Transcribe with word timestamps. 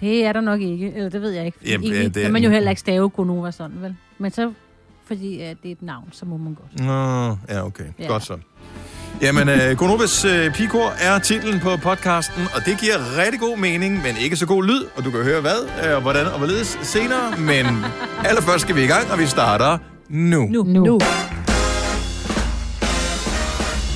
Det 0.00 0.24
er 0.24 0.32
der 0.32 0.40
nok 0.40 0.60
ikke, 0.60 0.92
eller 0.94 1.08
det 1.10 1.22
ved 1.22 1.30
jeg 1.30 1.46
ikke. 1.46 1.58
Jamen, 1.66 1.84
Egentlig 1.86 2.04
det- 2.04 2.14
det 2.14 2.20
er 2.20 2.24
kan 2.24 2.32
man 2.32 2.42
jo 2.44 2.50
heller 2.50 2.70
ikke 2.70 2.80
stave 2.80 3.08
Gonova 3.08 3.50
sådan, 3.50 3.82
vel? 3.82 3.96
Men 4.18 4.30
så, 4.30 4.52
fordi 5.06 5.34
uh, 5.36 5.40
det 5.42 5.56
er 5.64 5.72
et 5.72 5.82
navn, 5.82 6.08
så 6.12 6.24
må 6.26 6.36
man 6.36 6.54
godt. 6.54 6.80
Nå, 6.86 7.36
ja, 7.54 7.66
okay. 7.66 7.84
Ja. 7.98 8.06
Godt 8.06 8.22
så. 8.24 8.38
Jamen, 9.22 9.48
uh, 9.48 9.78
Gonovas 9.78 10.24
uh, 10.24 10.30
Pigekor 10.54 10.92
er 11.00 11.18
titlen 11.18 11.60
på 11.60 11.76
podcasten, 11.82 12.42
og 12.54 12.60
det 12.66 12.80
giver 12.80 13.18
rigtig 13.24 13.40
god 13.40 13.58
mening, 13.58 14.02
men 14.02 14.16
ikke 14.20 14.36
så 14.36 14.46
god 14.46 14.64
lyd, 14.64 14.84
og 14.96 15.04
du 15.04 15.10
kan 15.10 15.22
høre 15.22 15.40
hvad, 15.40 15.90
og 15.94 16.02
hvordan 16.02 16.26
og 16.26 16.38
hvorledes 16.38 16.78
senere. 16.82 17.36
Men 17.38 17.66
allerførst 18.28 18.60
skal 18.60 18.76
vi 18.76 18.84
i 18.84 18.86
gang, 18.86 19.10
og 19.10 19.18
vi 19.18 19.26
starter 19.26 19.78
nu. 20.08 20.46
Nu. 20.46 20.62
Nu. 20.64 20.84
nu. 20.84 21.00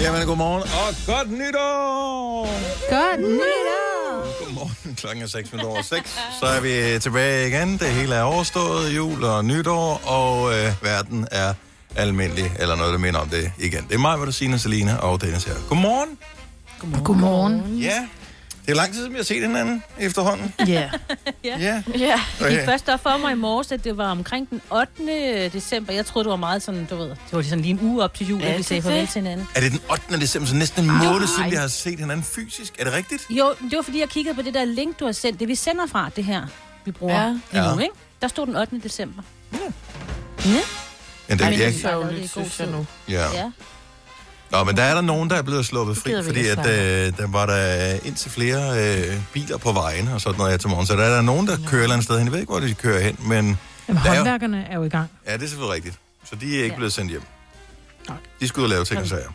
Jamen, 0.00 0.26
godmorgen, 0.26 0.62
og 0.62 0.94
godt 1.06 1.30
nytår! 1.30 2.46
Godt 2.90 3.20
nytår! 3.20 4.44
Godmorgen, 4.44 4.94
klokken 4.94 5.22
er 5.22 5.26
6 5.26 5.52
minutter 5.52 5.70
over 5.72 5.82
6. 5.82 6.20
Så 6.40 6.46
er 6.46 6.60
vi 6.60 6.98
tilbage 6.98 7.48
igen. 7.48 7.72
Det 7.78 7.86
hele 7.86 8.14
er 8.14 8.22
overstået, 8.22 8.96
jul 8.96 9.24
og 9.24 9.44
nytår, 9.44 10.00
og 10.06 10.52
øh, 10.52 10.72
verden 10.82 11.26
er 11.30 11.54
almindelig, 11.96 12.52
eller 12.58 12.76
noget, 12.76 12.92
der 12.92 12.98
minder 12.98 13.20
om 13.20 13.28
det 13.28 13.52
igen. 13.58 13.86
Det 13.88 13.94
er 13.94 13.98
mig, 13.98 14.16
hvor 14.16 14.24
der 14.24 14.32
Signe, 14.32 14.58
Selina 14.58 14.96
og 14.96 15.20
Dennis 15.20 15.44
her. 15.44 15.54
Godmorgen. 15.68 16.18
Godmorgen. 16.78 17.04
Godmorgen. 17.04 17.78
Ja, 17.78 18.06
det 18.70 18.78
er 18.78 18.82
lang 18.82 18.92
tid 18.92 18.98
siden, 19.00 19.12
vi 19.12 19.16
har 19.18 19.24
set 19.24 19.42
hinanden 19.42 19.82
efterhånden. 19.98 20.54
Ja. 20.66 20.90
Ja. 21.44 21.56
Ja, 21.98 22.20
det 22.38 22.48
gik 22.50 22.58
først 22.64 22.88
op 22.88 23.02
for 23.02 23.16
mig 23.18 23.32
i 23.32 23.34
morges, 23.34 23.72
at 23.72 23.84
det 23.84 23.96
var 23.96 24.10
omkring 24.10 24.50
den 24.50 24.60
8. 24.70 25.48
december. 25.48 25.92
Jeg 25.92 26.06
troede, 26.06 26.24
det 26.24 26.30
var 26.30 26.36
meget 26.36 26.62
sådan, 26.62 26.84
du 26.90 26.96
ved, 26.96 27.08
det 27.08 27.16
var 27.32 27.42
sådan 27.42 27.60
lige 27.60 27.70
en 27.72 27.80
uge 27.82 28.02
op 28.04 28.14
til 28.14 28.26
jul, 28.28 28.42
Er 28.42 28.48
at 28.48 28.58
vi 28.58 28.62
sagde 28.62 28.82
farvel 28.82 29.06
til 29.06 29.22
hinanden. 29.22 29.48
Er 29.54 29.60
det 29.60 29.72
den 29.72 29.80
8. 29.90 30.20
december, 30.20 30.48
så 30.48 30.54
næsten 30.54 30.84
en 30.84 30.90
måned 30.90 31.26
siden, 31.36 31.50
vi 31.50 31.56
har 31.56 31.68
set 31.68 31.98
hinanden 31.98 32.24
fysisk? 32.24 32.72
Er 32.78 32.84
det 32.84 32.92
rigtigt? 32.92 33.26
Jo, 33.30 33.54
det 33.70 33.76
var 33.76 33.82
fordi, 33.82 34.00
jeg 34.00 34.08
kiggede 34.08 34.34
på 34.34 34.42
det 34.42 34.54
der 34.54 34.64
link, 34.64 35.00
du 35.00 35.04
har 35.04 35.12
sendt. 35.12 35.40
Det 35.40 35.48
vi 35.48 35.54
sender 35.54 35.86
fra, 35.86 36.10
det 36.16 36.24
her, 36.24 36.42
vi 36.84 36.90
bruger 36.92 37.14
Ja. 37.14 37.20
ja. 37.22 37.32
lige 37.52 37.68
Ja. 37.68 37.74
nu, 37.74 37.80
ikke? 37.80 37.94
Der 38.22 38.28
stod 38.28 38.46
den 38.46 38.56
8. 38.56 38.78
december. 38.82 39.22
Ja, 39.52 39.58
det, 39.58 39.70
Ej, 40.48 40.56
jeg, 41.28 41.38
men- 41.50 41.58
Det 41.58 41.66
er 41.66 41.70
Ja. 41.70 41.72
sørgeligt, 41.72 42.30
synes 42.30 42.60
jeg 42.60 42.68
nu. 42.68 42.86
ja. 43.08 43.24
Ja. 43.34 43.50
Nå, 44.52 44.64
men 44.64 44.76
der 44.76 44.82
er 44.82 44.94
der 44.94 45.00
nogen, 45.00 45.30
der 45.30 45.36
er 45.36 45.42
blevet 45.42 45.66
sluppet 45.66 45.96
fri, 45.96 46.14
fordi 46.24 46.46
at, 46.46 46.58
øh, 46.58 47.16
der 47.18 47.26
var 47.26 47.46
der 47.46 47.92
indtil 48.04 48.30
flere 48.30 48.96
øh, 48.98 49.16
biler 49.32 49.56
på 49.56 49.72
vejen 49.72 50.08
og 50.08 50.20
sådan 50.20 50.38
noget 50.38 50.52
her 50.52 50.58
til 50.58 50.68
morgen. 50.68 50.86
Så 50.86 50.94
der 50.96 51.02
er 51.04 51.14
der 51.14 51.22
nogen, 51.22 51.46
der 51.46 51.56
kører 51.66 51.80
et 51.80 51.82
eller 51.82 51.94
andet 51.94 52.04
sted 52.04 52.16
hen. 52.18 52.24
Jeg 52.26 52.32
ved 52.32 52.40
ikke, 52.40 52.50
hvor 52.52 52.60
de 52.60 52.74
kører 52.74 53.00
hen, 53.00 53.16
men 53.20 53.58
Jamen, 53.88 54.02
Der 54.02 54.10
er 54.10 54.14
jo- 54.14 54.16
håndværkerne 54.16 54.66
er 54.70 54.74
jo 54.74 54.82
i 54.84 54.88
gang. 54.88 55.10
ja, 55.26 55.32
det 55.32 55.42
er 55.42 55.46
selvfølgelig 55.48 55.74
rigtigt. 55.74 55.96
Så 56.30 56.36
de 56.36 56.46
er 56.58 56.62
ikke 56.62 56.66
Ja. 56.74 56.76
blevet 56.76 56.92
sendt 56.92 57.10
hjem. 57.10 57.22
Nej. 58.08 58.16
De 58.40 58.48
skulle 58.48 58.62
ud 58.62 58.64
og 58.64 58.70
lave 58.70 58.84
ting 58.84 59.00
og 59.00 59.06
sager. 59.08 59.30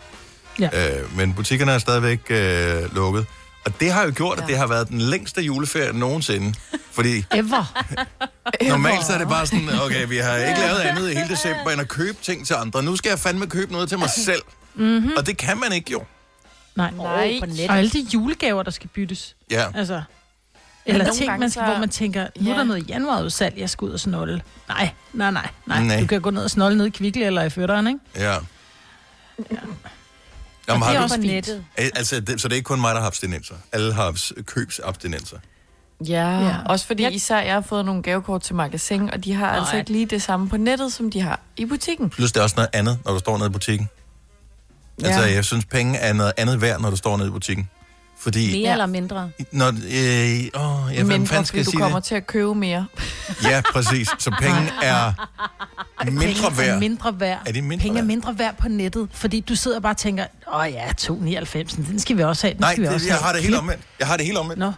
Ja. 0.59 0.99
Øh, 0.99 1.17
men 1.17 1.33
butikkerne 1.33 1.71
er 1.71 1.77
stadigvæk 1.77 2.19
øh, 2.29 2.95
lukket. 2.95 3.25
Og 3.65 3.79
det 3.79 3.91
har 3.91 4.05
jo 4.05 4.11
gjort, 4.15 4.37
at 4.37 4.43
Ja. 4.43 4.47
det 4.47 4.57
har 4.57 4.67
været 4.67 4.89
den 4.89 5.01
længste 5.01 5.41
juleferie 5.41 5.93
nogensinde. 5.99 6.53
Fordi 6.91 7.25
Ever. 7.33 7.73
normalt 8.69 9.05
så 9.05 9.13
er 9.13 9.17
det 9.17 9.27
bare 9.27 9.45
sådan, 9.47 9.69
okay, 9.81 10.07
vi 10.07 10.17
har 10.17 10.35
ikke 10.35 10.59
lavet 10.59 10.79
andet 10.79 11.11
i 11.11 11.15
hele 11.15 11.29
december, 11.29 11.71
end 11.71 11.81
at 11.81 11.87
købe 11.87 12.17
ting 12.21 12.47
til 12.47 12.53
andre. 12.53 12.83
Nu 12.83 12.95
skal 12.95 13.09
jeg 13.09 13.19
fandme 13.19 13.47
købe 13.47 13.71
noget 13.71 13.89
til 13.89 13.99
mig 13.99 14.09
selv. 14.09 14.41
Mm-hmm. 14.75 15.11
Og 15.17 15.25
det 15.27 15.37
kan 15.37 15.57
man 15.59 15.73
ikke 15.73 15.91
jo. 15.91 16.03
Nej. 16.75 16.91
Nej. 16.91 17.37
på 17.39 17.45
nettet. 17.45 17.69
Og 17.69 17.77
alle 17.77 17.89
de 17.91 17.99
julegaver, 18.13 18.63
der 18.63 18.71
skal 18.71 18.89
byttes. 18.89 19.35
Ja. 19.51 19.65
Altså. 19.75 20.01
Eller 20.85 21.13
ting, 21.13 21.39
man 21.39 21.49
skal, 21.49 21.63
så- 21.65 21.69
hvor 21.71 21.79
man 21.79 21.89
tænker, 21.89 22.27
nu 22.39 22.49
er 22.49 22.53
Ja. 22.53 22.59
der 22.59 22.65
noget 22.65 22.89
januarudsalg, 22.89 23.57
jeg 23.57 23.69
skal 23.69 23.85
ud 23.85 23.91
og 23.91 23.99
snolle. 23.99 24.41
Nej, 24.67 24.89
nej, 25.13 25.31
nej, 25.31 25.47
nej. 25.65 25.83
Nej. 25.83 25.99
Du 25.99 26.05
kan 26.07 26.21
gå 26.21 26.29
ned 26.29 26.43
og 26.43 26.51
snolle 26.51 26.77
ned 26.77 26.85
i 26.85 26.89
Kvickly 26.89 27.21
eller 27.21 27.41
i 27.43 27.49
Fødderen, 27.49 27.87
ikke? 27.87 27.99
Ja. 28.15 28.35
Og 28.37 28.45
Jamen, 30.67 30.81
det 30.81 30.87
har 30.89 30.95
er 30.95 31.01
også 31.03 31.15
på 31.15 31.21
fint. 31.21 31.33
nettet. 31.33 31.65
Altså, 31.77 32.19
det, 32.19 32.41
så 32.41 32.47
det 32.47 32.53
er 32.53 32.55
ikke 32.57 32.67
kun 32.67 32.81
mig, 32.81 32.95
der 32.95 33.01
har 33.01 33.07
abstinenser. 33.07 33.55
Alle 33.71 33.93
har 33.93 34.11
abs- 34.11 34.41
købsabstinenser. 34.43 35.37
Ja, 36.07 36.29
Ja. 36.29 36.39
ja, 36.47 36.55
også 36.65 36.87
fordi 36.87 37.03
Jeg- 37.03 37.13
især 37.13 37.39
jeg 37.39 37.53
har 37.53 37.61
fået 37.61 37.85
nogle 37.85 38.03
gavekort 38.03 38.41
til 38.41 38.55
magasin, 38.55 39.09
og 39.09 39.23
de 39.23 39.33
har 39.33 39.45
Nej. 39.47 39.57
altså 39.57 39.71
Nej. 39.71 39.79
ikke 39.79 39.91
lige 39.91 40.05
det 40.05 40.21
samme 40.21 40.49
på 40.49 40.57
nettet, 40.57 40.93
som 40.93 41.11
de 41.11 41.21
har 41.21 41.39
i 41.57 41.65
butikken. 41.65 42.09
Plus 42.09 42.31
det 42.31 42.39
er 42.39 42.43
også 42.43 42.55
noget 42.55 42.69
andet, 42.73 42.99
når 43.05 43.13
du 43.13 43.19
står 43.19 43.37
nede 43.37 43.49
i 43.49 43.51
butikken. 43.51 43.89
Ja. 45.01 45.07
Altså, 45.07 45.21
Ja. 45.21 45.33
jeg 45.33 45.45
synes, 45.45 45.65
penge 45.65 45.97
er 45.97 46.13
noget 46.13 46.33
andet 46.37 46.61
værd, 46.61 46.81
når 46.81 46.89
du 46.89 46.95
står 46.95 47.17
nede 47.17 47.27
i 47.27 47.31
butikken. 47.31 47.69
Fordi... 48.19 48.45
Mere 48.51 48.57
Ja. 48.59 48.67
ja. 48.67 48.71
eller 48.71 48.85
mindre. 48.85 49.29
Når, 49.51 49.67
øh, 49.67 49.73
åh, 49.73 49.81
ja, 49.83 51.03
hvad 51.03 51.03
Mindre, 51.03 51.27
fanden 51.27 51.45
skal 51.45 51.45
fordi 51.45 51.57
jeg 51.57 51.65
du 51.65 51.71
kommer 51.79 51.99
det? 51.99 52.07
til 52.07 52.15
at 52.15 52.27
købe 52.27 52.55
mere. 52.55 52.85
Ja, 53.43 53.61
præcis. 53.73 54.09
Så 54.19 54.31
penge 54.41 54.71
er 54.83 55.13
mindre 56.05 56.21
Penge 56.25 56.45
er 56.45 56.49
værd. 56.49 56.79
mindre 56.79 57.19
værd. 57.19 57.39
Er 57.45 57.51
de 57.51 57.61
mindre 57.61 57.81
Penge 57.83 57.97
er 57.97 58.01
værd? 58.01 58.07
mindre 58.07 58.37
værd 58.39 58.55
på 58.57 58.67
nettet, 58.67 59.09
fordi 59.13 59.39
du 59.39 59.55
sidder 59.55 59.79
bare 59.79 59.93
og 59.93 59.97
tænker, 59.97 60.25
åh 60.53 60.71
ja, 60.71 60.87
2,99, 61.01 61.75
den 61.89 61.99
skal 61.99 62.17
vi 62.17 62.23
også 62.23 62.47
have, 62.47 62.53
den 62.53 62.61
Nej, 62.61 62.71
skal 62.71 62.81
vi 62.81 62.87
det, 62.87 62.95
også 62.95 63.07
jeg 63.07 63.15
have. 63.15 63.23
har 63.25 63.33
det 63.33 63.41
helt 63.41 63.55
omvendt. 63.55 63.81
Jeg 63.99 64.07
har 64.07 64.17
det 64.17 64.25
helt 64.25 64.37
omvendt. 64.37 64.59
Nå, 64.59 64.71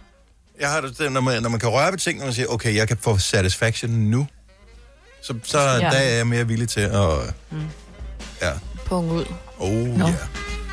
Jeg 0.60 0.70
har 0.70 0.80
det, 0.80 1.12
når 1.12 1.20
man, 1.20 1.42
når 1.42 1.48
man 1.48 1.60
kan 1.60 1.68
røre 1.68 1.90
ved 1.92 1.98
ting, 1.98 2.18
når 2.18 2.24
man 2.26 2.34
siger, 2.34 2.46
okay, 2.46 2.74
jeg 2.74 2.88
kan 2.88 2.96
få 3.00 3.18
satisfaction 3.18 3.90
nu, 3.90 4.26
så, 5.22 5.34
så 5.44 5.58
ja. 5.60 5.72
Ja. 5.74 5.80
der 5.80 5.90
er 5.96 6.16
jeg 6.16 6.26
mere 6.26 6.46
villig 6.48 6.68
til 6.68 6.80
at... 6.80 7.08
Mm. 7.50 7.58
Ja, 8.42 8.50
Punkt 8.88 9.12
ud. 9.12 9.24
oh 9.58 9.98
ja. 9.98 10.14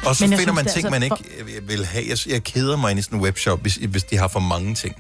Og 0.06 0.16
så 0.16 0.24
Men 0.28 0.38
finder 0.38 0.54
synes, 0.54 0.56
man 0.56 0.66
ting, 0.66 0.76
altså 0.76 0.90
man 0.90 1.04
ikke 1.04 1.16
for- 1.16 1.62
vil 1.68 1.86
have. 1.86 2.06
Jeg, 2.10 2.18
jeg 2.28 2.44
keder 2.44 2.78
mig 2.78 2.92
ind 2.92 3.00
i 3.00 3.04
sådan 3.04 3.18
en 3.20 3.24
webshop, 3.24 3.62
hvis, 3.62 3.76
hvis 3.76 4.04
de 4.04 4.18
har 4.18 4.28
for 4.28 4.40
mange 4.40 4.76
ting. 4.76 4.96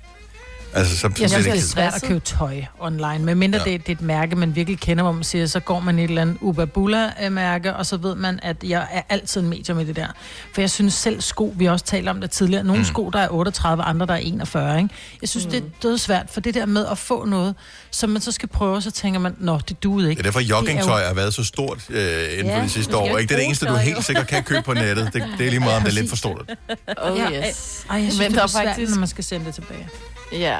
Altså, 0.75 0.97
så, 0.97 1.09
jeg 1.19 1.29
så 1.29 1.35
synes, 1.41 1.45
det 1.45 1.55
er 1.57 1.67
svært 1.67 1.95
at 1.95 2.01
købe 2.03 2.19
tøj 2.19 2.63
online, 2.79 3.19
medmindre 3.19 3.59
Ja. 3.65 3.71
ja. 3.71 3.77
det, 3.77 3.87
det 3.87 3.91
er 3.93 3.95
et 3.97 4.01
mærke, 4.01 4.35
man 4.35 4.55
virkelig 4.55 4.79
kender, 4.79 5.03
hvor 5.03 5.11
man 5.11 5.23
siger, 5.23 5.45
så 5.47 5.59
går 5.59 5.79
man 5.79 5.99
i 5.99 6.03
et 6.03 6.09
eller 6.09 6.21
andet 6.21 6.37
Ubabula-mærke, 6.41 7.73
og 7.75 7.85
så 7.85 7.97
ved 7.97 8.15
man, 8.15 8.39
at 8.43 8.57
jeg 8.63 8.87
er 8.91 9.01
altid 9.09 9.41
en 9.41 9.49
medium 9.49 9.79
i 9.79 9.83
det 9.83 9.95
der. 9.95 10.07
For 10.53 10.61
jeg 10.61 10.69
synes 10.69 10.93
selv 10.93 11.21
sko, 11.21 11.53
vi 11.57 11.65
har 11.65 11.71
også 11.71 11.85
talt 11.85 12.09
om 12.09 12.21
det 12.21 12.31
tidligere, 12.31 12.63
nogle 12.63 12.79
mm. 12.81 12.85
sko, 12.85 13.09
der 13.09 13.19
er 13.19 13.27
38, 13.31 13.83
andre, 13.83 14.05
der 14.05 14.13
er 14.13 14.17
41, 14.17 14.77
ikke? 14.77 14.89
Jeg 15.21 15.29
synes, 15.29 15.45
mm. 15.45 15.51
det 15.51 15.59
er 15.59 15.65
dødsvært, 15.83 16.25
for 16.31 16.41
det 16.41 16.53
der 16.53 16.65
med 16.65 16.85
at 16.91 16.97
få 16.97 17.25
noget, 17.25 17.55
som 17.91 18.09
man 18.09 18.21
så 18.21 18.31
skal 18.31 18.49
prøve, 18.49 18.81
så 18.81 18.91
tænker 18.91 19.19
man, 19.19 19.35
nå, 19.39 19.59
det 19.69 19.83
duede 19.83 20.09
ikke. 20.09 20.19
Det 20.19 20.27
er 20.27 20.31
derfor, 20.31 20.39
er 20.39 20.43
joggingtøj 20.43 21.01
jo- 21.01 21.07
har 21.07 21.13
været 21.13 21.33
så 21.33 21.43
stort 21.43 21.85
øh, 21.89 22.23
inden 22.33 22.45
Ja, 22.45 22.57
for 22.57 22.63
de 22.63 22.69
sidste 22.69 22.97
år. 22.97 23.05
Ikke? 23.17 23.29
Det 23.29 23.31
er 23.31 23.35
det 23.39 23.45
eneste, 23.45 23.65
du 23.65 23.75
helt 23.75 24.05
sikkert 24.05 24.27
kan 24.27 24.43
købe 24.43 24.61
på 24.61 24.73
nettet. 24.73 25.09
Det, 25.13 25.23
det 25.37 25.45
er 25.45 25.49
lige 25.49 25.59
meget, 25.59 25.75
om 25.77 25.81
det 25.83 25.89
er 25.89 25.93
lidt 25.93 26.09
for 26.09 26.15
stort. 26.17 26.41
Oh, 26.97 27.17
Ja, 27.19 27.47
yes. 27.49 27.85
Ej, 27.89 27.95
jeg 27.97 28.03
synes, 28.11 28.19
Men 28.19 28.31
det 28.31 28.37
er 28.39 28.43
er 28.43 28.47
svært, 28.47 28.65
faktisk- 28.67 28.91
når 28.91 28.99
man 28.99 29.07
skal 29.07 29.23
sende 29.23 29.45
det 29.45 29.53
tilbage. 29.55 29.87
Ja, 30.31 30.57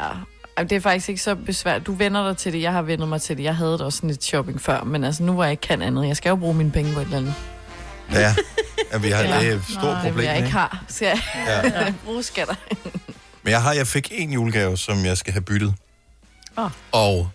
Ej, 0.58 0.64
det 0.64 0.76
er 0.76 0.80
faktisk 0.80 1.10
ikke 1.10 1.22
så 1.22 1.36
besvært. 1.36 1.86
Du 1.86 1.94
vender 1.94 2.28
dig 2.28 2.38
til 2.38 2.54
det. 2.54 2.62
Jeg 2.62 2.72
har 2.72 2.82
vendt 2.82 3.08
mig 3.08 3.22
til 3.22 3.38
det. 3.38 3.44
Jeg 3.44 3.56
havde 3.56 3.72
det 3.74 3.82
også 3.82 3.98
sådan 3.98 4.10
lidt 4.10 4.24
shopping 4.24 4.62
før, 4.62 4.84
men 4.84 5.04
altså 5.04 5.24
nu 5.24 5.34
hvor 5.34 5.44
jeg 5.44 5.52
ikke 5.52 5.62
kan 5.62 5.82
andet. 5.82 6.08
Jeg 6.08 6.18
skal 6.18 6.30
jo 6.30 6.36
bruge 6.36 6.54
mine 6.56 6.72
penge 6.72 6.94
på 6.94 7.00
et 7.00 7.04
eller 7.06 7.18
andet. 7.18 7.34
Ja, 8.12 8.36
ja 8.94 8.98
vi 8.98 9.10
har 9.10 9.24
Ja. 9.24 9.40
det 9.40 9.48
er 9.50 9.56
et 9.56 9.64
stort 9.70 9.84
Nej, 9.84 9.94
Det 10.02 10.10
problem. 10.12 10.26
jeg 10.28 10.38
ikke 10.38 10.52
har. 10.52 10.84
Skal 10.88 11.06
jeg 11.08 11.20
Ja. 11.76 11.94
bruge 12.06 12.24
skatter? 12.24 12.56
Men 13.44 13.52
jeg, 13.52 13.62
har, 13.62 13.74
jeg 13.74 13.88
fik 13.88 14.12
en 14.16 14.32
julegave, 14.32 14.78
som 14.78 15.06
jeg 15.06 15.18
skal 15.18 15.34
have 15.34 15.42
byttet. 15.42 15.74
Åh. 16.58 16.70
Og 16.92 17.30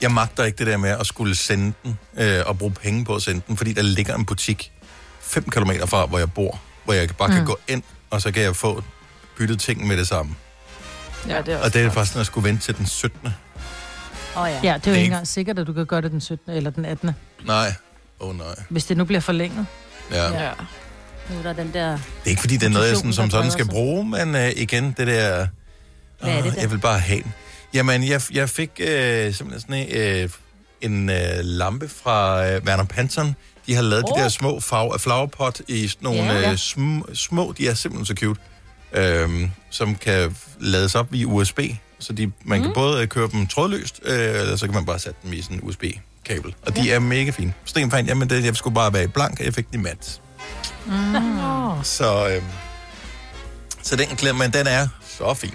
jeg 0.00 0.10
magter 0.12 0.44
ikke 0.44 0.58
det 0.58 0.66
der 0.66 0.76
med 0.76 0.90
at 0.90 1.06
skulle 1.06 1.34
sende 1.36 1.72
den, 1.84 1.98
øh, 2.18 2.40
og 2.46 2.58
bruge 2.58 2.72
penge 2.72 3.04
på 3.04 3.14
at 3.14 3.22
sende 3.22 3.40
den, 3.48 3.56
fordi 3.56 3.72
der 3.72 3.82
ligger 3.82 4.14
en 4.14 4.24
butik 4.26 4.72
5 5.20 5.44
km 5.50 5.70
fra, 5.86 6.06
hvor 6.06 6.18
jeg 6.18 6.32
bor, 6.32 6.60
hvor 6.84 6.94
jeg 6.94 7.08
bare 7.18 7.28
kan 7.28 7.40
Mm. 7.40 7.46
gå 7.46 7.58
ind, 7.68 7.82
og 8.10 8.22
så 8.22 8.30
kan 8.32 8.42
jeg 8.42 8.56
få 8.56 8.82
byttet 9.38 9.60
ting 9.60 9.86
med 9.86 9.96
det 9.96 10.08
samme. 10.08 10.34
Ja, 11.28 11.42
det 11.42 11.48
er 11.48 11.56
også 11.56 11.66
Og 11.66 11.74
det 11.74 11.82
er 11.82 11.90
faktisk, 11.90 12.14
når 12.14 12.20
jeg 12.20 12.26
skulle 12.26 12.48
vente 12.48 12.62
til 12.62 12.76
den 12.76 12.86
17. 12.86 13.20
Åh 14.36 14.42
oh, 14.42 14.48
ja. 14.50 14.54
Ja, 14.54 14.58
det 14.60 14.66
er 14.66 14.72
jo 14.72 14.78
Det 14.78 14.86
ikke 14.86 15.04
engang 15.04 15.26
sikkert, 15.28 15.58
at 15.58 15.66
du 15.66 15.72
kan 15.72 15.86
gøre 15.86 16.00
det 16.00 16.10
den 16.10 16.20
17. 16.20 16.52
eller 16.52 16.70
den 16.70 16.84
18. 16.84 17.10
Nej. 17.44 17.74
Åh 18.20 18.28
oh, 18.28 18.38
nej. 18.38 18.46
Hvis 18.68 18.84
det 18.84 18.96
nu 18.96 19.04
bliver 19.04 19.20
forlænget. 19.20 19.66
Ja. 20.12 20.44
Ja. 20.44 20.50
Nu 21.30 21.38
er 21.38 21.42
der 21.42 21.52
den 21.52 21.72
der... 21.72 21.90
Det 21.90 22.00
er 22.24 22.30
ikke, 22.30 22.40
fordi 22.40 22.56
det 22.56 22.66
er 22.66 22.70
noget, 22.70 22.88
jeg 22.88 22.96
sådan, 22.96 23.12
som 23.12 23.30
sådan 23.30 23.50
skal 23.50 23.68
bruge, 23.68 24.04
men 24.04 24.34
øh, 24.34 24.50
igen, 24.56 24.94
det 24.96 25.06
der... 25.06 25.46
Hvad 26.20 26.32
er 26.32 26.42
det 26.42 26.54
der? 26.54 26.60
Jeg 26.60 26.70
vil 26.70 26.78
bare 26.78 26.98
have 26.98 27.22
den. 27.22 27.34
Jamen, 27.74 28.08
jeg, 28.08 28.20
jeg 28.32 28.48
fik 28.48 28.70
øh, 28.80 29.34
simpelthen 29.34 29.60
sådan 29.60 29.74
en, 29.74 30.22
øh, 30.22 30.28
en 30.80 31.10
øh, 31.10 31.16
lampe 31.42 31.88
fra 31.88 32.46
øh, 32.46 32.62
Werner 32.64 32.84
Panton. 32.84 33.34
De 33.66 33.74
har 33.74 33.82
lavet 33.82 34.04
oh. 34.04 34.18
de 34.18 34.22
der 34.22 34.28
små 34.28 34.60
farve, 34.60 34.98
flowerpot 34.98 35.60
i 35.68 35.88
sådan 35.88 36.04
nogle 36.04 36.22
Ja, 36.22 36.32
ja, 36.32 36.40
ja. 36.40 36.50
Øh, 36.52 36.58
sm, 36.58 36.98
små, 37.14 37.54
de 37.58 37.68
er 37.68 37.74
simpelthen 37.74 38.06
så 38.06 38.14
cute, 38.20 38.40
øh, 38.92 39.50
som 39.70 39.94
kan 39.94 40.36
lades 40.60 40.94
op 40.94 41.12
via 41.12 41.24
USB. 41.24 41.60
Så 41.98 42.12
de, 42.12 42.32
man 42.44 42.58
mm. 42.58 42.64
kan 42.64 42.74
både 42.74 43.02
øh, 43.02 43.08
køre 43.08 43.28
dem 43.32 43.46
trådløst, 43.46 44.00
øh, 44.04 44.18
eller 44.18 44.56
så 44.56 44.66
kan 44.66 44.74
man 44.74 44.86
bare 44.86 44.98
sætte 44.98 45.18
dem 45.24 45.32
i 45.32 45.42
sådan 45.42 45.56
en 45.56 45.62
USB-kabel. 45.62 46.54
Og 46.66 46.76
de 46.76 46.92
er 46.92 46.98
mega 46.98 47.30
fine. 47.30 47.54
Sten 47.64 47.90
fandt, 47.90 48.10
jamen 48.10 48.30
det, 48.30 48.44
jeg 48.44 48.56
skulle 48.56 48.74
bare 48.74 48.92
være 48.92 49.04
i 49.04 49.06
blank, 49.06 49.40
og 49.40 49.44
jeg 49.44 49.54
fik 49.54 49.70
den 49.70 49.80
i 49.80 49.82
mat. 49.82 50.20
Mm. 50.86 50.92
Så, 51.82 52.28
øh, 52.28 52.42
så 53.82 53.96
den 53.96 54.06
klem, 54.06 54.34
men 54.34 54.52
den 54.52 54.66
er 54.66 54.88
så 55.18 55.34
fin. 55.34 55.54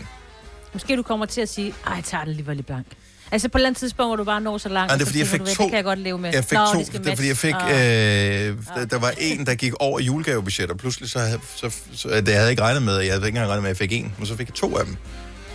Måske 0.74 0.97
du 0.97 1.03
kommer 1.03 1.25
til 1.25 1.41
at 1.41 1.50
sige, 1.50 1.74
ej, 1.88 1.94
jeg 1.94 2.03
tager 2.03 2.24
det 2.24 2.29
alligevel 2.29 2.56
lidt 2.56 2.68
blank. 2.68 2.88
Altså 3.33 3.50
på 3.50 3.57
et 3.57 3.59
eller 3.59 3.68
andet 3.69 3.80
tidspunkt, 3.80 4.09
hvor 4.09 4.15
du 4.15 4.24
bare 4.24 4.41
når 4.41 4.57
så 4.57 4.69
langt, 4.69 4.89
Nej, 4.89 4.95
det 4.97 5.01
er 5.01 5.06
så 5.06 5.09
fordi, 5.09 5.19
jeg 5.19 5.27
fik 5.27 5.39
du, 5.39 5.45
to- 5.45 5.63
Det 5.63 5.69
kan 5.71 5.75
jeg 5.75 5.83
godt 5.83 6.00
leve 6.00 6.18
med. 6.18 6.31
Jeg 6.33 6.44
fik 6.45 6.57
Nå, 6.57 6.65
to, 6.74 6.80
det 6.80 7.07
er 7.07 7.15
fordi, 7.15 7.27
jeg 7.27 7.38
fik, 7.38 7.53
matche. 7.53 8.50
øh, 8.50 8.57
der, 8.75 8.85
der 8.85 8.97
var 9.00 9.13
en, 9.18 9.45
der 9.45 9.56
gik 9.56 9.74
over 9.80 10.00
julegavebudget, 10.00 10.71
og 10.71 10.77
pludselig 10.77 11.09
så, 11.09 11.19
havde- 11.19 11.39
så, 11.56 11.71
så 11.95 12.07
det 12.09 12.27
havde 12.27 12.41
jeg 12.41 12.50
ikke 12.50 12.62
regnet 12.62 12.81
med, 12.83 12.94
jeg 13.00 13.13
havde 13.13 13.15
ikke 13.15 13.27
engang 13.27 13.47
regnet 13.50 13.63
med, 13.63 13.69
at 13.71 13.80
jeg 13.81 13.89
fik 13.89 13.94
en, 14.00 14.13
men 14.18 14.27
så 14.27 14.35
fik 14.38 14.47
jeg 14.47 14.56
to 14.56 14.77
af 14.77 14.85
dem. 14.85 14.97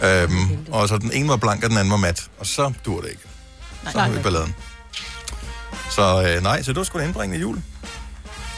Øhm, 0.04 0.58
og 0.70 0.88
så 0.88 0.98
den 0.98 1.12
ene 1.12 1.28
var 1.28 1.36
blank, 1.36 1.64
og 1.64 1.70
den 1.70 1.78
anden 1.78 1.90
var 1.90 1.96
mat, 1.96 2.28
og 2.38 2.46
så 2.46 2.72
dur 2.84 3.00
det 3.00 3.08
ikke. 3.10 3.22
Så 3.92 3.98
har 3.98 4.08
vi 4.10 4.18
balladen. 4.22 4.54
Så 5.90 6.32
øh, 6.36 6.42
nej, 6.42 6.62
så 6.62 6.72
du 6.72 6.84
skulle 6.84 7.06
indbringe 7.06 7.36
i 7.36 7.40
jul. 7.40 7.62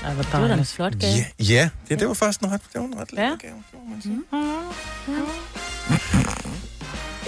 Ej, 0.04 0.14
hvor 0.14 0.22
Det 0.22 0.32
var 0.32 0.48
da 0.48 0.54
en 0.54 0.64
flot 0.64 0.92
gave. 1.00 1.12
Ja, 1.12 1.44
ja 1.44 1.68
det, 1.88 2.00
det 2.00 2.08
var 2.08 2.14
faktisk 2.14 2.40
en 2.40 2.52
ret, 2.52 2.60
det 2.72 2.80
var 2.80 2.86
en 2.86 2.94
ret 3.00 3.08
Ja. 3.16 3.22
gave. 3.22 3.34
Det 3.40 3.54
må 3.72 3.80
man 3.90 4.02
sige. 4.02 4.18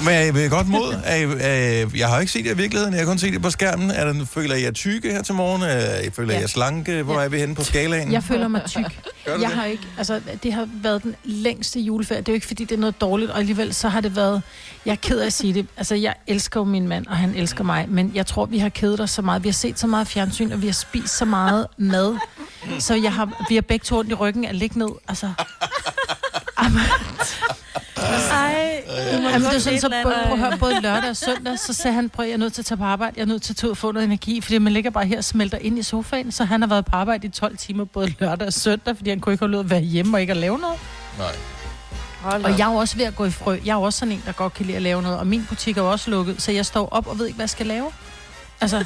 Men 0.04 0.14
er 0.14 0.20
I 0.22 0.34
ved 0.34 0.50
godt 0.50 0.69
mod? 0.69 0.94
Er 1.04 1.16
I, 1.16 1.22
er 1.40 1.87
jeg 1.96 2.08
har 2.08 2.20
ikke 2.20 2.32
set 2.32 2.46
jer 2.46 2.52
i 2.52 2.56
virkeligheden, 2.56 2.94
jeg 2.94 3.00
har 3.00 3.06
kun 3.06 3.19
set 3.19 3.32
jer 3.32 3.38
på 3.38 3.50
skærmen. 3.50 3.90
Er 3.90 4.12
der, 4.12 4.25
føler 4.25 4.54
I 4.54 4.62
jer 4.62 4.70
tykke 4.70 5.10
her 5.12 5.22
til 5.22 5.34
morgen? 5.34 5.62
Er 5.62 5.99
I, 6.00 6.10
føler 6.10 6.34
Ja. 6.34 6.40
jer 6.40 6.46
slanke? 6.46 7.02
Hvor 7.02 7.19
Ja. 7.19 7.25
er 7.25 7.28
vi 7.28 7.38
henne 7.38 7.54
på 7.54 7.64
skalaen? 7.64 8.12
Jeg 8.12 8.22
føler 8.25 8.49
mig 8.49 8.62
tyk. 8.69 8.82
Jeg 9.26 9.38
det? 9.38 9.46
har 9.49 9.64
ikke, 9.64 9.82
altså, 9.99 10.20
det 10.43 10.52
har 10.52 10.69
været 10.82 11.02
den 11.02 11.14
længste 11.25 11.81
juleferie. 11.81 12.20
Det 12.20 12.28
er 12.28 12.32
jo 12.32 12.34
ikke, 12.34 12.46
fordi 12.46 12.64
det 12.64 12.75
er 12.75 12.78
noget 12.81 13.00
dårligt, 13.00 13.31
og 13.31 13.38
alligevel 13.38 13.75
så 13.75 13.88
har 13.88 14.00
det 14.00 14.16
været... 14.16 14.43
Jeg 14.87 14.93
er 14.93 14.96
ked 14.96 15.19
af 15.19 15.26
at 15.26 15.32
sige 15.32 15.54
det. 15.54 15.66
Altså, 15.76 15.94
jeg 15.94 16.14
elsker 16.26 16.60
jo 16.60 16.64
min 16.64 16.88
mand, 16.88 17.06
og 17.06 17.16
han 17.16 17.34
elsker 17.34 17.64
mig, 17.64 17.87
men 17.88 18.12
jeg 18.14 18.26
tror, 18.26 18.46
vi 18.46 18.58
har 18.58 18.69
kedet 18.69 19.00
os 19.00 19.10
så 19.10 19.22
meget. 19.22 19.43
Vi 19.44 19.49
har 19.49 19.52
set 19.54 19.78
så 19.78 19.87
meget 19.87 20.08
fjernsyn, 20.08 20.52
og 20.52 20.62
vi 20.62 20.66
har 20.66 20.72
spist 20.75 21.16
så 21.19 21.25
meget 21.25 21.66
mad. 21.78 22.16
Så 22.78 22.94
jeg 22.94 23.12
har, 23.12 23.44
vi 23.49 23.54
har 23.54 23.62
begge 23.62 23.84
to 23.84 23.99
ondt 23.99 24.10
i 24.10 24.14
ryggen 24.14 24.44
at 24.44 24.54
ligge 24.54 24.78
ned. 24.78 24.88
Altså, 25.08 25.32
Ej, 28.06 28.84
Jamen, 29.12 29.49
det 29.49 29.54
er 29.54 29.58
sådan, 29.58 29.81
så 29.81 29.88
både, 30.02 30.14
prøv 30.25 30.32
at 30.32 30.38
høre, 30.38 30.58
både 30.58 30.81
lørdag 30.81 31.10
og 31.10 31.16
søndag, 31.16 31.58
så 31.58 31.72
sagde 31.72 31.94
han, 31.94 32.08
prøv, 32.08 32.26
jeg 32.26 32.32
er 32.32 32.37
nødt 32.37 32.52
til 32.52 32.62
at 32.62 32.66
tage 32.66 32.78
på 32.78 32.84
arbejde, 32.84 33.12
jeg 33.16 33.22
er 33.22 33.26
nødt 33.26 33.43
til 33.43 33.52
at 33.52 33.56
tage 33.56 33.69
ud 33.69 33.70
og 33.70 33.76
få 33.76 33.93
noget 33.93 34.04
energi, 34.04 34.40
fordi 34.40 34.58
man 34.58 34.72
ligger 34.72 34.90
bare 34.90 35.06
her 35.06 35.19
og 35.19 35.25
smelter 35.25 35.58
ind 35.58 35.78
i 35.78 35.82
sofaen, 35.82 36.32
så 36.32 36.44
han 36.44 36.60
har 36.60 36.69
været 36.69 36.84
på 36.84 36.96
arbejde 36.96 37.26
i 37.26 37.31
12 37.31 37.56
timer, 37.56 37.84
både 37.84 38.14
lørdag 38.19 38.46
og 38.46 38.52
søndag, 38.52 38.96
fordi 38.96 39.10
han 39.10 39.20
kunne 39.20 39.32
ikke 39.32 39.43
holde 39.43 39.58
ud 39.58 39.64
at 39.64 39.70
være 39.70 39.81
hjemme 39.81 40.16
og 40.16 40.20
ikke 40.20 40.31
at 40.31 40.37
lave 40.37 40.58
noget. 40.58 40.78
Nej. 41.19 41.32
Hold 42.20 42.44
Og 42.44 42.58
jeg 42.58 42.69
er 42.69 42.72
jo 42.72 42.78
også 42.78 42.96
ved 42.96 43.04
at 43.04 43.16
gå 43.16 43.25
i 43.25 43.31
frø. 43.31 43.56
Jeg 43.64 43.72
er 43.72 43.76
jo 43.76 43.82
også 43.82 43.99
sådan 43.99 44.12
en, 44.12 44.22
der 44.26 44.32
godt 44.32 44.54
kan 44.54 44.66
lide 44.66 44.76
at 44.76 44.82
lave 44.82 45.02
noget, 45.02 45.19
og 45.19 45.26
min 45.26 45.46
butik 45.49 45.76
er 45.76 45.82
jo 45.82 45.90
også 45.90 46.10
lukket, 46.10 46.43
så 46.43 46.52
jeg 46.52 46.66
står 46.66 46.88
op 46.93 47.06
og 47.06 47.19
ved 47.19 47.26
ikke, 47.26 47.37
hvad 47.37 47.44
jeg 47.44 47.50
skal 47.50 47.66
lave. 47.66 47.90
Altså, 48.60 48.84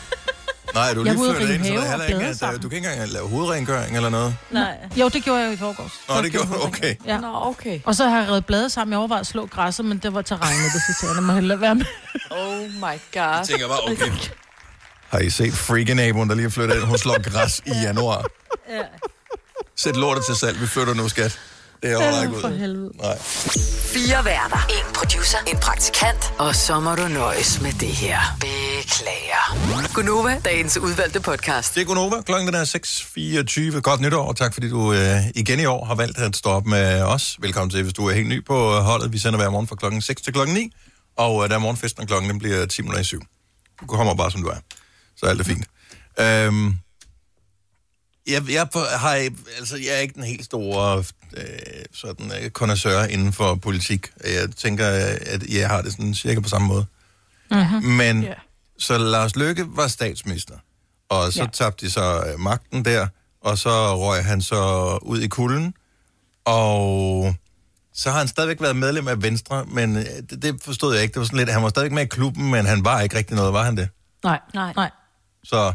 Nej, 0.74 0.94
du 0.94 1.04
Jeg 1.04 1.14
lige 1.14 1.34
flyttet 1.34 1.54
ind, 1.54 1.64
så 1.64 1.72
der 1.72 1.80
er 1.82 1.88
heller 1.90 2.06
ikke, 2.20 2.34
sammen. 2.34 2.60
du 2.62 2.68
kan 2.68 2.76
ikke 2.76 2.88
engang 2.90 3.10
lave 3.12 3.28
hovedrengøring 3.28 3.96
eller 3.96 4.08
noget. 4.08 4.36
nej. 4.50 4.76
jo, 4.96 5.08
det 5.08 5.24
gjorde 5.24 5.40
jeg 5.40 5.52
i 5.52 5.56
forgårs. 5.56 5.92
Nå, 6.08 6.14
Så 6.16 6.22
det 6.22 6.32
gjorde 6.32 6.46
du, 6.48 6.52
jeg 6.52 6.62
okay. 6.62 6.94
Ja. 7.06 7.18
Nå, 7.18 7.32
okay. 7.42 7.80
Og 7.84 7.94
så 7.94 8.08
har 8.08 8.20
jeg 8.20 8.28
reddet 8.28 8.46
blade 8.46 8.70
sammen. 8.70 8.92
Jeg 8.92 8.98
overvejede 8.98 9.20
at 9.20 9.26
slå 9.26 9.46
græsset, 9.46 9.84
men 9.84 9.98
det 9.98 10.14
var 10.14 10.22
til 10.22 10.36
regnet, 10.36 10.72
det 10.74 10.82
synes 10.84 11.02
jeg, 11.02 11.10
jeg 11.16 11.22
må 11.22 11.32
hellere 11.32 11.60
være 11.60 11.74
med. 11.74 11.84
Oh 12.30 12.70
my 12.70 12.84
Jeg 12.84 12.98
god. 13.14 13.44
tænker 13.46 13.68
bare, 13.68 13.80
okay. 13.92 14.12
Har 15.08 15.18
I 15.18 15.30
set 15.30 15.52
freaking 15.54 15.98
der 15.98 16.34
lige 16.34 16.46
er 16.46 16.50
flyttet 16.50 16.76
ind? 16.76 16.84
Hun 16.84 16.98
slår 16.98 17.30
græs 17.30 17.60
i 17.66 17.70
januar. 17.82 18.24
Ja. 18.70 18.82
Sæt 19.76 19.96
lortet 19.96 20.24
til 20.26 20.36
salg, 20.36 20.60
vi 20.60 20.66
flytter 20.66 20.94
nu, 20.94 21.08
skat. 21.08 21.40
Det 21.82 21.93
er 21.93 22.17
jo 22.17 22.23
ikke 22.28 22.40
For 22.40 22.49
ud. 22.49 22.58
helvede. 22.58 22.90
Nej. 23.02 23.19
Fire 23.94 24.25
værter. 24.25 24.67
En 24.69 24.94
producer. 24.94 25.38
En 25.46 25.56
praktikant. 25.58 26.32
Og 26.38 26.55
så 26.55 26.81
må 26.81 26.94
du 26.94 27.08
nøjes 27.08 27.61
med 27.61 27.73
det 27.73 27.88
her. 27.88 28.19
Beklager. 28.40 29.93
Gunova, 29.94 30.40
dagens 30.44 30.76
udvalgte 30.78 31.20
podcast. 31.20 31.75
Det 31.75 31.81
er 31.81 31.84
Gunova. 31.84 32.20
Klokken 32.23 32.55
er 32.55 32.64
6.24. 33.75 33.81
Godt 33.81 34.00
nytår, 34.00 34.25
og 34.28 34.37
tak 34.37 34.55
fordi 34.55 34.69
du 34.70 34.93
øh, 34.93 35.17
igen 35.34 35.61
i 35.61 35.64
år 35.64 35.84
har 35.84 35.94
valgt 35.94 36.19
at 36.19 36.37
stå 36.37 36.49
op 36.50 36.67
med 36.67 37.02
os. 37.02 37.37
Velkommen 37.40 37.70
til, 37.70 37.82
hvis 37.82 37.93
du 37.94 38.06
er 38.06 38.14
helt 38.14 38.28
ny 38.28 38.44
på 38.44 38.75
øh, 38.76 38.82
holdet. 38.82 39.12
Vi 39.12 39.19
sender 39.19 39.38
hver 39.38 39.50
morgen 39.50 39.67
fra 39.67 39.76
klokken 39.76 40.02
6 40.02 40.23
til 40.23 40.32
klokken 40.32 40.55
9, 40.55 40.73
og 41.17 41.43
øh, 41.44 41.49
der 41.50 41.55
er 41.55 41.58
morgenfesten, 41.61 42.00
og 42.02 42.08
klokken 42.08 42.31
den 42.31 42.38
bliver 42.38 42.67
10 42.67 42.82
minutter 42.82 43.00
i 43.00 43.05
7. 43.05 43.20
Du 43.81 43.87
kommer 43.87 44.14
bare, 44.14 44.31
som 44.31 44.43
du 44.43 44.49
er. 44.49 44.56
Så 45.17 45.26
alt 45.26 45.40
er 45.40 45.44
fint. 45.44 45.67
Øhm, 46.20 46.75
jeg, 48.28 48.50
jeg, 48.50 48.69
har, 48.99 49.11
altså, 49.58 49.76
jeg 49.76 49.94
er 49.94 49.99
ikke 49.99 50.14
den 50.14 50.25
helt 50.25 50.44
store 50.44 51.05
øh, 51.37 51.44
sådan, 51.94 52.32
øh, 52.43 52.50
connoisseur 52.50 53.02
inden 53.02 53.32
for 53.32 53.55
politik. 53.55 54.11
Jeg 54.25 54.49
tænker, 54.56 54.87
at 55.26 55.43
jeg 55.49 55.69
har 55.69 55.82
det 55.82 55.93
sådan 55.93 56.14
cirka 56.14 56.40
på 56.40 56.49
samme 56.49 56.69
måde. 56.69 56.87
Mm-hmm. 57.50 57.82
Men 57.88 58.23
Ja. 58.23 58.32
så 58.78 58.99
Lars 58.99 59.37
Løkke 59.37 59.64
var 59.69 59.87
statsminister, 59.88 60.55
og 61.08 61.32
så. 61.32 61.43
Ja. 61.43 61.49
tabte 61.52 61.87
de 61.87 61.90
så 61.90 62.25
øh, 62.26 62.40
magten 62.40 62.84
der, 62.84 63.06
og 63.40 63.58
så 63.58 63.96
røg 63.99 64.25
han 64.25 64.43
så 64.43 64.99
ud 65.02 65.20
i 65.20 65.28
kulden, 65.28 65.75
og 66.44 67.34
så 67.94 68.11
har 68.11 68.19
han 68.19 68.28
stadigvæk 68.28 68.61
været 68.61 68.76
medlem 68.76 69.08
af 69.08 69.23
Venstre, 69.23 69.64
men 69.64 69.96
øh, 69.96 70.05
det, 70.31 70.43
det 70.43 70.62
forstod 70.62 70.94
jeg 70.94 71.02
ikke. 71.02 71.12
Det 71.12 71.19
var 71.20 71.26
sådan 71.26 71.38
lidt, 71.38 71.50
han 71.52 71.62
var 71.62 71.69
stadigvæk 71.69 71.93
med 71.93 72.02
i 72.02 72.06
klubben, 72.06 72.50
men 72.50 72.67
han 72.67 72.84
var 72.84 73.00
ikke 73.00 73.17
rigtig 73.17 73.37
noget, 73.37 73.52
var 73.52 73.62
han 73.64 73.76
det? 73.76 73.88
Nej, 74.25 74.40
Nej. 74.55 74.73
nej. 74.76 74.90
Så, 75.44 75.73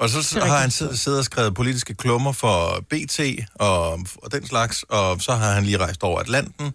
og 0.00 0.10
så 0.10 0.40
har 0.40 0.58
han 0.58 0.70
siddet 0.70 1.18
og 1.18 1.24
skrevet 1.24 1.54
politiske 1.54 1.94
klummer 1.94 2.32
for 2.32 2.84
BT 2.90 3.20
og, 3.54 3.92
og 4.22 4.32
den 4.32 4.46
slags, 4.46 4.82
og 4.82 5.20
så 5.20 5.32
har 5.32 5.52
han 5.52 5.64
lige 5.64 5.78
rejst 5.78 6.02
over 6.02 6.20
Atlanten, 6.20 6.74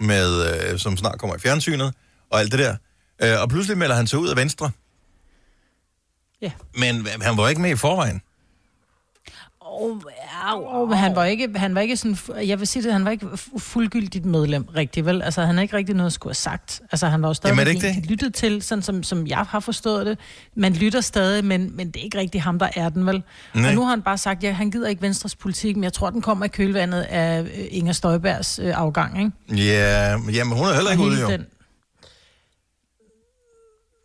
med, 0.00 0.62
øh, 0.72 0.78
som 0.78 0.96
snart 0.96 1.18
kommer 1.18 1.36
i 1.36 1.38
fjernsynet, 1.38 1.94
og 2.30 2.40
alt 2.40 2.52
det 2.52 2.58
der. 2.58 2.76
Øh, 3.22 3.42
og 3.42 3.48
pludselig 3.48 3.78
melder 3.78 3.96
han 3.96 4.06
sig 4.06 4.18
ud 4.18 4.28
af 4.28 4.36
Venstre. 4.36 4.70
Ja. 6.42 6.52
Men 6.74 7.06
han 7.22 7.36
var 7.36 7.48
ikke 7.48 7.60
med 7.60 7.70
i 7.70 7.76
forvejen. 7.76 8.22
Oh, 9.80 10.90
Og 10.90 10.98
han 10.98 11.16
var 11.16 11.24
ikke, 11.24 11.58
han 11.58 11.74
var 11.74 11.80
ikke 11.80 11.96
sådan, 11.96 12.16
jeg 12.48 12.58
vil 12.58 12.66
sige 12.66 12.82
det, 12.82 12.92
han 12.92 13.04
var 13.04 13.10
ikke 13.10 13.26
fu- 13.26 13.58
fuldgyldigt 13.58 14.24
medlem 14.24 14.64
rigtig, 14.64 15.06
vel? 15.06 15.22
Altså, 15.22 15.42
han 15.42 15.54
har 15.54 15.62
ikke 15.62 15.76
rigtig 15.76 15.94
noget 15.94 16.06
at 16.06 16.12
skulle 16.12 16.30
have 16.30 16.34
sagt. 16.34 16.80
Altså, 16.92 17.06
han 17.06 17.22
var 17.22 17.28
jo 17.28 17.34
stadig 17.34 17.56
Jamen, 17.58 17.66
det 17.76 17.96
ikke 17.96 18.08
lyttede 18.08 18.30
til, 18.30 18.62
sådan 18.62 18.82
som, 18.82 19.02
som 19.02 19.26
jeg 19.26 19.38
har 19.38 19.60
forstået 19.60 20.06
det. 20.06 20.18
Man 20.54 20.72
lytter 20.72 21.00
stadig, 21.00 21.44
men, 21.44 21.76
men 21.76 21.86
det 21.90 22.00
er 22.00 22.04
ikke 22.04 22.18
rigtig 22.18 22.42
ham, 22.42 22.58
der 22.58 22.68
er 22.76 22.88
den, 22.88 23.06
vel? 23.06 23.22
Nej. 23.54 23.68
Og 23.68 23.74
nu 23.74 23.82
har 23.82 23.90
han 23.90 24.02
bare 24.02 24.18
sagt, 24.18 24.42
ja, 24.44 24.52
han 24.52 24.70
gider 24.70 24.88
ikke 24.88 25.02
Venstres 25.02 25.36
politik, 25.36 25.76
men 25.76 25.84
jeg 25.84 25.92
tror, 25.92 26.10
den 26.10 26.22
kommer 26.22 26.44
i 26.44 26.48
kølvandet 26.48 27.00
af 27.02 27.40
øh, 27.42 27.48
Inger 27.70 27.92
Støjbergs 27.92 28.58
øh, 28.58 28.78
afgang, 28.80 29.18
ikke? 29.18 29.62
Ja, 29.64 30.16
men 30.16 30.34
jamen, 30.34 30.56
hun 30.58 30.66
er 30.66 30.74
heller 30.74 30.90
ikke 30.90 31.02
Og 31.02 31.08
ude, 31.08 31.20
jo. 31.20 31.28
den- 31.30 31.46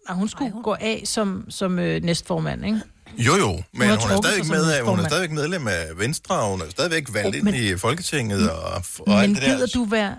Nej, 0.10 0.18
hun 0.18 0.28
skulle 0.28 0.48
Ej, 0.50 0.54
hun- 0.54 0.64
gå 0.64 0.76
af 0.80 1.02
som, 1.06 1.46
som 1.50 1.80
øh, 1.80 2.04
næstformand, 2.04 2.66
ikke? 2.66 2.82
Jo, 3.18 3.36
jo, 3.38 3.64
men 3.74 3.88
har 3.88 3.96
hun 3.98 4.12
er, 4.12 4.18
stadigvæk 4.22 4.50
med, 4.50 4.82
hun 4.82 5.00
er 5.00 5.08
stadigvæk 5.08 5.32
medlem 5.32 5.68
af 5.68 5.86
Venstre, 5.98 6.36
og 6.36 6.50
hun 6.52 6.62
er 6.62 6.66
stadigvæk 6.70 7.14
valgt 7.14 7.28
Oh, 7.28 7.36
ind 7.36 7.44
men- 7.44 7.56
i 7.56 7.78
Folketinget 7.78 8.50
og, 8.52 8.64
og 8.64 8.84
Men 9.08 9.18
alt 9.20 9.36
det 9.36 9.42
der. 9.42 9.56
gider 9.56 9.68
du 9.68 9.84
være, 9.84 10.16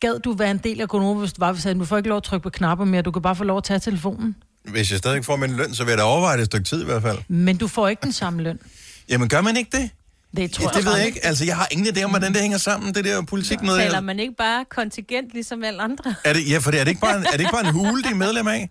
gad 0.00 0.18
du 0.20 0.32
være 0.32 0.50
en 0.50 0.58
del 0.58 0.80
af 0.80 0.88
Gonova, 0.88 1.20
hvis 1.20 1.32
du 1.32 1.40
var, 1.44 1.52
hvis 1.52 1.64
du 1.64 1.84
får 1.84 1.96
ikke 1.96 2.08
lov 2.08 2.16
at 2.16 2.22
trykke 2.22 2.42
på 2.42 2.50
knapper 2.50 2.84
mere, 2.84 3.02
du 3.02 3.10
kan 3.10 3.22
bare 3.22 3.36
få 3.36 3.44
lov 3.44 3.56
at 3.56 3.64
tage 3.64 3.80
telefonen. 3.80 4.36
Hvis 4.64 4.90
jeg 4.90 4.98
stadig 4.98 5.24
får 5.24 5.36
min 5.36 5.50
løn, 5.56 5.74
så 5.74 5.84
vil 5.84 5.90
jeg 5.90 5.98
da 5.98 6.02
overveje 6.02 6.36
det 6.36 6.42
et 6.42 6.46
stykke 6.46 6.64
tid 6.64 6.82
i 6.82 6.84
hvert 6.84 7.02
fald. 7.02 7.18
Men 7.28 7.56
du 7.56 7.68
får 7.68 7.88
ikke 7.88 8.00
den 8.02 8.12
samme 8.12 8.42
løn. 8.42 8.58
Jamen, 9.08 9.28
gør 9.28 9.40
man 9.40 9.56
ikke 9.56 9.76
det? 9.76 9.90
Det 10.36 10.52
tror 10.52 10.62
Ja, 10.62 10.68
jeg 10.68 10.74
det 10.76 10.84
ved 10.84 10.92
jeg 10.92 10.98
bare 11.00 11.06
ikke. 11.06 11.26
Altså, 11.26 11.44
jeg 11.44 11.56
har 11.56 11.68
ingen 11.70 11.96
idé 11.96 12.02
om, 12.02 12.10
hvordan 12.10 12.32
det 12.32 12.40
hænger 12.40 12.58
sammen, 12.58 12.94
det 12.94 13.04
der 13.04 13.22
politik 13.22 13.62
noget. 13.62 13.80
Taler 13.80 14.00
man 14.00 14.20
ikke 14.20 14.34
bare 14.38 14.64
kontingent, 14.70 15.32
ligesom 15.32 15.64
alle 15.64 15.82
andre? 15.82 16.14
Er 16.24 16.32
det, 16.32 16.50
ja, 16.50 16.58
for 16.58 16.70
det, 16.70 16.80
er, 16.80 16.84
det 16.84 16.90
ikke 16.90 17.00
bare 17.00 17.16
en, 17.16 17.22
er 17.26 17.30
det 17.30 17.40
ikke 17.40 17.52
bare 17.52 17.66
en 17.66 17.72
hule, 17.78 18.02
de 18.02 18.08
er 18.08 18.14
medlem 18.14 18.46
af? 18.48 18.70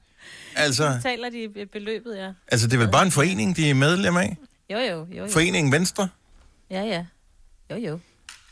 Altså, 0.58 1.00
Taler 1.04 1.30
de 1.30 1.48
be- 1.54 1.66
beløbet, 1.66 2.16
ja. 2.18 2.30
altså, 2.48 2.68
det 2.68 2.74
er 2.74 2.78
vel 2.78 2.92
bare 2.92 3.06
en 3.06 3.12
forening, 3.12 3.56
de 3.56 3.70
er 3.70 3.74
medlem 3.74 4.18
af? 4.18 4.38
Jo, 4.74 4.78
jo, 4.78 4.86
jo, 4.88 5.06
jo. 5.18 5.28
Foreningen 5.32 5.72
Venstre? 5.72 6.10
Ja, 6.72 6.82
ja. 6.84 7.06
Jo, 7.72 7.76
jo. 7.76 8.00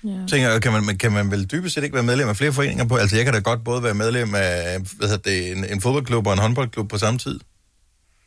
Ja. 0.03 0.09
Tænker, 0.29 0.50
jeg, 0.50 0.62
kan 0.62 0.71
man, 0.71 0.97
kan 0.97 1.12
man 1.12 1.31
vel 1.31 1.45
dybest 1.51 1.75
set 1.75 1.83
ikke 1.83 1.93
være 1.93 2.03
medlem 2.03 2.29
af 2.29 2.38
flere 2.38 2.53
foreninger 2.53 2.85
på? 2.85 2.95
Altså, 2.95 3.15
jeg 3.15 3.25
kan 3.25 3.33
da 3.33 3.39
godt 3.39 3.63
både 3.63 3.83
være 3.83 3.93
medlem 3.93 4.35
af 4.35 4.79
hvad 4.97 5.07
hedder 5.09 5.17
det, 5.31 5.51
en, 5.51 5.65
en 5.65 5.81
fodboldklub 5.81 6.27
og 6.27 6.33
en 6.33 6.39
håndboldklub 6.39 6.89
på 6.89 6.97
samme 6.97 7.19
tid. 7.19 7.39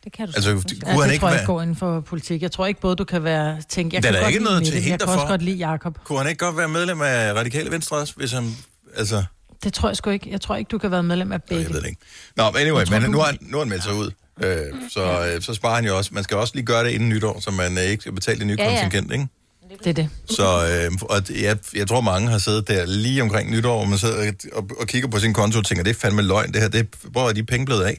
Det 0.04 0.12
kan 0.12 0.26
du 0.26 0.32
Altså, 0.36 0.50
Kunne 0.52 0.62
han 0.92 1.08
det 1.08 1.12
ikke 1.12 1.20
tror 1.20 1.28
jeg 1.28 1.36
ikke 1.40 1.46
går 1.46 1.62
inden 1.62 1.76
for 1.76 2.00
politik. 2.00 2.42
Jeg 2.42 2.52
tror 2.52 2.66
ikke 2.66 2.80
både, 2.80 2.96
du 2.96 3.04
kan 3.04 3.24
være... 3.24 3.62
Tænke, 3.68 3.94
jeg 3.96 4.02
Der 4.02 4.08
er 4.08 4.12
kan 4.12 4.22
godt 4.22 4.32
ikke 4.34 4.44
noget 4.44 4.64
til 4.64 4.74
Mette, 4.74 4.76
Jeg 4.76 4.82
hinder 4.84 5.06
kan 5.06 5.08
også 5.14 5.20
for- 5.24 5.28
godt 5.28 5.42
lide 5.42 5.56
Jakob. 5.56 5.98
Kunne 6.04 6.18
han 6.18 6.28
ikke 6.28 6.38
godt 6.38 6.56
være 6.56 6.68
medlem 6.68 7.00
af 7.02 7.32
Radikale 7.34 7.70
Venstre 7.70 7.96
også, 7.96 8.14
hvis 8.16 8.32
han... 8.32 8.50
Altså, 8.96 9.24
Det 9.64 9.72
tror 9.74 9.88
jeg 9.88 9.96
sgu 9.96 10.10
ikke. 10.10 10.30
Jeg 10.30 10.40
tror 10.40 10.56
ikke, 10.56 10.68
du 10.68 10.78
kan 10.78 10.90
være 10.90 11.02
medlem 11.02 11.32
af 11.32 11.36
jeg 11.36 11.42
begge. 11.56 11.72
ved 11.74 11.80
det 11.80 11.88
ikke. 11.88 12.00
Nå, 12.36 12.50
men 12.50 12.60
anyway, 12.60 12.84
tror, 12.84 13.00
men 13.00 13.10
nu 13.10 13.18
har, 13.18 13.26
han- 13.26 13.38
nu 13.40 13.56
har 13.56 13.64
han 13.64 13.68
meldt 13.68 13.84
sig 13.84 13.94
ud. 13.94 14.10
Øh, 14.42 14.56
så, 14.90 15.26
øh, 15.34 15.42
så 15.42 15.54
sparer 15.54 15.74
han 15.74 15.84
jo 15.84 15.96
også. 15.96 16.10
Man 16.14 16.24
skal 16.24 16.36
også 16.36 16.54
lige 16.54 16.66
gøre 16.66 16.84
det 16.84 16.90
inden 16.90 17.08
nytår, 17.08 17.40
så 17.40 17.50
man 17.50 17.78
øh, 17.78 17.84
ikke 17.84 18.00
skal 18.00 18.12
betale 18.12 18.38
det 18.38 18.46
nye 18.46 18.56
Ja, 18.58 18.70
ja. 18.72 18.80
kontingent, 18.82 19.12
ikke? 19.12 19.26
Det 19.70 19.78
Det 19.84 19.86
er 19.90 19.92
det. 19.94 20.10
Så 20.30 20.88
øh, 20.90 20.98
og 21.02 21.40
jeg, 21.42 21.56
jeg 21.74 21.88
tror, 21.88 22.00
mange 22.00 22.28
har 22.30 22.38
siddet 22.38 22.68
der 22.68 22.86
lige 22.86 23.22
omkring 23.22 23.50
nytår, 23.50 23.76
hvor 23.76 23.84
man 23.84 23.98
sidder 23.98 24.32
og, 24.52 24.70
og, 24.80 24.86
kigger 24.86 25.08
på 25.08 25.18
sin 25.18 25.34
konto 25.34 25.58
og 25.58 25.66
tænker, 25.66 25.84
det 25.84 25.90
er 25.90 25.94
fandme 26.00 26.22
løgn, 26.22 26.52
det 26.52 26.60
her, 26.60 26.68
det, 26.68 26.88
hvor 27.04 27.28
er 27.28 27.32
de 27.32 27.44
penge 27.44 27.66
blevet 27.66 27.82
af? 27.84 27.98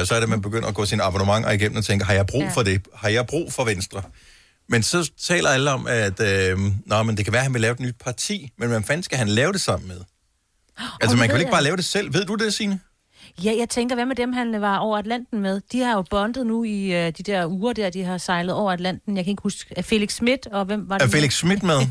Øh, 0.00 0.06
så 0.06 0.14
er 0.14 0.20
det, 0.20 0.28
man 0.28 0.42
begynder 0.42 0.68
at 0.68 0.74
gå 0.74 0.84
sine 0.86 1.02
abonnementer 1.02 1.50
igennem 1.50 1.76
og 1.78 1.84
tænker, 1.84 2.06
har 2.06 2.12
jeg 2.14 2.26
brug 2.26 2.42
Ja. 2.42 2.48
for 2.54 2.62
det? 2.62 2.82
Har 2.94 3.08
jeg 3.08 3.26
brug 3.26 3.52
for 3.52 3.64
Venstre? 3.64 4.02
Men 4.68 4.82
så 4.82 5.10
taler 5.22 5.48
alle 5.50 5.70
om, 5.70 5.86
at 5.86 6.20
øh, 6.20 6.58
nå, 6.86 7.02
men 7.02 7.16
det 7.16 7.24
kan 7.24 7.32
være, 7.32 7.40
at 7.40 7.44
han 7.44 7.52
vil 7.54 7.60
lave 7.62 7.72
et 7.72 7.80
nyt 7.80 7.96
parti, 8.04 8.52
men 8.58 8.68
hvem 8.68 8.84
fanden 8.84 9.02
skal 9.02 9.18
han 9.18 9.28
lave 9.28 9.52
det 9.52 9.60
sammen 9.60 9.88
med? 9.88 9.96
Altså, 11.00 11.16
man 11.16 11.28
kan 11.28 11.34
vel 11.34 11.40
ikke 11.40 11.52
bare 11.52 11.62
lave 11.62 11.76
det 11.76 11.84
selv? 11.84 12.14
Ved 12.14 12.24
du 12.24 12.34
det, 12.34 12.54
Signe? 12.54 12.80
Ja, 13.44 13.52
jeg 13.58 13.68
tænker, 13.68 13.94
hvad 13.94 14.06
med 14.06 14.16
dem, 14.16 14.32
han 14.32 14.60
var 14.60 14.78
over 14.78 14.98
Atlanten 14.98 15.40
med? 15.40 15.60
De 15.72 15.80
har 15.80 15.92
jo 15.92 16.02
bondet 16.02 16.46
nu 16.46 16.64
i 16.64 16.92
øh, 16.92 17.12
de 17.18 17.22
der 17.22 17.46
uger 17.46 17.72
der, 17.72 17.90
de 17.90 18.04
har 18.04 18.18
sejlet 18.18 18.54
over 18.54 18.72
Atlanten. 18.72 19.16
Jeg 19.16 19.24
kan 19.24 19.30
ikke 19.30 19.42
huske, 19.42 19.74
er 19.76 19.82
Felix 19.82 20.12
Schmidt, 20.12 20.46
og 20.46 20.64
hvem 20.64 20.88
var 20.88 20.98
det? 20.98 21.04
Er? 21.04 21.10
Felix 21.10 21.32
Schmidt 21.32 21.62
med? 21.62 21.78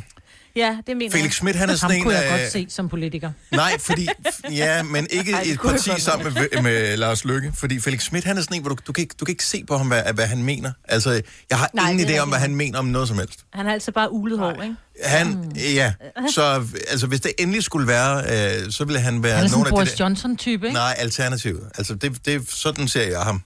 Ja, 0.56 0.78
det 0.88 0.98
mener 0.98 1.12
Felix 1.12 1.34
Schmidt, 1.34 1.56
han 1.56 1.70
er 1.70 1.74
Ham 1.74 1.78
sådan 1.78 1.98
en 1.98 2.04
kunne 2.04 2.14
jeg 2.14 2.26
af... 2.26 2.40
godt 2.40 2.52
se 2.52 2.66
som 2.70 2.90
politiker. 2.90 3.32
Nej, 3.52 3.80
fordi... 3.80 4.08
Ja, 4.52 4.84
men 4.84 5.08
ikke 5.10 5.32
Ej, 5.34 5.44
et 5.46 5.60
parti 5.60 5.90
sammen 5.98 6.34
med, 6.34 6.62
med 6.62 6.98
Lars 6.98 7.26
Lykke. 7.26 7.52
Fordi 7.56 7.80
Felix 7.80 8.02
Schmidt, 8.02 8.26
han 8.26 8.38
er 8.38 8.42
sådan 8.42 8.56
en, 8.56 8.62
hvor 8.62 8.70
du, 8.70 8.78
du, 8.88 8.92
kan 8.94 9.02
ikke, 9.02 9.16
du 9.20 9.26
kan 9.26 9.32
ikke 9.32 9.46
se 9.46 9.64
på 9.68 9.78
ham, 9.78 9.88
hvad, 9.88 10.04
hvad 10.14 10.28
han 10.28 10.44
mener. 10.44 10.72
Altså, 10.88 11.22
jeg 11.50 11.58
har 11.58 11.70
Nej, 11.74 11.92
ingen 11.92 12.08
det 12.08 12.16
er 12.16 12.20
idé 12.20 12.22
om, 12.22 12.30
hvad 12.30 12.40
han 12.40 12.56
mener 12.56 12.80
om 12.80 12.86
noget 12.86 13.08
som 13.08 13.18
helst. 13.18 13.40
Han 13.54 13.66
har 13.66 13.74
altså 13.74 13.92
bare 13.92 14.12
ulet 14.12 14.40
hår, 14.40 14.62
ikke? 14.62 14.76
Han, 15.04 15.52
ja. 15.56 15.94
Så 16.36 16.66
altså, 16.90 17.08
hvis 17.08 17.22
det 17.22 17.32
endelig 17.40 17.64
skulle 17.64 17.88
være, 17.88 18.18
øh, 18.66 18.72
så 18.72 18.86
ville 18.86 19.00
han 19.00 19.24
være 19.24 19.36
Han 19.36 19.44
er 19.46 19.48
sådan 19.48 19.58
nogle 19.60 19.70
en 19.70 19.74
af 19.74 19.88
Boris. 19.88 20.00
Johnson-type, 20.00 20.66
ikke? 20.68 20.74
Nej, 20.74 20.96
alternativet. 20.98 21.70
Altså, 21.78 21.96
det, 21.96 22.26
det, 22.26 22.52
sådan 22.52 22.88
ser 22.88 23.08
jeg 23.10 23.22
ham. 23.22 23.42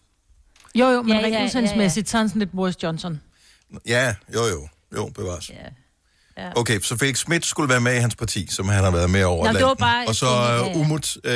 Jo, 0.75 0.85
jo, 0.89 1.01
men 1.01 1.09
Ja, 1.09 1.15
ja, 1.15 1.19
ja, 1.21 1.25
rent 1.25 1.35
ja, 1.35 1.43
udsendsmæssigt, 1.45 2.09
så 2.09 2.17
er 2.17 2.19
han 2.21 2.29
sådan 2.29 2.39
lidt 2.39 2.51
Boris 2.51 2.83
Johnson. 2.83 3.21
Ja, 3.87 4.15
jo, 4.33 4.45
jo. 4.47 4.67
Jo, 4.95 5.05
bevares. 5.15 5.49
Ja. 5.49 5.55
Ja. 6.37 6.49
Okay, 6.55 6.79
så 6.79 6.97
Felix 6.97 7.17
Schmidt 7.17 7.45
skulle 7.45 7.69
være 7.69 7.81
med 7.81 7.95
i 7.95 7.99
hans 7.99 8.15
parti, 8.15 8.47
som 8.49 8.69
han 8.69 8.83
har 8.83 8.91
været 8.91 9.09
med 9.09 9.23
over 9.23 9.51
Nå, 9.51 9.57
det 9.57 9.65
var 9.65 9.73
bare 9.73 10.07
Og 10.07 10.15
så 10.15 10.25
uh. 10.75 10.81
Umut, 10.81 11.17
øh, 11.23 11.31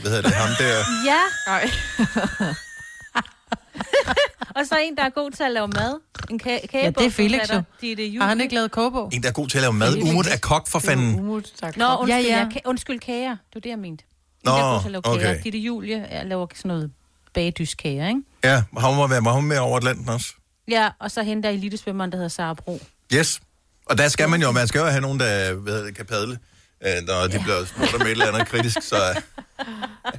hvad 0.00 0.10
hedder 0.10 0.22
det, 0.22 0.32
ham 0.32 0.48
der... 0.58 0.78
Ja, 1.10 1.20
Nej. 1.46 1.70
og 4.56 4.66
så 4.66 4.76
en, 4.84 4.96
der 4.96 5.02
er 5.04 5.08
god 5.10 5.30
til 5.30 5.42
at 5.42 5.50
lave 5.52 5.68
mad. 5.68 6.00
En 6.30 6.40
ka- 6.42 6.66
kage 6.66 6.84
Ja, 6.84 6.90
det 6.90 7.06
er 7.06 7.10
Felix 7.10 7.40
jo. 7.52 7.62
Det 7.80 7.92
er 7.92 7.96
det 7.96 8.18
Har 8.20 8.28
han 8.28 8.40
ikke 8.40 8.54
lavet 8.54 8.70
kogebog? 8.70 9.10
En, 9.12 9.22
der 9.22 9.28
er 9.28 9.32
god 9.32 9.48
til 9.48 9.58
at 9.58 9.62
lave 9.62 9.72
mad. 9.72 10.02
Umut 10.02 10.26
er 10.26 10.36
kok 10.38 10.68
for 10.68 10.78
fanden. 10.78 11.20
Umut, 11.20 11.52
der 11.60 11.72
Nå, 11.76 11.96
undskyld, 11.96 12.24
Ja, 12.26 12.36
ja, 12.36 12.48
ja. 12.54 12.60
undskyld 12.64 12.98
kager. 13.00 13.30
Det 13.30 13.54
var 13.54 13.60
det, 13.60 13.70
jeg 13.70 13.78
mente. 13.78 14.04
Nå, 14.44 14.50
en, 14.50 14.58
der 14.58 14.64
er 14.64 14.72
god 14.72 14.80
til 14.80 14.86
at 14.86 14.92
lave 14.92 15.02
kager. 15.02 15.30
okay. 15.30 15.42
Ditte 15.44 15.58
Julie 15.58 16.06
jeg 16.10 16.26
laver 16.26 16.46
sådan 16.54 16.68
noget 16.68 16.90
bagdyskager, 17.34 18.08
ikke? 18.08 18.20
Ja, 18.44 18.62
han 18.78 18.94
må 18.94 19.06
være 19.06 19.24
var 19.24 19.32
hun 19.32 19.44
med 19.44 19.58
over 19.58 19.76
Atlanten 19.76 20.08
også. 20.08 20.26
Ja, 20.68 20.88
og 21.00 21.10
så 21.10 21.22
hende 21.22 21.42
der 21.42 21.48
elitesvømmeren, 21.48 22.10
der 22.12 22.16
hedder 22.16 22.28
Sara 22.28 22.54
Bro. 22.54 22.80
Yes. 23.14 23.40
Og 23.88 23.98
der 23.98 24.08
skal 24.08 24.28
man 24.28 24.42
jo, 24.42 24.50
man 24.50 24.68
skal 24.68 24.78
jo 24.78 24.86
have 24.86 25.00
nogen, 25.00 25.20
der 25.20 25.54
hvad 25.54 25.92
kan 25.92 26.06
padle, 26.06 26.38
øh, 26.86 27.06
når 27.06 27.26
de 27.26 27.38
bliver 27.38 27.64
spurgt 27.64 27.94
om 27.94 28.00
et 28.00 28.10
eller 28.10 28.26
andet 28.26 28.48
kritisk, 28.48 28.78
så 28.82 29.22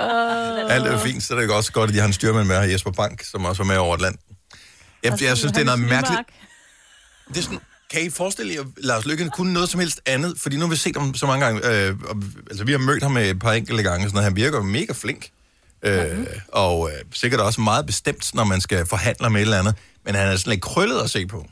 uh, 0.01 0.75
alt 0.75 0.87
er 0.87 0.99
fint, 1.03 1.23
så 1.23 1.35
er 1.35 1.39
det 1.39 1.51
også 1.51 1.71
godt, 1.71 1.89
at 1.89 1.93
de 1.93 1.99
har 1.99 2.07
en 2.07 2.13
styrmand 2.13 2.47
med 2.47 2.55
her, 2.55 2.63
Jesper 2.63 2.91
Bank, 2.91 3.23
som 3.23 3.45
også 3.45 3.63
var 3.63 3.67
med 3.67 3.77
over 3.77 3.93
Atlanten. 3.93 4.35
Jeg, 5.03 5.21
jeg 5.21 5.37
synes, 5.37 5.51
det 5.51 5.61
er 5.61 5.65
noget 5.65 5.79
mærkeligt. 5.79 6.21
Det 7.27 7.37
er 7.37 7.41
sådan, 7.41 7.59
kan 7.91 8.01
I 8.01 8.09
forestille 8.09 8.53
jer, 8.53 8.63
Lars 8.77 9.05
Lykke 9.05 9.29
kunne 9.29 9.53
noget 9.53 9.69
som 9.69 9.79
helst 9.79 10.01
andet? 10.05 10.33
Fordi 10.37 10.55
nu 10.55 10.65
har 10.65 10.69
vi 10.69 10.75
set 10.75 10.95
ham 10.95 11.15
så 11.15 11.25
mange 11.25 11.45
gange, 11.45 11.67
øh, 11.67 11.95
og, 12.09 12.15
altså 12.49 12.63
vi 12.63 12.71
har 12.71 12.79
mødt 12.79 13.03
ham 13.03 13.17
et 13.17 13.39
par 13.39 13.51
enkelte 13.51 13.83
gange, 13.83 14.05
sådan, 14.05 14.17
og 14.17 14.23
han 14.23 14.35
virker 14.35 14.61
mega 14.61 14.93
flink. 14.93 15.29
Øh, 15.83 16.27
og 16.47 16.91
øh, 16.91 16.97
sikkert 17.13 17.41
også 17.41 17.61
meget 17.61 17.85
bestemt, 17.85 18.35
når 18.35 18.43
man 18.43 18.61
skal 18.61 18.85
forhandle 18.85 19.29
med 19.29 19.41
et 19.41 19.45
eller 19.45 19.59
andet. 19.59 19.75
Men 20.05 20.15
han 20.15 20.27
er 20.27 20.37
sådan 20.37 20.51
lidt 20.51 20.61
krøllet 20.61 21.01
at 21.01 21.09
se 21.09 21.25
på. 21.25 21.45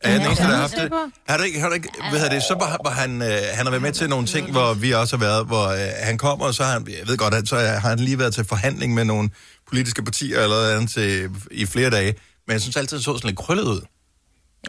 Er 0.00 0.18
den 0.18 0.26
eneste, 0.26 0.44
der 0.44 0.50
har 0.50 0.56
haft 0.56 0.76
det? 0.76 0.92
Har 1.28 1.36
du 1.36 1.42
ikke, 1.42 1.60
har 1.60 1.68
du 1.68 1.74
ikke, 1.74 1.88
hvad 2.10 2.20
hedder 2.20 2.34
det, 2.34 2.42
så 2.42 2.54
var, 2.54 2.80
var 2.84 2.90
han, 2.90 3.22
øh, 3.22 3.28
han 3.54 3.66
har 3.66 3.70
været 3.70 3.82
med 3.82 3.92
til 3.92 4.08
nogle 4.08 4.26
ting, 4.26 4.50
hvor 4.50 4.74
vi 4.74 4.92
også 4.92 5.16
har 5.16 5.24
været, 5.24 5.46
hvor 5.46 5.66
øh, 5.68 5.78
han 6.02 6.18
kommer, 6.18 6.46
og 6.46 6.54
så 6.54 6.64
har 6.64 6.72
han, 6.72 6.86
jeg 6.88 7.08
ved 7.08 7.16
godt, 7.16 7.34
at 7.34 7.48
så 7.48 7.56
har 7.56 7.88
han 7.88 7.98
lige 7.98 8.18
været 8.18 8.34
til 8.34 8.44
forhandling 8.44 8.94
med 8.94 9.04
nogle 9.04 9.30
politiske 9.68 10.02
partier 10.02 10.36
eller 10.42 10.56
noget 10.56 10.72
andet 10.74 10.90
til, 10.90 11.30
i 11.50 11.66
flere 11.66 11.90
dage, 11.90 12.14
men 12.46 12.52
jeg 12.52 12.60
synes 12.60 12.76
altid, 12.76 12.96
det 12.96 13.04
så 13.04 13.16
sådan 13.16 13.28
lidt 13.28 13.38
krøllet 13.38 13.64
ud. 13.64 13.80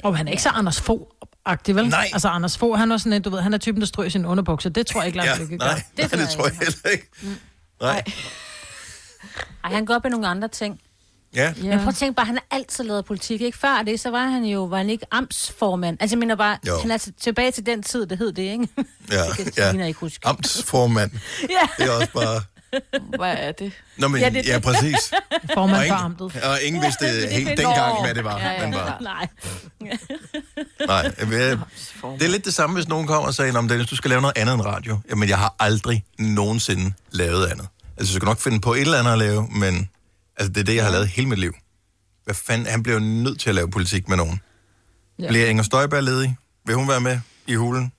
Og 0.04 0.18
han 0.18 0.28
er 0.28 0.32
ikke 0.32 0.44
så 0.44 0.50
Anders 0.50 0.80
Fogh-agtig, 0.82 1.76
vel? 1.76 1.88
Nej. 1.88 2.10
Altså, 2.14 2.28
Anders 2.30 2.58
Fogh, 2.58 2.80
han 2.80 2.90
var 2.90 2.98
sådan 2.98 3.14
en, 3.14 3.22
du 3.22 3.30
ved, 3.30 3.42
han 3.42 3.54
er 3.54 3.58
typen, 3.58 3.82
der 3.82 3.88
strøg 3.88 4.12
sin 4.12 4.26
underbukser. 4.26 4.70
Det 4.70 4.88
tror 4.88 5.02
jeg 5.02 5.08
ikke, 5.08 5.18
Lars 5.18 5.28
Ja, 5.28 5.38
Lykke 5.44 5.58
nej, 5.58 5.68
gør. 5.68 5.74
det, 6.04 6.12
nej, 6.12 6.22
det 6.22 6.30
tror 6.30 6.48
jeg 6.48 6.56
heller 6.58 6.90
ikke. 6.92 7.08
Nej. 7.82 8.04
Ej, 9.64 9.74
han 9.74 9.86
går 9.86 9.96
op 9.96 10.06
i 10.06 10.10
nogle 10.10 10.28
andre 10.28 10.48
ting. 10.48 10.80
Ja. 11.38 11.54
Ja. 11.64 11.70
Men 11.70 11.78
prøv 11.80 11.88
at 11.88 11.96
tænke 11.96 12.16
bare, 12.16 12.26
han 12.26 12.36
har 12.36 12.58
altid 12.58 12.84
lavet 12.84 13.06
politik, 13.06 13.42
ikke? 13.42 13.58
Før 13.58 13.82
det, 13.86 14.00
så 14.00 14.10
var 14.10 14.28
han 14.28 14.44
jo, 14.44 14.64
var 14.64 14.78
han 14.78 14.90
ikke 14.90 15.06
amtsformand. 15.12 15.98
Altså, 16.00 16.16
jeg 16.16 16.20
mener 16.20 16.36
bare, 16.36 16.58
Jo. 16.68 16.80
han 16.82 16.92
er 16.92 16.98
til- 16.98 17.14
tilbage 17.22 17.52
til 17.52 17.66
den 17.66 17.84
tid, 17.84 18.06
det 18.06 18.18
hed 18.18 18.32
det, 18.34 18.44
ikke? 18.44 18.68
Ja, 19.12 19.24
Det 19.28 19.36
kan 19.38 19.54
ja. 19.58 19.68
Selina 19.68 19.86
ikke 19.86 20.00
huske. 20.00 20.28
Amtsformand. 20.28 21.12
Ja. 21.50 21.84
Det 21.84 21.86
er 21.92 21.92
også 21.98 22.12
bare... 22.14 22.42
Hvad 23.18 23.36
er 23.38 23.52
det? 23.52 23.72
Nå, 23.98 24.08
men, 24.08 24.22
Ja, 24.22 24.30
det 24.30 24.38
er 24.38 24.44
ja 24.48 24.56
det. 24.56 24.64
præcis. 24.64 25.12
Formand 25.54 25.78
Og 25.82 25.88
for 25.88 25.96
amtet. 26.06 26.44
og 26.44 26.62
ingen 26.64 26.84
vidste 26.84 27.06
men 27.06 27.14
det 27.16 27.30
helt 27.32 27.48
dengang, 27.58 28.02
hvad 28.04 28.16
det 28.16 28.24
var. 28.24 28.40
Ja, 28.40 28.52
ja, 28.52 28.66
men 28.66 28.74
ja. 28.74 28.80
bare, 28.80 29.02
Nej. 29.04 29.28
nej, 30.88 31.02
det 32.20 32.26
er 32.26 32.28
lidt 32.28 32.46
det 32.46 32.54
samme, 32.54 32.74
hvis 32.76 32.88
nogen 32.88 33.08
kommer 33.08 33.28
og 33.28 33.34
siger, 33.34 33.58
om 33.58 33.68
Dennis, 33.68 33.88
du 33.90 33.96
skal 33.96 34.10
lave 34.10 34.22
noget 34.22 34.38
andet 34.38 34.54
end 34.54 34.62
radio. 34.66 35.00
Jamen, 35.10 35.30
jeg 35.30 35.38
har 35.38 35.56
aldrig 35.60 36.04
nogensinde 36.20 36.94
lavet 37.12 37.46
andet. 37.46 37.68
Altså, 37.98 38.14
jeg 38.14 38.16
skal 38.16 38.26
nok 38.26 38.40
finde 38.40 38.60
på 38.62 38.74
et 38.74 38.82
eller 38.82 39.00
andet 39.00 39.12
at 39.12 39.18
lave, 39.18 39.48
men 39.52 39.90
altså, 40.38 40.50
det 40.54 40.58
er 40.58 40.64
det, 40.64 40.76
jeg 40.76 40.84
har 40.84 40.92
lavet 40.92 41.08
hele 41.08 41.28
mit 41.30 41.40
liv. 41.40 41.54
Hvad 42.24 42.36
fanden, 42.36 42.68
han 42.68 42.84
bliver 42.84 43.00
jo 43.00 43.06
nødt 43.06 43.40
til 43.40 43.50
at 43.50 43.56
lave 43.56 43.72
politik 43.72 44.08
med 44.10 44.18
nogen. 44.18 44.42
Ja. 45.20 45.24
Ja. 45.24 45.30
Bliver 45.30 45.48
Inger 45.48 45.64
Støjberg 45.64 46.04
ledig? 46.04 46.38
Vil 46.66 46.76
hun 46.76 46.88
være 46.88 47.02
med 47.02 47.20
i 47.48 47.56
hulen? 47.56 47.92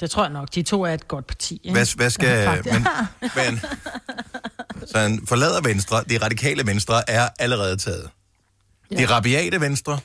Det 0.00 0.10
tror 0.10 0.22
jeg 0.22 0.32
nok. 0.32 0.54
De 0.54 0.62
to 0.62 0.82
er 0.82 0.94
et 0.94 1.08
godt 1.08 1.26
parti. 1.26 1.54
Ikke? 1.64 1.72
Hvad, 1.72 1.96
hvad 1.96 2.06
Ja, 2.06 2.10
skal... 2.10 2.44
faktisk. 2.44 2.74
Men, 2.74 2.86
men, 3.36 3.60
så 4.86 4.98
han 4.98 5.26
forlader 5.26 5.60
Venstre. 5.60 6.02
De 6.10 6.18
radikale 6.18 6.66
Venstre 6.66 7.10
er 7.10 7.28
allerede 7.38 7.76
taget. 7.76 8.10
De 8.98 9.06
rabiate 9.06 9.60
Venstre 9.60 9.98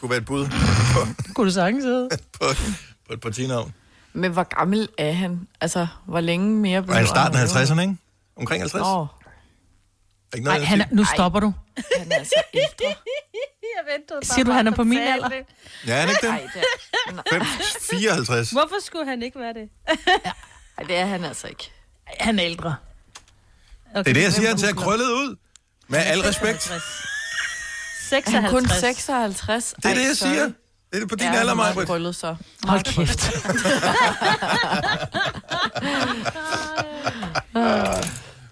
kunne 0.00 0.10
være 0.10 0.18
et 0.18 0.24
bud 0.24 0.46
på, 0.94 1.32
Kunne 1.34 1.46
du 1.46 1.52
sagtens 1.52 1.84
hedde? 1.84 2.08
på, 2.40 2.44
på 3.06 3.12
et 3.12 3.20
partinavn. 3.20 3.72
Men 4.12 4.32
hvor 4.32 4.42
gammel 4.42 4.88
er 4.98 5.12
han? 5.12 5.48
Altså, 5.60 5.86
hvor 6.06 6.20
længe 6.20 6.56
mere 6.56 6.78
Og 6.88 6.94
han 6.96 7.06
starten 7.06 7.38
af 7.38 7.42
at 7.42 7.48
leve? 7.54 7.64
50'erne, 7.64 7.80
ikke? 7.80 7.96
Omkring 8.36 8.62
50? 8.62 8.82
Åh, 8.86 9.06
Ikke 10.34 10.44
noget, 10.44 10.60
Nej, 10.60 10.66
han 10.68 10.80
er, 10.80 10.84
nu 10.92 11.04
stopper 11.04 11.40
du. 11.40 11.52
han 11.98 12.12
er 12.12 12.16
altså 12.16 12.42
ældre. 12.54 12.86
Jeg 13.76 13.84
ventede 13.98 14.34
Siger 14.34 14.44
du, 14.44 14.52
han 14.52 14.66
er 14.66 14.70
på 14.70 14.84
min 14.84 14.98
alder? 14.98 15.30
Ja, 15.86 15.94
er 15.94 16.00
han 16.00 16.08
ikke 16.08 16.20
det? 16.22 16.30
Nej, 16.30 16.48
det 16.54 16.62
er, 17.08 17.12
nej, 17.12 17.22
5, 17.30 17.42
54. 17.90 18.50
Hvorfor 18.50 18.74
skulle 18.84 19.06
han 19.06 19.22
ikke 19.22 19.38
være 19.40 19.54
det? 19.54 19.68
ej, 20.78 20.84
det 20.88 20.96
er 20.96 21.06
han 21.06 21.24
altså 21.24 21.46
ikke. 21.46 21.72
Han 22.20 22.38
er 22.38 22.44
ældre. 22.44 22.76
Okay. 23.94 23.98
Det 24.04 24.10
er 24.10 24.14
det, 24.14 24.22
jeg 24.22 24.32
siger, 24.32 24.48
han 24.48 24.58
ser 24.58 24.72
krøllet 24.74 25.06
ud. 25.06 25.36
Med 25.88 25.98
al 25.98 26.20
respekt. 26.20 26.62
56. 28.08 28.34
Er 28.34 28.40
han 28.40 28.50
kun 28.50 28.68
56? 28.68 29.74
Det 29.76 29.84
er 29.84 29.94
det, 29.94 30.04
jeg 30.08 30.16
siger. 30.16 30.50
Det 30.92 31.02
er 31.02 31.06
på 31.06 31.14
din 31.14 31.26
ja, 31.32 31.38
alder, 31.38 31.54
han 31.62 31.74
mig. 31.74 31.82
er 31.82 31.86
krøllet 31.86 32.16
så. 32.16 32.36
Hold 32.64 32.82
kæft. 32.84 33.30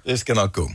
Det 0.07 0.21
skal 0.21 0.35
nok 0.35 0.53
gå. 0.53 0.71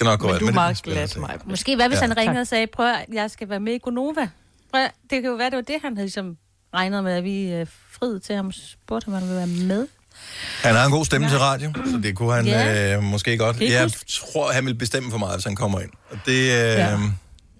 Det 0.00 0.06
skal 0.06 0.12
nok 0.12 0.20
gå. 0.20 0.26
Men 0.26 0.34
alt, 0.34 0.40
du 0.42 0.46
er 0.46 0.52
meget 0.52 0.82
glad 0.82 1.08
mig. 1.18 1.36
Måske 1.44 1.76
hvad 1.76 1.88
hvis 1.88 1.96
Ja. 1.96 2.02
ja. 2.02 2.08
han 2.08 2.16
ringede 2.16 2.40
og 2.40 2.46
sagde, 2.46 2.66
prøv 2.66 2.86
at 2.86 3.04
jeg 3.12 3.30
skal 3.30 3.48
være 3.48 3.60
med 3.60 3.72
i 3.72 3.78
Gonova. 3.78 4.28
Prøv, 4.72 4.80
at- 4.84 4.90
det 5.10 5.22
kan 5.22 5.30
jo 5.30 5.36
være, 5.36 5.50
det 5.50 5.56
var 5.56 5.62
det, 5.62 5.76
han 5.82 5.96
havde 5.96 6.06
ligesom 6.06 6.36
regnet 6.74 7.04
med, 7.04 7.12
at 7.12 7.24
vi 7.24 7.52
øh, 7.52 7.66
friede 7.92 8.20
til 8.20 8.34
ham 8.36 8.52
spurgte, 8.52 9.06
om 9.08 9.12
han 9.12 9.22
ville 9.22 9.36
være 9.36 9.46
med. 9.46 9.86
Han 10.62 10.74
har 10.74 10.84
en 10.84 10.90
god 10.92 11.04
stemme 11.04 11.28
til 11.28 11.38
radio, 11.38 11.72
så 11.74 12.00
det 12.02 12.16
kunne 12.16 12.34
han 12.34 12.46
Ja. 12.46 12.96
øh, 12.96 13.02
måske 13.02 13.38
godt. 13.38 13.60
Jeg 13.60 13.82
huske? 13.82 14.04
tror, 14.32 14.52
han 14.52 14.66
vil 14.66 14.74
bestemme 14.74 15.10
for 15.10 15.18
meget, 15.18 15.34
hvis 15.34 15.44
han 15.44 15.56
kommer 15.56 15.80
ind. 15.80 15.90
Og 16.10 16.16
det, 16.26 16.32
øh, 16.32 16.48
ja. 16.48 16.90
Ja. 16.90 16.98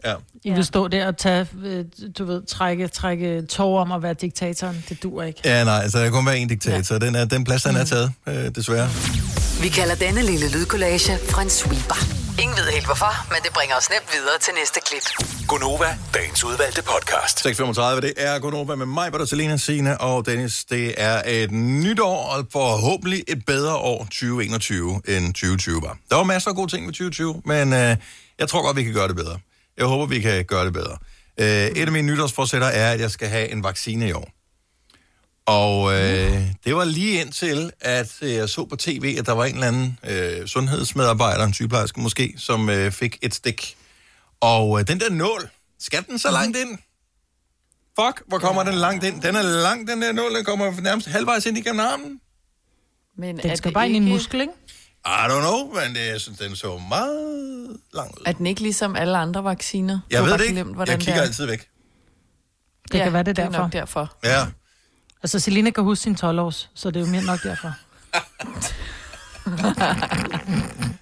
ja. 0.04 0.14
I 0.44 0.50
vil 0.50 0.64
stå 0.64 0.88
der 0.88 1.06
og 1.06 1.16
tage, 1.16 1.46
øh, 1.64 1.84
du 2.18 2.24
ved, 2.24 2.42
trække, 2.46 2.88
trække 2.88 3.42
tår 3.42 3.80
om 3.80 3.92
at 3.92 4.02
være 4.02 4.14
diktatoren. 4.14 4.84
Det 4.88 5.02
dur 5.02 5.22
ikke. 5.22 5.40
Ja, 5.44 5.64
nej, 5.64 5.88
så 5.88 5.98
der 5.98 6.10
kun 6.10 6.26
være 6.26 6.38
en 6.38 6.48
diktator. 6.48 6.94
Ja. 6.94 6.98
Den, 6.98 7.14
er, 7.14 7.24
den 7.24 7.44
plads, 7.44 7.62
den 7.62 7.76
er 7.76 7.84
taget, 7.84 8.12
øh, 8.26 8.34
desværre. 8.54 8.88
Vi 9.62 9.68
kalder 9.68 9.94
denne 9.94 10.22
lille 10.22 10.50
lydkollage 10.52 11.12
en 11.42 11.50
sweeper. 11.50 12.29
Ingen 12.42 12.56
ved 12.56 12.64
helt 12.72 12.86
hvorfor, 12.86 13.12
men 13.32 13.38
det 13.44 13.52
bringer 13.52 13.76
os 13.76 13.90
nemt 13.90 14.08
videre 14.12 14.38
til 14.40 14.52
næste 14.60 14.80
klip. 14.86 15.06
Gonova, 15.48 15.98
dagens 16.14 16.44
udvalgte 16.44 16.82
podcast. 16.82 17.46
6.35, 17.46 18.00
det 18.00 18.12
er 18.16 18.38
Gunova 18.38 18.74
med 18.74 18.86
mig, 18.86 19.12
Bertalina, 19.12 19.56
Sine 19.56 20.00
og 20.00 20.26
Dennis. 20.26 20.64
Det 20.64 20.94
er 20.96 21.22
et 21.26 21.50
nyt 21.50 22.00
år, 22.00 22.24
og 22.32 22.46
forhåbentlig 22.52 23.24
et 23.28 23.44
bedre 23.46 23.76
år 23.76 24.04
2021 24.04 25.02
end 25.08 25.26
2020 25.34 25.82
var. 25.82 25.98
Der 26.10 26.16
var 26.16 26.24
masser 26.24 26.50
af 26.50 26.56
gode 26.56 26.70
ting 26.70 26.86
med 26.86 26.92
2020, 26.92 27.42
men 27.44 27.72
øh, 27.72 27.96
jeg 28.38 28.48
tror 28.48 28.62
godt, 28.62 28.76
vi 28.76 28.82
kan 28.82 28.92
gøre 28.92 29.08
det 29.08 29.16
bedre. 29.16 29.38
Jeg 29.78 29.86
håber, 29.86 30.06
vi 30.06 30.20
kan 30.20 30.44
gøre 30.44 30.64
det 30.64 30.72
bedre. 30.72 30.96
Øh, 31.40 31.46
et 31.46 31.86
af 31.86 31.92
mine 31.92 32.12
nytårsforsætter 32.12 32.68
er, 32.68 32.92
at 32.92 33.00
jeg 33.00 33.10
skal 33.10 33.28
have 33.28 33.48
en 33.48 33.64
vaccine 33.64 34.08
i 34.08 34.12
år. 34.12 34.39
Og 35.50 35.92
øh, 35.92 36.42
det 36.64 36.76
var 36.76 36.84
lige 36.84 37.20
indtil, 37.20 37.72
at 37.80 38.12
øh, 38.22 38.32
jeg 38.32 38.48
så 38.48 38.64
på 38.64 38.76
tv, 38.76 39.16
at 39.18 39.26
der 39.26 39.32
var 39.32 39.44
en 39.44 39.54
eller 39.54 39.66
anden 39.66 39.98
øh, 40.08 40.46
sundhedsmedarbejder, 40.46 41.44
en 41.44 41.52
sygeplejerske 41.54 42.00
måske, 42.00 42.34
som 42.38 42.70
øh, 42.70 42.90
fik 42.92 43.18
et 43.22 43.34
stik. 43.34 43.76
Og 44.40 44.80
øh, 44.80 44.88
den 44.88 45.00
der 45.00 45.10
nål, 45.10 45.50
skal 45.78 46.04
den 46.08 46.18
så 46.18 46.30
langt 46.30 46.56
ind? 46.56 46.78
Fuck, 48.00 48.22
hvor 48.28 48.38
kommer 48.38 48.62
den 48.62 48.74
langt 48.74 49.04
ind? 49.04 49.22
Den 49.22 49.36
er 49.36 49.42
lang, 49.42 49.88
den 49.88 50.02
der 50.02 50.12
nål, 50.12 50.34
den 50.34 50.44
kommer 50.44 50.80
nærmest 50.80 51.08
halvvejs 51.08 51.46
ind 51.46 51.58
igennem 51.58 51.80
armen. 51.80 52.20
Men 53.16 53.38
Den 53.38 53.50
er 53.50 53.54
skal 53.54 53.68
det 53.68 53.74
bare 53.74 53.86
ind 53.86 53.94
i 53.94 53.96
en 53.96 54.08
muskel, 54.08 54.40
ikke? 54.40 54.52
I 55.06 55.08
don't 55.08 55.40
know, 55.40 55.74
men 55.74 55.94
det, 55.94 56.06
jeg 56.06 56.20
synes, 56.20 56.38
den 56.38 56.56
så 56.56 56.80
meget 56.88 57.76
lang 57.94 58.10
ud. 58.18 58.22
Er 58.26 58.32
den 58.32 58.46
ikke 58.46 58.60
ligesom 58.60 58.96
alle 58.96 59.18
andre 59.18 59.44
vacciner? 59.44 60.00
Jeg 60.10 60.24
ved 60.24 60.32
det 60.32 60.40
ikke. 60.40 60.54
Glemt, 60.54 60.78
Jeg 60.78 60.86
kigger 60.98 61.12
det 61.14 61.20
er. 61.20 61.22
altid 61.22 61.46
væk. 61.46 61.68
Det 62.92 63.02
kan 63.02 63.12
være, 63.12 63.22
det 63.22 63.28
er 63.28 63.32
det 63.32 63.42
er 63.42 63.48
derfor. 63.48 63.62
nok 63.62 63.72
derfor. 63.72 64.16
Ja. 64.24 64.46
Altså, 65.22 65.38
Selina 65.38 65.70
kan 65.70 65.84
huske 65.84 66.02
sin 66.02 66.16
12-års, 66.20 66.70
så 66.74 66.90
det 66.90 66.96
er 66.96 67.00
jo 67.00 67.06
mere 67.06 67.24
nok 67.24 67.42
derfor. 67.42 67.72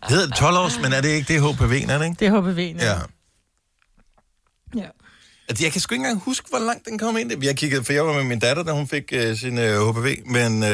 Det 0.08 0.16
hedder 0.16 0.34
12 0.37 0.56
års, 0.56 0.78
men 0.82 0.92
er 0.92 1.00
det 1.00 1.08
ikke 1.08 1.32
det 1.32 1.40
HPV'en, 1.40 1.92
er 1.92 1.98
det 1.98 2.04
ikke? 2.04 2.16
Det 2.20 2.26
er 2.28 2.40
HPV'en. 2.40 2.84
Ja. 2.84 2.94
ja. 4.75 4.88
Altså, 5.48 5.64
jeg 5.64 5.72
kan 5.72 5.80
sgu 5.80 5.94
ikke 5.94 6.02
engang 6.02 6.20
huske, 6.20 6.48
hvor 6.48 6.58
langt 6.58 6.87
den 6.87 6.98
kom 6.98 7.16
ind. 7.16 7.44
Jeg 7.44 7.56
kiggede, 7.56 7.84
for 7.84 7.92
jeg 7.92 8.06
var 8.06 8.12
med 8.12 8.25
min 8.25 8.38
datter, 8.38 8.62
da 8.62 8.72
hun 8.72 8.88
fik 8.88 9.12
uh, 9.16 9.37
sin 9.37 9.58
uh, 9.58 9.64
HPV, 9.64 10.16
men 10.26 10.62
uh, 10.62 10.68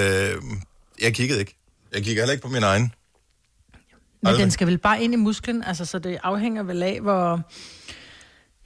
jeg 1.02 1.14
kiggede 1.14 1.40
ikke. 1.40 1.56
Jeg 1.92 2.02
kigger 2.02 2.22
heller 2.22 2.32
ikke 2.32 2.42
på 2.42 2.48
min 2.48 2.62
egen. 2.62 2.82
Men 2.82 4.28
Aldrig. 4.28 4.42
den 4.42 4.50
skal 4.50 4.66
vel 4.66 4.78
bare 4.78 5.02
ind 5.02 5.14
i 5.14 5.16
musklen, 5.16 5.64
altså, 5.64 5.84
så 5.84 5.98
det 5.98 6.18
afhænger 6.22 6.62
vel 6.62 6.82
af, 6.82 7.00
hvor... 7.00 7.40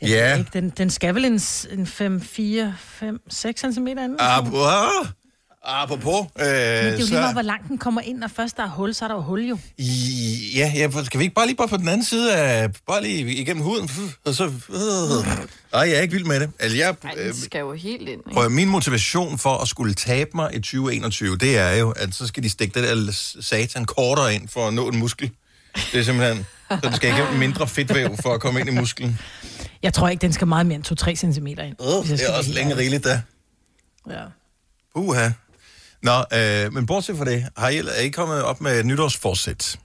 Jeg 0.01 0.09
Ja. 0.11 0.37
Ikke, 0.39 0.51
den, 0.53 0.71
den 0.71 0.91
skal 0.91 1.15
vel 1.15 1.25
en, 1.25 1.39
s- 1.39 1.67
en 1.73 1.87
5, 1.87 2.21
4, 2.21 2.75
5, 2.79 3.21
6 3.29 3.61
cm 3.61 3.87
ind? 3.87 4.17
Ah, 4.19 4.53
wow. 4.53 5.07
Apropos, 5.65 6.27
øh, 6.41 6.45
Men 6.47 6.47
det 6.47 6.87
er 6.87 6.91
jo 6.91 6.97
lige 6.97 7.07
så... 7.07 7.15
meget, 7.15 7.35
hvor 7.35 7.43
langt 7.43 7.69
den 7.69 7.79
kommer 7.79 8.01
ind. 8.01 8.19
Når 8.19 8.29
først 8.37 8.57
der 8.57 8.63
er 8.63 8.69
hul, 8.69 8.95
så 8.95 9.05
er 9.05 9.09
der 9.09 9.15
jo 9.15 9.21
hul 9.21 9.41
jo. 9.49 9.59
I- 9.79 10.53
Ja, 10.55 10.73
ja, 10.77 11.05
skal 11.05 11.19
vi 11.21 11.25
ikke 11.25 11.35
bare 11.35 11.47
lige 11.47 11.57
bare 11.57 11.69
på 11.69 11.77
den 11.77 11.89
anden 11.89 12.05
side 12.05 12.37
af... 12.37 12.69
Bare 12.87 13.03
lige 13.03 13.35
igennem 13.35 13.63
huden, 13.63 13.91
og 14.25 14.35
så... 14.35 14.45
Ej, 15.73 15.81
jeg 15.81 15.91
er 15.97 16.01
ikke 16.01 16.15
vild 16.15 16.25
med 16.25 16.41
det. 16.41 16.51
Altså, 16.59 16.77
jeg, 16.77 16.95
Ej, 17.05 17.15
øh, 17.17 17.25
den 17.27 17.35
skal 17.35 17.59
jo 17.59 17.73
helt 17.73 18.01
ind. 18.01 18.11
Ikke? 18.11 18.31
prøv, 18.33 18.51
min 18.51 18.69
motivation 18.69 19.39
for 19.39 19.57
at 19.59 19.69
skulle 19.69 19.95
tabe 19.95 20.31
mig 20.35 20.51
i 20.55 20.59
2021, 20.59 21.37
det 21.37 21.59
er 21.59 21.71
jo, 21.77 21.91
at 21.91 22.15
så 22.15 22.27
skal 22.27 22.43
de 22.43 22.51
stikke 22.51 22.81
det 22.81 22.89
der 22.89 23.13
satan 23.41 23.85
kortere 23.85 24.35
ind 24.35 24.49
for 24.49 24.69
at 24.69 24.75
nå 24.75 24.89
en 24.89 24.99
muskel. 24.99 25.31
Det 25.93 26.01
er 26.01 26.05
simpelthen... 26.05 26.47
Så 26.71 26.79
det 26.83 26.97
skal 26.97 27.15
igennem 27.15 27.39
mindre 27.39 27.69
fedtvæv 27.69 28.17
for 28.23 28.35
at 28.35 28.41
komme 28.41 28.61
ind 28.61 28.69
i 28.69 28.73
musklen. 28.73 29.19
Jeg 29.83 29.95
tror 29.95 30.09
ikke, 30.09 30.21
den 30.21 30.33
skal 30.33 30.47
meget 30.47 30.67
mere 30.67 30.77
end 30.77 31.03
2-3 31.03 31.15
cm 31.15 31.47
ind. 31.47 31.59
Øh, 31.61 32.09
det 32.09 32.29
er 32.29 32.33
også 32.33 32.53
længe 32.53 32.77
rigeligt, 32.77 33.05
da. 33.05 33.23
Ja. 34.11 34.25
Uha. 34.95 35.31
Nå, 36.03 36.25
øh, 36.33 36.73
men 36.73 36.87
bortset 36.87 37.17
fra 37.17 37.25
det, 37.25 37.47
har 37.57 37.69
I, 37.69 37.79
er 37.79 38.01
I 38.01 38.09
kommet 38.09 38.43
op 38.43 38.61
med 38.61 38.85
nytårsforsæt? 38.85 39.79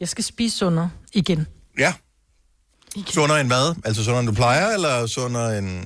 Jeg 0.00 0.08
skal 0.08 0.24
spise 0.24 0.56
sundere 0.56 0.90
igen. 1.12 1.46
Ja. 1.78 1.94
Sundere 3.06 3.40
end 3.40 3.48
hvad? 3.48 3.74
Altså 3.84 4.04
sundere 4.04 4.20
end 4.20 4.28
du 4.28 4.34
plejer, 4.34 4.68
eller 4.68 5.06
sundere 5.06 5.58
end 5.58 5.84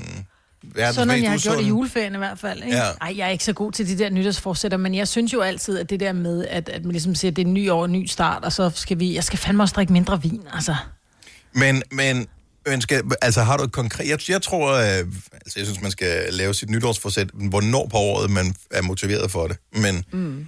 verdens 0.62 0.94
Sådan, 0.94 1.08
mest 1.08 1.22
jeg 1.22 1.30
har 1.30 1.38
gjort 1.38 1.60
i 1.60 1.68
juleferien 1.68 2.14
i 2.14 2.18
hvert 2.18 2.38
fald. 2.38 2.62
Ikke? 2.62 2.76
Ja. 2.76 2.90
Ej, 3.00 3.14
jeg 3.16 3.26
er 3.26 3.30
ikke 3.30 3.44
så 3.44 3.52
god 3.52 3.72
til 3.72 3.88
de 3.88 3.98
der 3.98 4.10
nytårsforsætter, 4.10 4.78
men 4.78 4.94
jeg 4.94 5.08
synes 5.08 5.32
jo 5.32 5.40
altid, 5.40 5.78
at 5.78 5.90
det 5.90 6.00
der 6.00 6.12
med, 6.12 6.46
at, 6.46 6.68
at 6.68 6.84
man 6.84 6.92
ligesom 6.92 7.14
siger, 7.14 7.30
at 7.30 7.36
det 7.36 7.42
er 7.42 7.46
en 7.46 7.54
ny 7.54 7.70
år, 7.70 7.84
en 7.84 7.92
ny 7.92 8.06
start, 8.06 8.44
og 8.44 8.52
så 8.52 8.70
skal 8.74 8.98
vi, 8.98 9.14
jeg 9.14 9.24
skal 9.24 9.38
fandme 9.38 9.62
også 9.62 9.72
drikke 9.72 9.92
mindre 9.92 10.22
vin, 10.22 10.42
altså. 10.54 10.76
Men, 11.52 11.82
men 11.90 12.26
skal, 12.80 13.02
altså 13.22 13.42
har 13.42 13.56
du 13.56 13.64
et 13.64 13.72
konkret... 13.72 14.08
Jeg, 14.08 14.18
jeg 14.28 14.42
tror, 14.42 14.72
øh, 14.72 14.82
altså 15.34 15.52
jeg 15.56 15.66
synes, 15.66 15.80
man 15.80 15.90
skal 15.90 16.34
lave 16.34 16.54
sit 16.54 16.70
nytårsforsæt, 16.70 17.30
hvornår 17.34 17.86
på 17.86 17.96
året 17.96 18.30
man 18.30 18.54
er 18.70 18.82
motiveret 18.82 19.30
for 19.30 19.46
det. 19.46 19.56
Men 19.72 20.04
mm. 20.12 20.38
øh, 20.38 20.46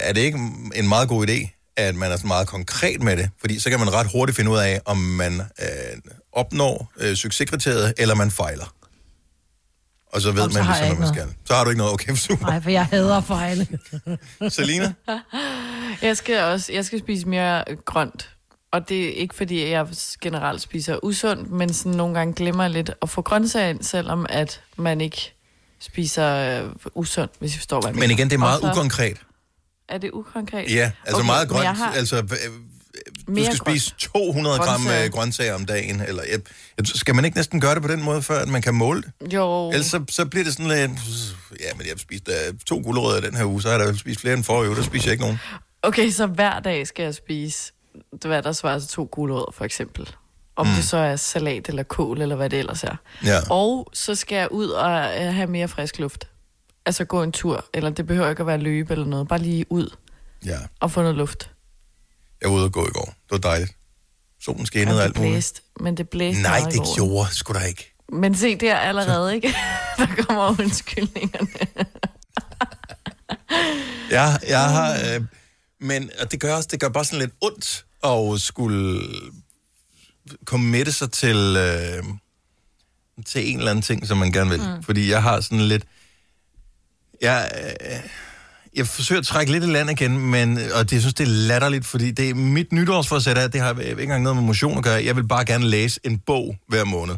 er 0.00 0.12
det 0.12 0.20
ikke 0.20 0.38
en 0.74 0.88
meget 0.88 1.08
god 1.08 1.28
idé, 1.28 1.72
at 1.76 1.94
man 1.94 2.12
er 2.12 2.16
sådan 2.16 2.28
meget 2.28 2.48
konkret 2.48 3.02
med 3.02 3.16
det? 3.16 3.30
Fordi 3.40 3.58
så 3.58 3.70
kan 3.70 3.78
man 3.78 3.92
ret 3.92 4.06
hurtigt 4.12 4.36
finde 4.36 4.50
ud 4.50 4.58
af, 4.58 4.80
om 4.84 4.96
man 4.96 5.40
øh, 5.40 6.12
opnår 6.32 6.92
øh, 7.00 7.14
succeskriteriet, 7.14 7.94
eller 7.98 8.14
man 8.14 8.30
fejler. 8.30 8.74
Og 10.14 10.20
så 10.20 10.30
ved 10.30 10.40
Jamen, 10.40 10.52
så 10.52 10.58
man 10.58 10.66
har 10.66 10.74
ligesom, 10.80 10.96
hvad 10.96 11.06
man 11.06 11.14
skal. 11.14 11.34
Så 11.44 11.54
har 11.54 11.64
du 11.64 11.70
ikke 11.70 11.78
noget. 11.78 11.92
Okay, 11.92 12.14
super. 12.28 12.46
Nej, 12.46 12.60
for 12.60 12.70
jeg 12.70 12.86
hader 12.86 13.16
at 13.16 13.24
fejle. 13.24 13.66
Selina? 14.48 14.92
Jeg 16.02 16.16
skal 16.16 16.40
også 16.42 16.72
jeg 16.72 16.84
skal 16.84 16.98
spise 16.98 17.28
mere 17.28 17.64
grønt. 17.84 18.30
Og 18.72 18.88
det 18.88 19.08
er 19.08 19.12
ikke 19.12 19.34
fordi, 19.34 19.70
jeg 19.70 19.86
generelt 20.20 20.60
spiser 20.60 20.98
usundt, 21.04 21.50
men 21.50 21.72
sådan 21.74 21.92
nogle 21.98 22.14
gange 22.14 22.34
glemmer 22.34 22.64
jeg 22.64 22.70
lidt 22.70 22.90
at 23.02 23.10
få 23.10 23.22
grøntsager 23.22 23.68
ind, 23.68 23.82
selvom 23.82 24.26
at 24.28 24.60
man 24.76 25.00
ikke 25.00 25.34
spiser 25.80 26.60
øh, 26.64 26.70
usundt, 26.94 27.32
hvis 27.38 27.52
jeg 27.54 27.58
forstår, 27.58 27.80
hvad 27.80 27.88
jeg 27.90 27.94
Men 27.94 28.00
mener. 28.00 28.14
igen, 28.14 28.28
det 28.30 28.34
er 28.34 28.38
meget 28.38 28.60
ukonkret. 28.62 29.16
Er 29.88 29.98
det 29.98 30.10
ukonkret? 30.10 30.70
Ja, 30.74 30.90
altså 31.04 31.16
Okay, 31.16 31.26
meget 31.26 31.48
men 31.48 31.52
grønt. 31.54 31.64
jeg 31.64 31.72
har 31.74 31.92
Altså, 31.92 32.22
øh, 33.28 33.34
du 33.34 33.40
mere 33.40 33.44
skal 33.44 33.58
grønt. 33.58 33.82
spise 33.82 33.94
200 34.14 34.58
gram 34.58 34.66
Grøntsager. 34.66 35.04
øh, 35.04 35.10
grøntsager 35.10 35.54
om 35.54 35.66
dagen. 35.66 36.00
Eller, 36.00 36.22
jeg, 36.22 36.40
jeg, 36.78 36.86
skal 36.86 37.14
man 37.14 37.24
ikke 37.24 37.36
næsten 37.36 37.60
gøre 37.60 37.74
det 37.74 37.82
på 37.82 37.88
den 37.88 38.02
måde, 38.02 38.22
før 38.22 38.38
at 38.38 38.48
man 38.48 38.62
kan 38.62 38.74
måle 38.74 39.02
det? 39.02 39.32
Jo, 39.32 39.70
Ellers 39.70 39.86
så, 39.86 40.04
så 40.08 40.26
bliver 40.26 40.44
det 40.44 40.52
sådan 40.52 40.66
lidt... 40.66 41.00
Ja, 41.60 41.74
men 41.76 41.86
jeg 41.86 41.92
har 41.92 41.98
spist 41.98 42.28
uh, 42.28 42.58
to 42.66 42.80
gulerødder 42.84 43.20
den 43.20 43.36
her 43.36 43.44
uge, 43.44 43.62
så 43.62 43.70
har 43.70 43.78
jeg 43.78 43.88
da 43.88 43.94
spist 43.96 44.20
flere 44.20 44.34
end 44.34 44.44
forrige 44.44 44.68
uge. 44.68 44.76
Der 44.76 44.82
spiser 44.82 45.06
jeg 45.06 45.12
ikke 45.12 45.24
nogen. 45.24 45.38
okay, 45.82 46.10
så 46.10 46.26
hver 46.26 46.60
dag 46.60 46.86
skal 46.86 47.02
jeg 47.02 47.14
spise, 47.14 47.72
hvad 48.26 48.42
der 48.42 48.52
svarer 48.52 48.78
til 48.78 48.88
to 48.88 49.08
gulerødder, 49.12 49.52
for 49.52 49.64
eksempel. 49.64 50.10
Om 50.56 50.66
mm. 50.66 50.72
det 50.72 50.84
så 50.84 50.96
er 50.96 51.16
salat 51.16 51.68
eller 51.68 51.82
kål, 51.82 52.22
eller 52.22 52.36
hvad 52.36 52.50
det 52.50 52.58
ellers 52.58 52.84
er. 52.84 52.96
Ja. 53.24 53.38
Og 53.50 53.88
så 53.92 54.14
skal 54.14 54.36
jeg 54.36 54.52
ud 54.52 54.66
og 54.68 54.90
øh, 54.90 55.34
have 55.34 55.46
mere 55.46 55.68
frisk 55.68 55.98
luft. 55.98 56.28
Altså 56.86 57.04
gå 57.04 57.22
en 57.22 57.32
tur, 57.32 57.64
eller 57.74 57.90
det 57.90 58.06
behøver 58.06 58.30
ikke 58.30 58.40
at 58.40 58.46
være 58.46 58.58
løbe 58.58 58.92
eller 58.92 59.06
noget. 59.06 59.28
Bare 59.28 59.38
lige 59.38 59.66
ud 59.72 59.90
ja. 60.46 60.58
og 60.80 60.90
få 60.90 61.00
noget 61.00 61.16
luft. 61.16 61.50
Jeg 62.44 62.52
var 62.52 62.56
ude 62.56 62.64
og 62.64 62.72
gå 62.72 62.86
i 62.86 62.90
går. 62.90 63.04
Det 63.04 63.30
var 63.30 63.38
dejligt. 63.38 63.76
Solen 64.40 64.66
skinnede 64.66 64.96
og 64.96 64.98
Og 64.98 65.04
alt 65.04 65.18
muligt. 65.18 65.62
men 65.80 65.96
det 65.96 66.08
blæste 66.08 66.42
Nej, 66.42 66.60
det 66.70 66.78
går. 66.78 66.94
gjorde 66.94 67.34
sgu 67.34 67.52
da 67.54 67.58
ikke. 67.64 67.94
Men 68.12 68.34
se 68.36 68.56
der 68.56 68.76
allerede, 68.76 69.34
ikke? 69.34 69.48
der 69.98 70.06
kommer 70.06 70.48
undskyldningerne. 70.60 71.48
Ja, 74.10 74.36
jeg 74.48 74.60
har... 74.70 74.92
Øh, 75.14 75.22
men 75.80 76.10
og 76.20 76.32
det 76.32 76.40
gør 76.40 76.54
også, 76.54 76.68
det 76.72 76.80
gør 76.80 76.88
bare 76.88 77.04
sådan 77.04 77.18
lidt 77.18 77.32
ondt 77.40 77.84
at 78.04 78.40
skulle 78.40 79.00
committe 80.44 80.92
sig 80.92 81.12
til, 81.12 81.36
øh, 81.58 82.04
til 83.26 83.50
en 83.50 83.58
eller 83.58 83.70
anden 83.70 83.82
ting, 83.82 84.06
som 84.06 84.18
man 84.18 84.32
gerne 84.32 84.50
vil. 84.50 84.60
Mm. 84.60 84.82
Fordi 84.82 85.10
jeg 85.10 85.22
har 85.22 85.40
sådan 85.40 85.60
lidt... 85.60 85.84
Jeg, 87.20 87.50
øh, 87.80 88.10
jeg 88.76 88.86
forsøger 88.86 89.20
at 89.20 89.26
trække 89.26 89.52
lidt 89.52 89.64
i 89.64 89.66
land 89.66 89.90
igen, 89.90 90.18
men, 90.18 90.58
og 90.58 90.84
det, 90.84 90.92
jeg 90.92 91.00
synes, 91.00 91.14
det 91.14 91.24
er 91.24 91.30
latterligt, 91.30 91.86
fordi 91.86 92.10
det 92.10 92.30
er 92.30 92.34
mit 92.34 92.72
nytårsforsæt 92.72 93.38
er, 93.38 93.48
det 93.48 93.60
har 93.60 93.80
ikke 93.80 94.02
engang 94.02 94.22
noget 94.22 94.36
med 94.36 94.44
motion 94.44 94.78
at 94.78 94.84
gøre. 94.84 95.04
Jeg 95.04 95.16
vil 95.16 95.28
bare 95.28 95.44
gerne 95.44 95.66
læse 95.66 96.00
en 96.04 96.18
bog 96.18 96.56
hver 96.68 96.84
måned. 96.84 97.14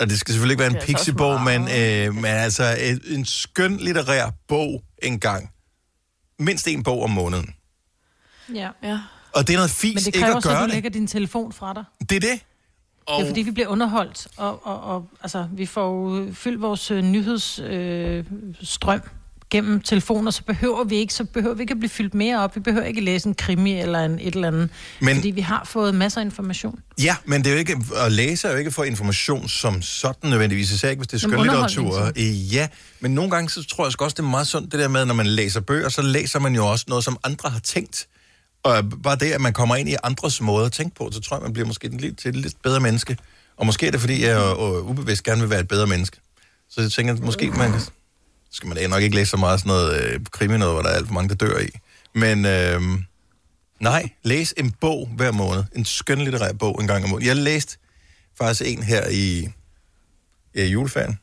Og 0.00 0.06
det 0.10 0.18
skal 0.20 0.32
selvfølgelig 0.32 0.52
ikke 0.52 0.60
være 0.60 0.70
en 0.70 0.74
Det 0.74 0.80
altså 0.80 0.96
pixiebog, 0.96 1.42
men, 1.42 1.62
øh, 1.62 2.14
men 2.14 2.24
altså 2.24 2.76
et, 2.80 3.00
en 3.06 3.24
skøn 3.24 3.76
litterær 3.76 4.30
bog 4.48 4.82
en 5.02 5.20
gang. 5.20 5.50
Mindst 6.38 6.68
en 6.68 6.82
bog 6.82 7.02
om 7.02 7.10
måneden. 7.10 7.54
Ja. 8.54 8.68
Ja. 8.82 8.98
Og 9.34 9.46
det 9.46 9.52
er 9.52 9.56
noget 9.56 9.70
fis 9.70 9.94
Men 9.94 9.98
det 9.98 10.06
ikke 10.06 10.18
kræver 10.18 10.36
at 10.36 10.42
så, 10.42 10.48
at 10.48 10.52
gøre 10.52 10.62
du 10.62 10.66
det. 10.66 10.74
lægger 10.74 10.90
din 10.90 11.06
telefon 11.06 11.52
fra 11.52 11.74
dig. 11.74 11.84
Det 12.08 12.16
er 12.16 12.20
det. 12.20 12.40
Og, 13.06 13.18
Det 13.18 13.24
er 13.24 13.30
fordi, 13.30 13.42
vi 13.42 13.50
bliver 13.50 13.68
underholdt, 13.68 14.28
og, 14.36 14.66
og, 14.66 14.80
og 14.80 15.08
altså, 15.22 15.48
vi 15.52 15.66
får 15.66 15.90
jo 15.90 16.32
fyldt 16.32 16.60
vores 16.60 16.90
øh, 16.90 17.02
nyhedsstrøm 17.02 17.70
øh, 17.72 18.24
strøm 18.62 19.00
gennem 19.50 19.80
telefoner, 19.80 20.30
så 20.30 20.42
behøver 20.42 20.84
vi 20.84 20.96
ikke, 20.96 21.14
så 21.14 21.24
behøver 21.24 21.54
vi 21.54 21.62
ikke 21.62 21.72
at 21.72 21.78
blive 21.78 21.90
fyldt 21.90 22.14
mere 22.14 22.38
op. 22.40 22.54
Vi 22.54 22.60
behøver 22.60 22.84
ikke 22.86 23.00
læse 23.00 23.28
en 23.28 23.34
krimi 23.34 23.80
eller 23.80 24.04
en 24.04 24.18
et 24.20 24.34
eller 24.34 24.48
andet, 24.48 24.70
Men- 25.00 25.16
fordi 25.16 25.30
vi 25.30 25.40
har 25.40 25.64
fået 25.64 25.94
masser 25.94 26.20
af 26.20 26.24
information. 26.24 26.78
Ja, 27.02 27.16
men 27.24 27.40
det 27.44 27.46
er 27.50 27.52
jo 27.52 27.58
ikke, 27.58 27.76
at 27.96 28.12
læse 28.12 28.48
er 28.48 28.52
jo 28.52 28.58
ikke 28.58 28.70
for 28.70 28.84
information 28.84 29.48
som 29.48 29.82
sådan 29.82 30.30
nødvendigvis, 30.30 30.72
især 30.72 30.88
ikke 30.90 31.00
hvis 31.00 31.08
det 31.08 31.14
er 31.24 31.28
skønlitteratur. 31.28 32.12
Øh, 32.16 32.54
Ja, 32.54 32.68
men 33.00 33.14
nogle 33.14 33.30
gange 33.30 33.50
så 33.50 33.64
tror 33.64 33.84
jeg 33.84 34.00
også, 34.00 34.14
det 34.14 34.18
er 34.18 34.22
meget 34.22 34.46
sundt 34.46 34.72
det 34.72 34.80
der 34.80 34.88
med, 34.88 35.04
når 35.04 35.14
man 35.14 35.26
læser 35.26 35.60
bøger, 35.60 35.88
så 35.88 36.02
læser 36.02 36.38
man 36.38 36.54
jo 36.54 36.66
også 36.66 36.84
noget, 36.88 37.04
som 37.04 37.16
andre 37.24 37.50
har 37.50 37.58
tænkt. 37.60 38.06
Og 38.62 38.84
bare 39.02 39.16
det, 39.16 39.32
at 39.32 39.40
man 39.40 39.52
kommer 39.52 39.76
ind 39.76 39.88
i 39.88 39.96
andres 40.02 40.40
måde 40.40 40.66
at 40.66 40.72
tænke 40.72 40.94
på, 40.96 41.10
så 41.12 41.20
tror 41.20 41.36
jeg, 41.36 41.42
man 41.42 41.52
bliver 41.52 41.66
måske 41.66 41.88
lidt, 41.88 42.18
til 42.18 42.28
et 42.28 42.36
lidt 42.36 42.62
bedre 42.62 42.80
menneske. 42.80 43.16
Og 43.56 43.66
måske 43.66 43.86
er 43.86 43.90
det, 43.90 44.00
fordi 44.00 44.24
jeg 44.24 44.36
øh, 44.58 44.90
ubevidst 44.90 45.22
gerne 45.22 45.40
vil 45.40 45.50
være 45.50 45.60
et 45.60 45.68
bedre 45.68 45.86
menneske. 45.86 46.16
Så 46.70 46.80
jeg 46.80 46.92
tænker, 46.92 47.12
at 47.14 47.20
måske 47.20 47.50
man 47.50 47.72
kan... 47.72 47.80
Skal 48.56 48.68
man 48.68 48.90
nok 48.90 49.02
ikke 49.02 49.16
læse 49.16 49.30
så 49.30 49.36
meget 49.36 49.60
sådan 49.60 49.68
noget 49.68 50.02
øh, 50.02 50.20
krimi 50.30 50.58
noget, 50.58 50.74
hvor 50.74 50.82
der 50.82 50.88
er 50.88 50.94
alt 50.94 51.06
for 51.06 51.14
mange, 51.14 51.28
der 51.28 51.34
dør 51.34 51.58
i. 51.58 51.68
Men 52.14 52.44
øh, 52.46 52.80
nej, 53.80 54.08
læs 54.22 54.54
en 54.56 54.70
bog 54.70 55.08
hver 55.16 55.32
måned. 55.32 55.64
En 55.76 55.84
skønlitterær 55.84 56.52
bog 56.52 56.80
en 56.80 56.86
gang 56.86 57.04
om 57.04 57.10
måneden. 57.10 57.28
Jeg 57.28 57.36
læste 57.36 57.78
faktisk 58.38 58.62
en 58.64 58.82
her 58.82 59.08
i, 59.08 59.48
i 60.54 60.64
juleferien. 60.64 61.18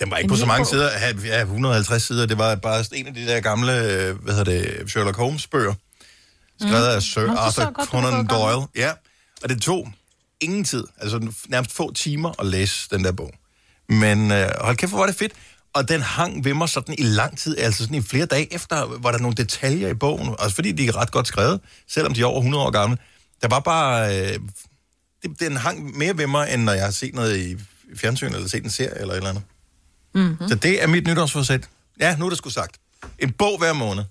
Den 0.00 0.10
var 0.10 0.16
ikke 0.16 0.26
En 0.26 0.30
på 0.30 0.36
så 0.36 0.46
mange 0.46 0.60
bog? 0.60 0.66
sider. 0.66 0.90
Ja, 1.24 1.40
150 1.40 2.02
sider. 2.02 2.26
Det 2.26 2.38
var 2.38 2.54
bare 2.54 2.84
en 2.94 3.06
af 3.06 3.14
de 3.14 3.26
der 3.26 3.40
gamle, 3.40 3.72
øh, 3.72 4.16
hvad 4.22 4.34
hedder 4.34 4.52
det, 4.52 4.90
Sherlock 4.90 5.16
Holmes 5.16 5.46
bøger. 5.46 5.74
Skrevet 6.60 6.86
af 6.86 7.02
Sir 7.02 7.26
Nå, 7.26 7.32
Arthur 7.32 7.72
godt, 7.72 7.88
Conan. 7.88 8.26
Doyle. 8.26 8.66
Ja, 8.76 8.92
og 9.42 9.48
det 9.48 9.62
tog 9.62 9.92
ingen 10.40 10.64
tid. 10.64 10.84
Altså 11.00 11.32
nærmest 11.48 11.72
få 11.72 11.92
timer 11.92 12.40
at 12.40 12.46
læse 12.46 12.88
den 12.90 13.04
der 13.04 13.12
bog. 13.12 13.30
Men 13.88 14.30
øh, 14.32 14.48
hold 14.60 14.76
kæft, 14.76 14.92
hvor 14.92 14.98
var 14.98 15.06
det 15.06 15.16
fedt. 15.16 15.32
Og 15.72 15.88
den 15.88 16.00
hang 16.00 16.44
ved 16.44 16.54
mig 16.54 16.68
sådan 16.68 16.94
i 16.98 17.02
lang 17.02 17.38
tid, 17.38 17.58
altså 17.58 17.82
sådan 17.82 17.96
i 17.96 18.02
flere 18.02 18.26
dage 18.26 18.54
efter, 18.54 18.98
var 19.02 19.12
der 19.12 19.18
nogle 19.18 19.36
detaljer 19.36 19.88
i 19.88 19.94
bogen, 19.94 20.34
også 20.38 20.54
fordi 20.54 20.72
de 20.72 20.86
er 20.86 20.96
ret 20.96 21.10
godt 21.10 21.26
skrevet, 21.26 21.60
selvom 21.88 22.14
de 22.14 22.20
er 22.20 22.26
over 22.26 22.38
100 22.38 22.64
år 22.64 22.70
gamle. 22.70 22.98
Der 23.42 23.48
var 23.48 23.60
bare, 23.60 24.18
øh, 24.18 24.38
det, 25.22 25.40
den 25.40 25.56
hang 25.56 25.96
mere 25.96 26.18
ved 26.18 26.26
mig, 26.26 26.54
end 26.54 26.62
når 26.62 26.72
jeg 26.72 26.84
har 26.84 26.90
set 26.90 27.14
noget 27.14 27.38
i, 27.38 27.56
fjernsyn, 27.96 28.34
eller 28.34 28.48
set 28.48 28.64
en 28.64 28.70
serie, 28.70 29.00
eller 29.00 29.14
et 29.14 29.16
eller 29.16 29.30
andet. 29.30 29.44
Mm-hmm. 30.14 30.48
Så 30.48 30.54
det 30.54 30.82
er 30.82 30.86
mit 30.86 31.06
nytårsforsæt. 31.06 31.68
Ja, 32.00 32.16
nu 32.16 32.24
er 32.24 32.28
det 32.28 32.38
sgu 32.38 32.50
sagt. 32.50 32.76
En 33.18 33.32
bog 33.32 33.58
hver 33.58 33.72
måned. 33.72 34.04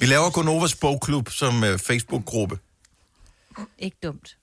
Vi 0.00 0.06
laver 0.06 0.30
Gonovas 0.30 0.74
bogklub 0.74 1.30
som 1.30 1.62
uh, 1.62 1.78
Facebook-gruppe. 1.78 2.58
Ikke 3.78 3.96
dumt. 4.02 4.37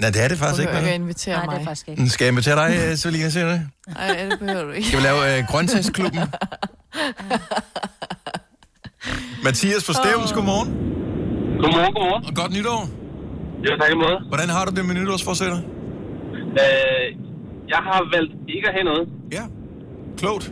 Nej, 0.00 0.10
det 0.10 0.24
er 0.24 0.28
det 0.28 0.38
faktisk 0.38 0.56
Du 0.56 0.62
ikke. 0.62 0.72
behøver 0.72 0.92
ikke 0.92 0.98
Hvad? 0.98 1.06
invitere 1.06 1.36
Nej, 1.36 1.44
det 1.46 1.52
er 1.52 1.56
mig. 1.58 1.64
faktisk 1.66 1.88
ikke. 1.88 2.08
Skal 2.10 2.24
jeg 2.24 2.32
invitere 2.32 2.56
dig, 2.62 2.70
øh, 2.90 2.96
Selina, 2.96 3.28
siger 3.28 3.44
du 3.46 3.52
det? 3.52 3.62
Nej, 3.96 4.26
det 4.30 4.38
behøver 4.38 4.64
du 4.64 4.70
ikke. 4.70 4.88
Skal 4.88 4.98
vi 5.00 5.04
lave 5.04 5.18
uh, 5.38 5.46
grøntsagsklubben? 5.50 6.20
Mathias 9.46 9.82
fra 9.86 9.94
Stævns, 10.00 10.32
godmorgen. 10.36 10.68
Godmorgen, 11.62 11.92
godmorgen. 11.96 12.22
Og 12.28 12.32
godt 12.40 12.52
nytår. 12.58 12.80
Jo, 13.66 13.70
tak 13.80 13.90
i 13.96 13.98
måde. 14.04 14.18
Hvordan 14.32 14.48
har 14.56 14.62
du 14.66 14.70
det 14.76 14.84
med 14.88 14.94
nytårsforsætter? 15.00 15.60
Øh, 16.62 17.06
jeg 17.74 17.80
har 17.88 18.00
valgt 18.14 18.32
ikke 18.54 18.66
at 18.70 18.74
have 18.76 18.86
noget. 18.90 19.04
Ja, 19.36 19.44
klogt. 20.20 20.44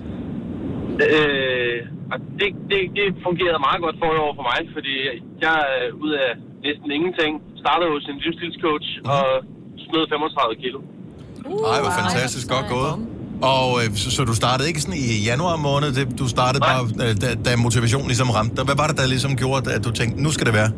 Øh, 1.06 1.78
og 2.12 2.18
det, 2.40 2.48
det, 2.70 2.80
det 2.98 3.06
fungerede 3.26 3.60
meget 3.68 3.80
godt 3.84 3.96
for 4.02 4.08
i 4.16 4.18
år 4.26 4.32
for 4.38 4.44
mig, 4.50 4.60
fordi 4.76 4.94
jeg 5.46 5.56
er 5.72 5.80
ud 6.04 6.12
af 6.24 6.30
næsten 6.66 6.88
ingenting. 6.98 7.32
Startede 7.64 7.88
hos 7.94 8.04
en 8.12 8.16
livsstilscoach 8.24 8.86
Mhm. 9.00 9.10
og 9.14 9.26
smed 9.84 10.02
35 10.12 10.54
kilo. 10.64 10.78
Ej, 11.72 11.78
hvor 11.84 11.94
fantastisk 12.02 12.46
godt 12.54 12.66
gået. 12.76 12.94
Og 13.54 13.68
øh, 13.80 13.86
så, 14.02 14.08
så 14.16 14.20
du 14.30 14.34
startede 14.42 14.66
ikke 14.70 14.80
sådan 14.84 15.00
i 15.12 15.16
januar 15.30 15.56
måned, 15.68 15.88
det, 15.98 16.04
du 16.22 16.26
startede 16.36 16.60
Nej. 16.62 16.68
bare, 16.70 16.82
øh, 17.04 17.12
da, 17.22 17.28
da 17.46 17.50
motivationen 17.66 18.08
ligesom 18.12 18.28
ramte 18.38 18.54
dig. 18.58 18.64
Hvad 18.68 18.78
var 18.82 18.86
det, 18.90 18.96
der 19.00 19.06
ligesom 19.14 19.32
gjorde, 19.42 19.58
at 19.76 19.82
du 19.86 19.90
tænkte, 20.00 20.16
nu 20.26 20.30
skal 20.36 20.46
det 20.48 20.54
være? 20.60 20.70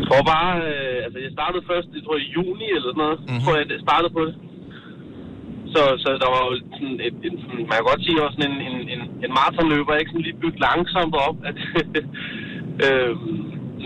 Jeg 0.00 0.04
tror 0.08 0.22
bare, 0.34 0.50
øh, 0.68 0.98
altså 1.06 1.18
jeg 1.26 1.30
startede 1.38 1.62
først, 1.70 1.88
jeg 1.96 2.02
tror 2.06 2.16
i 2.24 2.28
juni 2.36 2.66
eller 2.76 2.90
sådan 2.92 3.02
noget, 3.04 3.18
Mhm. 3.20 3.26
mm-hmm. 3.28 3.42
tror 3.44 3.52
jeg, 3.58 3.64
jeg 3.76 3.82
startede 3.88 4.12
på 4.18 4.22
det. 4.28 4.34
Så, 5.74 5.82
så 6.02 6.08
der 6.22 6.28
var 6.34 6.42
jo 6.48 6.52
sådan 6.76 6.96
et, 7.08 7.16
et, 7.26 7.34
sådan, 7.42 7.62
man 7.70 7.76
kan 7.78 7.86
godt 7.92 8.02
sige, 8.06 8.16
også 8.24 8.36
sådan 8.38 8.50
en, 8.52 8.60
en, 8.68 8.76
en, 8.94 9.02
en 9.24 9.30
maratonløber, 9.38 9.92
ikke 10.00 10.12
sådan 10.12 10.26
lige 10.28 10.40
bygget 10.42 10.60
langsomt 10.68 11.14
op. 11.26 11.36
At, 11.48 11.56
øh, 12.86 13.12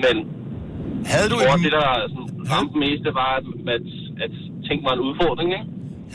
men 0.04 0.14
Havde 1.12 1.28
du, 1.32 1.37
jeg 1.40 1.48
tror, 1.48 1.56
et, 1.58 1.64
det 1.66 1.72
der 1.78 1.88
ramte 2.52 2.74
mest, 2.84 3.00
det 3.06 3.14
var, 3.22 3.30
at, 3.37 3.44
at, 4.24 4.32
ting 4.68 4.78
var 4.87 4.92
en 4.98 5.02
udfordring, 5.08 5.48
ikke? 5.58 5.66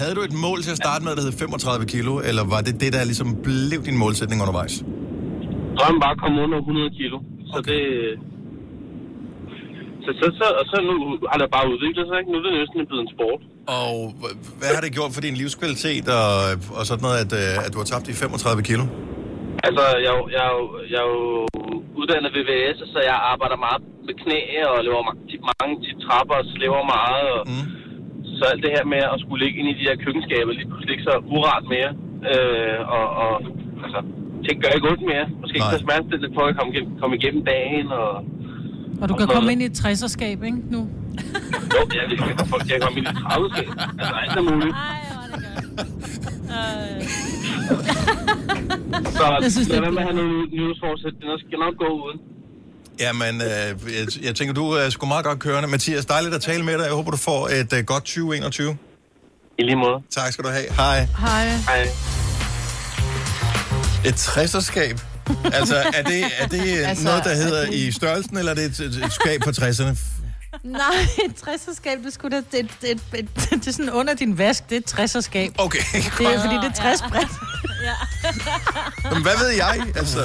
havde 0.02 0.16
du 0.18 0.22
et 0.30 0.36
mål 0.46 0.60
til 0.66 0.72
at 0.76 0.80
starte 0.84 1.02
med, 1.06 1.12
der 1.18 1.22
hed 1.22 1.32
35 1.32 1.86
kilo, 1.86 2.14
eller 2.30 2.44
var 2.54 2.62
det 2.68 2.74
det, 2.84 2.94
der 2.96 3.04
ligesom 3.12 3.30
blev 3.48 3.80
din 3.90 3.98
målsætning 4.04 4.38
undervejs? 4.46 4.74
Drømmen 5.78 6.00
bare 6.06 6.14
at 6.18 6.22
komme 6.24 6.38
under 6.46 6.58
100 6.58 6.90
kilo. 7.00 7.18
Så 7.52 7.58
Okay. 7.60 7.72
det... 7.72 8.20
Så, 10.06 10.12
så, 10.20 10.26
så, 10.40 10.46
og 10.60 10.66
så 10.72 10.78
nu 10.90 10.94
har 11.32 11.38
det 11.42 11.48
bare 11.58 11.66
udviklet 11.74 12.06
sig, 12.10 12.16
ikke? 12.20 12.30
Nu 12.32 12.38
er 12.40 12.44
det 12.48 12.54
næsten 12.62 12.80
blevet 12.90 13.04
en 13.08 13.12
sport. 13.16 13.42
Og 13.82 13.94
hvad 14.60 14.70
har 14.76 14.82
det 14.86 14.92
gjort 14.98 15.12
for 15.16 15.22
din 15.28 15.36
livskvalitet 15.42 16.06
og, 16.22 16.32
og 16.78 16.84
sådan 16.90 17.04
noget, 17.08 17.18
at, 17.26 17.32
øh, 17.42 17.66
at 17.66 17.70
du 17.74 17.78
har 17.82 17.88
tabt 17.94 18.06
de 18.08 18.14
35 18.14 18.64
kilo? 18.70 18.84
Altså, 19.68 19.84
jeg, 20.06 20.12
jo- 20.18 20.30
jeg, 20.38 20.46
jeg 20.92 21.00
er 21.06 21.10
jo 21.18 21.22
uddannet 22.00 22.32
VVS, 22.38 22.78
så 22.94 23.00
jeg 23.10 23.18
arbejder 23.32 23.58
meget 23.68 23.82
med 24.08 24.16
knæ 24.22 24.40
og 24.72 24.78
laver 24.88 25.02
tit- 25.30 25.46
mange 25.62 25.74
tit 25.86 25.98
trapper 26.06 26.36
og 26.42 26.46
slæver 26.56 26.82
meget. 26.98 27.28
Og, 27.38 27.44
Mm. 27.52 27.68
Så 28.38 28.44
alt 28.52 28.64
det 28.66 28.72
her 28.78 28.86
med 28.94 29.02
at 29.14 29.18
skulle 29.24 29.40
ligge 29.46 29.58
ind 29.60 29.68
i 29.74 29.78
de 29.80 29.88
her 29.90 29.96
køkkenskaber, 30.06 30.52
lige 30.60 30.68
pludselig 30.72 30.94
ikke 30.96 31.08
så 31.12 31.16
uret 31.38 31.66
mere. 31.76 31.92
Øh, 32.32 32.80
og, 32.98 33.06
og 33.24 33.32
altså, 33.86 34.00
ting 34.46 34.56
gør 34.62 34.72
ikke 34.78 34.88
ondt 34.92 35.04
mere. 35.14 35.26
Måske 35.42 35.56
ikke 35.58 35.68
Nej. 35.70 35.78
så 35.78 35.84
smertestillende 35.86 36.32
for 36.38 36.44
at 36.50 36.56
komme, 36.60 36.70
igennem, 36.74 36.92
komme 37.02 37.14
igennem 37.20 37.42
dagen. 37.54 37.88
Og, 38.02 38.10
Og 39.02 39.06
du 39.10 39.14
kan 39.20 39.28
komme 39.36 39.48
ind 39.54 39.62
i 39.66 39.68
et 39.72 39.78
60'erskab, 39.84 40.38
ikke, 40.50 40.60
nu? 40.76 40.82
jo, 41.76 41.82
jeg, 41.98 42.04
jeg, 42.12 42.20
jeg, 42.22 42.38
jeg 42.70 42.76
kan 42.78 42.82
komme 42.86 42.98
ind 43.00 43.08
i 43.14 43.16
30 43.22 43.50
skab. 43.54 43.68
Altså, 44.00 44.14
alt 44.22 44.36
er 44.42 44.46
muligt. 44.52 44.76
Ej, 44.76 45.00
hvor 45.14 45.24
er 45.24 45.30
det 45.34 46.33
Så 49.18 49.40
Jeg 49.42 49.52
synes, 49.52 49.68
det 49.68 49.76
lad 49.76 49.78
er 49.78 49.82
være 49.82 49.92
med 49.92 50.02
at 50.02 50.04
have 50.04 50.16
noget 50.16 50.52
nyhedsforsæt. 50.52 51.14
Det 51.22 51.40
skal 51.48 51.60
nok 51.60 51.76
gå 51.78 51.90
uden. 52.04 52.20
Jamen, 53.00 53.42
øh, 53.42 53.48
jeg, 53.98 54.26
jeg 54.26 54.36
tænker, 54.36 54.54
du 54.54 54.72
er 54.72 54.90
sgu 54.90 55.06
meget 55.06 55.26
godt 55.26 55.40
kørende. 55.40 55.70
Mathias, 55.70 56.06
dejligt 56.06 56.36
at 56.36 56.42
tale 56.42 56.64
med 56.66 56.74
dig. 56.74 56.84
Jeg 56.84 56.94
håber, 56.94 57.12
du 57.12 57.18
får 57.18 57.48
et 57.48 57.74
øh, 57.74 57.84
godt 57.86 58.04
2021. 58.04 58.78
I 59.60 59.64
lige 59.64 59.76
måde. 59.76 60.04
Tak 60.10 60.34
skal 60.34 60.46
du 60.46 60.50
have. 60.50 60.66
Hej. 60.74 61.08
Hej. 61.20 61.48
Hej. 61.48 61.82
Et 64.06 64.28
60'erskab. 64.28 64.96
Altså, 65.54 65.76
er 65.94 66.04
det, 66.04 66.24
er 66.40 66.48
det 66.48 66.84
altså, 66.86 67.04
noget, 67.04 67.24
der 67.24 67.30
er 67.30 67.36
hedder 67.36 67.72
i 67.72 67.92
størrelsen, 67.92 68.38
eller 68.38 68.52
er 68.52 68.56
det 68.56 68.66
et, 68.66 68.80
et, 68.80 69.06
et 69.06 69.14
skab 69.14 69.42
på 69.42 69.50
60'erne? 69.50 69.98
Nej, 70.64 70.82
et 71.26 71.34
60'erskab, 71.48 72.06
det, 72.06 72.14
skulle 72.14 72.38
da, 72.38 72.58
det, 72.58 72.72
det, 72.82 73.02
det, 73.12 73.30
det, 73.36 73.50
det 73.50 73.68
er 73.68 73.72
sådan 73.72 73.90
under 73.92 74.14
din 74.14 74.38
vask, 74.38 74.70
det 74.70 74.76
er 74.98 75.04
et 75.04 75.16
60'erskab. 75.16 75.54
Okay, 75.58 75.80
Det 75.94 76.26
er, 76.34 76.42
fordi 76.42 76.56
det 76.56 76.66
er 76.66 76.72
60 76.74 77.02
bredt. 77.02 77.32
Men 79.14 79.22
hvad 79.22 79.38
ved 79.40 79.50
jeg? 79.50 79.84
Altså, 79.96 80.20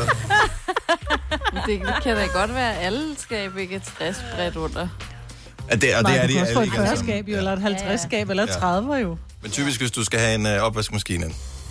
Det 1.66 1.80
kan 2.02 2.16
da 2.16 2.26
godt 2.26 2.54
være, 2.54 2.74
at 2.76 2.86
alle 2.86 3.14
skab 3.18 3.56
ikke 3.56 3.74
er 3.74 3.80
60 3.98 4.16
bredt 4.34 4.56
under. 4.56 4.88
at 5.68 5.82
det, 5.82 5.96
og 5.96 6.02
Nej, 6.02 6.12
det 6.12 6.22
er 6.22 6.26
de 6.26 6.32
kan 6.32 6.42
også 6.42 6.52
få 6.54 6.60
alle 6.60 6.62
et 6.62 6.66
ikke 6.74 6.78
alle 6.86 6.96
sammen. 6.96 7.14
40-skab, 7.14 7.28
jo, 7.28 7.36
eller 7.36 7.52
et 7.52 7.58
50-skab, 8.02 8.30
eller 8.30 8.42
et 8.42 8.48
Ja. 8.48 8.52
30 8.54 8.94
jo. 8.94 9.16
Men 9.42 9.50
typisk, 9.50 9.80
hvis 9.80 9.90
du 9.90 10.04
skal 10.04 10.20
have 10.20 10.34
en 10.34 10.46
øh, 10.46 10.62
opvaskemaskine, 10.62 11.24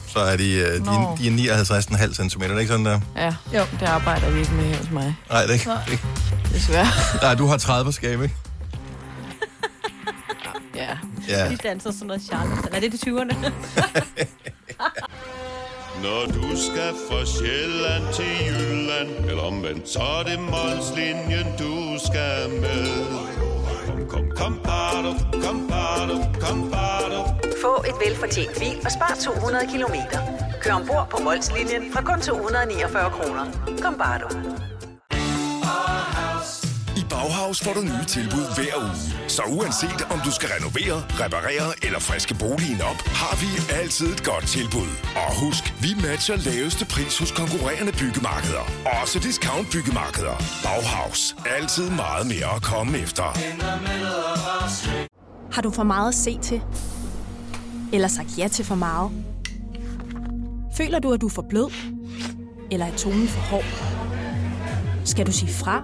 så 0.08 0.20
er 0.20 0.38
de, 0.38 0.52
øh, 0.54 0.74
de, 0.80 0.84
Nå. 0.84 1.18
de 1.20 1.50
er 1.50 1.56
59,5 1.66 2.30
cm. 2.30 2.42
Er 2.42 2.48
det 2.48 2.60
ikke 2.60 2.72
sådan 2.72 2.86
der? 2.86 3.00
Ja, 3.16 3.34
Jo. 3.54 3.66
det 3.80 3.86
arbejder 3.88 4.30
vi 4.30 4.40
ikke 4.40 4.54
med 4.54 4.76
hos 4.76 4.90
mig, 4.92 5.16
Nej, 5.30 5.42
det 5.42 5.50
er 5.50 5.54
ikke. 5.54 5.72
ikke. 5.92 6.04
desværre. 6.54 6.88
Nej, 7.22 7.36
du 7.36 7.46
har 7.48 7.58
30 7.58 7.94
skab, 7.94 8.22
ikke? 8.22 8.36
Ja. 10.78 10.98
Ja. 11.30 11.50
De 11.50 11.56
danser 11.56 11.92
sådan 11.92 12.08
noget 12.08 12.22
Charlotte. 12.22 12.70
Er 12.76 12.80
det 12.80 12.92
de 12.92 12.98
20'erne? 13.10 13.36
Når 16.04 16.26
du 16.26 16.58
skal 16.58 16.94
fra 17.10 17.26
Sjælland 17.26 18.04
til 18.14 18.32
Jylland 18.48 19.30
Eller 19.30 19.44
omvendt, 19.44 19.90
så 19.90 20.00
er 20.00 20.24
det 20.24 20.40
Molslinjen, 20.40 21.48
du 21.60 21.74
skal 22.08 22.50
med 22.62 23.06
Kom, 23.88 24.08
kom, 24.10 24.32
kom, 24.36 24.60
bado, 24.64 25.12
kom, 25.44 25.68
bado, 25.68 26.16
kom, 26.42 26.72
bado. 26.72 27.20
Få 27.62 27.84
et 27.90 27.96
velfortjent 28.06 28.60
bil 28.60 28.78
og 28.86 28.92
spar 28.92 29.18
200 29.24 29.68
kilometer. 29.72 30.20
Kør 30.62 30.74
ombord 30.74 31.08
på 31.12 31.18
Molslinjen 31.24 31.94
fra 31.94 32.02
kun 32.02 32.22
249 32.22 33.10
kroner. 33.10 33.46
Kom 33.82 33.96
bare 33.98 34.20
du. 34.20 34.30
Bauhaus 37.10 37.60
får 37.64 37.74
du 37.74 37.82
nye 37.82 38.06
tilbud 38.08 38.46
hver 38.56 38.76
uge. 38.84 39.30
Så 39.36 39.42
uanset 39.58 40.02
om 40.14 40.20
du 40.26 40.32
skal 40.32 40.50
renovere, 40.58 40.98
reparere 41.24 41.68
eller 41.86 42.00
friske 42.00 42.36
boligen 42.36 42.82
op, 42.82 43.00
har 43.22 43.36
vi 43.42 43.50
altid 43.82 44.08
et 44.16 44.24
godt 44.24 44.48
tilbud. 44.48 44.92
Og 45.16 45.30
husk, 45.44 45.64
vi 45.82 45.92
matcher 46.08 46.36
laveste 46.50 46.86
pris 46.86 47.18
hos 47.20 47.32
konkurrerende 47.32 47.94
byggemarkeder. 48.02 48.64
Også 49.02 49.20
discount 49.20 49.68
byggemarkeder. 49.72 50.36
Bauhaus. 50.64 51.36
Altid 51.58 51.90
meget 51.90 52.26
mere 52.34 52.56
at 52.56 52.62
komme 52.62 52.98
efter. 52.98 53.24
Har 55.56 55.62
du 55.62 55.72
for 55.72 55.84
meget 55.84 56.08
at 56.08 56.16
se 56.16 56.40
til? 56.42 56.62
Eller 57.94 58.08
sagt 58.08 58.38
ja 58.38 58.48
til 58.48 58.66
for 58.66 58.76
meget? 58.76 59.12
Føler 60.78 61.00
du, 61.00 61.14
at 61.14 61.22
du 61.22 61.26
er 61.26 61.32
for 61.32 61.46
blød? 61.50 61.72
Eller 62.72 62.86
er 62.86 62.96
tonen 62.98 63.28
for 63.28 63.42
hård? 63.42 63.66
Skal 65.06 65.28
du 65.28 65.32
sige 65.32 65.54
fra? 65.54 65.84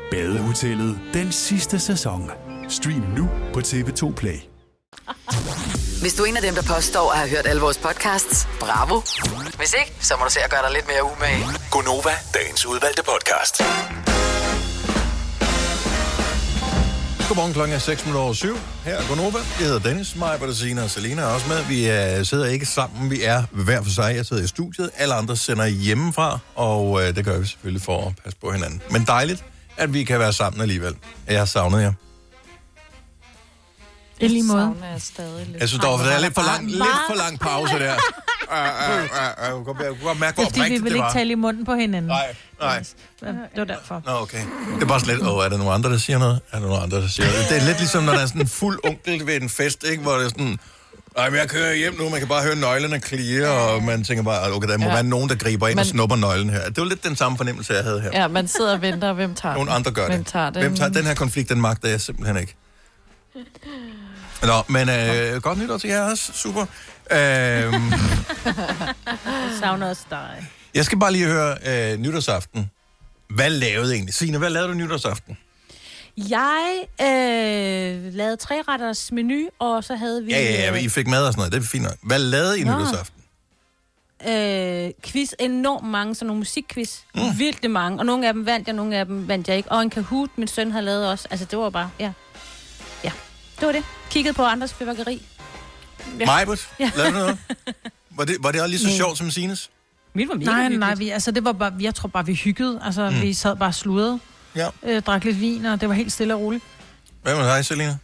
Badehotellet 0.11 0.99
den 1.13 1.31
sidste 1.31 1.79
sæson. 1.79 2.31
Stream 2.69 3.03
nu 3.17 3.29
på 3.53 3.59
TV2 3.59 4.13
Play. 4.13 4.39
Hvis 6.01 6.13
du 6.13 6.23
er 6.23 6.27
en 6.27 6.37
af 6.37 6.41
dem, 6.41 6.55
der 6.55 6.61
påstår 6.75 7.11
at 7.11 7.17
have 7.17 7.29
hørt 7.29 7.47
alle 7.47 7.61
vores 7.61 7.77
podcasts, 7.77 8.47
bravo. 8.59 9.01
Hvis 9.57 9.75
ikke, 9.79 9.93
så 9.99 10.13
må 10.19 10.25
du 10.25 10.31
se 10.31 10.39
at 10.39 10.51
gøre 10.51 10.61
dig 10.65 10.71
lidt 10.73 10.87
mere 10.87 11.03
umage. 11.03 11.45
Gonova, 11.71 12.13
dagens 12.33 12.65
udvalgte 12.65 13.03
podcast. 13.03 13.61
Godmorgen 17.27 17.53
klokken 17.53 17.75
er 17.75 17.79
6 17.79 18.05
minutter 18.05 18.21
over 18.21 18.33
7. 18.33 18.57
Her 18.85 18.95
er 18.95 19.07
Gonova. 19.07 19.37
Jeg 19.59 19.67
hedder 19.67 19.79
Dennis, 19.79 20.15
mig, 20.15 20.39
Bertasina 20.39 20.83
og 20.83 20.89
Selina 20.89 21.21
er 21.21 21.25
også 21.25 21.47
med. 21.47 21.63
Vi 21.63 21.85
er, 21.85 22.23
sidder 22.23 22.45
ikke 22.45 22.65
sammen, 22.65 23.11
vi 23.11 23.23
er 23.23 23.43
hver 23.51 23.81
for 23.83 23.89
sig. 23.89 24.15
Jeg 24.15 24.25
sidder 24.25 24.43
i 24.43 24.47
studiet, 24.47 24.89
alle 24.95 25.13
andre 25.13 25.37
sender 25.37 25.65
hjemmefra, 25.65 26.39
og 26.55 27.01
øh, 27.01 27.15
det 27.15 27.25
gør 27.25 27.39
vi 27.39 27.45
selvfølgelig 27.45 27.81
for 27.81 28.07
at 28.07 28.13
passe 28.23 28.39
på 28.39 28.51
hinanden. 28.51 28.81
Men 28.91 29.03
dejligt, 29.07 29.43
at 29.77 29.93
vi 29.93 30.03
kan 30.03 30.19
være 30.19 30.33
sammen 30.33 30.61
alligevel. 30.61 30.95
Jeg 31.27 31.37
har 31.39 31.45
savnet 31.45 31.81
jer. 31.81 31.93
I 34.19 34.27
lige 34.27 34.43
måde. 34.43 34.59
savner 34.61 34.87
jeg 34.91 35.01
stadig 35.01 35.47
lidt. 35.47 35.59
Jeg 35.61 35.69
synes, 35.69 35.81
der 35.83 35.89
var 35.89 35.97
der 35.97 36.11
er 36.11 36.19
lidt 36.19 36.33
for 36.33 36.41
lang, 36.41 36.65
lidt 36.71 36.83
for 37.09 37.15
lang 37.15 37.39
pause 37.39 37.73
der. 37.79 37.93
Uh, 38.51 38.57
uh, 38.57 38.95
uh, 38.95 39.03
uh, 39.03 39.45
jeg 39.45 39.51
kunne 39.51 39.63
godt- 40.03 40.19
mærke, 40.19 40.35
Det 40.41 40.45
hvor 40.53 40.63
fordi, 40.63 40.73
vi 40.73 40.79
vil 40.79 40.95
ikke 40.95 41.07
tale 41.13 41.31
i 41.31 41.35
munden 41.35 41.65
på 41.65 41.73
hinanden. 41.75 42.09
Nej, 42.11 42.35
nej. 42.61 42.83
Det 43.21 43.37
var 43.55 43.63
derfor. 43.63 44.01
Nå, 44.05 44.11
okay. 44.11 44.41
Det 44.75 44.83
er 44.83 44.85
bare 44.85 44.99
sådan 44.99 45.15
lidt, 45.17 45.27
åh, 45.27 45.45
er 45.45 45.49
der 45.49 45.57
nogen 45.57 45.73
andre, 45.73 45.89
der 45.91 45.97
siger 45.97 46.19
noget? 46.19 46.41
Er 46.51 46.59
der 46.59 46.67
nogen 46.67 46.83
andre, 46.83 47.01
der 47.01 47.07
siger 47.07 47.27
noget? 47.31 47.49
Det 47.49 47.57
er 47.61 47.65
lidt 47.65 47.77
ligesom, 47.77 48.03
når 48.03 48.13
der 48.13 48.19
er 48.19 48.25
sådan 48.25 48.41
en 48.41 48.47
fuld 48.47 48.79
onkel 48.83 49.25
ved 49.27 49.41
en 49.41 49.49
fest, 49.49 49.83
ikke? 49.83 50.01
Hvor 50.03 50.13
det 50.15 50.25
er 50.25 50.29
sådan, 50.29 50.59
ej, 51.17 51.29
men 51.29 51.39
jeg 51.39 51.49
kører 51.49 51.73
hjem 51.75 51.97
nu, 51.97 52.09
man 52.09 52.19
kan 52.19 52.27
bare 52.27 52.43
høre 52.43 52.55
nøglerne 52.55 52.99
klirre, 52.99 53.49
og 53.51 53.83
man 53.83 54.03
tænker 54.03 54.23
bare, 54.23 54.53
okay, 54.53 54.67
der 54.69 54.77
må 54.77 54.85
Ja. 54.85 54.93
være 54.93 55.03
nogen, 55.03 55.29
der 55.29 55.35
griber 55.35 55.67
ind 55.67 55.79
og 55.79 55.85
Men- 55.85 55.91
snupper 55.91 56.15
nøglen 56.15 56.49
her. 56.49 56.65
Det 56.65 56.77
var 56.77 56.85
lidt 56.85 57.03
den 57.03 57.15
samme 57.15 57.37
fornemmelse, 57.37 57.73
jeg 57.73 57.83
havde 57.83 58.01
her. 58.01 58.09
Ja, 58.13 58.27
man 58.27 58.47
sidder 58.47 58.73
og 58.73 58.81
venter, 58.81 59.07
og 59.09 59.15
hvem 59.15 59.35
tager 59.35 59.53
Nogle 59.55 59.69
den? 59.69 59.75
andre 59.75 59.91
gør 59.91 60.07
hvem 60.07 60.23
det. 60.23 60.27
Tager 60.31 60.49
den? 60.49 60.61
Hvem 60.61 60.75
tager 60.75 60.89
den 60.89 61.05
her 61.05 61.13
konflikt, 61.13 61.49
den 61.49 61.61
magter 61.61 61.89
jeg 61.89 62.01
simpelthen 62.01 62.37
ikke. 62.37 62.55
Nå, 64.43 64.53
men 64.67 64.89
øh, 64.89 65.41
godt 65.41 65.57
nytår 65.59 65.77
til 65.77 65.89
jer 65.89 66.01
også. 66.01 66.31
Super. 66.33 66.61
Øh, 67.11 67.17
Jeg 67.17 67.73
savner 69.59 69.89
også 69.89 70.03
dig. 70.09 70.47
jeg 70.73 70.85
skal 70.85 70.99
bare 70.99 71.11
lige 71.11 71.25
høre 71.25 71.57
øh, 71.65 71.97
nytårsaften. 71.99 72.69
Hvad 73.29 73.49
lavede 73.49 73.93
egentlig? 73.93 74.13
Signe, 74.13 74.37
hvad 74.37 74.49
lavede 74.49 74.69
du 74.69 74.73
nytårsaften? 74.73 75.37
Jeg 76.17 76.85
øh, 77.01 78.13
lavede 78.13 78.35
tre 78.35 78.61
retters 78.67 79.11
menu, 79.11 79.49
og 79.59 79.83
så 79.83 79.95
havde 79.95 80.23
vi 80.23 80.31
Ja, 80.31 80.39
ja, 80.41 80.73
ja, 80.73 80.75
I 80.79 80.89
fik 80.89 81.07
mad 81.07 81.25
og 81.27 81.33
sådan 81.33 81.39
noget. 81.39 81.51
Det 81.53 81.59
er 81.59 81.63
fint 81.63 81.83
nok. 81.83 81.93
Hvad 82.03 82.19
lavede 82.19 82.59
I 82.59 82.63
Nå. 82.63 82.71
nytårsaften? 82.71 83.21
øh, 84.29 84.91
quiz, 85.03 85.31
enormt 85.39 85.87
mange, 85.87 86.15
sådan 86.15 86.27
nogle 86.27 86.39
musikquiz. 86.39 86.97
Mm. 87.15 87.21
Vildt 87.37 87.71
mange, 87.71 87.99
og 87.99 88.05
nogle 88.05 88.27
af 88.27 88.33
dem 88.33 88.45
vandt 88.45 88.67
jeg, 88.67 88.75
nogle 88.75 88.95
af 88.97 89.05
dem 89.05 89.27
vandt 89.27 89.47
jeg 89.47 89.57
ikke. 89.57 89.71
Og 89.71 89.81
en 89.81 89.89
Kahoot, 89.89 90.29
min 90.37 90.47
søn 90.47 90.71
har 90.71 90.81
lavet 90.81 91.07
også. 91.09 91.27
Altså, 91.31 91.45
det 91.45 91.59
var 91.59 91.69
bare, 91.69 91.89
ja. 91.99 92.11
Ja, 93.03 93.11
det 93.59 93.65
var 93.65 93.71
det. 93.71 93.83
Kiggede 94.09 94.33
på 94.33 94.43
andres 94.43 94.73
fyrværkeri. 94.73 95.25
Ja. 96.19 96.25
Majbert, 96.25 96.69
Ja. 96.79 96.91
lavede 96.95 97.13
du 97.13 97.19
noget? 97.19 97.37
Var 98.17 98.25
det, 98.25 98.35
var 98.39 98.51
det 98.51 98.61
også 98.61 98.69
lige 98.69 98.79
så 98.79 98.87
Nej. 98.87 98.95
sjovt 98.95 99.17
som 99.17 99.31
Sines? 99.31 99.69
Mit 100.13 100.27
var 100.29 100.35
mega 100.35 100.45
Nej, 100.45 100.59
hyggeligt. 100.61 100.79
nej, 100.79 100.95
vi, 100.95 101.09
altså 101.09 101.31
det 101.31 101.43
var 101.45 101.51
bare, 101.51 101.73
jeg 101.79 101.95
tror 101.95 102.07
bare, 102.09 102.25
vi 102.25 102.33
hyggede. 102.33 102.79
Altså, 102.83 103.09
Mm. 103.09 103.15
mm. 103.15 103.21
vi 103.21 103.33
sad 103.33 103.55
bare 103.55 103.69
og 103.69 103.73
sludrede. 103.75 104.19
Ja. 104.55 104.67
Øh, 104.83 105.01
drak 105.01 105.23
lidt 105.23 105.39
vin, 105.39 105.65
og 105.65 105.81
det 105.81 105.89
var 105.89 105.95
helt 105.95 106.11
stille 106.11 106.33
og 106.35 106.41
roligt. 106.41 106.63
Hvad 107.21 107.35
med 107.35 107.55
dig, 107.55 107.65
Selina? 107.65 107.97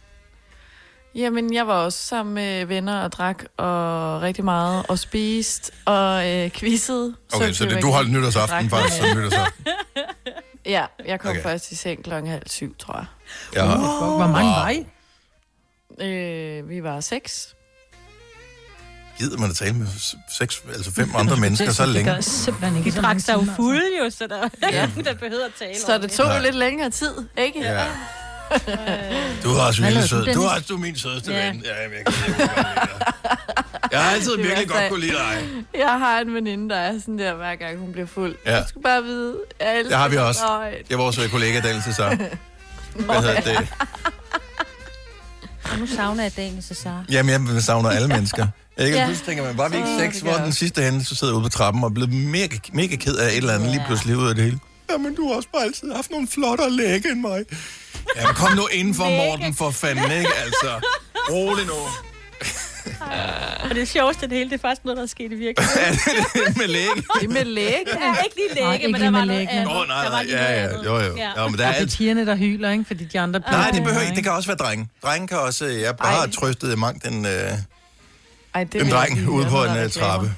Jamen, 1.14 1.54
jeg 1.54 1.66
var 1.66 1.74
også 1.74 1.98
sammen 1.98 2.34
med 2.34 2.64
venner 2.66 3.02
og 3.02 3.12
drak 3.12 3.44
og 3.56 4.22
rigtig 4.22 4.44
meget 4.44 4.86
og 4.88 4.98
spiste 4.98 5.72
og 5.84 6.28
øh, 6.30 6.50
quizzede. 6.50 7.14
Okay, 7.32 7.52
så 7.52 7.64
det, 7.64 7.82
du 7.82 7.90
holdt 7.90 8.10
nytårsaften 8.12 8.68
Drak 8.68 8.80
faktisk 8.80 8.96
som 9.02 9.18
nytårsaften. 9.18 9.66
Ja, 10.66 10.84
jeg 11.06 11.20
kom 11.20 11.30
Okay. 11.30 11.42
først 11.42 11.70
i 11.72 11.74
seng 11.76 12.04
klokken 12.04 12.30
halv 12.30 12.42
syv, 12.46 12.76
tror 12.78 12.94
jeg. 12.96 13.06
Ja. 13.54 13.66
Hvor, 13.66 14.16
hvor 14.16 14.26
mange 14.26 14.50
var 14.50 14.68
I? 14.70 14.86
Øh, 16.06 16.68
vi 16.68 16.82
var 16.82 17.00
seks. 17.00 17.54
Gider 19.18 19.38
man 19.38 19.50
at 19.50 19.56
tale 19.56 19.72
med 19.74 19.86
seks, 20.30 20.62
altså 20.74 20.92
fem 20.92 21.10
andre 21.16 21.36
mennesker 21.44 21.72
så 21.72 21.82
det 21.82 21.92
længe? 21.92 22.12
gør 22.14 22.20
simpelthen 22.20 22.76
ikke 22.78 22.90
De 22.90 22.94
så 22.94 23.00
drak 23.02 23.20
sig 23.20 23.34
jo 23.34 23.38
altså. 23.40 23.54
fulde 23.56 23.82
jo, 24.04 24.10
så 24.10 24.26
der 24.26 24.48
Ja. 24.72 24.88
der 25.04 25.14
behøvede 25.14 25.44
at 25.44 25.50
tale 25.58 25.74
Så 25.86 25.98
det 25.98 26.10
tog 26.10 26.36
jo 26.36 26.42
lidt 26.42 26.54
længere 26.54 26.90
tid, 26.90 27.12
ikke? 27.38 27.60
Ja. 27.60 27.84
Du 29.42 29.50
er 29.54 29.60
også 29.62 29.82
virkelig 29.82 30.08
sød. 30.08 30.26
Du 30.34 30.42
er 30.42 30.48
også 30.50 30.64
du 30.68 30.74
er 30.74 30.78
min 30.78 30.96
sødeste 30.96 31.32
Ja. 31.32 31.46
ven. 31.46 31.62
Ja, 31.64 31.70
jeg, 31.82 31.90
kan 32.06 32.14
jeg 33.92 34.00
har 34.02 34.10
altid 34.12 34.30
Det 34.32 34.38
virkelig 34.38 34.68
værste 34.68 34.72
godt 34.80 34.88
kunne 34.90 35.00
lide 35.00 35.12
dig. 35.12 35.48
Jeg 35.74 35.98
har 35.98 36.20
en 36.20 36.34
veninde, 36.34 36.68
der 36.74 36.76
er 36.80 36.98
sådan 37.00 37.18
der, 37.18 37.34
hver 37.34 37.54
gang 37.56 37.78
hun 37.78 37.92
bliver 37.92 38.06
fuld. 38.06 38.36
Ja. 38.46 38.60
Du 38.60 38.68
skal 38.68 38.82
bare 38.82 39.02
vide, 39.02 39.36
jeg 39.60 39.82
Det 39.88 39.96
har 39.96 40.08
vi 40.08 40.16
også. 40.16 40.40
Det 40.88 40.94
er 40.94 40.96
vores 40.98 41.18
øh, 41.18 41.30
kollega 41.30 41.60
Daniel 41.60 41.82
Cesar. 41.82 42.14
Hvad 42.94 43.16
hedder 43.16 43.40
det? 43.40 43.68
Og 45.72 45.78
nu 45.78 45.86
savner 45.86 46.22
jeg 46.22 46.36
Daniel 46.36 46.62
Cesar. 46.62 47.04
Jamen, 47.10 47.54
jeg 47.54 47.62
savner 47.62 47.90
alle 47.90 48.08
mennesker. 48.08 48.46
Ikke? 48.78 48.92
Ja. 48.96 49.00
Ja. 49.00 49.04
Pludselig 49.06 49.26
tænker 49.26 49.44
man, 49.44 49.58
var 49.58 49.68
vi 49.68 49.76
ikke 49.76 49.88
seks, 49.98 50.20
hvor 50.20 50.32
den 50.32 50.44
jeg. 50.44 50.54
sidste 50.54 50.82
hende, 50.82 51.04
så 51.04 51.14
sidder 51.14 51.34
ude 51.34 51.42
på 51.42 51.48
trappen 51.48 51.84
og 51.84 51.94
blevet 51.94 52.12
mega, 52.12 52.56
mega 52.72 52.96
ked 52.96 53.14
af 53.16 53.28
et 53.28 53.36
eller 53.36 53.54
andet, 53.54 53.70
lige 53.70 53.82
pludselig 53.86 54.16
ud 54.16 54.28
af 54.28 54.34
det 54.34 54.44
hele. 54.44 54.58
Jamen, 54.90 55.14
du 55.14 55.28
har 55.28 55.34
også 55.34 55.48
bare 55.52 55.62
altid 55.62 55.92
haft 55.92 56.10
nogle 56.10 56.28
flottere 56.28 56.70
læge 56.70 57.10
end 57.12 57.20
mig. 57.20 57.44
Jamen, 58.16 58.34
kom 58.34 58.56
nu 58.56 58.66
indenfor, 58.72 59.04
Morten, 59.10 59.54
for 59.54 59.70
fanden, 59.70 60.04
ikke? 60.04 60.30
Altså, 60.44 60.70
rolig 61.30 61.66
nu. 61.66 61.72
Og 63.70 63.74
det 63.74 63.88
sjoveste 63.88 64.22
af 64.22 64.28
det 64.28 64.38
hele, 64.38 64.50
det 64.50 64.56
er 64.56 64.60
faktisk 64.68 64.84
noget, 64.84 64.96
der 64.96 65.02
er 65.02 65.06
sket 65.06 65.32
i 65.32 65.34
virkeligheden. 65.34 65.94
Er 66.46 66.58
med 66.58 66.66
læge? 66.68 66.88
Det 67.20 67.24
er 67.24 67.28
med 67.28 67.44
læge. 67.44 67.66
Ja, 67.68 68.14
ikke 68.24 68.36
lige 68.36 68.62
Nej, 68.64 68.70
læge, 68.70 68.74
ikke 68.74 68.92
men 68.92 69.00
lige 69.00 69.12
der 69.12 69.18
var 69.18 69.24
noget 69.24 69.48
andet. 69.50 69.64
Nå, 69.74 69.84
nej, 69.84 70.08
nej, 70.08 70.26
ja, 70.28 70.62
ja, 70.62 70.82
jo, 70.84 70.98
jo. 70.98 71.16
Ja. 71.16 71.42
Ja, 71.42 71.48
men 71.48 71.58
der 71.58 71.64
Ja, 71.64 71.68
er 71.68 71.72
det 71.72 71.78
er 71.78 71.80
alt... 71.82 71.96
pigerne, 71.96 72.26
der 72.26 72.36
hyler, 72.36 72.70
ikke? 72.70 72.84
Fordi 72.84 73.04
de 73.04 73.20
andre 73.20 73.40
Nej, 73.50 73.70
det 73.70 73.82
behøver 73.84 74.02
ikke. 74.02 74.14
Det 74.16 74.24
kan 74.24 74.32
også 74.32 74.48
være 74.48 74.56
drenge. 74.56 74.88
Drenge 75.02 75.28
kan 75.28 75.38
også... 75.38 75.66
Jeg 75.66 75.96
bare 75.96 76.12
har 76.20 76.26
trøstet 76.26 76.78
mangt 76.78 77.06
en, 77.06 77.26
øh, 77.26 77.50
Ej, 78.54 78.64
det 78.64 78.82
en 78.82 78.90
dreng 78.90 79.28
ude 79.28 79.46
på 79.50 79.56
en 79.64 79.70
reklamer. 79.70 79.88
trappe. 79.88 80.34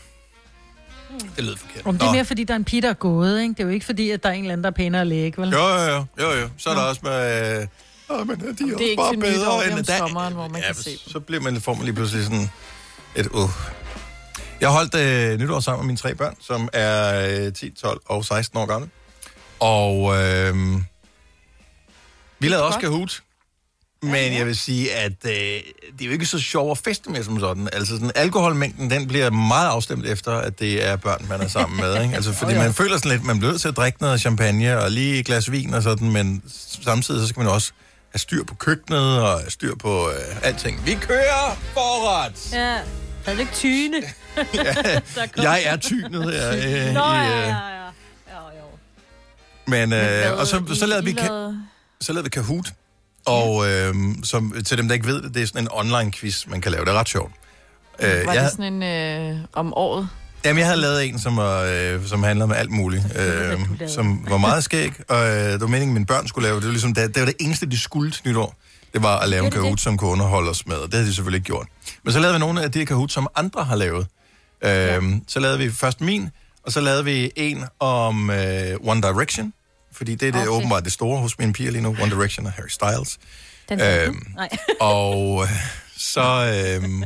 Det 1.37 1.45
lød 1.45 1.57
forkert. 1.57 1.87
Om 1.87 1.99
det 1.99 2.07
er 2.09 2.13
mere, 2.13 2.25
fordi 2.25 2.45
der 2.45 2.55
er 2.55 2.57
en 2.59 2.65
pige, 2.65 2.83
der 2.83 2.89
er 2.91 2.95
gået, 2.95 3.43
ikke? 3.43 3.55
Det 3.55 3.61
er 3.61 3.65
jo 3.65 3.71
ikke 3.71 3.87
fordi, 3.87 4.11
at 4.11 4.23
der 4.23 4.29
er 4.29 4.33
en 4.33 4.41
eller 4.41 4.53
anden, 4.53 4.65
der 4.65 4.71
er 4.71 4.75
pænere 4.75 5.05
læge, 5.05 5.35
vel? 5.37 5.49
Jo, 5.51 5.59
jo, 5.69 5.85
jo, 5.87 6.05
jo, 6.21 6.31
jo. 6.41 6.49
Så 6.59 6.71
er 6.71 6.75
der 6.75 6.83
også 6.83 7.01
med... 7.05 7.61
Øh, 7.61 7.67
Åh, 8.11 8.27
men 8.29 8.41
de 8.41 8.47
er, 8.49 8.53
Det 8.53 8.61
er 8.61 8.75
også 8.75 8.85
ikke 8.85 8.97
bare 8.97 9.13
nytår, 9.17 9.27
bedre 9.31 9.65
er 9.65 9.71
end 9.71 9.79
om 9.79 9.85
der- 9.85 9.99
sommeren, 9.99 10.35
hvor 10.35 10.49
man 10.49 10.61
ja, 10.61 10.67
kan 10.67 10.75
se 10.75 10.91
dem. 10.91 10.99
Så 11.13 11.21
bliver 11.21 11.43
man, 11.43 11.61
får 11.61 11.75
man 11.75 11.85
lige 11.85 11.95
pludselig 11.95 12.25
sådan 12.25 12.51
et 13.17 13.27
uh. 13.27 13.51
Jeg 14.61 14.69
holdt 14.69 14.95
øh, 14.95 15.39
nytår 15.41 15.61
sammen 15.61 15.81
med 15.83 15.87
mine 15.87 15.97
tre 15.99 16.15
børn, 16.15 16.35
som 16.41 16.69
er 16.73 17.29
øh, 17.47 17.53
10, 17.53 17.71
12 17.71 18.01
og 18.07 18.25
16 18.25 18.59
år 18.59 18.67
gamle. 18.67 18.89
Og 19.61 20.17
øh, 20.23 20.55
vi 22.39 22.49
lavede 22.49 22.67
også 22.67 22.79
Kahoot. 22.79 23.23
Men 24.03 24.33
jeg 24.33 24.47
vil 24.47 24.57
sige, 24.57 24.95
at 24.95 25.13
øh, 25.25 25.31
det 25.33 25.63
er 26.01 26.05
jo 26.07 26.11
ikke 26.13 26.27
så 26.27 26.39
sjovt 26.39 26.71
at 26.79 26.85
feste 26.85 27.11
med 27.11 27.25
som 27.25 27.41
sådan. 27.41 27.69
Altså, 27.73 27.95
sådan, 27.95 28.11
alkoholmængden, 28.15 28.91
den 28.91 29.09
bliver 29.09 29.31
meget 29.31 29.69
afstemt 29.69 30.07
efter, 30.07 30.33
at 30.33 30.59
det 30.61 30.87
er 30.89 30.97
børn, 30.97 31.27
man 31.29 31.41
er 31.41 31.49
sammen 31.49 31.81
med. 31.81 32.03
Ikke? 32.03 32.15
Altså, 32.15 32.33
fordi 32.41 32.55
man 32.55 32.75
føler 32.75 32.97
sådan 32.97 33.11
lidt, 33.11 33.25
man 33.25 33.39
bliver 33.39 33.51
nødt 33.53 33.61
til 33.61 33.69
at 33.69 33.77
drikke 33.77 34.03
noget 34.03 34.21
champagne 34.21 34.79
og 34.79 34.91
lige 34.91 35.19
et 35.19 35.27
glas 35.27 35.51
vin 35.53 35.75
og 35.75 35.83
sådan, 35.83 36.11
men 36.11 36.43
samtidig 36.85 37.21
så 37.21 37.27
skal 37.29 37.41
man 37.43 37.53
også 37.53 37.73
have 38.13 38.19
styr 38.19 38.45
på 38.45 38.55
køkkenet 38.55 39.21
og 39.23 39.39
have 39.41 39.51
styr 39.51 39.75
på 39.77 40.09
øh, 40.11 40.37
alting. 40.43 40.87
Vi 40.87 40.95
kører 40.95 41.57
forret! 41.75 42.53
Ja, 42.53 42.77
havde 43.25 43.37
du 43.37 43.41
ikke 43.41 43.53
tyne? 43.55 43.97
Der 45.17 45.27
kom- 45.35 45.45
Jeg 45.45 45.63
er 45.65 45.77
tynet 45.77 46.35
her. 46.35 46.51
Øh, 46.51 46.95
Nå, 46.95 47.01
i, 47.01 47.17
ja, 47.17 47.41
øh, 47.43 47.49
ja, 47.49 47.49
ja. 47.49 47.85
Jo, 48.31 48.59
jo. 48.59 48.67
Men, 49.67 49.93
øh, 49.93 50.39
og 50.39 50.47
så, 50.47 50.63
så 50.75 50.87
lavede 50.87 51.05
vi... 51.05 51.13
Ka- 51.13 51.55
så 52.01 52.13
lavede 52.13 52.25
vi 52.25 52.31
Kahoot. 52.31 52.73
Og 53.27 53.71
øh, 53.71 53.95
som, 54.25 54.55
til 54.67 54.79
dem, 54.79 54.89
der 54.89 54.95
ikke 54.95 55.07
ved 55.07 55.23
det, 55.23 55.35
det 55.35 55.43
er 55.43 55.47
sådan 55.47 55.63
en 55.63 55.69
online-quiz, 55.73 56.51
man 56.51 56.61
kan 56.61 56.73
lave. 56.73 56.85
Det 56.85 56.91
er 56.95 56.99
ret 56.99 57.09
sjovt. 57.09 57.33
Øh, 58.01 58.27
Var 58.27 58.33
jeg, 58.33 58.43
det 58.45 58.51
sådan 58.51 58.83
en 58.83 58.83
øh, 59.33 59.37
om 59.53 59.75
året? 59.75 60.09
jamen, 60.45 60.59
jeg 60.59 60.67
havde 60.67 60.81
lavet 60.81 61.09
en, 61.09 61.19
som, 61.19 61.37
var, 61.37 61.63
øh, 61.63 62.07
som 62.07 62.23
handler 62.23 62.45
om 62.45 62.53
alt 62.53 62.71
muligt. 62.71 63.05
Øh, 63.19 63.61
som 63.89 64.25
var 64.29 64.39
meget 64.39 64.65
skæg. 64.65 64.93
Og 65.09 65.29
øh, 65.29 65.53
det 65.53 65.61
var 65.61 65.67
meningen, 65.67 65.95
mine 65.95 66.07
børn 66.07 66.29
skulle 66.29 66.49
lave. 66.49 66.57
Det 66.57 66.65
var, 66.65 66.71
ligesom, 66.71 66.95
det, 66.95 67.15
det 67.15 67.21
var 67.21 67.27
det 67.27 67.37
eneste, 67.41 67.67
de 67.67 67.79
skulle 67.79 68.11
til 68.11 68.23
nytår. 68.27 68.55
Det 68.93 69.03
var 69.03 69.19
at 69.19 69.29
lave 69.29 69.45
en. 69.45 69.51
Kahoot, 69.51 69.81
som 69.81 69.97
kunne 69.97 70.11
underholde 70.11 70.51
os 70.51 70.67
med. 70.67 70.77
Og 70.77 70.87
det 70.87 70.95
havde 70.95 71.09
de 71.09 71.15
selvfølgelig 71.15 71.37
ikke 71.39 71.47
gjort. 71.47 71.67
Men 72.05 72.13
så 72.13 72.19
lavede 72.21 72.35
vi 72.35 72.41
nogle 72.41 72.63
af 72.63 72.73
de 72.73 72.87
Kahoot, 72.87 73.13
som 73.13 73.29
andre 73.37 73.65
har 73.65 73.77
lavet. 73.77 74.07
Øh, 74.65 75.03
Så 75.29 75.41
lavede 75.41 75.59
vi 75.59 75.71
først 75.71 76.01
min, 76.01 76.29
og 76.67 76.73
så 76.73 76.81
lavede 76.81 77.05
vi 77.05 77.31
en 77.37 77.65
om 77.81 78.31
øh, 78.31 78.77
One 78.81 79.03
Direction. 79.03 79.53
Fordi 79.93 80.15
det 80.15 80.29
er 80.29 80.33
det 80.33 80.41
Okay. 80.41 80.51
åbenbart 80.51 80.85
det 80.85 80.93
store 80.93 81.19
hos 81.21 81.39
mine 81.39 81.53
piger 81.53 81.71
lige 81.71 81.83
nu. 81.83 81.89
One 82.03 82.11
Direction 82.11 82.47
og 82.47 82.53
Harry 82.53 82.69
Styles. 82.69 83.19
Den 83.69 83.81
Øhm, 83.81 84.27
Nej. 84.37 84.49
Og 84.81 85.43
øh, 85.43 85.49
så, 85.97 86.21
øhm, 86.83 87.03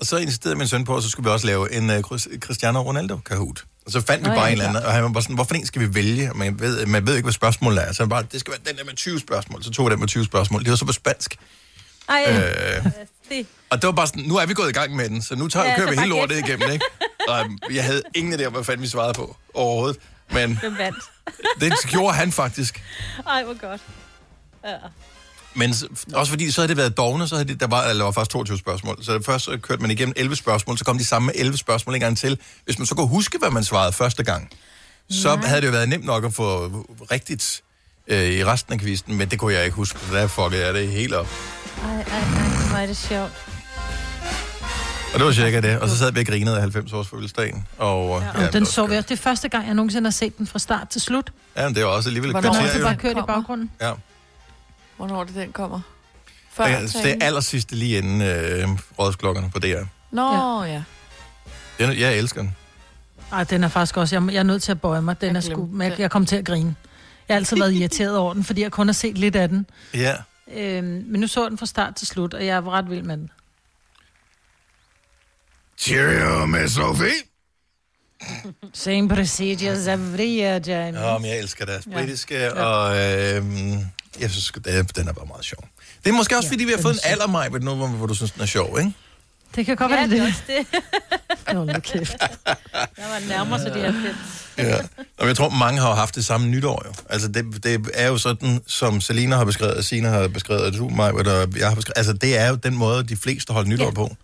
og 0.00 0.06
så 0.06 0.16
insisterede 0.16 0.56
min 0.58 0.68
søn 0.68 0.84
på, 0.84 0.96
at 0.96 1.02
så 1.02 1.10
skulle 1.10 1.28
vi 1.28 1.32
også 1.32 1.46
lave 1.46 1.72
en 1.72 1.90
uh, 1.90 2.00
Cristiano 2.40 2.82
Ronaldo 2.82 3.16
Kahoot. 3.16 3.64
Og 3.86 3.92
så 3.92 4.00
fandt 4.00 4.24
vi 4.24 4.28
bare 4.28 4.40
ja, 4.40 4.46
en 4.46 4.52
eller 4.52 4.68
anden, 4.68 4.82
og 4.84 4.92
han 4.92 5.02
var 5.02 5.08
bare 5.08 5.22
sådan, 5.22 5.34
hvorfor 5.34 5.54
en 5.54 5.66
skal 5.66 5.82
vi 5.82 5.94
vælge? 5.94 6.30
Man 6.34 6.60
ved, 6.60 6.86
man 6.86 7.06
ved 7.06 7.14
ikke, 7.14 7.24
hvad 7.24 7.32
spørgsmålet 7.32 7.88
er. 7.88 7.92
Så 7.92 8.02
han 8.02 8.08
bare, 8.08 8.24
det 8.32 8.40
skal 8.40 8.50
være 8.50 8.60
den 8.68 8.76
der 8.78 8.84
med 8.84 8.94
20 8.94 9.20
spørgsmål. 9.20 9.62
Så 9.64 9.70
tog 9.70 9.84
jeg 9.86 9.90
den 9.90 10.00
med 10.00 10.08
20 10.08 10.24
spørgsmål. 10.24 10.64
Det 10.64 10.70
var 10.70 10.76
så 10.76 10.84
på 10.84 10.92
spansk. 10.92 11.36
Ej, 12.08 12.24
Øh, 12.28 12.84
det. 13.28 13.46
og 13.70 13.82
det 13.82 13.86
var 13.86 13.92
bare 13.92 14.06
sådan, 14.06 14.22
nu 14.22 14.36
er 14.36 14.46
vi 14.46 14.54
gået 14.54 14.68
i 14.70 14.72
gang 14.72 14.96
med 14.96 15.08
den, 15.08 15.22
så 15.22 15.34
nu 15.36 15.48
tager, 15.48 15.66
Ja, 15.66 15.76
kører 15.76 15.90
vi 15.90 15.96
hele 15.96 16.08
lortet 16.08 16.38
igennem, 16.38 16.70
ikke? 16.70 16.84
Og 17.28 17.40
øhm, 17.40 17.58
jeg 17.72 17.84
havde 17.84 18.02
ingen 18.14 18.40
idé 18.40 18.44
om, 18.44 18.52
hvad 18.52 18.64
fanden 18.64 18.82
vi 18.82 18.88
svarede 18.88 19.14
på 19.14 19.36
overhovedet. 19.54 19.96
Men 20.32 20.58
Hvem 20.58 20.78
vandt? 20.78 20.98
Det 21.60 21.72
gjorde 21.88 22.14
han 22.14 22.32
faktisk. 22.32 22.82
Ej, 23.26 23.44
hvor 23.44 23.60
godt. 23.68 23.80
Ja. 24.64 24.76
Men 25.54 25.74
også 26.14 26.30
fordi, 26.30 26.50
så 26.50 26.60
havde 26.60 26.68
det 26.68 26.76
været 26.76 26.96
dogne, 26.96 27.28
så 27.28 27.34
havde 27.34 27.48
det, 27.48 27.60
der 27.60 27.66
var, 27.66 27.84
eller 27.84 28.04
var 28.04 28.12
faktisk 28.12 28.30
22 28.30 28.58
spørgsmål. 28.58 29.04
Så 29.04 29.22
først 29.26 29.44
så 29.44 29.58
kørte 29.62 29.82
man 29.82 29.90
igennem 29.90 30.12
11 30.16 30.36
spørgsmål, 30.36 30.78
så 30.78 30.84
kom 30.84 30.98
de 30.98 31.04
samme 31.04 31.26
med 31.26 31.34
11 31.36 31.56
spørgsmål 31.58 31.94
en 31.94 32.00
gang 32.00 32.18
til. 32.18 32.38
Hvis 32.64 32.78
man 32.78 32.86
så 32.86 32.94
kunne 32.94 33.08
huske, 33.08 33.38
hvad 33.38 33.50
man 33.50 33.64
svarede 33.64 33.92
første 33.92 34.24
gang, 34.24 34.50
så 35.10 35.30
Ja. 35.30 35.36
havde 35.36 35.60
det 35.60 35.66
jo 35.66 35.72
været 35.72 35.88
nemt 35.88 36.04
nok 36.04 36.24
at 36.24 36.34
få 36.34 36.66
rigtigt 37.10 37.62
øh, 38.06 38.22
i 38.30 38.44
resten 38.44 38.72
af 38.72 38.78
kvisten, 38.80 39.14
men 39.14 39.30
det 39.30 39.38
kunne 39.38 39.54
jeg 39.54 39.64
ikke 39.64 39.74
huske, 39.76 39.98
så 40.08 40.14
der 40.14 40.26
fuckede 40.26 40.64
jeg 40.66 40.74
det 40.74 40.88
helt 40.88 41.14
op. 41.14 41.28
Ej, 41.82 41.90
ej, 41.90 42.02
ej, 42.02 42.68
hvor 42.68 42.76
er 42.78 42.86
det 42.86 42.96
sjovt. 42.96 43.32
Og 45.14 45.18
det 45.20 45.26
var 45.26 45.32
cirka 45.32 45.60
det. 45.60 45.78
Og 45.80 45.88
så 45.88 45.98
sad 45.98 46.12
vi 46.12 46.20
og 46.20 46.26
grinede 46.26 46.54
af 46.56 46.60
90 46.60 46.92
års 46.92 47.08
fødselsdagen. 47.08 47.66
Og, 47.78 48.20
ja, 48.20 48.28
Og 48.30 48.40
det 48.42 48.52
den 48.52 48.66
så 48.66 48.86
vi 48.86 48.96
også. 48.96 49.08
Det 49.08 49.18
er 49.18 49.22
første 49.22 49.48
gang, 49.48 49.66
jeg 49.66 49.74
nogensinde 49.74 50.06
har 50.06 50.10
set 50.12 50.38
den 50.38 50.46
fra 50.46 50.58
start 50.58 50.88
til 50.88 51.00
slut. 51.00 51.32
Ja, 51.56 51.64
men 51.68 51.74
det 51.74 51.84
var 51.84 51.90
også 51.90 52.08
alligevel 52.08 52.30
et 52.30 52.34
Hvornår 52.34 52.52
kvarter, 52.52 52.78
jo. 52.78 52.84
bare 52.84 52.96
kørt 52.96 53.16
i 53.16 53.20
baggrunden. 53.26 53.70
Ja. 53.80 53.92
Hvornår 54.96 55.20
er 55.20 55.24
det, 55.24 55.34
den 55.34 55.52
kommer? 55.52 55.80
Før 56.52 56.64
det, 56.66 56.74
er- 56.74 57.02
det 57.02 57.10
er 57.20 57.26
aller 57.26 57.40
sidste 57.40 57.76
lige 57.76 57.98
inden 57.98 58.22
øh, 58.22 58.68
rådsklokkerne 58.98 59.50
på 59.50 59.58
DR. 59.58 59.82
Nå, 60.10 60.62
ja. 60.64 60.82
Den, 61.78 61.98
jeg 61.98 62.16
elsker 62.16 62.40
den. 62.40 62.56
Ej, 63.32 63.44
den 63.44 63.64
er 63.64 63.68
faktisk 63.68 63.96
også... 63.96 64.16
Jeg, 64.16 64.32
jeg 64.32 64.38
er 64.38 64.42
nødt 64.42 64.62
til 64.62 64.72
at 64.72 64.80
bøje 64.80 65.02
mig. 65.02 65.20
Den 65.20 65.28
Jeg 65.28 65.36
er 65.36 65.40
sgu... 65.40 65.66
glemte 65.66 65.84
Jeg, 65.84 66.00
jeg 66.00 66.10
kom 66.10 66.26
til 66.26 66.36
at 66.36 66.44
grine. 66.44 66.74
Jeg 67.28 67.34
har 67.34 67.38
altid 67.38 67.56
været 67.56 67.74
irriteret 67.80 68.16
over 68.16 68.34
den, 68.34 68.44
fordi 68.44 68.62
jeg 68.62 68.72
kun 68.72 68.88
har 68.88 68.92
set 68.92 69.18
lidt 69.18 69.36
af 69.36 69.48
den. 69.48 69.66
Ja. 69.94 70.14
Øhm, 70.54 71.04
men 71.08 71.20
nu 71.20 71.26
så 71.26 71.42
jeg 71.42 71.50
den 71.50 71.58
fra 71.58 71.66
start 71.66 71.94
til 71.94 72.06
slut, 72.06 72.34
og 72.34 72.46
jeg 72.46 72.64
var 72.66 72.70
ret 72.72 72.90
vild 72.90 73.02
med 73.02 73.16
den. 73.16 73.30
Cheerio 75.78 76.46
med 76.46 76.68
Sophie. 76.68 77.12
Same 78.72 79.08
procedures 79.08 79.86
every 79.86 80.38
year, 80.38 80.60
James. 80.66 81.00
Ja, 81.00 81.18
men 81.18 81.30
jeg 81.30 81.38
elsker 81.38 81.64
deres 81.64 81.86
Ja. 81.86 81.92
britiske, 81.96 82.34
ja. 82.38 82.50
og 82.50 82.96
øh, 82.96 83.44
jeg 84.20 84.30
synes, 84.30 84.52
den 84.96 85.08
er 85.08 85.12
bare 85.12 85.26
meget 85.26 85.44
sjov. 85.44 85.64
Det 86.04 86.10
er 86.10 86.14
måske 86.14 86.36
også, 86.36 86.48
ja, 86.48 86.52
fordi 86.52 86.64
vi 86.64 86.70
har 86.72 86.82
fået 86.82 86.94
en 86.94 87.00
alder, 87.04 87.26
mig, 87.26 87.50
nu, 87.50 87.74
hvor, 87.74 87.86
hvor 87.86 88.06
du 88.06 88.14
synes, 88.14 88.30
den 88.30 88.42
er 88.42 88.46
sjov, 88.46 88.78
ikke? 88.78 88.92
Det 89.56 89.66
kan 89.66 89.76
godt 89.76 89.92
Ja, 89.92 89.96
være, 89.96 90.08
det 90.10 90.18
er 90.18 90.24
det. 90.24 90.66
det. 90.70 90.82
Hold 91.56 91.66
nu 91.72 91.80
kæft. 91.80 92.16
Der 92.18 92.54
var 93.08 93.28
nærmere 93.28 93.60
sig 93.60 93.74
de 93.74 93.80
her 93.80 93.92
fedt. 93.92 94.16
Ja. 94.68 94.76
Og 95.18 95.26
jeg 95.26 95.36
tror, 95.36 95.48
mange 95.48 95.80
har 95.80 95.94
haft 95.94 96.14
det 96.14 96.24
samme 96.24 96.46
nytår 96.48 96.82
jo. 96.86 96.92
Altså, 97.10 97.28
det, 97.28 97.64
det 97.64 97.90
er 97.94 98.06
jo 98.08 98.18
sådan, 98.18 98.60
som 98.66 99.00
Selina 99.00 99.36
har 99.36 99.44
beskrevet, 99.44 99.84
Sina 99.84 100.08
har 100.08 100.28
beskrevet, 100.28 100.62
og 100.62 100.72
du, 100.74 100.88
mig, 100.88 101.12
og 101.12 101.24
jeg 101.58 101.68
har 101.68 101.74
beskrevet. 101.74 101.92
Altså, 101.96 102.12
det 102.12 102.38
er 102.38 102.48
jo 102.48 102.54
den 102.54 102.76
måde, 102.76 103.04
de 103.08 103.16
fleste 103.16 103.52
holder 103.52 103.70
nytår 103.70 103.84
ja. 103.84 103.90
på. 103.90 104.16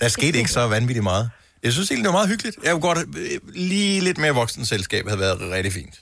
Der 0.00 0.08
skete 0.08 0.38
ikke 0.38 0.50
så 0.50 0.66
vanvittigt 0.66 1.02
meget. 1.02 1.30
Jeg 1.62 1.72
synes 1.72 1.90
egentlig, 1.90 2.04
det 2.04 2.12
var 2.12 2.18
meget 2.18 2.28
hyggeligt. 2.28 2.56
Jeg 2.64 2.72
kunne 2.72 2.80
godt 2.80 2.98
øh, 3.16 3.40
lige 3.54 4.00
lidt 4.00 4.18
mere 4.18 4.34
voksen 4.34 4.66
selskab 4.66 5.06
havde 5.06 5.20
været 5.20 5.40
rigtig 5.40 5.72
fint. 5.72 6.00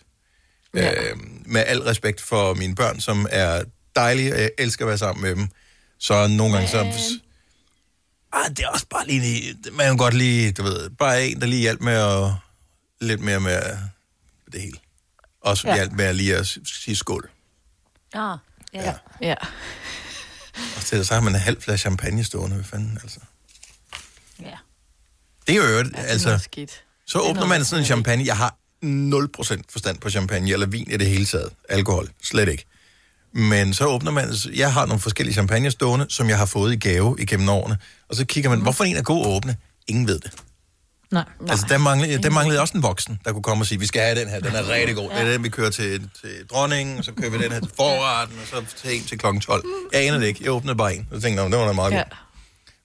Ja. 0.75 1.03
Øh, 1.03 1.17
med 1.47 1.65
al 1.67 1.79
respekt 1.83 2.21
for 2.21 2.55
mine 2.55 2.75
børn, 2.75 3.01
som 3.01 3.27
er 3.31 3.63
dejlige, 3.97 4.35
og 4.35 4.41
jeg 4.41 4.51
elsker 4.59 4.85
at 4.85 4.89
være 4.89 4.99
sammen 4.99 5.23
med 5.23 5.37
dem. 5.37 5.49
Så 5.99 6.27
nogle 6.27 6.55
gange 6.55 6.69
så... 6.69 6.79
Ah, 8.33 8.51
det 8.51 8.61
er 8.61 8.69
også 8.69 8.87
bare 8.91 9.07
lige... 9.07 9.57
Man 9.73 9.87
kan 9.87 9.97
godt 9.97 10.15
lige, 10.15 10.53
du 10.53 10.63
ved, 10.63 10.91
bare 10.91 11.27
en, 11.27 11.41
der 11.41 11.47
lige 11.47 11.61
hjælper 11.61 11.85
med 11.85 11.95
at... 11.95 12.33
Lidt 13.01 13.21
mere 13.21 13.41
med 13.41 13.63
det 14.53 14.61
hele. 14.61 14.79
Også 15.41 15.69
ja. 15.69 15.75
Ja. 15.75 15.81
hjælp 15.81 15.93
med 15.93 16.05
at 16.05 16.17
lige 16.17 16.37
at 16.37 16.59
sige 16.65 16.97
skål. 16.97 17.31
Ah, 18.15 18.39
ja. 18.75 18.95
Ja. 19.23 19.35
Og 20.77 20.83
til 20.85 21.07
så 21.07 21.15
har 21.15 21.21
man 21.21 21.35
en 21.35 21.41
halv 21.41 21.63
flaske 21.63 21.81
champagne 21.81 22.25
stående. 22.25 22.57
Hvad 22.57 22.65
fanden, 22.65 22.99
altså? 23.03 23.21
Det 25.49 25.57
er 25.57 25.69
jo 25.71 25.79
Ja, 25.79 25.85
altså... 26.03 26.39
skidt. 26.39 26.83
Så 27.07 27.19
er 27.19 27.31
åbner 27.31 27.47
man 27.47 27.65
sådan 27.65 27.83
en 27.83 27.87
champagne. 27.87 28.27
Jeg 28.27 28.37
har 28.37 28.55
0% 28.85 29.63
forstand 29.73 29.99
på 29.99 30.11
champagne 30.11 30.53
eller 30.53 30.67
vin 30.67 30.91
i 30.91 30.97
det 30.97 31.07
hele 31.07 31.25
taget. 31.25 31.51
Alkohol, 31.69 32.09
slet 32.25 32.49
ikke. 32.49 32.65
Men 33.35 33.75
så 33.75 33.87
åbner 33.87 34.11
man... 34.11 34.29
Jeg 34.55 34.73
har 34.73 34.87
nogle 34.87 35.01
forskellige 35.01 35.35
champagne 35.35 35.71
stående, 35.71 36.07
som 36.09 36.29
jeg 36.29 36.39
har 36.39 36.47
fået 36.47 36.73
i 36.73 36.77
gave 36.77 37.17
igennem 37.19 37.49
årene. 37.49 37.79
Og 38.09 38.17
så 38.17 38.25
kigger 38.25 38.51
man, 38.51 38.61
hvorfor 38.61 38.85
en 38.85 38.97
er 38.97 39.03
god 39.03 39.27
at 39.27 39.31
åbne? 39.33 39.57
Ingen 39.89 40.07
ved 40.09 40.19
det. 40.21 40.31
Nej. 41.11 41.25
Altså, 41.49 41.67
der 41.69 41.79
manglede, 41.79 42.23
der 42.23 42.31
manglede 42.31 42.61
også 42.61 42.77
en 42.77 42.83
voksen, 42.83 43.21
der 43.25 43.33
kunne 43.33 43.43
komme 43.43 43.63
og 43.63 43.67
sige, 43.67 43.79
vi 43.79 43.87
skal 43.87 44.03
have 44.03 44.21
den 44.21 44.29
her, 44.29 44.41
den 44.41 44.55
er 44.55 44.69
rigtig 44.69 44.97
god. 44.97 45.11
Det 45.11 45.19
er 45.21 45.33
den, 45.33 45.45
vi 45.45 45.49
kører 45.49 45.71
til, 45.71 46.11
til 46.21 46.31
dronningen, 46.51 46.99
og 46.99 47.05
så 47.05 47.13
kører 47.13 47.31
vi 47.31 47.39
den 47.45 47.53
her 47.53 47.61
til 47.61 47.71
forretten, 47.77 48.37
og 48.43 48.47
så 48.49 48.77
til 48.83 48.97
en 48.97 49.05
til 49.05 49.19
klokken 49.19 49.41
12. 49.41 49.65
Jeg 49.93 50.07
aner 50.07 50.19
det 50.19 50.27
ikke. 50.27 50.41
Jeg 50.45 50.53
åbnede 50.53 50.77
bare 50.77 50.95
en. 50.95 51.09
Så 51.13 51.21
tænkte 51.21 51.43
jeg, 51.43 51.49
"Nå, 51.51 51.57
det 51.57 51.61
var 51.61 51.67
da 51.67 51.73
meget 51.73 51.91
Ja. 51.93 51.97
ja. 51.97 52.03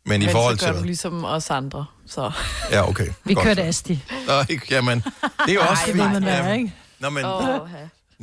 Men 0.05 0.21
i 0.21 0.25
Men 0.25 0.31
forhold 0.31 0.57
så 0.57 0.59
til... 0.59 0.65
gør 0.67 0.71
du 0.73 0.77
hvad? 0.79 0.85
ligesom 0.85 1.23
os 1.25 1.49
andre, 1.49 1.85
så... 2.07 2.31
Ja, 2.71 2.89
okay. 2.89 3.07
Vi 3.25 3.33
Godt. 3.33 3.43
kørte 3.45 3.63
Asti. 3.63 4.03
Nå, 4.27 4.33
ikke, 4.49 4.65
jamen, 4.71 4.99
det 4.99 5.49
er 5.49 5.53
jo 5.53 5.61
også 5.61 5.83
det 5.87 5.95
man 5.95 6.25
være, 6.25 6.35
Jamen, 6.45 6.59
ikke? 6.59 6.73
Nå, 6.99 7.09
men, 7.09 7.25
Åh, 7.25 7.69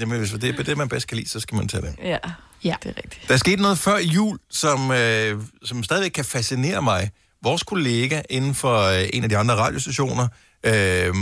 jamen, 0.00 0.18
hvis 0.18 0.30
det 0.30 0.58
er 0.58 0.62
det, 0.62 0.76
man 0.76 0.88
bedst 0.88 1.06
kan 1.06 1.16
lide, 1.16 1.28
så 1.28 1.40
skal 1.40 1.56
man 1.56 1.68
tage 1.68 1.82
det. 1.82 1.94
ja. 2.02 2.18
Ja. 2.64 2.74
det 2.82 2.90
er 2.90 2.96
rigtigt. 3.04 3.28
Der 3.28 3.36
skete 3.36 3.62
noget 3.62 3.78
før 3.78 3.98
jul, 3.98 4.38
som, 4.50 4.90
øh, 4.90 5.42
som 5.64 5.82
stadigvæk 5.82 6.10
kan 6.10 6.24
fascinere 6.24 6.82
mig. 6.82 7.10
Vores 7.42 7.62
kollega 7.62 8.22
inden 8.30 8.54
for 8.54 8.82
øh, 8.82 9.08
en 9.12 9.22
af 9.22 9.28
de 9.28 9.36
andre 9.36 9.54
radiostationer, 9.54 10.28
øh, 10.64 11.14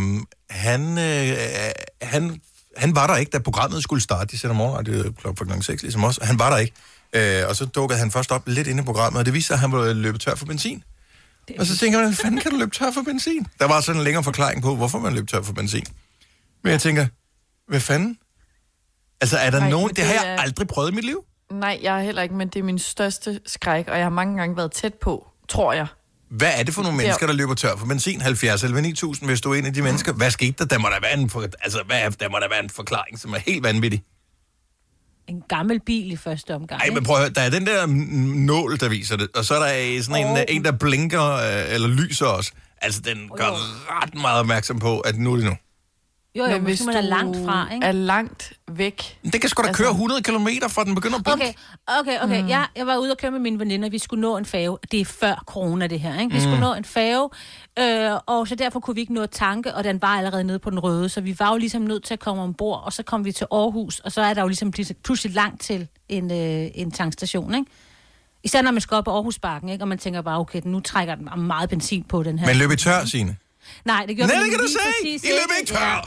han, 0.50 0.98
øh, 0.98 1.36
han, 2.02 2.40
han 2.76 2.94
var 2.96 3.06
der 3.06 3.16
ikke, 3.16 3.30
da 3.30 3.38
programmet 3.38 3.82
skulle 3.82 4.02
starte. 4.02 4.30
De 4.32 4.38
sender 4.38 4.56
morgenradio 4.56 5.12
klokken 5.12 5.62
6, 5.62 5.82
ligesom 5.82 6.04
os, 6.04 6.18
han 6.22 6.38
var 6.38 6.50
der 6.50 6.56
ikke. 6.56 6.72
Øh, 7.12 7.48
og 7.48 7.56
så 7.56 7.64
dukkede 7.64 7.98
han 7.98 8.10
først 8.10 8.32
op 8.32 8.42
lidt 8.48 8.68
inde 8.68 8.82
i 8.82 8.84
programmet, 8.84 9.18
og 9.18 9.26
det 9.26 9.34
viste 9.34 9.46
sig, 9.46 9.54
at 9.54 9.60
han 9.60 9.72
var 9.72 9.92
løbet 9.92 10.20
tør 10.20 10.34
for 10.34 10.46
benzin. 10.46 10.82
Og 11.58 11.66
så 11.66 11.76
tænker 11.78 11.98
man, 11.98 12.04
hvordan 12.04 12.16
fanden 12.16 12.40
kan 12.42 12.50
du 12.50 12.56
løbe 12.56 12.70
tør 12.70 12.90
for 12.90 13.02
benzin? 13.02 13.46
Der 13.58 13.64
var 13.68 13.80
sådan 13.80 14.00
en 14.00 14.04
længere 14.04 14.24
forklaring 14.24 14.62
på, 14.62 14.76
hvorfor 14.76 14.98
man 14.98 15.14
løb 15.14 15.28
tør 15.28 15.42
for 15.42 15.52
benzin. 15.52 15.84
Men 16.64 16.70
jeg 16.72 16.80
tænker, 16.80 17.06
hvad 17.68 17.80
fanden? 17.80 18.18
Altså, 19.20 19.36
er 19.38 19.50
der 19.50 19.58
Nej, 19.60 19.70
nogen... 19.70 19.86
men 19.86 19.96
Det 19.96 20.04
har 20.04 20.12
det 20.12 20.20
jeg 20.24 20.34
er- 20.34 20.40
aldrig 20.40 20.68
prøvet 20.68 20.92
i 20.92 20.94
mit 20.94 21.04
liv. 21.04 21.24
Nej, 21.52 21.78
jeg 21.82 21.92
har 21.94 22.00
heller 22.02 22.22
ikke, 22.22 22.34
men 22.34 22.48
det 22.48 22.58
er 22.58 22.62
min 22.62 22.78
største 22.78 23.40
skræk, 23.46 23.88
og 23.88 23.96
jeg 23.96 24.04
har 24.04 24.10
mange 24.10 24.36
gange 24.38 24.56
været 24.56 24.72
tæt 24.72 24.94
på, 24.94 25.26
tror 25.48 25.72
jeg. 25.72 25.86
Hvad 26.30 26.52
er 26.56 26.62
det 26.62 26.74
for 26.74 26.82
nogle 26.82 26.98
Det 26.98 27.02
er- 27.02 27.06
mennesker, 27.06 27.26
der 27.26 27.32
løber 27.34 27.54
tør 27.54 27.76
for 27.76 27.86
benzin? 27.86 28.20
70 28.20 28.62
eller 28.64 28.80
9000, 28.80 29.28
hvis 29.30 29.40
du 29.40 29.50
er 29.52 29.54
en 29.54 29.66
af 29.66 29.74
de 29.74 29.82
mennesker. 29.82 30.12
Hvad 30.12 30.30
skete 30.30 30.52
der? 30.58 30.64
Der 30.64 30.78
må 30.78 30.88
der 30.88 31.00
være 31.00 31.18
en, 31.18 31.30
for, 31.30 31.46
altså, 31.60 31.82
hvad, 31.86 32.00
er- 32.02 32.10
der 32.10 32.28
må 32.28 32.38
der 32.38 32.48
være 32.48 32.64
en 32.64 32.70
forklaring, 32.70 33.18
som 33.18 33.32
er 33.32 33.38
helt 33.38 33.62
vanvittig. 33.62 34.02
En 35.28 35.42
gammel 35.48 35.80
bil 35.80 36.12
i 36.12 36.16
første 36.16 36.54
omgang. 36.54 36.82
Ej, 36.82 36.90
men 36.90 37.04
prøv 37.04 37.16
at 37.16 37.22
høre, 37.22 37.30
der 37.30 37.40
er 37.40 37.50
den 37.50 37.66
der 37.66 37.86
nål, 38.46 38.80
der 38.80 38.88
viser 38.88 39.16
det, 39.16 39.28
og 39.36 39.44
så 39.44 39.54
er 39.54 39.58
der 39.58 40.02
sådan 40.02 40.26
en, 40.26 40.32
oh. 40.32 40.38
en 40.48 40.64
der 40.64 40.72
blinker, 40.72 41.32
øh, 41.32 41.74
eller 41.74 41.88
lyser 41.88 42.26
også. 42.26 42.52
Altså, 42.82 43.00
den 43.00 43.30
gør 43.36 43.50
ret 44.02 44.14
meget 44.14 44.40
opmærksom 44.40 44.78
på, 44.78 45.00
at 45.00 45.18
nu 45.18 45.32
er 45.32 45.36
det 45.36 45.44
nu. 45.44 45.56
Jo, 46.36 46.44
jo, 46.44 46.50
Men 46.50 46.62
hvis 46.62 46.84
man 46.84 46.96
er 46.96 47.00
langt 47.00 47.36
fra, 47.44 47.74
ikke? 47.74 47.86
er 47.86 47.92
langt 47.92 48.52
væk... 48.70 49.18
Det 49.32 49.40
kan 49.40 49.50
sgu 49.50 49.62
da 49.62 49.68
Altså- 49.68 49.82
køre 49.82 49.90
100 49.90 50.22
km 50.22 50.48
fra 50.68 50.84
den 50.84 50.94
begynder 50.94 51.18
at 51.18 51.24
blinke. 51.24 51.54
Okay, 51.86 52.00
okay, 52.00 52.24
okay. 52.24 52.42
Mm. 52.42 52.48
Jeg, 52.48 52.66
jeg 52.76 52.86
var 52.86 52.96
ude 52.96 53.10
og 53.10 53.18
køre 53.18 53.30
med 53.30 53.40
mine 53.40 53.58
veninder. 53.58 53.88
Vi 53.88 53.98
skulle 53.98 54.20
nå 54.20 54.36
en 54.36 54.44
fave. 54.44 54.78
Det 54.92 55.00
er 55.00 55.04
før 55.04 55.42
corona, 55.46 55.86
det 55.86 56.00
her. 56.00 56.20
Ikke? 56.20 56.32
Vi 56.32 56.38
mm. 56.38 56.42
skulle 56.42 56.60
nå 56.60 56.74
en 56.74 56.84
fave, 56.84 57.30
øh, 57.78 58.10
og 58.26 58.48
så 58.48 58.54
derfor 58.54 58.80
kunne 58.80 58.94
vi 58.94 59.00
ikke 59.00 59.14
nå 59.14 59.22
at 59.22 59.30
tanke, 59.30 59.74
og 59.74 59.84
den 59.84 60.02
var 60.02 60.08
allerede 60.08 60.44
nede 60.44 60.58
på 60.58 60.70
den 60.70 60.78
røde. 60.78 61.08
Så 61.08 61.20
vi 61.20 61.36
var 61.38 61.50
jo 61.50 61.56
ligesom 61.56 61.82
nødt 61.82 62.04
til 62.04 62.14
at 62.14 62.20
komme 62.20 62.42
ombord, 62.42 62.82
og 62.84 62.92
så 62.92 63.02
kom 63.02 63.24
vi 63.24 63.32
til 63.32 63.46
Aarhus, 63.52 63.98
og 63.98 64.12
så 64.12 64.20
er 64.22 64.34
der 64.34 64.42
jo 64.42 64.48
ligesom 64.48 64.70
pludselig- 64.70 64.96
pludselig 65.04 65.34
langt 65.34 65.62
til 65.62 65.88
en, 66.08 66.30
øh, 66.30 66.70
en 66.74 66.90
tankstation, 66.90 67.54
ikke? 67.54 67.70
Især 68.44 68.62
når 68.62 68.70
man 68.70 68.80
skal 68.80 68.94
op 68.94 69.04
på 69.04 69.10
Aarhusbakken, 69.10 69.68
ikke? 69.68 69.84
Og 69.84 69.88
man 69.88 69.98
tænker 69.98 70.22
bare, 70.22 70.38
okay, 70.38 70.60
nu 70.64 70.80
trækker 70.80 71.14
den 71.14 71.28
meget 71.46 71.70
benzin 71.70 72.04
på 72.04 72.22
den 72.22 72.38
her. 72.38 72.46
Men 72.46 72.56
løb 72.56 72.70
i 72.70 72.76
tør, 72.76 73.04
Signe. 73.04 73.36
Nej, 73.84 74.04
det 74.06 74.16
gjorde 74.16 74.32
Nej, 74.32 74.38
vi 74.42 74.44
det 74.44 74.50
kan 74.50 74.60
du 74.60 74.66
se! 74.66 75.08
I 75.08 75.10
løb 75.12 75.58
ikke 75.60 75.72
tør! 75.72 75.80
Ja. 75.80 76.00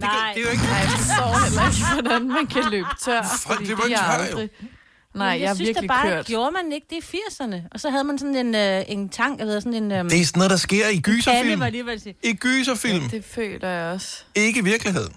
Nej, 0.00 0.32
Det 0.34 0.40
er 0.42 0.44
jo 0.46 0.50
ikke... 0.50 0.62
Nej, 0.64 0.74
jeg 0.78 0.88
forstår 0.90 1.44
heller 1.44 1.66
ikke, 1.66 1.92
hvordan 2.02 2.28
man 2.28 2.46
kan 2.46 2.64
løbe 2.70 2.88
tør. 3.04 3.22
Folk 3.46 3.68
løber 3.68 3.84
ikke 3.84 3.98
tør, 3.98 4.16
jo. 4.16 4.22
aldrig... 4.22 4.50
Nej, 5.14 5.26
jeg, 5.26 5.40
jeg 5.40 5.48
har 5.48 5.54
synes 5.54 5.66
virkelig 5.68 5.88
bare, 5.88 6.08
kørt. 6.08 6.26
gjorde 6.26 6.50
man 6.50 6.72
ikke 6.72 6.86
det 6.90 6.96
i 6.96 7.16
80'erne. 7.16 7.56
Og 7.70 7.80
så 7.80 7.90
havde 7.90 8.04
man 8.04 8.18
sådan 8.18 8.36
en, 8.36 8.54
øh, 8.54 8.82
en 8.88 9.08
tank, 9.08 9.40
eller 9.40 9.60
sådan 9.60 9.74
en... 9.74 9.92
Øh, 9.92 10.04
Det 10.04 10.20
er 10.20 10.24
sådan 10.24 10.38
noget, 10.38 10.50
der 10.50 10.56
sker 10.56 10.88
i 10.88 11.00
gyserfilm. 11.00 11.60
var 11.60 11.66
jeg 11.66 11.72
lige 11.72 12.00
sige. 12.00 12.14
I 12.22 12.32
gyserfilm. 12.34 13.08
Det 13.08 13.24
føler 13.24 13.68
jeg 13.68 13.92
også. 13.94 14.24
Ikke 14.34 14.60
i 14.60 14.64
virkeligheden. 14.64 15.16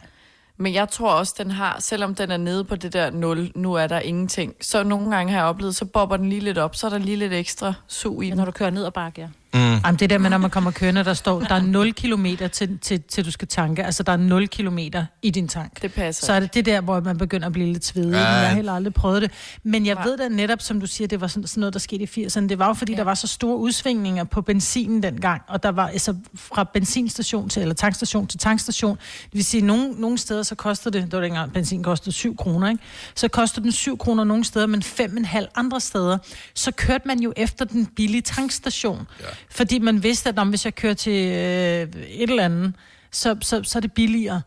Men 0.58 0.74
jeg 0.74 0.90
tror 0.90 1.12
også, 1.12 1.34
den 1.38 1.52
har, 1.52 1.78
selvom 1.80 2.16
den 2.16 2.32
er 2.32 2.38
nede 2.38 2.64
på 2.64 2.76
det 2.76 2.94
der 2.94 3.10
0, 3.12 3.52
nu 3.56 3.74
er 3.74 3.88
der 3.88 4.00
ingenting, 4.00 4.54
så 4.62 4.84
nogle 4.84 5.16
gange 5.16 5.32
har 5.34 5.40
jeg 5.40 5.48
oplevet, 5.48 5.76
så 5.76 5.86
bobber 5.86 6.18
den 6.18 6.30
lige 6.30 6.42
lidt 6.42 6.58
op, 6.58 6.76
så 6.76 6.86
er 6.88 6.90
der 6.90 6.98
lige 6.98 7.18
lidt 7.18 7.34
ekstra 7.34 7.74
sug 7.88 8.24
i 8.24 8.28
den. 8.30 8.38
Når 8.38 8.46
du 8.46 8.52
kører 8.52 8.70
ned 8.70 8.86
ad 8.86 8.92
bakke, 8.92 9.22
ja. 9.22 9.28
Mm. 9.56 9.62
Jamen, 9.86 10.00
det 10.00 10.10
der 10.10 10.18
med, 10.18 10.30
når 10.30 10.38
man 10.38 10.50
kommer 10.50 10.72
kørende, 10.72 11.04
der 11.04 11.14
står, 11.14 11.40
der 11.40 11.56
er 11.56 11.62
0 11.62 11.94
km 11.94 12.26
til, 12.52 12.80
til, 12.80 13.02
til 13.02 13.26
du 13.26 13.32
skal 13.32 13.48
tanke. 13.48 13.84
Altså, 13.84 14.04
der 14.04 14.12
er 14.12 14.18
0 14.18 14.48
km 14.48 14.78
i 15.22 15.30
din 15.30 15.48
tank. 15.48 15.82
Det 15.82 15.94
passer. 15.94 16.26
Så 16.26 16.34
er 16.34 16.40
det 16.40 16.54
det 16.54 16.66
der, 16.66 16.82
hvor 16.82 17.00
man 17.00 17.18
begynder 17.18 17.48
at 17.48 17.54
blive 17.54 17.74
lidt 17.74 17.86
svedig. 17.86 18.12
Ja. 18.12 18.18
Jeg 18.18 18.48
har 18.48 18.56
heller 18.56 18.74
aldrig 18.74 18.94
prøvet 18.94 19.22
det. 19.22 19.32
Men 19.64 19.86
jeg 19.86 19.98
ved 20.04 20.18
da 20.18 20.28
netop, 20.28 20.62
som 20.62 20.80
du 20.80 20.88
siger, 20.88 21.08
det 21.08 21.22
var 21.22 21.28
sådan, 21.28 21.48
sådan 21.48 21.62
noget, 21.62 21.74
der 21.74 21.80
skete 21.80 22.04
i 22.04 22.26
80'erne. 22.26 22.48
Det 22.48 22.60
var 22.60 22.68
jo, 22.68 22.74
fordi 22.74 22.92
ja. 22.92 22.98
der 22.98 23.04
var 23.04 23.14
så 23.14 23.28
store 23.28 23.58
udsvingninger 23.58 24.24
på 24.24 24.42
benzinen 24.42 25.04
dengang. 25.04 25.42
Og 25.48 25.64
der 25.64 25.72
var 25.72 25.88
altså 25.88 26.16
fra 26.36 26.64
benzinstation 26.64 27.50
til, 27.50 27.62
eller 27.62 27.76
tankstation 27.76 28.28
til 28.28 28.40
tankstation. 28.40 28.98
Det 29.26 29.34
vil 29.34 29.46
sige, 29.46 29.62
nogle, 29.62 29.92
nogle 29.92 30.18
steder 30.18 30.44
så 30.44 30.56
kostede 30.56 31.00
det, 31.00 31.12
det 31.12 31.14
var 31.14 31.22
dengang 31.22 31.54
benzin 31.54 31.84
kostede 31.84 32.12
7 32.12 32.38
kroner, 32.38 32.70
ikke? 32.70 32.84
Så 33.16 33.28
kostede 33.28 33.64
den 33.64 33.72
7 33.72 33.98
kroner 33.98 34.24
nogle 34.24 34.44
steder, 34.44 34.66
men 34.66 34.84
5,5 34.84 35.46
andre 35.56 35.80
steder. 35.80 36.18
Så 36.54 36.72
kørte 36.72 37.08
man 37.08 37.20
jo 37.20 37.34
efter 37.38 37.66
den 37.66 37.86
billige 37.86 38.22
tankstation. 38.22 39.08
Ja. 39.20 39.26
Fordi 39.52 39.80
man 39.80 40.04
vidste, 40.04 40.30
at 40.30 40.36
når, 40.36 40.44
hvis 40.44 40.66
jeg 40.66 40.76
kører 40.76 40.94
til 40.94 41.32
øh, 41.32 41.88
et 42.08 42.30
eller 42.30 42.46
andet, 42.46 42.74
så, 43.12 43.36
så, 43.42 43.62
så 43.64 43.80
er 43.80 43.82
det 43.82 43.92
billigere. 43.92 44.42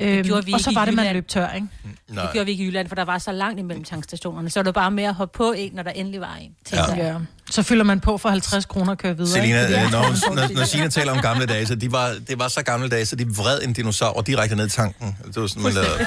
Øhm, 0.00 0.24
gjorde 0.24 0.46
vi 0.46 0.52
og 0.52 0.60
så 0.60 0.70
var 0.74 0.84
det, 0.84 0.94
man 0.94 1.12
løb 1.12 1.28
tør, 1.28 1.52
ikke? 1.52 1.66
Det 2.08 2.28
gjorde 2.32 2.44
vi 2.44 2.50
ikke 2.50 2.64
i 2.64 2.66
Jylland, 2.66 2.88
for 2.88 2.94
der 2.94 3.04
var 3.04 3.18
så 3.18 3.32
langt 3.32 3.58
imellem 3.60 3.84
tankstationerne. 3.84 4.50
Så 4.50 4.58
var 4.58 4.64
det 4.64 4.74
bare 4.74 4.90
med 4.90 5.04
at 5.04 5.14
hoppe 5.14 5.36
på 5.36 5.52
en, 5.52 5.72
når 5.74 5.82
der 5.82 5.90
endelig 5.90 6.20
var 6.20 6.34
en. 6.34 6.50
Ja. 6.72 7.06
Ja. 7.06 7.14
Så 7.50 7.62
fylder 7.62 7.84
man 7.84 8.00
på 8.00 8.18
for 8.18 8.28
50 8.28 8.64
kroner 8.66 8.90
og 8.90 8.98
kører 8.98 9.14
videre. 9.14 9.32
Selina, 9.32 9.66
ikke? 9.66 9.84
øh, 9.84 9.90
når, 9.90 10.34
når, 10.34 10.54
når 10.54 10.64
Signe 10.64 10.88
taler 10.88 11.12
om 11.12 11.18
gamle 11.22 11.46
dage, 11.46 11.66
så 11.66 11.74
de 11.74 11.92
var, 11.92 12.14
det 12.28 12.38
var 12.38 12.48
så 12.48 12.62
gamle 12.62 12.88
dage, 12.88 13.06
så 13.06 13.16
de 13.16 13.26
vred 13.26 13.62
en 13.62 13.72
dinosaur 13.72 14.22
direkte 14.22 14.56
ned 14.56 14.66
i 14.66 14.70
tanken. 14.70 15.16
Det 15.26 15.40
var 15.42 15.46
sådan, 15.46 15.62
man 15.62 15.72
lavede. 15.72 16.06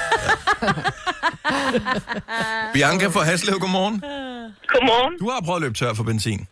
Ja. 0.62 0.68
Bianca 2.72 3.06
fra 3.06 3.22
Haslev, 3.22 3.58
godmorgen. 3.58 4.00
Godmorgen. 4.68 5.18
Du 5.20 5.30
har 5.30 5.40
prøvet 5.44 5.56
at 5.56 5.62
løbe 5.62 5.74
tør 5.74 5.94
for 5.94 6.02
benzin. 6.02 6.46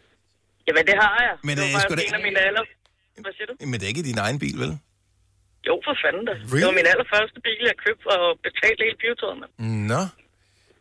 Jamen, 0.70 0.84
det 0.90 0.96
har 1.04 1.16
jeg. 1.26 1.34
Men 1.48 1.52
det 1.56 1.58
det 1.62 1.66
er 1.68 1.72
var 1.76 1.80
faktisk 1.80 2.08
en 2.08 2.14
af 2.20 2.24
mine 2.28 2.40
aller... 2.48 2.64
Hvad 3.24 3.32
siger 3.36 3.46
du? 3.50 3.54
Men 3.70 3.76
det 3.78 3.84
er 3.86 3.92
ikke 3.94 4.02
din 4.10 4.18
egen 4.26 4.38
bil, 4.44 4.56
vel? 4.64 4.72
Jo, 5.68 5.74
for 5.86 5.94
fanden 6.02 6.24
da. 6.30 6.32
Really? 6.32 6.60
Det 6.60 6.66
var 6.70 6.76
min 6.80 6.88
allerførste 6.92 7.38
bil, 7.46 7.58
jeg 7.70 7.76
købte 7.86 8.04
og 8.16 8.24
betalte 8.46 8.80
hele 8.86 8.98
pivetøjet 9.02 9.36
med. 9.42 9.48
Nå. 9.92 10.02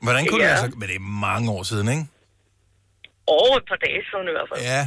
Hvordan 0.06 0.24
kunne 0.28 0.44
Ja. 0.44 0.50
det 0.50 0.62
være 0.62 0.72
så... 0.72 0.78
Men 0.80 0.88
det 0.92 0.96
er 1.04 1.06
mange 1.30 1.46
år 1.58 1.64
siden, 1.72 1.88
ikke? 1.96 2.06
over 3.40 3.58
et 3.58 3.64
par 3.72 3.76
dage 3.86 4.02
siden 4.10 4.26
i 4.32 4.34
hvert 4.38 4.48
fald. 4.52 4.62
Ja. 4.74 4.82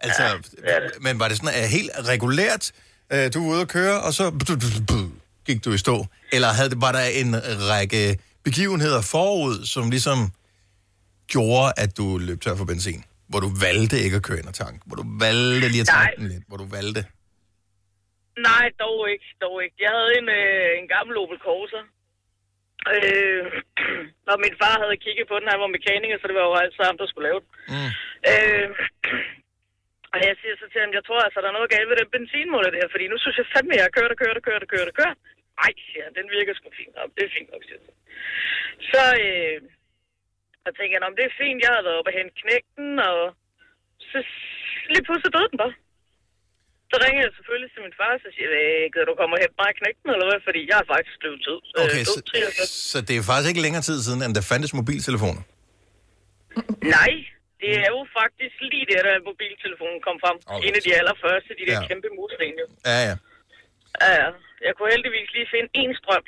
Altså, 0.00 0.22
ja, 0.70 0.78
men 1.00 1.18
var 1.20 1.28
det 1.28 1.36
sådan 1.36 1.54
uh, 1.64 1.70
helt 1.76 1.90
regulært, 2.12 2.72
uh, 3.14 3.18
du 3.34 3.38
var 3.44 3.50
ude 3.54 3.60
at 3.60 3.68
køre, 3.68 4.00
og 4.02 4.12
så 4.14 4.24
gik 5.46 5.64
du 5.64 5.72
i 5.72 5.78
stå? 5.78 6.06
Eller 6.32 6.48
havde, 6.48 6.70
var 6.76 6.92
der 6.92 7.04
en 7.22 7.36
række 7.70 8.18
begivenheder 8.44 9.02
forud, 9.02 9.64
som 9.66 9.90
ligesom 9.90 10.18
gjorde, 11.26 11.72
at 11.76 11.96
du 11.96 12.18
løb 12.18 12.40
tør 12.40 12.56
for 12.56 12.64
benzin? 12.64 13.04
Hvor 13.30 13.40
du 13.46 13.50
valgte 13.66 13.96
ikke 14.04 14.16
at 14.20 14.24
køre 14.28 14.40
ind 14.40 14.50
og 14.52 14.58
tanke? 14.64 14.80
Hvor 14.88 14.96
du 15.02 15.06
valgte 15.24 15.66
lige 15.74 15.84
at 15.86 15.90
tanke 15.96 16.16
den 16.20 16.28
lidt? 16.32 16.44
Hvor 16.48 16.58
du 16.62 16.68
valgte? 16.78 17.02
Nej, 18.48 18.66
dog 18.84 18.98
ikke, 19.12 19.28
dog 19.44 19.56
ikke. 19.64 19.76
Jeg 19.86 19.92
havde 19.96 20.12
en, 20.20 20.28
øh, 20.40 20.70
en 20.80 20.86
gammel 20.94 21.14
Opel 21.22 21.38
Corsa. 21.46 21.80
Øh, 22.94 23.44
og 24.32 24.36
min 24.44 24.54
far 24.60 24.76
havde 24.82 25.02
kigget 25.04 25.26
på 25.28 25.36
den, 25.38 25.52
han 25.52 25.62
var 25.64 25.76
mekaniker, 25.76 26.16
så 26.18 26.26
det 26.28 26.36
var 26.38 26.46
jo 26.48 26.54
altid 26.62 26.82
ham, 26.88 26.98
der 27.00 27.06
skulle 27.08 27.28
lave 27.28 27.40
den. 27.44 27.50
Mm. 27.72 27.90
Øh, 28.32 28.68
og 30.12 30.18
jeg 30.26 30.34
siger 30.40 30.54
så 30.56 30.66
til 30.72 30.80
ham, 30.82 30.92
jeg 30.98 31.04
tror 31.04 31.20
altså, 31.26 31.38
der 31.40 31.48
er 31.50 31.58
noget 31.58 31.72
galt 31.74 31.88
ved 31.90 31.96
den 32.00 32.12
benzinmåler 32.14 32.70
der, 32.76 32.92
fordi 32.94 33.04
nu 33.12 33.16
synes 33.20 33.36
jeg 33.40 33.52
fandme, 33.54 33.74
jeg 33.82 33.94
kører, 33.96 34.14
kører, 34.22 34.40
kører, 34.46 34.64
kører, 34.66 34.66
kører, 34.72 34.92
kører. 34.98 35.16
Nej, 35.60 35.72
siger 35.88 36.04
han, 36.06 36.14
den 36.18 36.28
virker 36.36 36.52
sgu 36.54 36.66
fint 36.80 36.94
nok. 36.98 37.10
Det 37.16 37.22
er 37.24 37.34
fint 37.36 37.50
nok, 37.52 37.62
siger. 37.68 37.80
Så 38.92 39.02
øh, 39.26 39.58
jeg 40.70 40.76
tænker 40.78 40.94
jeg, 40.96 41.02
"Nå, 41.02 41.08
men 41.10 41.18
det 41.20 41.26
er 41.28 41.38
fint, 41.42 41.58
jeg 41.64 41.70
havde 41.74 41.86
været 41.86 41.98
oppe 42.00 42.10
og 42.12 42.16
hente 42.18 42.34
knægten, 42.42 42.88
og 43.10 43.18
så 44.10 44.18
lige 44.92 45.04
pludselig 45.06 45.32
døde 45.36 45.50
den 45.52 45.58
bare. 45.64 45.74
Så 46.90 46.96
ringer 47.04 47.20
jeg 47.24 47.32
selvfølgelig 47.38 47.70
til 47.72 47.82
min 47.86 47.94
far, 48.00 48.12
og 48.16 48.20
så 48.24 48.28
siger 48.34 48.48
jeg, 48.54 48.62
"Øh, 48.70 48.84
gider 48.92 49.06
du 49.10 49.14
komme 49.20 49.34
og 49.36 49.40
hente 49.42 49.56
mig 49.62 49.70
knægten, 49.80 50.08
eller 50.14 50.26
hvad? 50.28 50.40
Fordi 50.48 50.60
jeg 50.70 50.78
er 50.82 50.86
faktisk 50.94 51.16
blevet 51.22 51.40
død. 51.48 51.60
Okay, 51.84 52.02
så, 52.14 52.18
53. 52.30 52.92
så 52.92 52.98
det 53.08 53.14
er 53.16 53.22
faktisk 53.30 53.48
ikke 53.52 53.64
længere 53.66 53.84
tid 53.88 53.98
siden, 54.06 54.20
end 54.24 54.32
der 54.38 54.44
fandtes 54.50 54.72
mobiltelefoner. 54.80 55.42
Nej, 56.96 57.12
det 57.62 57.70
er 57.84 57.88
jo 57.94 58.00
faktisk 58.20 58.56
lige 58.72 58.86
det, 58.90 58.98
da 59.06 59.12
mobiltelefonen 59.30 59.98
kom 60.06 60.16
frem. 60.24 60.36
Okay. 60.54 60.66
En 60.66 60.72
af 60.78 60.82
de 60.86 60.92
allerførste, 61.00 61.50
de 61.60 61.64
der 61.70 61.78
ja. 61.80 61.86
kæmpe 61.90 62.08
mursten. 62.18 62.54
jo. 62.62 62.66
Ja, 62.90 62.98
ja. 63.08 63.14
Ja, 64.04 64.10
ja. 64.22 64.28
Jeg 64.66 64.72
kunne 64.76 64.90
heldigvis 64.94 65.28
lige 65.36 65.48
finde 65.54 65.68
en 65.82 65.92
strøm. 66.00 66.24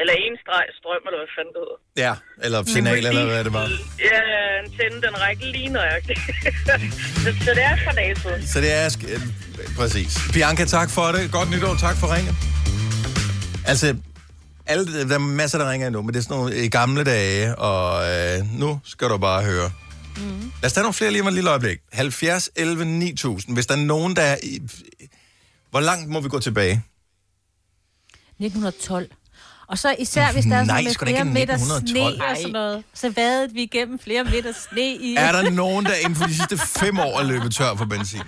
Eller 0.00 0.12
en 0.24 0.34
streg 0.42 0.64
strøm, 0.78 1.02
eller 1.08 1.18
hvad 1.22 1.30
fanden 1.36 1.52
det 1.56 1.60
hedder. 1.64 1.78
Ja, 2.04 2.12
eller 2.44 2.58
signal, 2.74 3.06
eller 3.06 3.26
hvad 3.34 3.44
det 3.44 3.52
var. 3.52 3.66
Ja, 4.10 4.20
antenne, 4.62 4.96
den 5.06 5.14
rækker 5.24 5.46
lige 5.46 5.68
nøjagtigt. 5.68 6.20
så, 6.66 6.72
så 7.44 7.50
det 7.58 7.64
er 7.64 7.92
dage 7.92 8.16
siden. 8.16 8.46
Så 8.46 8.60
det 8.60 8.72
er... 8.72 8.88
sk- 8.88 9.10
øh, 9.14 9.20
Præcis. 9.76 10.18
Bianca, 10.32 10.64
tak 10.64 10.90
for 10.90 11.06
det. 11.12 11.32
Godt 11.32 11.50
nytår. 11.50 11.74
Tak 11.86 11.96
for 11.96 12.14
ringen. 12.14 12.34
Altså, 13.66 13.96
alle, 14.66 15.08
der 15.08 15.14
er 15.14 15.18
masser, 15.18 15.58
der 15.58 15.70
ringer 15.70 15.86
endnu, 15.86 16.02
men 16.02 16.14
det 16.14 16.18
er 16.18 16.22
sådan 16.22 16.36
nogle 16.36 16.56
i 16.64 16.68
gamle 16.68 17.04
dage, 17.04 17.56
og 17.58 17.86
øh, 18.10 18.58
nu 18.60 18.80
skal 18.84 19.08
du 19.08 19.18
bare 19.18 19.42
høre. 19.44 19.70
Mm. 20.16 20.22
Lad 20.62 20.64
os 20.64 20.72
tage 20.72 20.82
nogle 20.82 20.94
flere 20.94 21.10
lige 21.10 21.22
om 21.22 21.28
et 21.28 21.34
lille 21.34 21.50
øjeblik. 21.50 21.78
70, 21.92 22.50
11, 22.56 22.84
9000. 22.84 23.56
Hvis 23.56 23.66
der 23.66 23.74
er 23.74 23.78
nogen, 23.78 24.16
der 24.16 24.22
er... 24.22 24.36
I, 24.42 24.60
hvor 25.70 25.80
langt 25.80 26.08
må 26.10 26.20
vi 26.20 26.28
gå 26.28 26.38
tilbage? 26.40 26.82
1912. 28.38 29.10
Og 29.68 29.78
så 29.78 29.94
især, 29.98 30.32
hvis 30.32 30.44
der 30.44 30.56
er 30.56 30.64
Nej, 30.64 30.76
sådan 30.76 30.90
ikke 30.90 31.04
flere 31.06 31.24
meter 31.24 31.54
1912. 31.54 31.88
sne 32.16 32.24
og 32.30 32.36
sådan 32.36 32.52
noget, 32.52 32.84
så 32.94 33.10
vadede 33.10 33.52
vi 33.54 33.62
igennem 33.62 33.98
flere 33.98 34.24
meter 34.24 34.52
sne 34.70 34.94
i... 34.94 35.14
Er 35.18 35.32
der 35.32 35.50
nogen, 35.50 35.84
der 35.84 35.94
inden 35.94 36.14
for 36.16 36.24
de 36.26 36.34
sidste 36.34 36.58
fem 36.58 36.98
år 36.98 37.20
er 37.20 37.24
løbet 37.24 37.54
tør 37.54 37.74
for 37.76 37.84
benzin? 37.84 38.20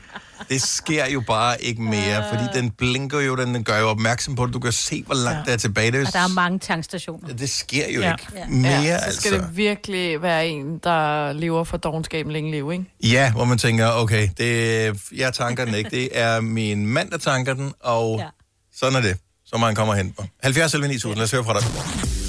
Det 0.49 0.63
sker 0.63 1.07
jo 1.07 1.21
bare 1.21 1.63
ikke 1.63 1.83
mere, 1.83 2.25
fordi 2.33 2.43
den 2.55 2.71
blinker 2.71 3.21
jo, 3.21 3.37
den, 3.37 3.55
den 3.55 3.65
gør 3.65 3.79
jo 3.79 3.89
opmærksom 3.89 4.35
på 4.35 4.47
det. 4.47 4.55
Du 4.55 4.59
kan 4.61 4.73
se, 4.73 5.03
hvor 5.07 5.15
langt 5.15 5.39
ja. 5.39 5.45
der 5.45 5.53
er 5.53 5.57
tilbage. 5.57 5.93
Det, 5.93 6.01
er, 6.03 6.07
Og 6.07 6.13
der 6.13 6.19
er 6.19 6.29
mange 6.29 6.59
tankstationer. 6.59 7.29
det 7.35 7.51
sker 7.51 7.91
jo 7.91 8.01
Ja. 8.01 8.13
ikke 8.13 8.27
Ja. 8.37 8.47
mere, 8.49 8.71
ja, 8.73 8.99
så 8.99 9.05
altså. 9.05 9.21
skal 9.21 9.33
det 9.33 9.57
virkelig 9.57 10.23
være 10.23 10.47
en, 10.49 10.79
der 10.85 11.33
lever 11.33 11.65
for 11.65 11.77
dogenskaben 11.77 12.33
længe 12.33 12.51
liv, 12.51 12.73
ikke? 12.73 12.85
Ja, 13.03 13.33
hvor 13.33 13.45
man 13.45 13.59
tænker, 13.59 13.91
okay, 13.93 14.29
det, 14.39 14.93
jeg 15.17 15.35
tanker 15.35 15.65
den 15.65 15.75
ikke. 15.75 15.91
Det 15.91 16.09
er 16.13 16.41
min 16.41 16.87
mand, 16.87 17.11
der 17.11 17.19
tanker 17.19 17.55
den, 17.55 17.73
og. 17.81 18.19
Ja. 18.19 18.27
sådan 18.75 18.97
er 18.97 19.01
det. 19.01 19.17
Så 19.51 19.57
man 19.59 19.75
kommer 19.75 19.95
hen 19.95 20.13
på. 20.13 20.23
70 20.43 20.75
eller 20.75 20.89
9000, 20.89 21.17
lad 21.19 21.25
os 21.25 21.31
høre 21.33 21.45
fra 21.45 21.55
dig. 21.59 21.63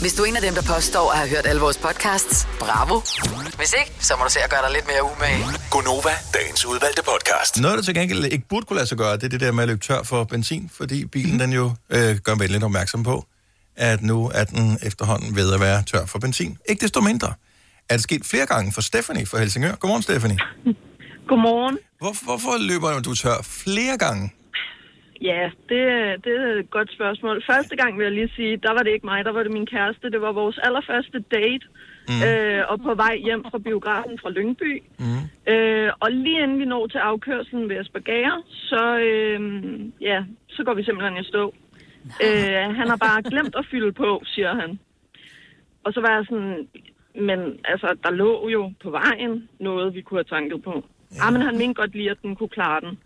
Hvis 0.01 0.13
du 0.13 0.24
er 0.24 0.28
en 0.28 0.36
af 0.36 0.41
dem, 0.41 0.53
der 0.53 0.61
påstår 0.76 1.11
at 1.11 1.17
have 1.17 1.30
hørt 1.30 1.45
alle 1.45 1.61
vores 1.61 1.78
podcasts, 1.78 2.47
bravo. 2.59 2.95
Hvis 3.57 3.74
ikke, 3.80 3.91
så 3.99 4.13
må 4.17 4.24
du 4.24 4.32
se 4.32 4.39
at 4.39 4.49
gøre 4.49 4.61
dig 4.65 4.72
lidt 4.74 4.88
mere 4.91 5.03
umage. 5.11 5.43
Gonova, 5.72 6.13
dagens 6.34 6.65
udvalgte 6.65 7.03
podcast. 7.11 7.61
Noget, 7.61 7.78
der 7.78 7.84
til 7.84 7.93
gengæld 7.95 8.26
ikke 8.26 8.47
burde 8.49 8.65
kunne 8.65 8.76
lade 8.76 8.88
sig 8.88 8.97
gøre, 8.97 9.15
det 9.15 9.24
er 9.24 9.30
det 9.30 9.39
der 9.39 9.51
med 9.51 9.63
at 9.63 9.67
løbe 9.67 9.80
tør 9.82 10.03
for 10.03 10.24
benzin, 10.24 10.70
fordi 10.74 11.05
bilen 11.05 11.39
den 11.39 11.53
jo 11.53 11.72
øh, 11.89 12.15
gør 12.17 12.36
venligt 12.36 12.63
opmærksom 12.63 13.03
på, 13.03 13.26
at 13.76 14.01
nu 14.01 14.32
er 14.34 14.43
den 14.43 14.80
efterhånden 14.82 15.36
ved 15.36 15.53
at 15.53 15.59
være 15.59 15.84
tør 15.84 16.05
for 16.05 16.20
benzin. 16.20 16.57
Ikke 16.70 16.82
desto 16.82 17.01
mindre 17.01 17.34
er 17.89 17.93
det 17.93 18.03
sket 18.03 18.26
flere 18.26 18.45
gange 18.45 18.72
for 18.72 18.82
Stephanie 18.82 19.26
fra 19.26 19.38
Helsingør. 19.39 19.76
Godmorgen, 19.76 20.03
Stephanie. 20.03 20.38
Godmorgen. 21.28 21.78
Hvor, 21.99 22.24
hvorfor 22.24 22.57
løber 22.57 22.99
du 22.99 23.15
tør 23.15 23.41
flere 23.43 23.97
gange? 23.97 24.34
Ja, 25.22 25.51
det, 25.70 25.82
det 26.24 26.34
er 26.41 26.59
et 26.59 26.70
godt 26.70 26.91
spørgsmål. 26.93 27.43
Første 27.51 27.76
gang 27.76 27.97
vil 27.97 28.03
jeg 28.03 28.13
lige 28.13 28.32
sige, 28.36 28.57
der 28.57 28.74
var 28.74 28.84
det 28.84 28.91
ikke 28.91 29.05
mig, 29.05 29.26
der 29.26 29.32
var 29.32 29.43
det 29.43 29.51
min 29.51 29.65
kæreste. 29.65 30.11
Det 30.11 30.22
var 30.22 30.32
vores 30.32 30.57
allerførste 30.57 31.20
date, 31.20 31.65
mm. 32.09 32.22
øh, 32.28 32.63
og 32.72 32.82
på 32.82 32.93
vej 32.95 33.15
hjem 33.17 33.43
fra 33.51 33.57
biografen 33.57 34.20
fra 34.22 34.30
Lyngby. 34.30 34.84
Mm. 34.99 35.53
Øh, 35.53 35.91
og 35.99 36.11
lige 36.11 36.43
inden 36.43 36.59
vi 36.59 36.65
når 36.65 36.88
til 36.88 36.97
afkørselen 36.97 37.70
ved 37.70 37.78
Aspergere, 37.78 38.43
så, 38.49 38.97
øh, 38.97 39.41
ja, 40.01 40.24
så 40.49 40.63
går 40.63 40.74
vi 40.74 40.84
simpelthen 40.84 41.17
i 41.17 41.24
stå. 41.24 41.53
Øh, 42.24 42.76
han 42.80 42.88
har 42.88 42.97
bare 42.97 43.22
glemt 43.22 43.55
at 43.55 43.65
fylde 43.72 43.91
på, 43.91 44.22
siger 44.26 44.55
han. 44.61 44.80
Og 45.84 45.93
så 45.93 46.01
var 46.01 46.15
jeg 46.15 46.26
sådan, 46.30 46.67
men 47.15 47.39
altså, 47.65 47.97
der 48.03 48.11
lå 48.11 48.49
jo 48.49 48.72
på 48.84 48.89
vejen 48.89 49.49
noget, 49.59 49.93
vi 49.93 50.01
kunne 50.01 50.17
have 50.17 50.36
tanket 50.38 50.63
på. 50.63 50.84
Ja. 51.15 51.28
Ah, 51.28 51.34
men 51.34 51.41
han 51.41 51.57
mente 51.57 51.74
godt 51.74 51.95
lige, 51.95 52.11
at 52.11 52.22
den 52.22 52.36
kunne 52.36 52.49
klare 52.49 52.82
den. 52.82 52.99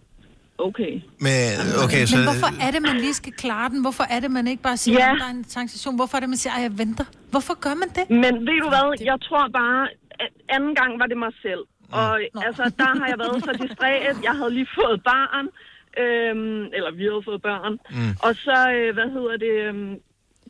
Okay. 0.57 0.93
Men, 1.19 1.49
okay, 1.83 2.05
så, 2.05 2.15
Men 2.17 2.23
hvorfor 2.29 2.51
er 2.65 2.71
det, 2.71 2.81
man 2.81 2.95
lige 2.97 3.13
skal 3.13 3.33
klare 3.33 3.69
den? 3.69 3.81
Hvorfor 3.81 4.03
er 4.09 4.19
det, 4.19 4.31
man 4.31 4.47
ikke 4.47 4.63
bare 4.63 4.77
siger, 4.77 4.99
Ja. 4.99 5.11
at 5.13 5.19
der 5.19 5.25
er 5.25 5.29
en 5.29 5.43
tankstation? 5.43 5.95
Hvorfor 5.95 6.15
er 6.17 6.19
det, 6.19 6.29
man 6.29 6.37
siger, 6.37 6.53
at 6.53 6.61
jeg 6.61 6.77
venter? 6.77 7.05
Hvorfor 7.31 7.53
gør 7.65 7.73
man 7.81 7.89
det? 7.97 8.03
Men 8.09 8.33
ved 8.47 8.57
du 8.63 8.67
hvad, 8.73 8.87
jeg 9.11 9.17
tror 9.27 9.47
bare, 9.61 9.87
at 10.19 10.31
anden 10.49 10.75
gang 10.75 10.99
var 10.99 11.05
det 11.05 11.17
mig 11.17 11.33
selv. 11.41 11.63
Og 11.91 12.19
altså, 12.47 12.63
der 12.81 12.89
har 12.99 13.07
jeg 13.11 13.19
været 13.23 13.43
så 13.43 13.51
distræt. 13.61 14.17
Jeg 14.23 14.31
havde 14.39 14.53
lige 14.59 14.67
fået 14.79 15.03
barn, 15.03 15.45
øhm, 16.03 16.63
eller 16.77 16.91
vi 16.99 17.03
havde 17.09 17.23
fået 17.29 17.41
børn. 17.41 17.73
Mm. 17.97 18.11
Og 18.25 18.31
så, 18.45 18.57
øh, 18.75 18.93
hvad 18.97 19.09
hedder 19.15 19.35
det, 19.45 19.53
øhm, 19.67 19.93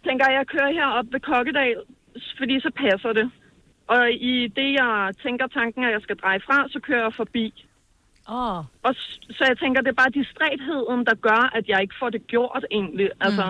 tænker 0.07 0.23
jeg, 0.29 0.35
jeg 0.39 0.47
kører 0.53 0.71
herop 0.77 1.05
ved 1.13 1.19
Kokkedal, 1.19 1.77
fordi 2.39 2.55
så 2.65 2.71
passer 2.83 3.13
det. 3.19 3.27
Og 3.87 4.11
i 4.31 4.47
det, 4.59 4.69
jeg 4.81 5.11
tænker 5.23 5.47
tanken, 5.47 5.83
at 5.83 5.91
jeg 5.91 6.01
skal 6.01 6.15
dreje 6.23 6.39
fra, 6.47 6.57
så 6.73 6.79
kører 6.87 7.03
jeg 7.07 7.13
forbi. 7.21 7.45
Oh. 8.27 8.57
Og 8.87 8.91
så 9.37 9.43
jeg 9.51 9.57
tænker, 9.63 9.79
det 9.85 9.91
er 9.95 9.99
bare 10.03 10.13
distrætheden, 10.21 10.99
der 11.09 11.15
gør, 11.27 11.41
at 11.57 11.63
jeg 11.71 11.79
ikke 11.85 11.95
får 12.01 12.09
det 12.15 12.21
gjort 12.33 12.63
egentlig. 12.77 13.07
Altså, 13.27 13.45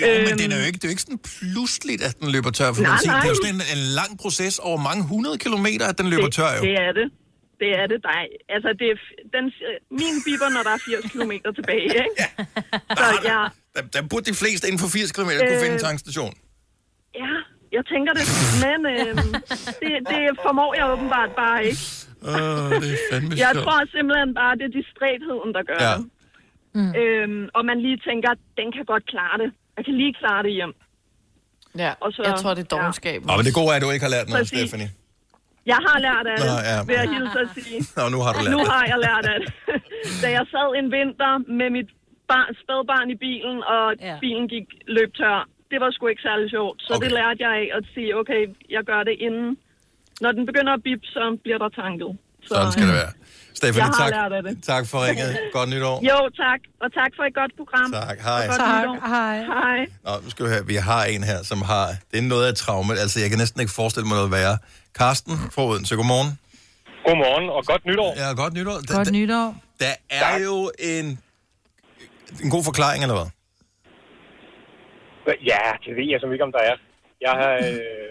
Jo, 0.00 0.06
øhm, 0.06 0.22
men 0.28 0.34
den 0.42 0.48
er 0.54 0.58
jo 0.60 0.64
ikke, 0.68 0.78
det 0.80 0.84
er 0.84 0.90
jo 0.90 0.94
ikke 0.96 1.06
sådan 1.08 1.22
pludseligt, 1.38 2.02
at 2.08 2.14
den 2.20 2.28
løber 2.34 2.50
tør 2.58 2.68
for 2.76 2.82
Nej, 2.82 2.90
benzin. 2.92 3.10
Det 3.10 3.16
er 3.28 3.32
jo 3.34 3.36
nej. 3.36 3.40
sådan 3.42 3.54
en, 3.58 3.62
en 3.76 3.82
lang 4.00 4.10
proces 4.22 4.54
over 4.68 4.78
mange 4.88 5.02
hundrede 5.12 5.38
kilometer, 5.44 5.84
at 5.92 5.96
den 6.00 6.06
løber 6.12 6.28
det, 6.30 6.34
tør 6.38 6.50
jo. 6.58 6.62
Det 6.68 6.74
er 6.86 6.92
det. 7.00 7.06
Det 7.62 7.70
er 7.80 7.86
det. 7.92 7.98
Der 8.06 8.12
er, 8.20 8.24
altså, 8.56 8.68
det 8.80 8.86
er, 8.94 8.96
den, 9.36 9.44
øh, 9.68 9.74
min 10.02 10.16
biber, 10.26 10.48
når 10.56 10.62
der 10.68 10.72
er 10.78 10.80
80 11.02 11.12
km 11.12 11.32
tilbage, 11.58 11.88
ikke? 12.04 12.22
Så 13.00 13.06
jeg, 13.30 13.38
Der, 13.76 13.82
der 13.94 14.02
burde 14.10 14.24
de 14.30 14.36
fleste 14.42 14.64
inden 14.68 14.80
for 14.84 14.88
80 14.88 15.12
km 15.16 15.20
kunne 15.22 15.54
Øh, 15.56 15.60
finde 15.62 15.74
en 15.78 15.84
tankstation. 15.88 16.32
ja, 17.22 17.32
jeg 17.76 17.82
tænker 17.92 18.12
det. 18.18 18.24
Men 18.64 18.78
øh, 18.94 19.10
det, 19.82 19.92
det 20.12 20.20
formår 20.44 20.70
jeg 20.78 20.84
åbenbart 20.94 21.30
bare 21.42 21.58
ikke. 21.68 21.80
Åh, 22.28 22.70
det 22.82 22.90
er 22.96 23.00
fandme 23.10 23.32
Jeg 23.44 23.50
sjovt. 23.54 23.64
tror 23.64 23.78
simpelthen 23.96 24.30
bare, 24.40 24.52
det 24.58 24.64
er 24.70 24.74
distrætheden, 24.80 25.50
der 25.56 25.62
gør 25.70 25.78
Ja. 25.88 25.94
det. 25.98 26.06
Mm. 26.78 26.92
Øhm, 27.00 27.42
og 27.56 27.62
man 27.70 27.78
lige 27.86 27.98
tænker, 28.08 28.30
den 28.60 28.68
kan 28.76 28.84
godt 28.92 29.04
klare 29.12 29.36
det. 29.42 29.50
Jeg 29.76 29.82
kan 29.86 29.94
lige 30.02 30.14
klare 30.22 30.42
det 30.46 30.52
hjem. 30.58 30.72
Ja, 31.84 31.92
og 32.04 32.08
så, 32.14 32.20
jeg 32.30 32.34
tror, 32.42 32.52
det 32.58 32.62
er 32.66 32.70
dogenskab. 32.76 33.18
Nå, 33.28 33.32
men 33.38 33.44
det 33.48 33.54
gode 33.60 33.70
er, 33.72 33.76
at 33.78 33.82
du 33.86 33.90
ikke 33.94 34.04
har 34.08 34.14
lært 34.16 34.26
noget, 34.32 34.42
Præcis. 34.44 34.58
Stephanie. 34.60 34.90
Jeg 35.72 35.80
har 35.88 35.98
lært 36.06 36.26
af 36.32 36.36
det, 36.40 36.48
Nå, 36.52 36.56
ja. 36.70 36.76
vil 36.88 36.94
jeg 37.02 37.08
hilse 37.16 37.38
at 37.44 37.48
sige. 37.56 37.78
Nå, 37.98 38.04
nu 38.14 38.18
har 38.24 38.30
du 38.34 38.38
lært 38.44 38.52
Nu 38.56 38.60
har 38.72 38.84
jeg 38.92 38.98
lært 39.06 39.24
af 39.32 39.36
det. 39.42 39.48
da 40.22 40.26
jeg 40.38 40.44
sad 40.54 40.68
en 40.80 40.88
vinter 40.96 41.32
med 41.60 41.68
mit 41.76 41.90
bar, 42.30 42.46
spædbarn 42.62 43.08
i 43.14 43.16
bilen, 43.26 43.58
og 43.74 43.84
ja. 44.08 44.14
bilen 44.24 44.46
gik 44.54 44.66
løb 44.96 45.10
tør, 45.20 45.38
det 45.70 45.78
var 45.82 45.90
sgu 45.94 46.02
ikke 46.12 46.24
særlig 46.28 46.46
sjovt. 46.56 46.78
Så 46.86 46.92
okay. 46.94 47.02
det 47.04 47.10
lærte 47.18 47.38
jeg 47.46 47.52
af 47.62 47.66
at 47.78 47.84
sige, 47.94 48.10
okay, 48.20 48.42
jeg 48.76 48.82
gør 48.90 49.00
det 49.08 49.16
inden. 49.26 49.50
Når 50.22 50.30
den 50.36 50.44
begynder 50.50 50.72
at 50.78 50.82
bip, 50.86 51.02
så 51.14 51.22
bliver 51.44 51.58
der 51.62 51.68
tanket. 51.82 52.10
Så, 52.42 52.54
Sådan 52.54 52.72
skal 52.72 52.86
det 52.90 52.94
være. 53.02 53.12
Stephanie, 53.60 53.78
Jeg 53.78 53.86
har 53.86 54.04
tak, 54.04 54.10
lært 54.18 54.32
af 54.38 54.42
det. 54.42 54.54
tak 54.72 54.84
for 54.90 54.98
ringet. 55.06 55.28
Godt 55.58 55.68
nytår. 55.74 55.96
Jo, 56.10 56.18
tak. 56.44 56.60
Og 56.82 56.88
tak 56.98 57.10
for 57.16 57.24
et 57.30 57.34
godt 57.40 57.52
program. 57.60 57.88
Tak. 57.92 58.18
Hej. 58.28 58.46
Godt 58.46 58.58
Tak. 58.58 58.82
nytår. 58.82 58.96
Hej. 59.14 59.36
Hej. 59.54 59.78
Nå, 60.06 60.12
nu 60.24 60.28
skal 60.32 60.42
vi 60.46 60.50
høre. 60.54 60.64
Vi 60.66 60.74
har 60.90 61.02
en 61.14 61.22
her, 61.30 61.38
som 61.50 61.58
har... 61.72 61.84
Det 62.10 62.18
er 62.18 62.22
noget 62.22 62.44
af 62.46 62.50
et 62.54 62.56
traume. 62.64 62.92
Altså, 63.04 63.16
jeg 63.22 63.28
kan 63.30 63.38
næsten 63.38 63.58
ikke 63.62 63.72
forestille 63.80 64.06
mig 64.08 64.16
noget 64.20 64.30
værre. 64.38 64.56
Karsten 65.00 65.34
fra 65.54 65.62
Odense, 65.66 65.96
godmorgen. 66.00 66.30
Godmorgen, 67.06 67.46
og 67.56 67.60
godt 67.70 67.82
nytår. 67.90 68.10
Ja, 68.22 68.26
godt 68.42 68.52
nytår. 68.58 68.76
Der, 68.88 68.94
Godt 68.96 69.12
nytår. 69.12 69.48
der 69.82 69.92
er 70.10 70.36
jo 70.48 70.56
en... 70.92 71.06
En 72.44 72.50
god 72.56 72.64
forklaring, 72.70 73.00
eller 73.04 73.16
hvad? 73.18 73.28
Ja, 75.52 75.62
det 75.84 75.92
ved 75.98 76.06
jeg 76.12 76.18
som 76.22 76.32
ikke, 76.34 76.44
om 76.48 76.52
der 76.56 76.62
er. 76.70 76.76
Jeg 77.26 77.34
har... 77.42 77.52
Øh, 77.66 78.10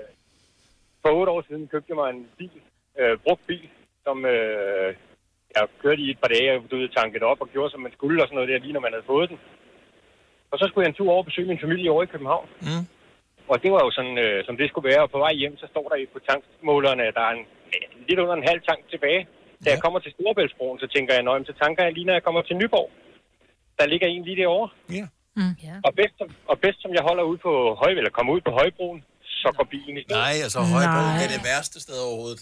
for 1.10 1.16
otte 1.20 1.32
år 1.36 1.42
siden 1.48 1.68
købte 1.74 1.90
jeg 1.92 1.96
mig 2.02 2.10
en 2.10 2.24
bil, 2.40 2.56
øh, 3.00 3.14
brugt 3.26 3.44
bil, 3.50 3.68
som 4.06 4.18
øh, 4.34 4.90
jeg 5.56 5.64
kørte 5.84 6.02
i 6.06 6.10
et 6.14 6.20
par 6.24 6.32
dage, 6.36 6.50
og 6.56 6.60
du 6.72 6.76
ved, 6.78 6.90
tankede 6.90 7.26
op 7.32 7.42
og 7.44 7.50
gjorde, 7.54 7.72
som 7.72 7.82
man 7.86 7.92
skulle, 7.98 8.22
og 8.24 8.28
sådan 8.28 8.36
noget 8.38 8.50
der, 8.50 8.60
lige 8.66 8.74
når 8.76 8.86
man 8.88 8.94
havde 8.96 9.10
fået 9.14 9.30
den. 9.30 9.40
Og 10.52 10.56
så 10.60 10.64
skulle 10.66 10.84
jeg 10.84 10.90
en 10.92 11.00
tur 11.00 11.10
over 11.14 11.24
og 11.24 11.30
besøge 11.30 11.48
min 11.52 11.64
familie 11.66 11.92
over 11.94 12.04
i 12.04 12.12
København. 12.14 12.48
Mm. 12.68 12.86
Og 13.52 13.56
det 13.64 13.70
var 13.76 13.82
jo 13.86 13.92
sådan, 13.98 14.18
øh, 14.26 14.46
som 14.48 14.58
det 14.58 14.70
skulle 14.70 14.90
være. 14.92 15.02
Og 15.06 15.12
på 15.12 15.20
vej 15.26 15.34
hjem, 15.42 15.58
så 15.58 15.68
står 15.74 15.86
der 15.90 16.06
på 16.14 16.20
tankmålerne, 16.30 17.04
at 17.10 17.16
der 17.18 17.22
er 17.30 17.34
en, 17.38 17.46
ja, 17.74 17.80
lidt 18.08 18.20
under 18.24 18.36
en 18.36 18.48
halv 18.52 18.62
tank 18.70 18.82
tilbage. 18.94 19.22
Da 19.64 19.68
jeg 19.74 19.82
kommer 19.84 20.00
til 20.00 20.12
Storebæltsbroen, 20.16 20.80
så 20.80 20.88
tænker 20.96 21.14
jeg, 21.14 21.24
nøjem, 21.24 21.46
så 21.46 21.54
tanker 21.64 21.84
jeg 21.84 21.94
lige, 21.94 22.06
når 22.06 22.14
jeg 22.14 22.24
kommer 22.24 22.42
til 22.42 22.56
Nyborg. 22.58 22.90
Der 23.80 23.86
ligger 23.88 24.08
en 24.08 24.24
lige 24.24 24.42
derovre. 24.42 24.70
Ja. 24.98 25.06
Mm. 25.40 25.54
Og, 25.88 25.92
bedst, 26.00 26.16
som- 26.18 26.36
og 26.52 26.60
bedst 26.60 26.82
som 26.82 26.92
jeg 26.98 27.04
holder 27.10 27.24
ud 27.24 27.38
på 27.38 27.52
høj, 27.82 27.92
eller 27.92 28.10
kommer 28.18 28.34
ud 28.34 28.42
på 28.42 28.52
højbroen, 28.52 29.04
så 29.44 29.50
går 29.58 29.66
bilen 29.74 29.96
i. 30.02 30.04
Nej, 30.22 30.34
altså 30.46 30.60
Højbro 30.74 31.02
er 31.24 31.28
det 31.36 31.42
værste 31.50 31.78
sted 31.86 31.98
overhovedet. 32.08 32.42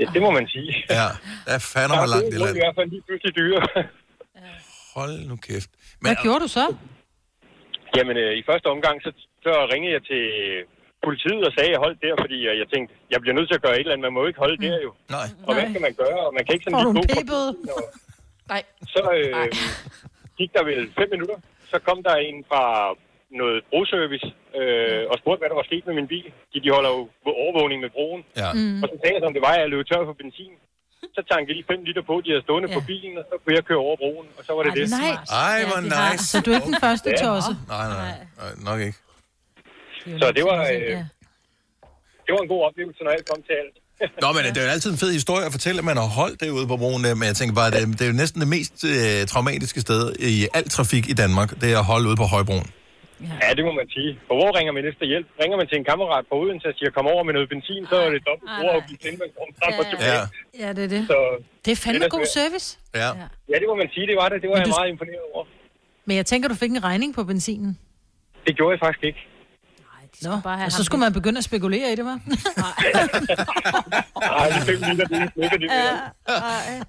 Ja, 0.00 0.04
det 0.14 0.20
må 0.26 0.30
man 0.38 0.46
sige. 0.54 0.70
Ja, 0.98 1.08
der 1.46 1.52
er 1.58 1.62
fandme 1.72 1.96
mig 2.00 2.08
langt 2.14 2.26
i 2.28 2.30
Det 2.30 2.40
er 2.40 2.44
land. 2.46 2.56
i 2.58 2.62
hvert 2.64 2.76
fald 2.78 2.88
lige 2.94 3.04
pludselig 3.08 3.32
dyre. 3.40 3.60
Hold 4.98 5.14
nu 5.30 5.36
kæft. 5.48 5.70
Hvad 6.02 6.14
gjorde 6.24 6.40
du 6.46 6.48
så? 6.58 6.66
Jamen, 7.96 8.16
øh, 8.24 8.32
i 8.40 8.42
første 8.50 8.66
omgang, 8.74 8.96
så, 9.04 9.10
så 9.46 9.52
ringede 9.72 9.92
jeg 9.96 10.02
til 10.12 10.22
politiet 11.06 11.42
og 11.48 11.52
sagde, 11.56 11.68
at 11.70 11.74
jeg 11.74 11.80
holdt 11.86 11.98
der, 12.06 12.14
fordi 12.24 12.36
jeg 12.62 12.66
tænkte, 12.74 12.92
jeg 13.12 13.18
bliver 13.22 13.36
nødt 13.38 13.48
til 13.50 13.58
at 13.58 13.64
gøre 13.66 13.74
et 13.78 13.80
eller 13.84 13.92
andet. 13.94 14.06
Man 14.08 14.12
må 14.14 14.20
jo 14.24 14.28
ikke 14.30 14.42
holde 14.44 14.58
der 14.66 14.78
jo. 14.86 14.90
Nej. 15.16 15.26
Og 15.46 15.52
hvad 15.54 15.66
skal 15.70 15.82
man 15.88 15.94
gøre? 16.02 16.20
Og 16.26 16.32
man 16.36 16.42
kan 16.44 16.52
ikke 16.54 16.64
sådan 16.66 16.78
Får 16.84 16.92
lige 16.92 17.26
gå 17.34 17.40
og- 17.50 17.90
Nej. 18.52 18.62
Så 18.94 19.02
øh, 19.20 19.48
gik 20.38 20.50
der 20.56 20.62
vel 20.70 20.80
fem 20.98 21.08
minutter. 21.14 21.38
Så 21.72 21.76
kom 21.86 21.98
der 22.06 22.14
en 22.28 22.38
fra 22.50 22.62
noget 23.42 23.58
broservice 23.70 24.28
øh, 24.58 25.02
og 25.10 25.16
spurgte, 25.20 25.40
hvad 25.42 25.50
der 25.52 25.58
var 25.60 25.66
sket 25.70 25.84
med 25.88 25.94
min 26.00 26.08
bil. 26.14 26.28
De, 26.52 26.56
de 26.64 26.68
holder 26.76 26.90
jo 26.96 27.00
overvågning 27.44 27.78
med 27.84 27.90
broen. 27.96 28.20
Ja. 28.42 28.48
Mm. 28.58 28.82
Og 28.82 28.86
så 28.90 28.94
sagde 29.00 29.14
jeg, 29.16 29.22
som 29.24 29.32
det 29.36 29.42
var, 29.46 29.52
at 29.56 29.60
jeg 29.62 29.68
løb 29.74 29.82
tør 29.90 30.02
for 30.10 30.16
benzin. 30.22 30.54
Så 31.16 31.20
tankede 31.30 31.50
jeg 31.50 31.56
lige 31.60 31.68
5 31.74 31.88
liter 31.88 32.04
på, 32.10 32.14
de 32.24 32.28
havde 32.32 32.44
stående 32.46 32.68
ja. 32.70 32.74
på 32.78 32.82
bilen, 32.90 33.14
og 33.20 33.24
så 33.30 33.34
kunne 33.40 33.54
jeg 33.58 33.64
køre 33.70 33.82
over 33.86 33.96
broen, 34.02 34.26
og 34.38 34.42
så 34.46 34.52
var 34.56 34.62
det 34.66 34.72
det. 34.78 34.86
Nej. 35.00 35.12
Ej, 35.48 35.58
hvor 35.70 35.80
nice. 35.96 36.24
Så 36.32 36.36
du 36.44 36.48
er 36.52 36.56
ikke 36.58 36.70
den 36.74 36.80
første 36.86 37.08
Ja. 37.14 37.18
tosse? 37.26 37.50
Nej, 37.74 37.86
nej, 37.98 38.12
nej, 38.40 38.52
nok 38.68 38.78
ikke. 38.86 38.98
Så 40.22 40.26
det 40.38 40.44
var, 40.50 40.58
øh, 40.74 40.98
det 42.24 42.30
var 42.34 42.40
en 42.46 42.50
god 42.54 42.62
oplevelse, 42.68 43.00
når 43.04 43.10
alt 43.16 43.26
kom 43.30 43.40
til 43.48 43.54
alt. 43.62 43.76
Nå, 44.22 44.28
men 44.32 44.44
det 44.44 44.56
er 44.60 44.66
jo 44.68 44.72
altid 44.76 44.90
en 44.90 44.98
fed 45.04 45.12
historie 45.12 45.44
at 45.46 45.52
fortælle, 45.52 45.78
at 45.78 45.84
man 45.84 45.96
har 45.96 46.08
holdt 46.20 46.40
derude 46.40 46.66
på 46.72 46.76
broen. 46.76 47.02
Men 47.02 47.26
jeg 47.30 47.36
tænker 47.36 47.54
bare, 47.54 47.70
det, 47.70 47.80
det 47.98 48.00
er 48.00 48.06
jo 48.12 48.12
næsten 48.22 48.40
det 48.40 48.48
mest 48.48 48.84
øh, 48.84 49.26
traumatiske 49.32 49.80
sted 49.80 50.02
i 50.18 50.48
al 50.54 50.68
trafik 50.68 51.04
i 51.08 51.12
Danmark, 51.22 51.50
det 51.60 51.72
er 51.72 51.78
at 51.78 51.84
holde 51.84 52.08
ude 52.08 52.16
på 52.16 52.26
Højbroen. 52.34 52.66
Ja, 53.44 53.48
det 53.58 53.62
må 53.68 53.72
man 53.80 53.86
sige. 53.96 54.10
For 54.26 54.34
hvor 54.38 54.50
ringer 54.58 54.72
man 54.78 54.84
efter 54.90 55.04
hjælp? 55.12 55.26
Ringer 55.42 55.56
man 55.60 55.66
til 55.70 55.76
en 55.80 55.86
kammerat 55.90 56.24
på 56.30 56.34
Odense 56.40 56.66
og 56.72 56.74
siger, 56.78 56.90
kom 56.98 57.06
over 57.14 57.22
med 57.28 57.32
noget 57.36 57.48
benzin, 57.54 57.82
så 57.90 57.96
er 58.04 58.10
det 58.14 58.20
dobbelt 58.28 58.48
brugerafgift, 58.58 59.02
inden 59.08 59.20
man 59.24 59.30
kommer 59.36 59.52
frem 59.60 59.72
og 59.80 59.86
tilbage. 59.92 60.22
Ja. 60.60 60.62
Ja, 60.62 60.68
det 60.76 60.82
er 60.88 60.90
det. 60.96 61.02
Så, 61.12 61.18
Det 61.64 61.70
er 61.76 61.78
fandme 61.86 62.06
god 62.16 62.26
service. 62.38 62.66
Ja. 63.02 63.08
ja, 63.52 63.56
det 63.62 63.66
må 63.70 63.74
man 63.82 63.88
sige, 63.94 64.06
det 64.10 64.16
var 64.22 64.28
det. 64.32 64.36
Det 64.42 64.48
var 64.50 64.56
Men 64.56 64.62
jeg 64.64 64.70
du- 64.70 64.78
meget 64.78 64.90
imponeret 64.94 65.24
over. 65.34 65.44
Men 66.08 66.14
jeg 66.20 66.26
tænker, 66.26 66.46
du 66.52 66.54
fik 66.64 66.70
en 66.70 66.84
regning 66.90 67.10
på 67.18 67.22
benzinen. 67.30 67.72
Det 68.46 68.52
gjorde 68.56 68.72
jeg 68.74 68.80
faktisk 68.86 69.04
ikke. 69.10 69.22
Nå, 70.22 70.30
og 70.66 70.72
så 70.72 70.84
skulle 70.84 71.00
man 71.00 71.12
begynde 71.12 71.38
at 71.38 71.44
spekulere 71.44 71.92
i 71.92 71.96
det, 71.96 72.04
var? 72.04 72.20
Ej, 74.22 74.48
de 74.48 74.54
fem 74.54 74.74
liter, 74.90 75.06
det 75.06 75.16
er 75.36 75.42
ikke 75.44 75.58
det. 75.58 75.70
Ja. 75.70 75.96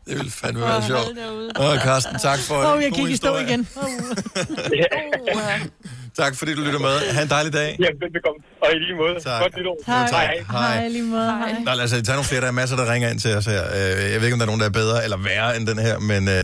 Det 0.06 0.18
ville 0.18 0.32
fandme 0.32 0.62
være 0.62 0.84
sjovt. 0.84 1.60
Åh, 1.60 1.78
Carsten, 1.86 2.16
tak 2.20 2.40
for 2.48 2.56
Åh, 2.56 2.78
en 2.78 2.82
jeg 2.84 2.92
gik 2.92 3.10
i 3.10 3.16
stå 3.16 3.38
igen. 3.38 3.68
Tak 6.18 6.36
fordi 6.36 6.54
du 6.56 6.62
lytter 6.62 6.80
med. 6.80 6.96
Ha' 7.16 7.22
en 7.22 7.30
dejlig 7.30 7.54
dag. 7.54 7.70
Ja, 7.80 7.86
velbekomme. 8.02 8.40
Og 8.64 8.70
i 8.76 8.78
lige 8.86 8.96
måde. 9.02 9.16
Tak. 9.24 9.42
Godt 9.42 9.56
nytår. 9.58 9.78
Hej. 9.88 10.08
Tak. 10.10 10.28
Hej. 10.52 10.76
Hej, 10.78 10.88
lige 10.88 11.04
måde. 11.04 11.26
Hej. 11.26 11.52
Nå, 11.66 11.72
lad 11.74 11.84
os 11.84 11.92
tage 11.92 12.04
nogle 12.10 12.24
flere. 12.24 12.42
Der 12.42 12.48
er 12.48 12.52
masser, 12.52 12.76
der 12.76 12.94
ringer 12.94 13.10
ind 13.10 13.20
til 13.20 13.36
os 13.36 13.46
her. 13.46 13.62
Øh, 13.64 14.12
Jeg 14.14 14.18
ved 14.20 14.24
ikke, 14.28 14.34
om 14.34 14.40
der 14.40 14.46
er 14.46 14.52
nogen, 14.54 14.60
der 14.62 14.66
er 14.68 14.78
bedre 14.82 15.04
eller 15.04 15.18
værre 15.18 15.58
end 15.58 15.68
den 15.68 15.80
her, 15.80 16.00
men 16.00 16.28
øh, 16.28 16.44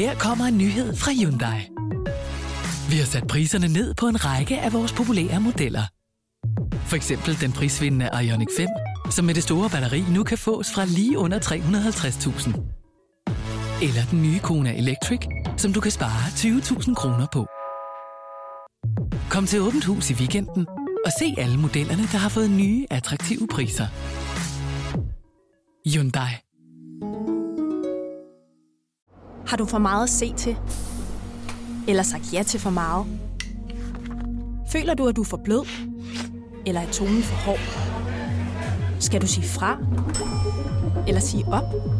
Her 0.00 0.14
kommer 0.14 0.44
en 0.44 0.58
nyhed 0.58 0.96
fra 0.96 1.10
Hyundai. 1.20 1.60
Vi 2.90 2.96
har 2.96 3.04
sat 3.06 3.26
priserne 3.26 3.68
ned 3.68 3.94
på 3.94 4.06
en 4.06 4.24
række 4.24 4.60
af 4.60 4.72
vores 4.72 4.92
populære 4.92 5.40
modeller. 5.40 5.82
For 6.86 6.96
eksempel 6.96 7.40
den 7.40 7.52
prisvindende 7.52 8.08
Ioniq 8.22 8.48
5, 8.56 8.66
som 9.10 9.24
med 9.24 9.34
det 9.34 9.42
store 9.42 9.70
batteri 9.70 10.04
nu 10.08 10.24
kan 10.24 10.38
fås 10.38 10.66
fra 10.74 10.84
lige 10.84 11.18
under 11.18 11.38
350.000. 11.38 12.50
Eller 13.82 14.02
den 14.10 14.22
nye 14.22 14.38
Kona 14.38 14.72
Electric, 14.78 15.20
som 15.56 15.72
du 15.72 15.80
kan 15.80 15.90
spare 15.90 16.22
20.000 16.28 16.94
kroner 16.94 17.26
på. 17.32 17.46
Kom 19.30 19.46
til 19.46 19.60
Åbent 19.60 19.84
Hus 19.84 20.10
i 20.10 20.14
weekenden 20.14 20.66
og 21.04 21.12
se 21.18 21.34
alle 21.38 21.56
modellerne, 21.56 22.02
der 22.02 22.18
har 22.18 22.28
fået 22.28 22.50
nye, 22.50 22.86
attraktive 22.90 23.46
priser. 23.50 23.86
Hyundai. 25.86 26.30
Har 29.46 29.56
du 29.56 29.64
for 29.64 29.78
meget 29.78 30.02
at 30.02 30.10
se 30.10 30.34
til? 30.36 30.56
Eller 31.88 32.02
sagt 32.02 32.32
ja 32.32 32.42
til 32.42 32.60
for 32.60 32.70
meget? 32.70 33.06
Føler 34.72 34.94
du, 34.94 35.08
at 35.08 35.16
du 35.16 35.20
er 35.20 35.26
for 35.26 35.40
blød? 35.44 35.66
Eller 36.66 36.80
er 36.80 36.90
tonen 36.90 37.22
for 37.22 37.36
hård? 37.36 37.60
Skal 39.00 39.20
du 39.20 39.26
sige 39.26 39.46
fra? 39.46 39.78
Eller 41.08 41.20
sige 41.20 41.44
op? 41.46 41.99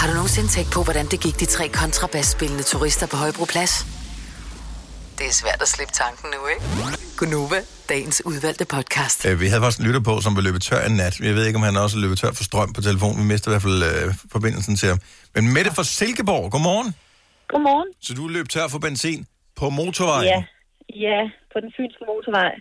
Har 0.00 0.06
du 0.08 0.14
nogensinde 0.20 0.48
tænkt 0.56 0.70
på, 0.76 0.80
hvordan 0.88 1.06
det 1.12 1.18
gik 1.26 1.36
de 1.42 1.46
tre 1.56 1.64
kontrabasspillende 1.82 2.64
turister 2.72 3.06
på 3.12 3.16
Højbroplads? 3.22 3.72
Det 5.18 5.26
er 5.30 5.34
svært 5.42 5.60
at 5.66 5.68
slippe 5.74 5.92
tanken 6.02 6.26
nu, 6.34 6.40
ikke? 6.52 6.62
Gunova, 7.20 7.58
dagens 7.92 8.18
udvalgte 8.30 8.64
podcast. 8.76 9.18
Øh, 9.28 9.40
Vi 9.40 9.46
havde 9.50 9.62
faktisk 9.64 9.80
en 9.80 9.86
lytter 9.88 10.02
på, 10.10 10.14
som 10.24 10.30
var 10.36 10.42
løbet 10.48 10.62
tør 10.68 10.80
en 10.90 10.96
nat. 11.02 11.14
Jeg 11.28 11.34
ved 11.36 11.44
ikke, 11.48 11.56
om 11.60 11.62
han 11.70 11.76
også 11.84 11.96
løbet 12.04 12.16
tør 12.22 12.32
for 12.38 12.44
strøm 12.50 12.70
på 12.76 12.80
telefonen. 12.88 13.16
Vi 13.22 13.26
mistede 13.32 13.50
i 13.50 13.52
hvert 13.54 13.66
fald 13.68 13.80
øh, 13.90 14.06
forbindelsen 14.34 14.74
til 14.80 14.88
ham. 14.92 14.98
Men 15.34 15.42
Mette 15.54 15.70
fra 15.76 15.84
Silkeborg, 15.98 16.44
godmorgen. 16.54 16.88
Godmorgen. 17.52 17.88
Så 18.06 18.10
du 18.18 18.22
løb 18.36 18.46
tør 18.54 18.66
for 18.74 18.78
benzin 18.86 19.20
på 19.60 19.64
motorvejen. 19.80 20.28
Ja, 20.34 20.40
ja, 21.06 21.20
på 21.52 21.56
den 21.64 21.70
fynske 21.76 22.02
motorvej. 22.10 22.52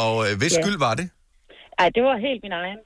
Og 0.00 0.12
øh, 0.26 0.32
hvis 0.40 0.52
Ja. 0.56 0.62
skyld 0.62 0.78
var 0.86 0.94
det? 1.00 1.06
Ej, 1.78 1.88
det 1.94 2.02
var 2.08 2.16
helt 2.26 2.40
min 2.46 2.52
egen. 2.62 2.78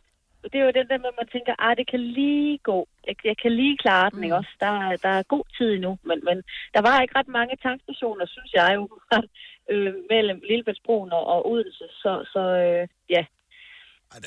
Det 0.51 0.57
er 0.61 0.64
jo 0.68 0.72
den 0.80 0.88
der 0.90 0.99
med, 1.03 1.11
at 1.12 1.18
man 1.22 1.28
tænker, 1.34 1.53
ah, 1.64 1.72
det 1.80 1.86
kan 1.93 2.01
lige 2.18 2.51
gå. 2.70 2.78
Jeg, 3.09 3.14
jeg 3.30 3.36
kan 3.43 3.53
lige 3.61 3.74
klare 3.84 4.09
den, 4.11 4.18
mm. 4.18 4.24
ikke 4.26 4.36
også? 4.40 4.53
Der, 4.64 4.72
er- 4.86 5.01
der 5.07 5.12
er 5.18 5.22
god 5.34 5.45
tid 5.57 5.68
endnu. 5.76 5.93
Men, 6.09 6.18
men 6.28 6.36
der 6.74 6.80
var 6.88 6.95
ikke 7.03 7.16
ret 7.18 7.30
mange 7.38 7.55
tankstationer, 7.66 8.26
synes 8.34 8.51
jeg 8.61 8.68
jo, 8.78 8.82
øh, 9.72 9.93
mellem 10.12 10.38
Lillebæltsbroen 10.51 11.11
og, 11.18 11.24
og 11.34 11.38
Odense. 11.51 11.86
Så, 12.03 12.12
så 12.32 12.43
øh, 12.64 12.82
ja. 13.14 13.22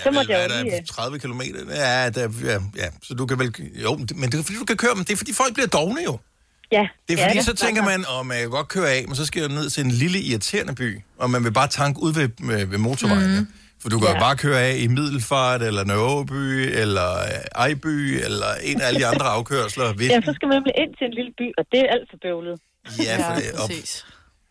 så 0.05 0.09
måtte 0.15 0.29
jeg 0.33 0.39
Hvad 0.39 0.57
jo 0.59 0.63
lige... 0.63 0.77
der 0.77 0.85
30 0.85 1.19
km? 1.23 1.41
Ja, 1.85 1.99
der, 2.15 2.23
ja, 2.51 2.57
ja, 2.81 2.87
så 3.07 3.11
du 3.19 3.23
kan 3.29 3.37
vel... 3.41 3.49
Jo, 3.85 3.91
men 4.21 4.27
det 4.29 4.35
er 4.39 4.43
fordi, 4.47 4.59
du 4.63 4.69
kan 4.71 4.77
køre, 4.83 4.95
men 4.97 5.03
det 5.07 5.13
er 5.15 5.19
fordi, 5.23 5.33
folk 5.43 5.53
bliver 5.57 5.71
dogne 5.79 6.01
jo. 6.09 6.15
Ja. 6.77 6.85
Det 7.07 7.11
er 7.13 7.23
fordi, 7.25 7.37
ja, 7.37 7.41
så 7.51 7.55
tænker 7.55 7.83
man, 7.91 7.99
om 8.19 8.31
jeg 8.31 8.41
kan 8.45 8.49
godt 8.59 8.67
køre 8.67 8.89
af, 8.97 9.01
men 9.07 9.15
så 9.15 9.25
skal 9.25 9.39
jeg 9.39 9.49
ned 9.49 9.69
til 9.69 9.81
en 9.85 9.91
lille 9.91 10.19
irriterende 10.29 10.75
by, 10.75 10.89
og 11.17 11.29
man 11.29 11.43
vil 11.43 11.53
bare 11.59 11.67
tanke 11.67 11.97
ud 12.05 12.11
ved, 12.19 12.29
ved, 12.49 12.65
ved 12.65 12.77
motorvejen. 12.77 13.31
Mm. 13.39 13.47
For 13.81 13.89
du 13.89 13.97
kan 13.99 14.07
ja. 14.07 14.11
Ja. 14.11 14.17
jo 14.17 14.25
bare 14.27 14.37
køre 14.45 14.59
af 14.69 14.75
i 14.85 14.87
Middelfart, 14.97 15.61
eller 15.69 15.83
Nørreby, 15.91 16.45
eller 16.83 17.09
øh, 17.31 17.63
Ejby, 17.65 17.97
eller 18.27 18.51
en 18.69 18.77
af 18.81 18.85
alle 18.87 18.99
de 19.03 19.07
andre 19.13 19.27
afkørsler. 19.37 19.87
Hvis... 19.97 20.09
Ja, 20.13 20.17
så 20.27 20.31
skal 20.35 20.45
man 20.47 20.55
nemlig 20.57 20.75
ind 20.83 20.91
til 20.97 21.05
en 21.09 21.13
lille 21.19 21.33
by, 21.39 21.47
og 21.59 21.63
det 21.71 21.79
er 21.85 21.87
alt 21.95 22.07
for 22.11 22.17
bøvlet. 22.25 22.55
Ja, 23.07 23.15
for 23.27 23.33
det, 23.39 23.49
og, 23.61 23.67
præcis. 23.67 23.91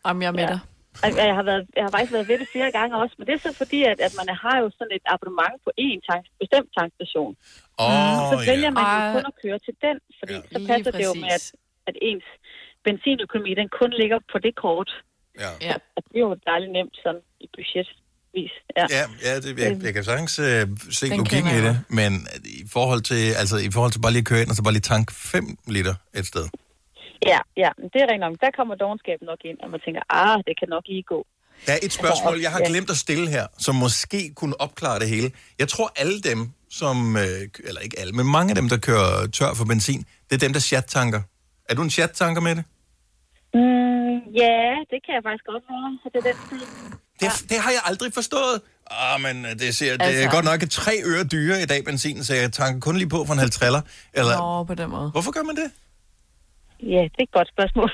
Jamen, 0.05 0.21
jeg 0.23 0.27
er 0.33 0.37
med 0.41 0.47
dig. 0.53 0.59
Og 1.03 1.09
Jeg 1.31 1.35
har, 1.39 1.45
været, 1.51 1.63
jeg 1.77 1.83
har 1.87 1.91
faktisk 1.95 2.13
været 2.17 2.27
ved 2.31 2.37
det 2.41 2.49
flere 2.55 2.71
gange 2.77 2.93
også, 3.01 3.15
men 3.17 3.25
det 3.27 3.33
er 3.37 3.41
så 3.47 3.51
fordi, 3.61 3.79
at, 3.91 3.99
at 4.07 4.13
man 4.19 4.27
har 4.43 4.55
jo 4.63 4.67
sådan 4.77 4.93
et 4.97 5.05
abonnement 5.15 5.57
på 5.65 5.71
én 5.85 5.99
tank, 6.09 6.23
bestemt 6.41 6.69
tankstation. 6.79 7.33
Åh, 7.79 8.19
og 8.19 8.23
så 8.31 8.35
vælger 8.51 8.71
man 8.77 8.83
jo 8.93 8.99
kun 9.15 9.25
at 9.31 9.35
køre 9.43 9.59
til 9.67 9.75
den, 9.85 9.97
fordi 10.19 10.35
så 10.51 10.57
Lige 10.59 10.67
passer 10.69 10.91
det 10.97 11.05
jo 11.09 11.13
med, 11.23 11.31
at, 11.37 11.45
at 11.89 11.95
ens 12.09 12.27
benzinøkonomi, 12.85 13.51
den 13.61 13.69
kun 13.79 13.91
ligger 14.01 14.19
på 14.31 14.37
det 14.45 14.53
kort. 14.63 14.91
Ja. 15.43 15.51
ja. 15.69 15.75
Og 15.95 15.99
det 16.07 16.15
er 16.19 16.25
jo 16.27 16.35
dejligt 16.51 16.71
nemt 16.77 16.95
sådan 17.03 17.23
i 17.45 17.47
budget. 17.55 17.89
Vis. 18.39 18.53
Ja, 18.77 18.85
Ja, 18.97 19.03
ja 19.25 19.33
det, 19.43 19.59
jeg, 19.59 19.71
jeg 19.87 19.93
kan 19.93 20.03
sagtens 20.03 20.39
øh, 20.39 20.67
se 20.99 21.09
Den 21.09 21.17
logikken 21.17 21.51
i 21.59 21.61
det, 21.67 21.75
men 21.99 22.11
i 22.61 22.63
forhold 22.75 23.01
til, 23.11 23.23
altså, 23.41 23.55
i 23.69 23.71
forhold 23.75 23.91
til 23.91 24.01
bare 24.05 24.13
lige 24.15 24.25
at 24.25 24.29
køre 24.31 24.41
ind 24.41 24.49
og 24.49 24.55
så 24.55 24.63
bare 24.63 24.75
lige 24.77 24.89
tanke 24.93 25.13
5 25.13 25.57
liter 25.75 25.95
et 26.19 26.25
sted. 26.31 26.45
ja, 27.31 27.39
ja, 27.63 27.69
det 27.91 27.99
er 28.03 28.07
rent 28.11 28.23
nok. 28.25 28.35
Der 28.45 28.51
kommer 28.57 28.75
dogenskaben 28.75 29.25
nok 29.31 29.41
ind, 29.49 29.57
og 29.63 29.69
man 29.73 29.79
tænker, 29.85 30.01
ah, 30.09 30.37
det 30.47 30.53
kan 30.59 30.67
nok 30.75 30.83
lige 30.93 31.03
gå. 31.13 31.19
Der 31.65 31.73
er 31.73 31.81
et 31.83 31.93
spørgsmål, 31.99 32.35
jeg 32.45 32.51
har 32.51 32.61
glemt 32.71 32.89
at 32.89 32.97
stille 33.05 33.27
her, 33.29 33.45
som 33.57 33.75
måske 33.75 34.19
kunne 34.35 34.61
opklare 34.61 34.99
det 34.99 35.09
hele. 35.09 35.31
Jeg 35.59 35.67
tror, 35.67 35.87
alle 36.01 36.17
dem, 36.29 36.39
som... 36.69 37.17
Øh, 37.23 37.41
eller 37.69 37.81
ikke 37.81 37.99
alle, 37.99 38.13
men 38.13 38.25
mange 38.37 38.49
af 38.51 38.55
dem, 38.55 38.69
der 38.69 38.77
kører 38.77 39.27
tør 39.37 39.51
for 39.59 39.65
benzin, 39.65 40.01
det 40.27 40.33
er 40.35 40.41
dem, 40.45 40.53
der 40.53 40.59
chat-tanker. 40.59 41.21
Er 41.69 41.73
du 41.75 41.81
en 41.81 41.89
chat-tanker 41.89 42.41
med 42.41 42.55
det? 42.57 42.63
Mm, 43.53 44.15
ja, 44.41 44.59
det 44.91 44.99
kan 45.05 45.11
jeg 45.17 45.23
faktisk 45.27 45.45
godt 45.51 45.63
være. 45.69 45.89
Det 46.13 46.19
er 46.19 46.25
den 46.31 46.99
Det, 47.19 47.29
det 47.49 47.57
har 47.59 47.71
jeg 47.71 47.81
aldrig 47.85 48.13
forstået. 48.13 48.61
Ah, 48.91 49.21
men 49.21 49.45
øh, 49.45 49.51
det, 49.51 49.75
ser, 49.75 49.91
det 49.97 50.01
er 50.01 50.05
Altså- 50.05 50.29
godt 50.29 50.45
nok 50.45 50.63
et 50.63 50.71
tre 50.71 50.93
øre 51.05 51.23
dyre 51.23 51.61
i 51.61 51.65
dag, 51.65 51.83
benzin, 51.85 52.23
så 52.23 52.33
jeg 52.35 52.51
tanker 52.53 52.79
kun 52.79 52.97
lige 52.97 53.09
på 53.09 53.25
for 53.25 53.33
en 53.33 53.39
halv 53.39 53.51
triller. 53.51 53.81
Eller, 54.13 54.37
Nå, 54.37 54.63
på 54.63 54.75
den 54.75 54.89
måde. 54.89 55.09
Hvorfor 55.11 55.31
gør 55.31 55.43
man 55.43 55.55
det? 55.55 55.71
Ja, 56.83 57.01
det 57.13 57.19
er 57.19 57.23
et 57.23 57.31
godt 57.31 57.49
spørgsmål. 57.55 57.89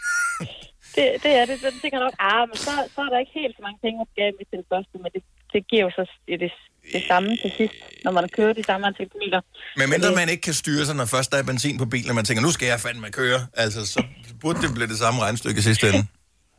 det, 0.96 1.04
det 1.22 1.32
er 1.40 1.44
det. 1.50 1.56
Den 1.66 1.74
tænker 1.82 1.98
nok, 2.04 2.14
ah, 2.18 2.42
men 2.50 2.56
så, 2.56 2.70
så 2.94 3.00
er 3.06 3.10
der 3.12 3.18
ikke 3.24 3.34
helt 3.40 3.54
så 3.56 3.62
mange 3.66 3.78
penge 3.84 3.98
at 4.04 4.08
skabe 4.14 4.36
til 4.50 4.56
det 4.60 4.66
første, 4.72 4.94
men 5.02 5.10
det, 5.14 5.22
det 5.52 5.60
giver 5.70 5.82
jo 5.86 5.90
så 5.98 6.02
det, 6.28 6.40
det, 6.40 6.50
det 6.92 7.02
samme 7.10 7.28
til 7.42 7.50
sidst, 7.58 7.74
når 8.04 8.12
man 8.18 8.28
kører 8.36 8.52
de 8.52 8.64
samme 8.70 8.86
antal 8.86 9.08
kilometer. 9.12 9.40
Men 9.76 9.90
mindre 9.90 10.10
man 10.20 10.28
ikke 10.28 10.44
kan 10.48 10.54
styre 10.62 10.84
sig, 10.86 10.94
når 11.00 11.04
først 11.14 11.28
der 11.32 11.38
er 11.38 11.46
benzin 11.52 11.78
på 11.78 11.86
bilen, 11.94 12.08
og 12.12 12.14
man 12.20 12.24
tænker, 12.24 12.42
nu 12.42 12.50
skal 12.56 12.66
jeg 12.72 12.80
fandme 12.80 13.10
køre. 13.10 13.40
Altså, 13.62 13.80
så 13.86 13.98
burde 14.40 14.58
det 14.62 14.74
blive 14.74 14.88
det 14.88 14.98
samme 15.04 15.18
regnstykke 15.20 15.58
i 15.58 15.62
sidste 15.70 15.84
ende. 15.88 16.02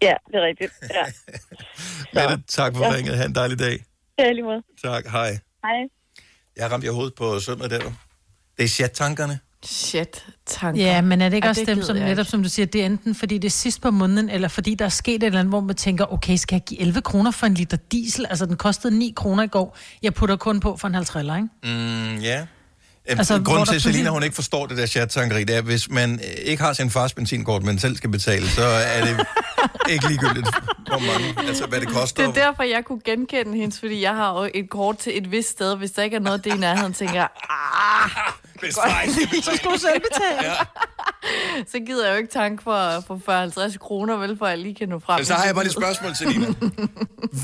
Ja, 0.08 0.14
det 0.28 0.36
er 0.36 0.46
rigtigt. 0.46 0.72
Ja, 0.94 1.04
Mette, 2.30 2.44
tak 2.48 2.76
for 2.76 2.84
Ja. 2.86 2.94
ringet. 2.96 3.18
Ha' 3.18 3.26
en 3.26 3.36
dejlig 3.36 3.60
dag. 3.60 3.84
er 4.18 4.34
lige 4.34 4.44
måde. 4.44 4.62
Tak, 4.84 5.06
hej. 5.08 5.30
Hej. 5.66 5.80
Jeg 6.58 6.72
ramte 6.72 6.86
jeg 6.86 6.94
hovedet 6.94 7.14
på 7.16 7.40
søndag 7.40 7.70
der. 7.70 7.80
Det 8.58 8.64
er 8.64 8.68
chat-tankerne. 8.68 9.40
Shit, 9.66 10.26
tanker. 10.46 10.84
Ja, 10.84 11.02
men 11.02 11.22
er 11.22 11.30
det 11.30 11.36
ikke 11.36 11.46
Ej, 11.46 11.50
også 11.50 11.60
det 11.62 11.68
dem, 11.68 11.82
som 11.84 11.96
netop, 11.96 12.26
som 12.26 12.44
du 12.44 12.50
siger, 12.50 12.66
det 12.66 12.82
er 12.82 12.86
enten 12.86 13.16
fordi 13.16 13.38
det 13.38 13.48
er 13.48 13.52
sidst 13.52 13.82
på 13.82 13.92
måneden, 13.92 14.30
eller 14.30 14.48
fordi 14.48 14.76
der 14.76 14.86
er 14.86 14.90
sket 14.90 15.16
et 15.16 15.24
eller 15.24 15.40
andet, 15.40 15.52
hvor 15.52 15.60
man 15.60 15.76
tænker, 15.76 16.14
okay, 16.14 16.36
skal 16.36 16.56
jeg 16.56 16.64
give 16.68 16.80
11 16.82 17.02
kroner 17.02 17.32
for 17.32 17.46
en 17.46 17.54
liter 17.54 17.78
diesel? 17.78 18.26
Altså, 18.30 18.46
den 18.46 18.58
kostede 18.58 18.98
9 18.98 19.14
kroner 19.16 19.44
i 19.44 19.48
går. 19.48 19.78
Jeg 20.02 20.14
putter 20.14 20.36
kun 20.36 20.60
på 20.60 20.78
for 20.78 20.88
en 20.88 20.94
halv 20.94 21.06
triller, 21.06 21.36
ikke? 21.36 21.48
Mm, 21.64 22.18
ja. 22.18 22.46
Altså, 23.06 23.42
Grunden 23.46 23.66
til, 23.66 23.76
at 23.76 23.82
Selina 23.82 24.10
hun 24.10 24.24
ikke 24.24 24.36
forstår 24.36 24.66
det 24.66 24.78
der 24.78 24.86
chat-tankeri, 24.86 25.44
det 25.44 25.56
er, 25.56 25.62
hvis 25.62 25.90
man 25.90 26.14
øh, 26.14 26.30
ikke 26.46 26.64
har 26.64 26.74
sin 26.74 26.90
fars 26.90 27.14
benzinkort, 27.14 27.64
men 27.64 27.80
selv 27.80 27.98
skal 27.98 28.10
betale, 28.10 28.50
så 28.50 28.64
er 28.66 29.06
det 29.06 29.26
ikke 29.90 30.08
ligegyldigt, 30.08 30.48
hvor 30.88 31.00
mange, 31.00 31.48
altså 31.48 31.66
hvad 31.66 31.80
det 31.80 31.88
koster. 31.88 32.28
Det 32.28 32.38
er 32.38 32.46
derfor, 32.46 32.64
jeg 32.64 32.86
kunne 32.86 33.02
genkende 33.06 33.58
hendes, 33.58 33.80
fordi 33.80 34.02
jeg 34.02 34.16
har 34.16 34.44
jo 34.44 34.50
et 34.54 34.70
kort 34.70 34.98
til 34.98 35.18
et 35.18 35.32
vist 35.32 35.50
sted. 35.50 35.76
Hvis 35.78 35.92
der 35.92 36.04
ikke 36.04 36.16
er 36.16 36.20
noget, 36.20 36.44
det 36.44 36.52
er 36.52 36.56
i 36.56 36.60
nærheden, 36.60 36.94
tænker 36.94 37.16
jeg, 37.16 37.28
ah, 37.50 38.10
Hvis 38.64 38.74
så 39.46 39.52
skal 39.56 39.72
du 39.72 39.78
selv 39.78 40.02
betale. 40.02 40.52
Ja. 40.52 40.56
så 41.72 41.80
gider 41.80 42.06
jeg 42.06 42.14
jo 42.14 42.18
ikke 42.18 42.32
tanke 42.34 42.64
for, 42.64 43.04
for 43.08 43.70
40-50 43.74 43.78
kroner, 43.78 44.18
vel, 44.18 44.38
for 44.38 44.46
at 44.46 44.50
jeg 44.52 44.60
lige 44.60 44.76
kan 44.76 44.90
nå 44.90 45.00
frem. 45.00 45.20
Men 45.20 45.26
så 45.26 45.34
har 45.34 45.46
jeg 45.46 45.56
bare 45.56 45.64
lige 45.64 45.70
et 45.70 45.76
spørgsmål 45.76 46.16
til 46.16 46.28
Lina. 46.28 46.48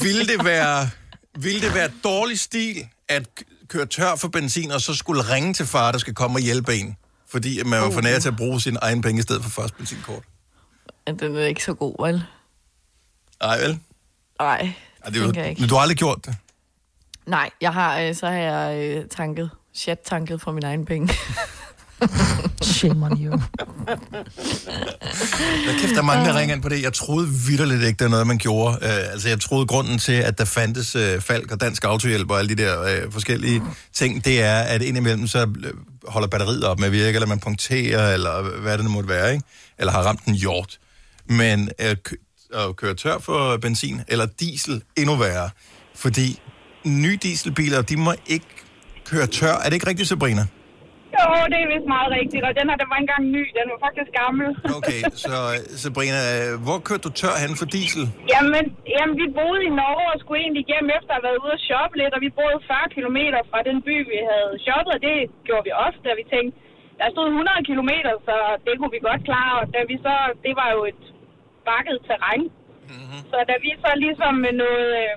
Vil 0.01 0.27
det 0.27 0.45
være, 0.45 0.89
vil 1.39 1.61
det 1.61 1.75
være 1.75 1.89
dårlig 2.03 2.39
stil 2.39 2.87
at 3.07 3.23
køre 3.69 3.85
tør 3.85 4.15
for 4.15 4.27
benzin, 4.27 4.71
og 4.71 4.81
så 4.81 4.93
skulle 4.93 5.21
ringe 5.33 5.53
til 5.53 5.65
far, 5.65 5.91
der 5.91 5.99
skal 5.99 6.13
komme 6.15 6.37
og 6.37 6.41
hjælpe 6.41 6.75
en? 6.75 6.97
Fordi 7.27 7.63
man 7.63 7.81
var 7.81 7.91
for 7.91 8.01
nær 8.01 8.19
til 8.19 8.27
at 8.29 8.35
bruge 8.37 8.61
sin 8.61 8.77
egen 8.81 9.01
penge 9.01 9.19
i 9.19 9.21
stedet 9.21 9.43
for 9.43 9.49
fars 9.49 9.71
benzinkort. 9.71 10.23
Ja, 11.07 11.11
Den 11.11 11.35
er 11.35 11.45
ikke 11.45 11.63
så 11.63 11.73
god, 11.73 12.05
vel? 12.07 12.23
Nej, 13.41 13.59
vel? 13.59 13.79
Nej, 14.39 14.57
Ej, 15.03 15.09
det 15.09 15.13
det 15.13 15.19
jo, 15.37 15.43
ikke. 15.43 15.61
men 15.61 15.69
du 15.69 15.75
har 15.75 15.81
aldrig 15.81 15.97
gjort 15.97 16.25
det. 16.25 16.35
Nej, 17.25 17.49
jeg 17.61 17.73
har, 17.73 17.99
øh, 17.99 18.15
så 18.15 18.25
har 18.25 18.33
jeg 18.37 18.77
øh, 18.97 19.05
tanket, 19.09 19.49
chat-tanket 19.75 20.41
for 20.41 20.51
min 20.51 20.63
egen 20.63 20.85
penge. 20.85 21.13
Shame 22.61 23.05
on 23.05 23.23
you. 23.23 23.31
Der 25.65 25.73
kæft, 25.79 25.93
der 25.93 25.97
er 25.97 26.01
mange, 26.01 26.25
der 26.25 26.39
ringer 26.39 26.55
ind 26.55 26.63
på 26.63 26.69
det. 26.69 26.83
Jeg 26.83 26.93
troede 26.93 27.27
vidderligt 27.47 27.83
ikke, 27.83 27.97
det 27.97 28.05
er 28.05 28.09
noget, 28.09 28.27
man 28.27 28.37
gjorde. 28.37 28.77
Uh, 28.81 29.11
altså, 29.11 29.29
jeg 29.29 29.39
troede, 29.39 29.65
grunden 29.65 29.99
til, 29.99 30.11
at 30.11 30.37
der 30.37 30.45
fandtes 30.45 30.95
øh, 30.95 31.15
uh, 31.15 31.21
Falk 31.21 31.51
og 31.51 31.61
Dansk 31.61 31.83
Autohjælp 31.83 32.31
og 32.31 32.39
alle 32.39 32.55
de 32.55 32.63
der 32.63 33.05
uh, 33.05 33.13
forskellige 33.13 33.61
ting, 33.93 34.25
det 34.25 34.41
er, 34.41 34.59
at 34.59 34.81
indimellem 34.81 35.27
så 35.27 35.49
holder 36.07 36.27
batteriet 36.27 36.63
op 36.63 36.79
med 36.79 36.87
at 36.87 36.91
virke, 36.93 37.15
eller 37.15 37.27
man 37.27 37.39
punkterer, 37.39 38.13
eller 38.13 38.59
hvad 38.59 38.77
det 38.77 38.85
nu 38.85 38.91
måtte 38.91 39.09
være, 39.09 39.33
ikke? 39.33 39.43
Eller 39.79 39.91
har 39.91 40.01
ramt 40.01 40.25
en 40.25 40.33
hjort. 40.33 40.77
Men 41.29 41.69
uh, 41.83 41.89
at 42.53 42.75
køre 42.75 42.93
tør 42.93 43.19
for 43.19 43.57
benzin, 43.57 44.01
eller 44.07 44.27
diesel, 44.39 44.83
endnu 44.97 45.15
værre. 45.15 45.49
Fordi 45.95 46.39
nye 46.85 47.17
dieselbiler, 47.21 47.81
de 47.81 47.97
må 47.97 48.13
ikke 48.27 48.45
køre 49.05 49.27
tør. 49.27 49.53
Er 49.53 49.63
det 49.63 49.73
ikke 49.73 49.87
rigtigt, 49.87 50.09
Sabrina? 50.09 50.45
Jo, 51.15 51.25
det 51.51 51.57
er 51.63 51.67
vist 51.73 51.87
meget 51.95 52.09
rigtigt, 52.17 52.43
og 52.47 52.51
den 52.59 52.65
her, 52.69 52.77
den 52.81 52.89
var 52.93 52.99
engang 53.03 53.23
ny, 53.37 53.43
den 53.59 53.65
var 53.71 53.79
faktisk 53.85 54.11
gammel. 54.21 54.47
Okay, 54.77 54.99
så 55.25 55.35
Sabrina, 55.83 56.21
øh, 56.35 56.51
hvor 56.65 56.77
kørte 56.87 57.03
du 57.07 57.11
tør 57.21 57.35
hen 57.43 57.53
for 57.59 57.67
diesel? 57.75 58.03
Jamen, 58.33 58.65
jamen, 58.95 59.15
vi 59.21 59.25
boede 59.39 59.61
i 59.69 59.71
Norge 59.81 60.05
og 60.13 60.17
skulle 60.21 60.39
egentlig 60.45 60.65
hjem 60.71 60.87
efter 60.97 61.11
at 61.13 61.17
have 61.17 61.27
været 61.27 61.41
ude 61.43 61.55
at 61.57 61.65
shoppe 61.69 61.95
lidt, 62.01 62.13
og 62.15 62.21
vi 62.25 62.29
boede 62.39 62.57
40 62.71 62.93
km 62.95 63.19
fra 63.51 63.59
den 63.69 63.77
by, 63.87 63.95
vi 64.13 64.19
havde 64.31 64.53
shoppet, 64.65 64.91
og 64.97 65.01
det 65.07 65.17
gjorde 65.47 65.65
vi 65.67 65.73
ofte, 65.87 66.07
og 66.13 66.17
vi 66.21 66.25
tænkte, 66.33 66.55
der 66.99 67.07
stod 67.13 67.27
100 67.27 67.67
km, 67.69 67.91
så 68.27 68.35
det 68.65 68.73
kunne 68.77 68.95
vi 68.97 69.01
godt 69.09 69.21
klare, 69.29 69.53
og 69.61 69.65
da 69.75 69.79
vi 69.91 69.95
så, 70.05 70.15
det 70.45 70.53
var 70.61 70.69
jo 70.75 70.81
et 70.91 71.03
bakket 71.69 71.97
terræn, 72.07 72.43
mm-hmm. 72.91 73.21
så 73.31 73.37
da 73.49 73.55
vi 73.65 73.71
så 73.83 73.91
ligesom 74.05 74.33
med 74.45 74.53
noget 74.63 74.87
øh, 75.03 75.15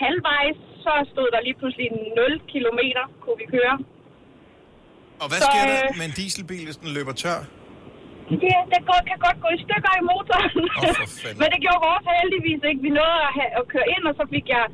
halvvejs, 0.00 0.58
så 0.84 0.92
stod 1.12 1.28
der 1.34 1.40
lige 1.46 1.58
pludselig 1.60 1.88
0 2.16 2.40
km, 2.52 2.80
kunne 3.22 3.40
vi 3.42 3.48
køre. 3.56 3.76
Og 5.22 5.26
hvad 5.30 5.40
Så, 5.42 5.48
sker 5.50 5.64
der 5.70 5.78
øh, 5.86 5.98
med 5.98 6.04
en 6.10 6.14
dieselbil, 6.20 6.64
hvis 6.68 6.78
den 6.82 6.90
løber 6.96 7.14
tør? 7.22 7.38
Det, 8.42 8.54
det 8.72 8.80
går, 8.88 8.98
kan 9.10 9.18
godt 9.26 9.38
gå 9.44 9.48
i 9.56 9.58
stykker 9.64 9.92
i 10.00 10.02
motoren. 10.10 10.50
fanden. 11.22 11.38
Men 11.40 11.46
det 11.52 11.58
gjorde 11.64 11.82
vores 11.88 12.04
heldigvis 12.20 12.60
ikke. 12.68 12.80
Vi 12.86 12.90
nåede 13.00 13.20
at, 13.28 13.32
have, 13.38 13.50
at 13.58 13.64
køre 13.72 13.88
ind, 13.94 14.04
og 14.10 14.14
så 14.20 14.24
fik 14.34 14.46
jeg 14.56 14.64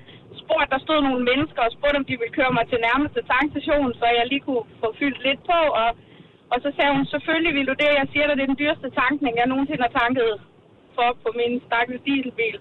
spurgt, 0.43 0.69
der 0.75 0.81
stod 0.87 0.99
nogle 1.09 1.23
mennesker 1.31 1.61
og 1.67 1.73
spurgte, 1.77 1.99
om 2.01 2.07
de 2.11 2.17
ville 2.21 2.37
køre 2.39 2.53
mig 2.59 2.65
til 2.71 2.79
nærmeste 2.89 3.21
tankstation, 3.33 3.89
så 4.01 4.05
jeg 4.19 4.25
lige 4.33 4.45
kunne 4.47 4.65
få 4.83 4.89
fyldt 5.01 5.21
lidt 5.29 5.43
på. 5.51 5.61
Og, 5.83 5.89
og 6.53 6.57
så 6.65 6.69
sagde 6.77 6.93
hun, 6.97 7.05
selvfølgelig 7.15 7.55
vil 7.59 7.69
du 7.71 7.75
det. 7.83 7.91
Jeg 8.01 8.07
siger 8.13 8.27
dig, 8.27 8.35
det 8.37 8.45
er 8.45 8.53
den 8.53 8.63
dyreste 8.63 8.89
tankning, 9.03 9.33
jeg 9.41 9.47
nogensinde 9.53 9.85
har 9.87 9.95
tanket 10.03 10.31
for 10.97 11.09
på 11.25 11.29
min 11.41 11.53
stakkels 11.67 12.03
dieselbil. 12.07 12.59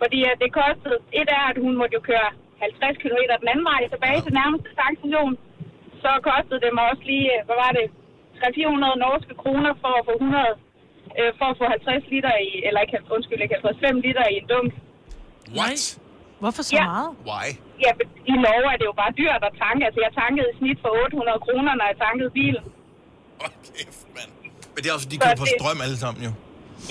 Fordi 0.00 0.18
at 0.30 0.36
det 0.42 0.50
kostede, 0.60 0.98
et 1.20 1.28
er, 1.38 1.44
at 1.52 1.58
hun 1.64 1.74
måtte 1.80 1.94
jo 1.98 2.02
køre 2.10 2.28
50 2.60 3.02
km 3.02 3.20
den 3.42 3.48
anden 3.52 3.66
vej 3.72 3.80
tilbage 3.94 4.20
til 4.24 4.32
nærmeste 4.40 4.70
tankstation. 4.82 5.32
Så 6.04 6.10
kostede 6.28 6.60
det 6.64 6.70
mig 6.76 6.84
også 6.92 7.04
lige, 7.12 7.28
øh, 7.36 7.40
hvad 7.46 7.58
var 7.64 7.72
det, 7.78 7.86
300-400 8.38 9.04
norske 9.06 9.34
kroner 9.42 9.72
for 9.82 9.92
at 9.98 10.04
få 10.08 10.14
100, 10.18 10.52
øh, 11.18 11.30
for 11.38 11.46
at 11.52 11.56
få 11.60 11.64
50 11.76 12.12
liter 12.14 12.34
i, 12.48 12.50
eller 12.66 12.80
ikke, 12.84 12.94
50, 12.98 13.14
undskyld, 13.16 13.40
ikke 13.44 13.56
50, 13.58 13.78
5 13.86 14.00
liter 14.06 14.24
i 14.32 14.36
en 14.42 14.46
dunk. 14.52 14.70
What? 15.58 15.80
Hvorfor 16.42 16.62
så 16.68 16.72
Ja. 16.76 16.84
meget? 16.92 17.10
Why? 17.30 17.46
Ja, 17.84 17.90
i 18.32 18.34
Norge 18.46 18.68
er 18.74 18.78
det 18.80 18.86
jo 18.90 18.94
bare 19.02 19.12
dyrt 19.20 19.42
at 19.48 19.52
tanke. 19.64 19.82
Altså, 19.88 20.00
jeg 20.06 20.12
tankede 20.22 20.46
i 20.52 20.54
snit 20.58 20.78
for 20.84 20.90
800 21.04 21.38
kroner, 21.46 21.72
når 21.78 21.86
jeg 21.90 21.96
tankede 22.06 22.30
bilen. 22.40 22.64
Men 24.74 24.78
det 24.82 24.88
er 24.90 24.94
også, 24.98 25.08
de 25.12 25.18
kører 25.24 25.38
på 25.44 25.46
strøm 25.54 25.78
alle 25.86 25.98
sammen 26.04 26.20
jo. 26.28 26.32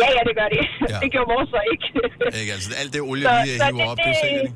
Ja, 0.01 0.07
ja, 0.18 0.22
det 0.30 0.34
gør 0.39 0.49
det. 0.55 0.64
Ja. 0.91 0.97
Det 1.03 1.10
gjorde 1.14 1.30
vores 1.36 1.49
så 1.55 1.60
ikke. 1.74 1.88
Ikke? 2.41 2.51
Altså, 2.57 2.70
alt 2.82 2.91
det 2.95 3.01
olie, 3.12 3.26
Så- 3.28 3.41
vi 3.45 3.49
så 3.62 3.66
hiver 3.70 3.82
det- 3.84 3.91
op, 3.91 3.97
det 3.97 4.05
det- 4.12 4.20
sælger 4.24 4.43
de. 4.47 4.51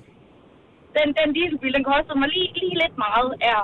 Den, 0.97 1.07
den 1.19 1.27
dieselbil, 1.37 1.73
den 1.77 1.85
kostede 1.91 2.17
mig 2.21 2.29
lige, 2.35 2.49
lige 2.61 2.75
lidt 2.83 2.95
meget. 3.05 3.29
Er, 3.51 3.61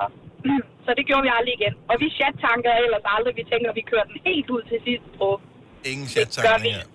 så 0.85 0.89
det 0.97 1.03
gjorde 1.09 1.23
vi 1.27 1.31
aldrig 1.37 1.53
igen. 1.59 1.73
Og 1.89 1.95
vi 2.03 2.07
chat-tankede 2.17 2.75
ellers 2.85 3.05
aldrig. 3.15 3.31
Vi 3.41 3.45
tænker, 3.51 3.67
vi 3.79 3.83
kører 3.91 4.05
den 4.11 4.17
helt 4.29 4.47
ud 4.55 4.61
til 4.69 4.77
sidst 4.87 5.07
på. 5.19 5.27
Ingen 5.91 6.07
chat-tankninger. 6.13 6.85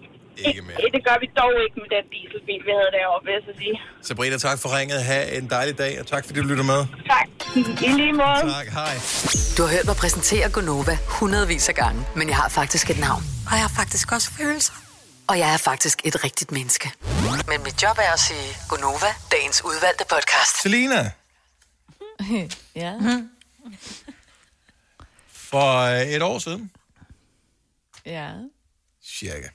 Ikke 0.49 0.63
mere. 0.69 0.77
Det 0.97 1.03
gør 1.09 1.17
vi 1.23 1.29
dog 1.41 1.51
ikke 1.65 1.77
med 1.83 1.89
den 1.97 2.05
dieselbil, 2.15 2.61
vi 2.69 2.73
havde 2.79 2.91
deroppe, 2.99 3.25
vil 3.27 3.33
jeg 3.39 3.45
så 3.49 3.53
sige. 3.63 3.77
Sabrina, 4.09 4.37
tak 4.47 4.59
for 4.63 4.69
ringet. 4.79 4.99
Ha' 5.11 5.27
en 5.39 5.47
dejlig 5.57 5.75
dag, 5.79 5.93
og 6.01 6.07
tak 6.13 6.23
fordi 6.27 6.37
du 6.43 6.47
lytter 6.53 6.67
med. 6.75 6.81
Tak. 7.15 7.29
I 7.89 7.91
lige 8.03 8.13
måde. 8.23 8.41
Tak, 8.59 8.69
hej. 8.81 8.95
Du 9.57 9.61
har 9.65 9.71
hørt 9.77 9.87
mig 9.91 9.97
præsentere 10.05 10.47
Gonova 10.57 10.95
hundredvis 11.19 11.69
af 11.69 11.75
gange, 11.75 12.01
men 12.19 12.29
jeg 12.29 12.37
har 12.37 12.49
faktisk 12.49 12.91
et 12.91 13.01
navn. 13.09 13.23
Og 13.49 13.53
jeg 13.59 13.65
har 13.69 13.75
faktisk 13.81 14.13
også 14.13 14.29
følelser. 14.39 14.75
Og 15.31 15.39
jeg 15.39 15.49
er 15.55 15.59
faktisk 15.71 15.99
et 16.05 16.25
rigtigt 16.25 16.51
menneske. 16.53 16.87
Men 17.51 17.59
mit 17.67 17.83
job 17.83 17.97
er 18.09 18.13
at 18.13 18.21
sige 18.29 18.49
Gonova, 18.71 19.11
dagens 19.33 19.63
udvalgte 19.65 20.05
podcast. 20.15 20.63
Selina, 20.63 21.11
ja. 22.85 22.93
for 25.51 25.79
øh, 25.81 26.03
et 26.03 26.23
år 26.23 26.39
siden, 26.39 26.71
Ja. 28.07 28.33
cirka, 29.05 29.49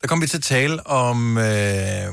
der 0.00 0.06
kom 0.08 0.20
vi 0.22 0.26
til 0.26 0.36
at 0.36 0.42
tale 0.42 0.86
om 0.86 1.38
øh, 1.38 2.12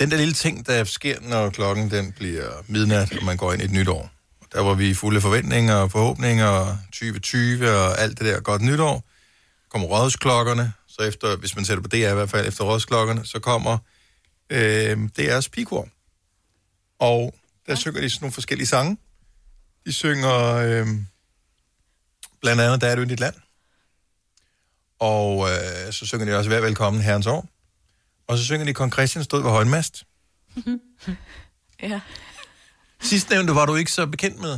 den 0.00 0.10
der 0.10 0.16
lille 0.16 0.34
ting, 0.34 0.66
der 0.66 0.84
sker, 0.84 1.20
når 1.20 1.50
klokken 1.50 1.90
den 1.90 2.12
bliver 2.12 2.62
midnat, 2.68 3.16
og 3.18 3.24
man 3.24 3.36
går 3.36 3.52
ind 3.52 3.62
i 3.62 3.64
et 3.64 3.70
nyt 3.72 3.88
år. 3.88 4.10
Der 4.52 4.60
var 4.60 4.74
vi 4.74 4.94
fulde 4.94 5.16
af 5.16 5.22
forventninger 5.22 5.74
og 5.74 5.90
forhåbninger, 5.90 6.46
og 6.46 6.78
2020 6.86 7.70
og 7.70 7.98
alt 8.00 8.18
det 8.18 8.26
der 8.26 8.40
godt 8.40 8.62
nytår. 8.62 9.04
kommer 9.68 9.88
rådsklokkerne, 9.88 10.72
så 10.88 11.02
efter, 11.02 11.36
hvis 11.36 11.56
man 11.56 11.64
sætter 11.64 11.82
på 11.82 11.88
DR 11.88 11.96
i 12.10 12.14
hvert 12.14 12.30
fald, 12.30 12.48
efter 12.48 12.64
rådsklokkerne, 12.64 13.26
så 13.26 13.38
kommer 13.38 13.78
øh, 14.50 15.08
DR's 15.18 15.48
pigekor. 15.52 15.88
Og 16.98 17.34
der 17.66 17.74
synger 17.74 18.00
de 18.00 18.10
sådan 18.10 18.24
nogle 18.24 18.32
forskellige 18.32 18.66
sange. 18.66 18.96
De 19.86 19.92
synger 19.92 20.54
øh, 20.54 20.86
blandt 22.40 22.62
andet 22.62 22.80
Der 22.80 22.88
er 22.88 22.94
du 22.94 23.02
i 23.02 23.04
dit 23.04 23.20
land. 23.20 23.34
Og 24.98 25.48
øh, 25.50 25.92
så 25.92 26.06
synger 26.06 26.26
de 26.26 26.38
også 26.38 26.50
Vær 26.50 26.60
velkommen 26.60 27.02
herrens 27.02 27.26
år. 27.26 27.48
Og 28.26 28.38
så 28.38 28.44
synger 28.44 28.66
de 28.66 28.74
Kong 28.74 28.92
Christian 28.92 29.24
stod 29.24 29.42
ved 29.42 29.50
højmast. 29.50 30.04
ja. 31.82 32.00
Sidstnævnte 33.00 33.54
var 33.54 33.66
du 33.66 33.74
ikke 33.74 33.92
så 33.92 34.06
bekendt 34.06 34.40
med, 34.40 34.52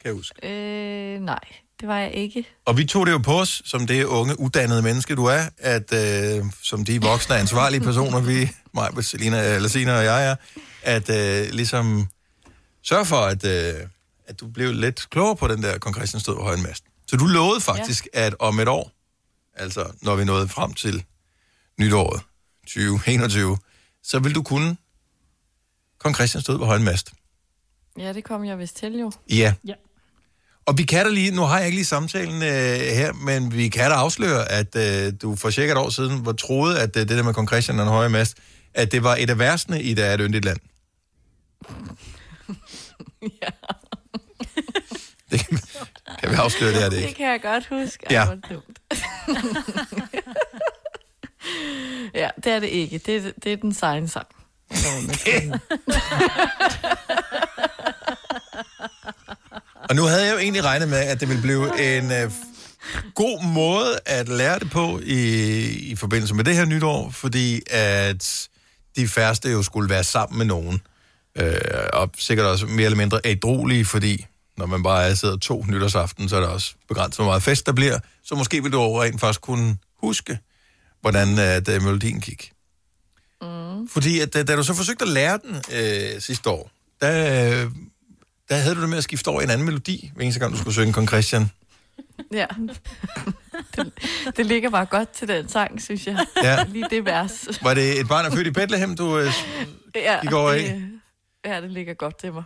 kan 0.00 0.04
jeg 0.04 0.12
huske. 0.12 0.34
Øh, 0.42 1.20
nej, 1.20 1.40
det 1.80 1.88
var 1.88 1.98
jeg 1.98 2.14
ikke. 2.14 2.48
Og 2.64 2.76
vi 2.76 2.84
tog 2.84 3.06
det 3.06 3.12
jo 3.12 3.18
på 3.18 3.40
os, 3.40 3.62
som 3.64 3.86
det 3.86 4.04
unge, 4.04 4.40
uddannede 4.40 4.82
menneske, 4.82 5.14
du 5.14 5.24
er, 5.24 5.44
at 5.58 5.92
øh, 5.92 6.44
som 6.62 6.84
de 6.84 7.02
voksne, 7.02 7.36
ansvarlige 7.36 7.80
personer, 7.80 8.20
vi, 8.20 8.50
mig, 8.74 9.04
Selina, 9.04 9.54
eller 9.54 9.68
Sina 9.68 9.98
og 9.98 10.04
jeg 10.04 10.30
er, 10.30 10.36
at 10.82 11.10
øh, 11.10 11.52
ligesom 11.52 12.08
sørge 12.88 13.06
for, 13.06 13.16
at, 13.16 13.44
øh, 13.44 13.74
at 14.26 14.40
du 14.40 14.48
blev 14.48 14.72
lidt 14.72 15.10
klogere 15.10 15.36
på 15.36 15.48
den 15.48 15.62
der 15.62 15.78
Kong 15.78 15.94
Christian 15.96 16.20
stod 16.20 16.34
ved 16.34 16.42
højmast. 16.42 16.84
Så 17.06 17.16
du 17.16 17.26
lovede 17.26 17.60
faktisk, 17.60 18.08
ja. 18.14 18.26
at 18.26 18.34
om 18.38 18.60
et 18.60 18.68
år, 18.68 18.92
altså 19.54 19.92
når 20.02 20.16
vi 20.16 20.24
nåede 20.24 20.48
frem 20.48 20.74
til 20.74 21.04
nytåret 21.80 22.22
2021, 22.62 23.58
så 24.02 24.18
vil 24.18 24.34
du 24.34 24.42
kunne 24.42 24.76
Kong 25.98 26.14
Christian 26.14 26.42
stod 26.42 26.58
ved 26.58 26.66
højmast. 26.66 27.12
Ja, 27.98 28.12
det 28.12 28.24
kom 28.24 28.44
jeg 28.44 28.58
vist 28.58 28.76
til 28.76 28.98
jo. 28.98 29.12
Ja. 29.30 29.54
ja. 29.64 29.74
Og 30.66 30.78
vi 30.78 30.82
kan 30.82 31.04
da 31.04 31.10
lige, 31.10 31.30
nu 31.30 31.42
har 31.42 31.58
jeg 31.58 31.66
ikke 31.66 31.76
lige 31.76 31.86
samtalen 31.86 32.42
øh, 32.42 32.78
her, 32.96 33.12
men 33.12 33.52
vi 33.52 33.68
kan 33.68 33.90
da 33.90 33.96
afsløre, 33.96 34.52
at 34.52 34.76
øh, 34.76 35.12
du 35.22 35.36
for 35.36 35.50
cirka 35.50 35.72
et 35.72 35.78
år 35.78 35.88
siden 35.88 36.26
var 36.26 36.32
troet, 36.32 36.76
at 36.76 36.96
øh, 36.96 37.02
det 37.02 37.08
der 37.08 37.22
med 37.22 37.34
kong 37.34 37.48
Christian 37.48 37.78
og 37.78 37.86
den 37.86 37.92
høje 37.92 38.08
mast, 38.08 38.36
at 38.74 38.92
det 38.92 39.02
var 39.02 39.16
et 39.16 39.30
af 39.30 39.38
versene 39.38 39.82
i, 39.82 39.94
der 39.94 40.04
er 40.04 40.14
et 40.14 40.20
yndigt 40.20 40.44
land. 40.44 40.58
Ja. 43.42 43.48
det 45.30 45.48
kan, 45.48 45.58
kan 46.20 46.30
vi 46.30 46.34
afsløre, 46.34 46.72
det 46.72 46.84
er 46.84 46.90
det 46.90 46.96
ikke. 46.96 47.08
Det 47.08 47.16
kan 47.16 47.26
jeg 47.26 47.42
godt 47.42 47.66
huske. 47.66 48.06
Ja. 48.10 48.24
Ej, 48.24 48.34
dumt. 48.34 48.78
ja, 52.22 52.30
det 52.44 52.52
er 52.52 52.60
det 52.60 52.68
ikke. 52.68 52.98
Det 52.98 53.16
er, 53.16 53.32
det 53.44 53.52
er 53.52 53.56
den 53.56 53.74
segne 53.74 54.08
sang. 54.08 54.26
Og 59.88 59.96
nu 59.96 60.02
havde 60.02 60.24
jeg 60.24 60.32
jo 60.32 60.38
egentlig 60.38 60.64
regnet 60.64 60.88
med, 60.88 60.98
at 60.98 61.20
det 61.20 61.28
ville 61.28 61.42
blive 61.42 61.96
en 61.96 62.12
øh, 62.12 62.30
god 63.14 63.44
måde 63.44 63.98
at 64.06 64.28
lære 64.28 64.58
det 64.58 64.70
på 64.70 65.00
i, 65.04 65.20
i 65.90 65.96
forbindelse 65.96 66.34
med 66.34 66.44
det 66.44 66.54
her 66.54 66.64
nytår, 66.64 67.10
fordi 67.10 67.60
at 67.70 68.48
de 68.96 69.08
færreste 69.08 69.50
jo 69.50 69.62
skulle 69.62 69.90
være 69.90 70.04
sammen 70.04 70.38
med 70.38 70.46
nogen. 70.46 70.82
Øh, 71.38 71.54
og 71.92 72.10
sikkert 72.18 72.46
også 72.46 72.66
mere 72.66 72.84
eller 72.84 72.96
mindre 72.96 73.20
ædrolige, 73.24 73.84
fordi 73.84 74.26
når 74.56 74.66
man 74.66 74.82
bare 74.82 75.08
er 75.08 75.14
sidder 75.14 75.36
to 75.36 75.64
nytårsaften, 75.68 76.28
så 76.28 76.36
er 76.36 76.40
der 76.40 76.48
også 76.48 76.74
begrænset, 76.88 77.18
hvor 77.18 77.24
meget 77.24 77.42
fest 77.42 77.66
der 77.66 77.72
bliver. 77.72 77.98
Så 78.24 78.34
måske 78.34 78.62
vil 78.62 78.72
du 78.72 78.98
rent 78.98 79.20
faktisk 79.20 79.40
kunne 79.40 79.76
huske, 80.00 80.38
hvordan 81.00 81.38
at, 81.38 81.68
uh, 81.68 81.82
melodien 81.82 82.20
gik. 82.20 82.52
Mm. 83.42 83.88
Fordi 83.88 84.20
at, 84.20 84.34
da, 84.34 84.42
da 84.42 84.56
du 84.56 84.62
så 84.62 84.74
forsøgte 84.74 85.04
at 85.04 85.08
lære 85.08 85.38
den 85.38 85.56
øh, 85.72 86.20
sidste 86.20 86.50
år, 86.50 86.70
der, 87.00 87.10
der 88.48 88.56
havde 88.56 88.74
du 88.74 88.80
det 88.80 88.88
med 88.88 88.98
at 88.98 89.04
skifte 89.04 89.28
over 89.28 89.40
en 89.40 89.50
anden 89.50 89.64
melodi, 89.64 90.10
hver 90.14 90.22
eneste 90.22 90.40
gang 90.40 90.52
du 90.52 90.58
skulle 90.58 90.74
synge 90.74 90.92
Kong 90.92 91.08
Christian. 91.08 91.50
Ja. 92.32 92.46
Det, 93.76 93.92
det 94.36 94.46
ligger 94.46 94.70
bare 94.70 94.86
godt 94.86 95.10
til 95.10 95.28
den 95.28 95.48
sang, 95.48 95.82
synes 95.82 96.06
jeg. 96.06 96.26
Ja. 96.42 96.64
Lige 96.68 96.86
det 96.90 97.04
vers. 97.04 97.48
Var 97.62 97.74
det 97.74 98.00
et 98.00 98.08
barn, 98.08 98.24
der 98.24 98.30
er 98.30 98.34
født 98.34 98.46
i 98.46 98.50
Bethlehem, 98.50 98.96
du 98.96 99.18
øh, 99.18 99.32
ja, 99.94 100.20
gik 100.20 100.32
over 100.32 100.52
i? 100.52 100.62
det, 100.62 100.97
ja, 101.44 101.60
det 101.60 101.70
ligger 101.70 101.94
godt 101.94 102.18
til 102.18 102.32
mig. 102.32 102.42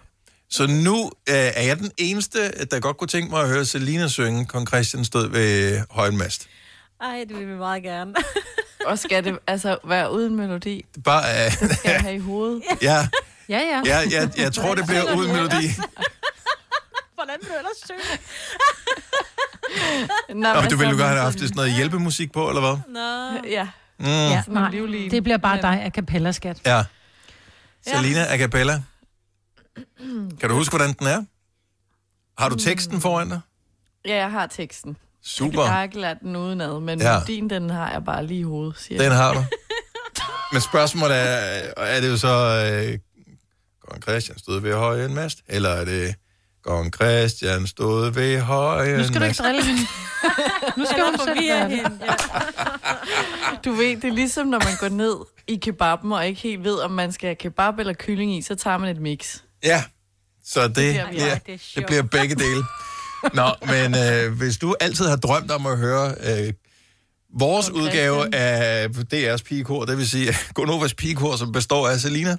Så 0.51 0.66
nu 0.66 1.05
øh, 1.28 1.34
er 1.34 1.62
jeg 1.62 1.78
den 1.78 1.90
eneste, 1.99 2.66
der 2.66 2.80
godt 2.80 2.97
kunne 2.97 3.09
tænke 3.09 3.30
mig 3.30 3.43
at 3.43 3.49
høre 3.49 3.64
Selina 3.64 4.09
synge 4.09 4.47
Kong 4.47 4.68
Christian 4.68 5.05
stod 5.05 5.28
ved 5.28 5.80
højmast. 5.90 6.49
Ej, 7.01 7.24
det 7.28 7.38
vil 7.38 7.49
vi 7.49 7.55
meget 7.55 7.82
gerne. 7.82 8.14
Og 8.86 8.99
skal 8.99 9.24
det 9.24 9.38
altså 9.47 9.78
være 9.84 10.12
uden 10.12 10.36
melodi? 10.36 10.84
Bare, 11.05 11.22
øh, 11.22 11.51
Det 11.61 11.76
skal 11.78 11.90
jeg 11.90 12.01
have 12.01 12.14
i 12.14 12.18
hovedet. 12.18 12.62
ja, 12.82 13.09
Ja, 13.49 13.59
ja. 13.59 13.82
ja, 13.86 14.01
ja, 14.11 14.28
jeg 14.36 14.53
tror, 14.53 14.74
det 14.74 14.86
bliver 14.86 15.16
uden 15.16 15.32
melodi. 15.32 15.66
Hvordan 17.14 17.36
vil 17.40 17.49
du 17.49 17.55
ellers 17.59 17.76
synge? 17.84 18.01
Nå, 20.40 20.49
Og 20.49 20.70
du 20.70 20.76
ville 20.76 20.90
jo 20.90 20.97
godt 20.97 21.09
have 21.09 21.20
haft 21.20 21.38
sådan 21.38 21.53
noget 21.57 21.72
hjælpemusik 21.72 22.32
på, 22.32 22.49
eller 22.49 22.61
hvad? 22.61 22.76
Nå. 22.88 23.49
Ja. 23.49 23.68
Mm. 23.99 24.07
Ja, 24.07 24.43
nej, 24.49 24.70
det 25.11 25.22
bliver 25.22 25.38
bare 25.38 25.62
dig 25.62 25.82
a 25.84 25.90
cappella, 25.90 26.32
skat. 26.32 26.61
Ja. 27.86 27.96
Selina 27.96 28.24
a 28.26 28.38
cappella. 28.38 28.82
Kan 30.40 30.48
du 30.48 30.54
huske, 30.54 30.76
hvordan 30.76 30.92
den 30.98 31.06
er? 31.06 31.24
Har 32.42 32.48
du 32.48 32.56
teksten 32.56 33.00
foran 33.00 33.28
dig? 33.30 33.40
Ja, 34.04 34.16
jeg 34.16 34.30
har 34.30 34.46
teksten. 34.46 34.96
Super. 35.24 35.62
Jeg 35.62 35.72
har 35.72 35.82
ikke 35.82 36.00
lært 36.00 36.16
den 36.20 36.36
udenad, 36.36 36.80
men 36.80 37.00
Ja. 37.00 37.12
melodien, 37.12 37.50
den 37.50 37.70
har 37.70 37.90
jeg 37.92 38.04
bare 38.04 38.26
lige 38.26 38.40
i 38.40 38.42
hovedet, 38.42 38.78
siger 38.78 38.98
Den 38.98 39.06
jeg. 39.12 39.16
har 39.16 39.34
du. 39.34 39.44
Men 40.52 40.60
spørgsmålet 40.60 41.16
er, 41.16 41.72
er 41.76 42.00
det 42.00 42.08
jo 42.08 42.16
så, 42.16 42.28
øh, 42.92 42.98
Christian 44.02 44.38
stod 44.38 44.60
ved 44.60 44.74
høje 44.74 45.04
en 45.04 45.14
mast, 45.14 45.38
eller 45.48 45.68
er 45.70 45.84
det 45.84 46.14
Kong 46.64 46.94
Christian 46.94 47.66
stod 47.66 48.10
ved 48.10 48.40
høje 48.40 48.96
Nu 48.98 49.04
skal 49.04 49.20
du 49.20 49.26
ikke 49.26 49.42
drille 49.42 49.64
hende. 49.70 49.80
Nu 50.76 50.84
skal 50.86 51.04
hun 51.04 51.18
selv 51.18 51.28
forvirre 51.28 51.68
hende. 51.70 51.98
Ja. 52.06 52.14
Du 53.64 53.72
ved, 53.72 53.96
det 53.96 54.04
er 54.04 54.12
ligesom, 54.12 54.46
når 54.46 54.58
man 54.64 54.76
går 54.80 54.88
ned 54.88 55.16
i 55.46 55.56
kebaben, 55.56 56.12
og 56.12 56.26
ikke 56.26 56.40
helt 56.40 56.64
ved, 56.64 56.74
om 56.78 56.90
man 56.90 57.12
skal 57.12 57.26
have 57.26 57.34
kebab 57.36 57.78
eller 57.78 57.92
kylling 57.92 58.36
i, 58.38 58.42
så 58.42 58.54
tager 58.54 58.78
man 58.78 58.88
et 58.96 59.00
mix. 59.02 59.36
Ja, 59.64 59.84
så 60.46 60.68
det, 60.68 60.76
det, 60.76 61.00
bliver 61.10 61.34
vi- 61.46 61.52
det, 61.52 61.62
det 61.76 61.86
bliver 61.86 62.02
begge 62.02 62.34
dele. 62.34 62.62
Nå, 63.34 63.50
men 63.66 63.94
øh, 63.98 64.32
hvis 64.38 64.56
du 64.56 64.74
altid 64.80 65.06
har 65.08 65.16
drømt 65.16 65.50
om 65.50 65.66
at 65.66 65.78
høre 65.78 66.14
øh, 66.20 66.52
vores 67.38 67.66
Kong 67.68 67.78
udgave 67.82 68.34
af 68.34 68.86
DR's 69.14 69.42
pigekor, 69.42 69.84
det 69.84 69.96
vil 69.98 70.08
sige 70.10 70.36
Gonovas 70.54 70.94
pigekor, 70.94 71.36
som 71.36 71.52
består 71.52 71.88
af 71.88 72.00
Selina, 72.00 72.36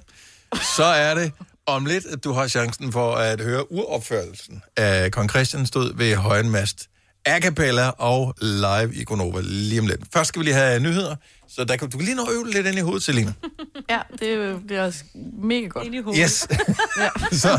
så 0.76 0.84
er 0.84 1.14
det 1.14 1.32
om 1.66 1.86
lidt, 1.86 2.04
at 2.06 2.24
du 2.24 2.32
har 2.32 2.48
chancen 2.48 2.92
for 2.92 3.14
at 3.14 3.40
høre 3.40 3.72
uropførelsen 3.72 4.62
af 4.76 5.10
Kong 5.10 5.30
Christian 5.30 5.66
stod 5.66 5.96
ved 5.96 6.16
højen 6.16 6.50
mast. 6.50 6.88
A 7.26 7.40
cappella 7.40 7.88
og 7.88 8.34
live 8.42 8.94
i 8.94 9.04
Gonova 9.04 9.40
lige 9.42 9.80
om 9.80 9.86
lidt. 9.86 10.00
Først 10.12 10.28
skal 10.28 10.40
vi 10.40 10.44
lige 10.44 10.54
have 10.54 10.80
nyheder, 10.80 11.16
så 11.48 11.64
der 11.64 11.76
kan, 11.76 11.90
du 11.90 11.98
kan 11.98 12.04
lige 12.04 12.14
nå 12.16 12.22
at 12.24 12.32
øve 12.32 12.50
lidt 12.50 12.66
ind 12.66 12.76
i 12.76 12.80
hovedet, 12.80 13.02
Selina. 13.02 13.32
Ja, 13.90 13.98
det 14.20 14.28
er, 14.28 14.34
jo- 14.34 14.60
det 14.68 14.76
er 14.76 14.84
også 14.84 15.04
mega 15.42 15.66
godt. 15.66 15.86
Ind 15.86 15.94
i 15.94 16.00
hovedet. 16.00 16.22
Yes. 16.22 16.46
Ja. 17.00 17.08
så, 17.42 17.58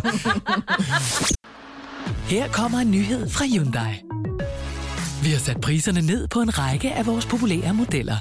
Her 2.28 2.48
kommer 2.52 2.80
en 2.80 2.92
nyhed 2.92 3.30
fra 3.30 3.46
Hyundai. 3.46 3.94
Vi 5.24 5.30
har 5.32 5.40
sat 5.40 5.62
priserne 5.62 6.02
ned 6.02 6.28
på 6.28 6.42
en 6.42 6.58
række 6.60 6.92
af 6.92 7.06
vores 7.06 7.26
populære 7.26 7.74
modeller. 7.74 8.18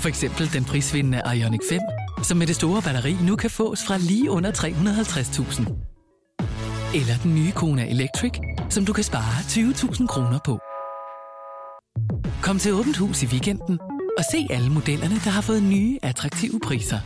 For 0.00 0.08
eksempel 0.08 0.52
den 0.52 0.64
prisvindende 0.64 1.22
Ioniq 1.36 1.60
5, 1.68 1.80
som 2.24 2.38
med 2.38 2.46
det 2.46 2.56
store 2.56 2.82
batteri 2.82 3.16
nu 3.22 3.36
kan 3.36 3.50
fås 3.50 3.84
fra 3.86 3.98
lige 3.98 4.30
under 4.30 4.50
350.000. 4.52 5.62
Eller 6.98 7.14
den 7.22 7.34
nye 7.34 7.50
Kona 7.50 7.90
Electric, 7.90 8.32
som 8.70 8.84
du 8.84 8.92
kan 8.92 9.04
spare 9.04 9.40
20.000 9.40 10.06
kroner 10.06 10.38
på. 10.44 10.58
Kom 12.42 12.58
til 12.58 12.72
Åbent 12.74 12.96
Hus 12.96 13.22
i 13.22 13.26
weekenden 13.26 13.78
og 14.18 14.24
se 14.32 14.46
alle 14.50 14.70
modellerne, 14.70 15.14
der 15.14 15.30
har 15.30 15.40
fået 15.40 15.62
nye, 15.62 15.98
attraktive 16.02 16.60
priser. 16.60 16.98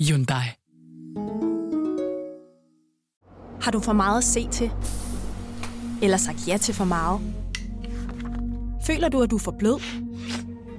Hyundai. 0.00 0.46
Har 3.62 3.70
du 3.70 3.80
for 3.80 3.92
meget 3.92 4.18
at 4.18 4.24
se 4.24 4.48
til? 4.48 4.70
Eller 6.02 6.16
sagt 6.16 6.48
ja 6.48 6.56
til 6.56 6.74
for 6.74 6.84
meget? 6.84 7.20
Føler 8.86 9.08
du, 9.08 9.22
at 9.22 9.30
du 9.30 9.36
er 9.36 9.40
for 9.40 9.54
blød? 9.58 9.80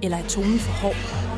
Eller 0.02 0.16
er 0.16 0.28
tonen 0.28 0.58
for 0.58 0.72
hård? 0.72 1.37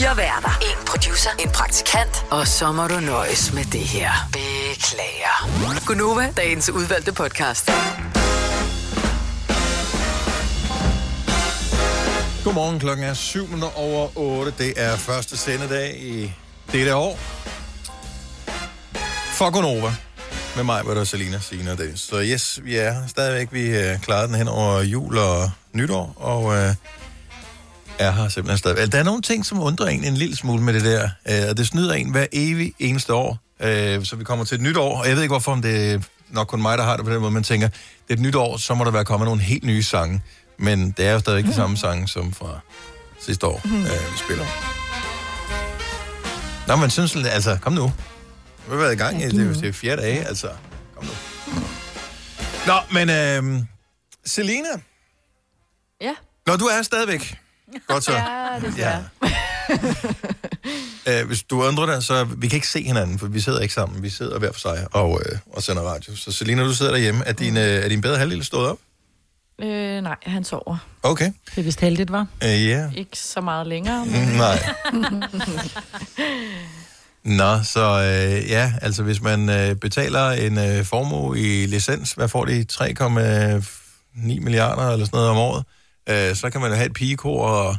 Fire 0.00 0.16
værter. 0.16 0.58
En 0.62 0.86
producer. 0.86 1.30
En 1.38 1.50
praktikant. 1.50 2.26
Og 2.30 2.46
så 2.46 2.72
må 2.72 2.86
du 2.86 3.00
nøjes 3.00 3.52
med 3.52 3.64
det 3.64 3.80
her. 3.80 4.10
Beklager. 4.32 5.86
Gunova, 5.86 6.32
dagens 6.36 6.70
udvalgte 6.70 7.12
podcast. 7.12 7.70
Godmorgen, 12.44 12.80
klokken 12.80 13.04
er 13.04 13.14
7 13.14 13.46
minutter 13.46 13.78
over 13.78 14.18
8. 14.18 14.52
Det 14.58 14.72
er 14.76 14.96
første 14.96 15.36
sendedag 15.36 15.96
i 16.02 16.32
dette 16.72 16.94
år. 16.94 17.18
For 19.32 19.50
Gonova. 19.50 19.94
Med 20.56 20.64
mig, 20.64 20.82
hvor 20.82 20.94
der 20.94 21.00
er 21.00 21.04
Selina, 21.04 21.38
Signe 21.38 21.72
og 21.72 21.78
Dennis. 21.78 22.00
Så 22.00 22.22
yes, 22.22 22.60
vi 22.64 22.76
er 22.76 23.06
stadigvæk. 23.06 23.48
Vi 23.52 23.78
øh, 23.78 24.00
klarede 24.00 24.26
den 24.26 24.34
hen 24.34 24.48
over 24.48 24.80
jul 24.82 25.18
og 25.18 25.50
nytår, 25.72 26.14
og 26.16 26.56
øh, 26.56 26.74
er 28.00 28.10
her 28.10 28.28
simpelthen 28.28 28.58
stadigvæk. 28.58 28.92
Der 28.92 28.98
er 28.98 29.02
nogle 29.02 29.22
ting, 29.22 29.46
som 29.46 29.60
undrer 29.60 29.86
en 29.86 30.04
en 30.04 30.14
lille 30.14 30.36
smule 30.36 30.62
med 30.62 30.74
det 30.74 30.84
der, 30.84 31.08
øh, 31.28 31.48
og 31.50 31.56
det 31.56 31.66
snyder 31.66 31.92
en 31.94 32.10
hver 32.10 32.26
evig 32.32 32.72
eneste 32.78 33.14
år. 33.14 33.38
Øh, 33.60 34.04
så 34.04 34.16
vi 34.16 34.24
kommer 34.24 34.44
til 34.44 34.54
et 34.54 34.60
nyt 34.60 34.76
år, 34.76 34.98
og 35.00 35.08
jeg 35.08 35.14
ved 35.16 35.22
ikke, 35.22 35.32
hvorfor 35.32 35.52
om 35.52 35.62
det 35.62 35.92
er 35.92 36.00
nok 36.28 36.46
kun 36.46 36.62
mig, 36.62 36.78
der 36.78 36.84
har 36.84 36.96
det 36.96 37.04
på 37.04 37.12
den 37.12 37.20
måde, 37.20 37.30
man 37.32 37.42
tænker, 37.42 37.68
det 37.68 37.78
er 38.08 38.14
et 38.14 38.20
nyt 38.20 38.34
år, 38.34 38.56
så 38.56 38.74
må 38.74 38.84
der 38.84 38.90
være 38.90 39.04
kommet 39.04 39.26
nogle 39.26 39.40
helt 39.42 39.64
nye 39.64 39.82
sange. 39.82 40.22
Men 40.58 40.90
det 40.90 41.06
er 41.06 41.12
jo 41.12 41.18
stadig 41.18 41.44
de 41.44 41.54
samme 41.54 41.76
sange 41.76 42.08
som 42.08 42.32
fra 42.32 42.60
sidste 43.20 43.46
år, 43.46 43.60
øh, 43.64 44.12
vi 44.12 44.18
spiller. 44.24 44.44
Nå, 46.68 46.76
men 46.76 46.90
synes, 46.90 47.16
altså, 47.16 47.58
kom 47.62 47.72
nu. 47.72 47.92
Vi 48.66 48.70
har 48.70 48.76
været 48.76 48.92
i 48.92 48.96
gang, 48.96 49.22
i- 49.22 49.28
det 49.28 49.48
er 49.48 49.52
det 49.60 49.68
er 49.68 49.72
fjerde 49.72 50.02
dage, 50.02 50.24
altså, 50.24 50.48
kom 50.96 51.04
nu. 51.04 51.10
Nå, 52.66 52.74
men 52.92 53.10
øh, 53.10 53.62
Selina, 54.26 54.68
Ja. 56.00 56.14
Nå, 56.46 56.56
du 56.56 56.64
er 56.64 56.82
stadigvæk. 56.82 57.38
Godt 57.86 58.04
så. 58.04 58.12
Ja, 58.12 58.60
det 58.60 58.84
er 58.84 59.02
Øh, 61.08 61.26
hvis 61.26 61.42
du 61.42 61.62
undrer 61.62 61.86
dig, 61.86 62.02
så 62.02 62.24
vi 62.24 62.48
kan 62.48 62.56
ikke 62.56 62.68
se 62.68 62.82
hinanden, 62.82 63.18
for 63.18 63.26
vi 63.26 63.40
sidder 63.40 63.60
ikke 63.60 63.74
sammen. 63.74 64.02
Vi 64.02 64.10
sidder 64.10 64.38
hver 64.38 64.52
for 64.52 64.60
sig 64.60 64.86
og, 64.92 65.20
øh, 65.26 65.38
og 65.52 65.62
sender 65.62 65.82
radio. 65.82 66.16
Så 66.16 66.32
Selina, 66.32 66.62
du 66.64 66.74
sidder 66.74 66.92
derhjemme. 66.92 67.24
Er 67.26 67.32
din, 67.32 67.56
øh, 67.56 67.62
er 67.62 67.88
din 67.88 68.00
bedre 68.00 68.18
halvdel 68.18 68.44
stået 68.44 68.68
op? 68.68 68.78
Øh, 69.62 70.02
nej, 70.02 70.16
han 70.22 70.44
sover. 70.44 70.76
Okay. 71.02 71.32
Det 71.46 71.58
er 71.58 71.62
vist 71.62 71.80
heldigt, 71.80 72.12
var. 72.12 72.26
Øh, 72.44 72.66
ja. 72.66 72.90
Ikke 72.96 73.18
så 73.18 73.40
meget 73.40 73.66
længere. 73.66 74.04
Mm, 74.04 74.12
nej. 74.12 74.58
Nå, 77.24 77.62
så 77.62 77.80
øh, 77.80 78.50
ja, 78.50 78.72
altså 78.82 79.02
hvis 79.02 79.22
man 79.22 79.48
øh, 79.48 79.76
betaler 79.76 80.30
en 80.30 80.58
øh, 80.58 80.84
formue 80.84 81.38
i 81.38 81.66
licens, 81.66 82.12
hvad 82.12 82.28
får 82.28 82.44
de? 82.44 82.66
3,9 82.72 84.40
milliarder 84.40 84.92
eller 84.92 85.06
sådan 85.06 85.16
noget 85.16 85.30
om 85.30 85.36
året, 85.36 85.58
øh, 85.58 85.79
så 86.36 86.50
kan 86.52 86.60
man 86.60 86.70
jo 86.70 86.76
have 86.76 86.86
et 86.86 86.92
pigekor 86.92 87.46
og, 87.46 87.76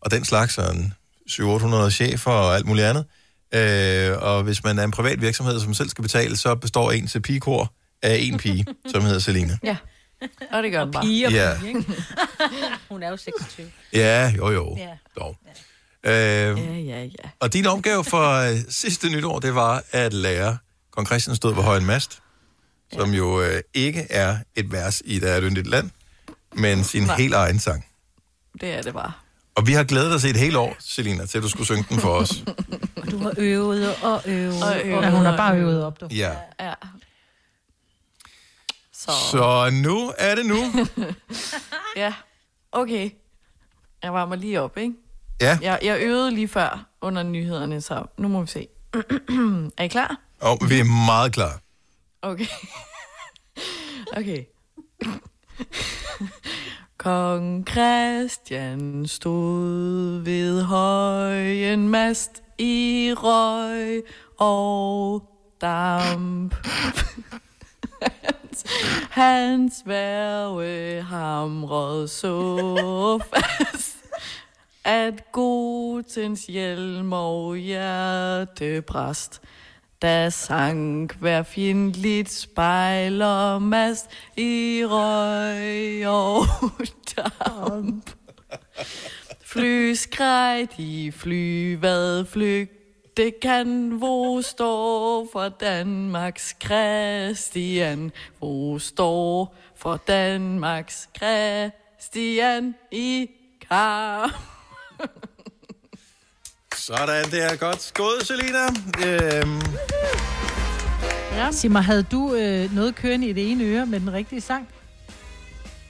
og 0.00 0.10
den 0.10 0.24
slags, 0.24 0.58
og 0.58 0.74
en 0.76 0.94
700-800 1.30 1.90
chefer 1.90 2.30
og 2.30 2.54
alt 2.56 2.66
muligt 2.66 2.86
andet. 2.86 3.04
Øh, 3.54 4.22
og 4.22 4.42
hvis 4.42 4.64
man 4.64 4.78
er 4.78 4.84
en 4.84 4.90
privat 4.90 5.20
virksomhed, 5.20 5.60
som 5.60 5.74
selv 5.74 5.88
skal 5.88 6.02
betale, 6.02 6.36
så 6.36 6.54
består 6.54 6.90
en 6.92 7.06
til 7.06 7.20
pigekor 7.22 7.72
af 8.02 8.16
en 8.20 8.38
pige, 8.38 8.66
som 8.92 9.02
hedder 9.02 9.18
Selina. 9.18 9.58
Ja. 9.64 9.76
Og 10.52 10.62
det 10.62 10.72
gør 10.72 10.84
den 10.84 10.92
bare. 10.92 11.02
Pige 11.02 11.26
og 11.26 11.32
Ja. 11.32 11.56
pige, 11.60 11.68
ikke? 11.68 11.84
Hun 12.90 13.02
er 13.02 13.08
jo 13.08 13.16
26. 13.16 13.70
Ja, 13.92 14.32
jo 14.36 14.50
jo. 14.50 14.76
Ja. 14.78 14.88
Dog. 15.18 15.36
Øh, 16.04 16.12
Ja, 16.12 16.52
ja, 16.54 17.02
ja. 17.02 17.28
Og 17.40 17.52
din 17.52 17.66
opgave 17.66 18.04
for 18.04 18.30
øh, 18.50 18.56
sidste 18.68 19.08
nytår, 19.08 19.38
det 19.38 19.54
var 19.54 19.84
at 19.92 20.12
lære 20.12 20.58
Kong 20.92 21.06
Christian 21.06 21.36
stod 21.36 21.54
ved 21.54 21.62
højen 21.62 21.84
mast, 21.86 22.18
som 22.92 23.10
jo 23.14 23.40
øh, 23.42 23.60
ikke 23.74 24.06
er 24.10 24.36
et 24.54 24.72
vers 24.72 25.02
i 25.04 25.18
Der 25.18 25.30
er 25.32 25.36
et 25.36 25.42
yndigt 25.46 25.66
land, 25.66 25.90
men 26.56 26.84
sin 26.84 27.02
Nej. 27.02 27.16
helt 27.16 27.34
egen 27.34 27.58
sang. 27.58 27.86
Det 28.60 28.74
er 28.74 28.82
det 28.82 28.92
bare. 28.94 29.12
Og 29.54 29.66
vi 29.66 29.72
har 29.72 29.84
glædet 29.84 30.14
os 30.14 30.24
i 30.24 30.30
et 30.30 30.36
helt 30.36 30.56
år, 30.56 30.76
Selina, 30.78 31.26
til 31.26 31.38
at 31.38 31.44
du 31.44 31.48
skulle 31.48 31.66
synge 31.66 31.84
den 31.88 31.98
for 31.98 32.08
os. 32.08 32.30
Og 32.96 33.10
du 33.10 33.18
har 33.18 33.34
øvet 33.38 33.94
og 34.02 34.22
øvet. 34.26 34.64
Og 34.64 34.80
øvet. 34.84 35.02
Ja, 35.02 35.10
hun 35.10 35.24
har 35.24 35.36
bare 35.36 35.56
øvet 35.58 35.84
op, 35.84 36.00
du. 36.00 36.08
Ja. 36.10 36.32
Ja. 36.60 36.72
Så. 38.92 39.12
Så 39.30 39.70
nu 39.72 40.12
er 40.18 40.34
det 40.34 40.46
nu. 40.46 40.56
Ja, 41.96 42.14
okay. 42.72 43.10
Jeg 44.02 44.12
varmer 44.12 44.36
lige 44.36 44.60
op, 44.60 44.76
ikke? 44.78 44.94
Ja. 45.40 45.58
Jeg, 45.62 45.78
jeg 45.82 45.98
øvede 46.00 46.30
lige 46.30 46.48
før 46.48 46.86
under 47.00 47.22
nyhederne, 47.22 47.80
så 47.80 48.06
nu 48.18 48.28
må 48.28 48.40
vi 48.40 48.46
se. 48.46 48.68
er 49.78 49.82
I 49.82 49.88
klar? 49.88 50.16
Og 50.40 50.58
vi 50.68 50.78
er 50.80 50.84
meget 51.06 51.32
klar. 51.32 51.60
Okay. 52.22 52.46
okay. 54.18 54.44
Kong 56.98 57.68
Christian 57.68 59.06
stod 59.06 60.20
ved 60.22 60.62
højen 60.62 61.88
mast 61.88 62.42
i 62.58 63.12
røg 63.16 64.02
og 64.38 65.22
damp. 65.60 66.54
hans, 68.02 68.64
hans 69.10 69.82
værve 69.86 71.02
hamrede 71.02 72.08
så 72.08 73.20
fast, 73.34 73.96
at 74.84 75.32
godtens 75.32 76.46
hjelm 76.46 77.12
og 77.12 77.56
hjertebræst, 77.56 79.40
der 80.02 80.28
sank 80.28 81.14
hver 81.14 81.42
fjendtligt 81.42 82.30
spejl 82.30 83.22
og 83.22 83.62
mast 83.62 84.10
i 84.36 84.82
røg 84.84 86.06
og 86.06 86.42
damp. 87.16 88.10
Fly 89.44 89.92
skreg 89.92 90.68
de 90.76 91.12
fly, 91.12 91.76
hvad 91.76 92.24
flygte 92.24 93.30
kan, 93.42 93.88
hvor 93.88 94.40
står 94.40 95.28
for 95.32 95.48
Danmarks 95.48 96.56
Christian, 96.64 98.12
hvor 98.38 98.78
står 98.78 99.54
for 99.76 99.96
Danmarks 99.96 101.08
Christian 101.16 102.74
i 102.90 103.30
kamp. 103.68 104.55
Sådan, 106.86 107.24
det 107.30 107.42
er 107.52 107.56
godt 107.56 107.90
gået, 107.94 108.26
Selina. 108.26 108.66
Øhm, 109.06 109.60
Ja. 111.32 111.52
Sig 111.52 111.70
mig, 111.70 111.84
havde 111.84 112.02
du 112.02 112.34
øh, 112.34 112.74
noget 112.74 112.94
kørende 112.94 113.28
i 113.28 113.32
det 113.32 113.50
ene 113.50 113.64
øre 113.64 113.86
med 113.86 114.00
den 114.00 114.12
rigtige 114.12 114.40
sang? 114.40 114.68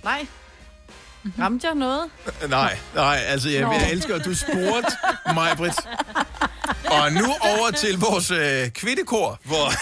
Nej. 0.05 0.27
Ramte 1.39 1.67
jeg 1.67 1.75
noget? 1.75 2.05
nej, 2.49 2.79
nej, 2.95 3.17
altså 3.27 3.49
jeg, 3.51 3.61
Nå. 3.61 3.73
jeg 3.73 3.91
elsker, 3.93 4.15
at 4.15 4.25
du 4.25 4.35
spurgte 4.35 4.93
mig, 5.35 5.57
Britt. 5.57 5.77
Og 6.91 7.13
nu 7.13 7.25
over 7.41 7.71
til 7.71 7.99
vores 8.01 8.31
øh, 8.31 8.71
kvittekor, 8.71 9.39
hvor, 9.45 9.73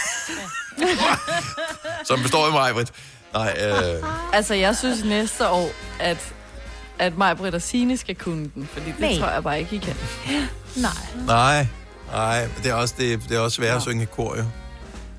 som 2.07 2.21
består 2.21 2.45
af 2.45 2.51
mig, 2.51 2.73
Britt. 2.73 2.91
Nej, 3.33 3.57
øh, 3.61 4.03
Altså, 4.33 4.53
jeg 4.53 4.75
synes 4.75 5.03
næste 5.03 5.47
år, 5.49 5.69
at, 5.99 6.33
at 6.99 7.17
mig, 7.17 7.37
Britt 7.37 7.55
og 7.55 7.61
Signe 7.61 7.97
skal 7.97 8.15
kunne 8.15 8.51
den, 8.55 8.69
fordi 8.73 8.85
det 8.85 8.99
Nej. 8.99 9.15
tror 9.19 9.27
jeg 9.29 9.43
bare 9.43 9.59
ikke, 9.59 9.75
I 9.75 9.79
kan. 9.79 9.95
Nej. 10.75 10.91
nej, 11.27 11.67
nej, 12.11 12.47
det 12.63 12.69
er 12.71 12.73
også, 12.73 12.95
det, 12.97 13.21
det 13.29 13.37
er 13.37 13.39
også 13.39 13.55
svært 13.55 13.75
at 13.77 13.81
synge 13.81 14.03
i 14.03 14.05
kor, 14.05 14.37
jo. 14.37 14.43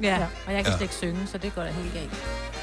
Ja, 0.03 0.17
og 0.47 0.53
jeg 0.55 0.65
kan 0.65 0.73
Ja. 0.73 0.79
slet 0.79 0.81
ikke 0.83 0.95
synge, 0.95 1.27
så 1.33 1.39
det 1.39 1.55
går 1.55 1.63
da 1.63 1.71
helt 1.71 1.95
galt. 1.95 2.11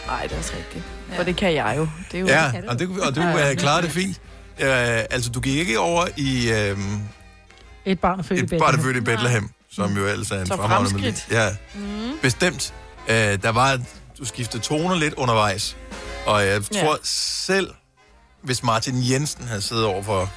Nej, 0.08 0.22
det 0.24 0.32
er 0.32 0.38
også 0.38 0.54
rigtigt. 0.58 0.84
Ja. 1.14 1.20
Og 1.20 1.26
det 1.26 1.36
kan 1.36 1.54
jeg 1.54 1.74
jo. 1.78 1.88
Det 2.12 2.18
er 2.18 2.20
jo 2.22 2.28
Ja, 2.28 2.52
kan 2.52 2.70
og, 2.70 2.80
det, 2.80 2.90
og 3.02 3.16
du 3.16 3.22
Ja, 3.22 3.30
ja. 3.38 3.52
øh, 3.52 3.58
klarede 3.58 3.82
det 3.86 3.92
fint. 3.92 4.22
Øh, 4.60 4.68
altså, 4.70 5.30
du 5.30 5.40
gik 5.40 5.58
ikke 5.58 5.80
over 5.80 6.06
i 6.18 6.52
øh, 6.52 6.78
Et 7.86 8.00
barn 8.00 8.24
født 8.24 8.40
i 8.40 8.44
et 8.44 8.50
Bethlehem. 8.50 8.60
barn 8.76 8.84
født 8.84 8.98
i 8.98 9.02
Bethlehem, 9.02 9.50
som 9.72 9.98
jo 9.98 10.08
ellers 10.08 10.32
er 10.32 10.40
en 10.40 10.46
Så 10.46 10.56
fremragende 10.56 10.90
fremskridt. 10.90 11.26
melodi. 11.30 11.46
Ja, 11.76 12.10
Mm. 12.12 12.18
bestemt. 12.22 12.74
Øh, 13.08 13.16
der 13.16 13.50
var, 13.50 13.80
du 14.20 14.26
skiftede 14.26 14.64
toner 14.64 14.96
lidt 14.96 15.14
undervejs. 15.14 15.78
Og 16.26 16.46
jeg 16.46 16.62
Ja. 16.74 16.82
tror 16.86 16.98
selv, 17.04 17.70
hvis 18.44 18.64
Martin 18.64 18.96
Jensen 19.10 19.48
havde 19.48 19.62
siddet 19.62 19.86
over 19.86 20.04
for 20.04 20.32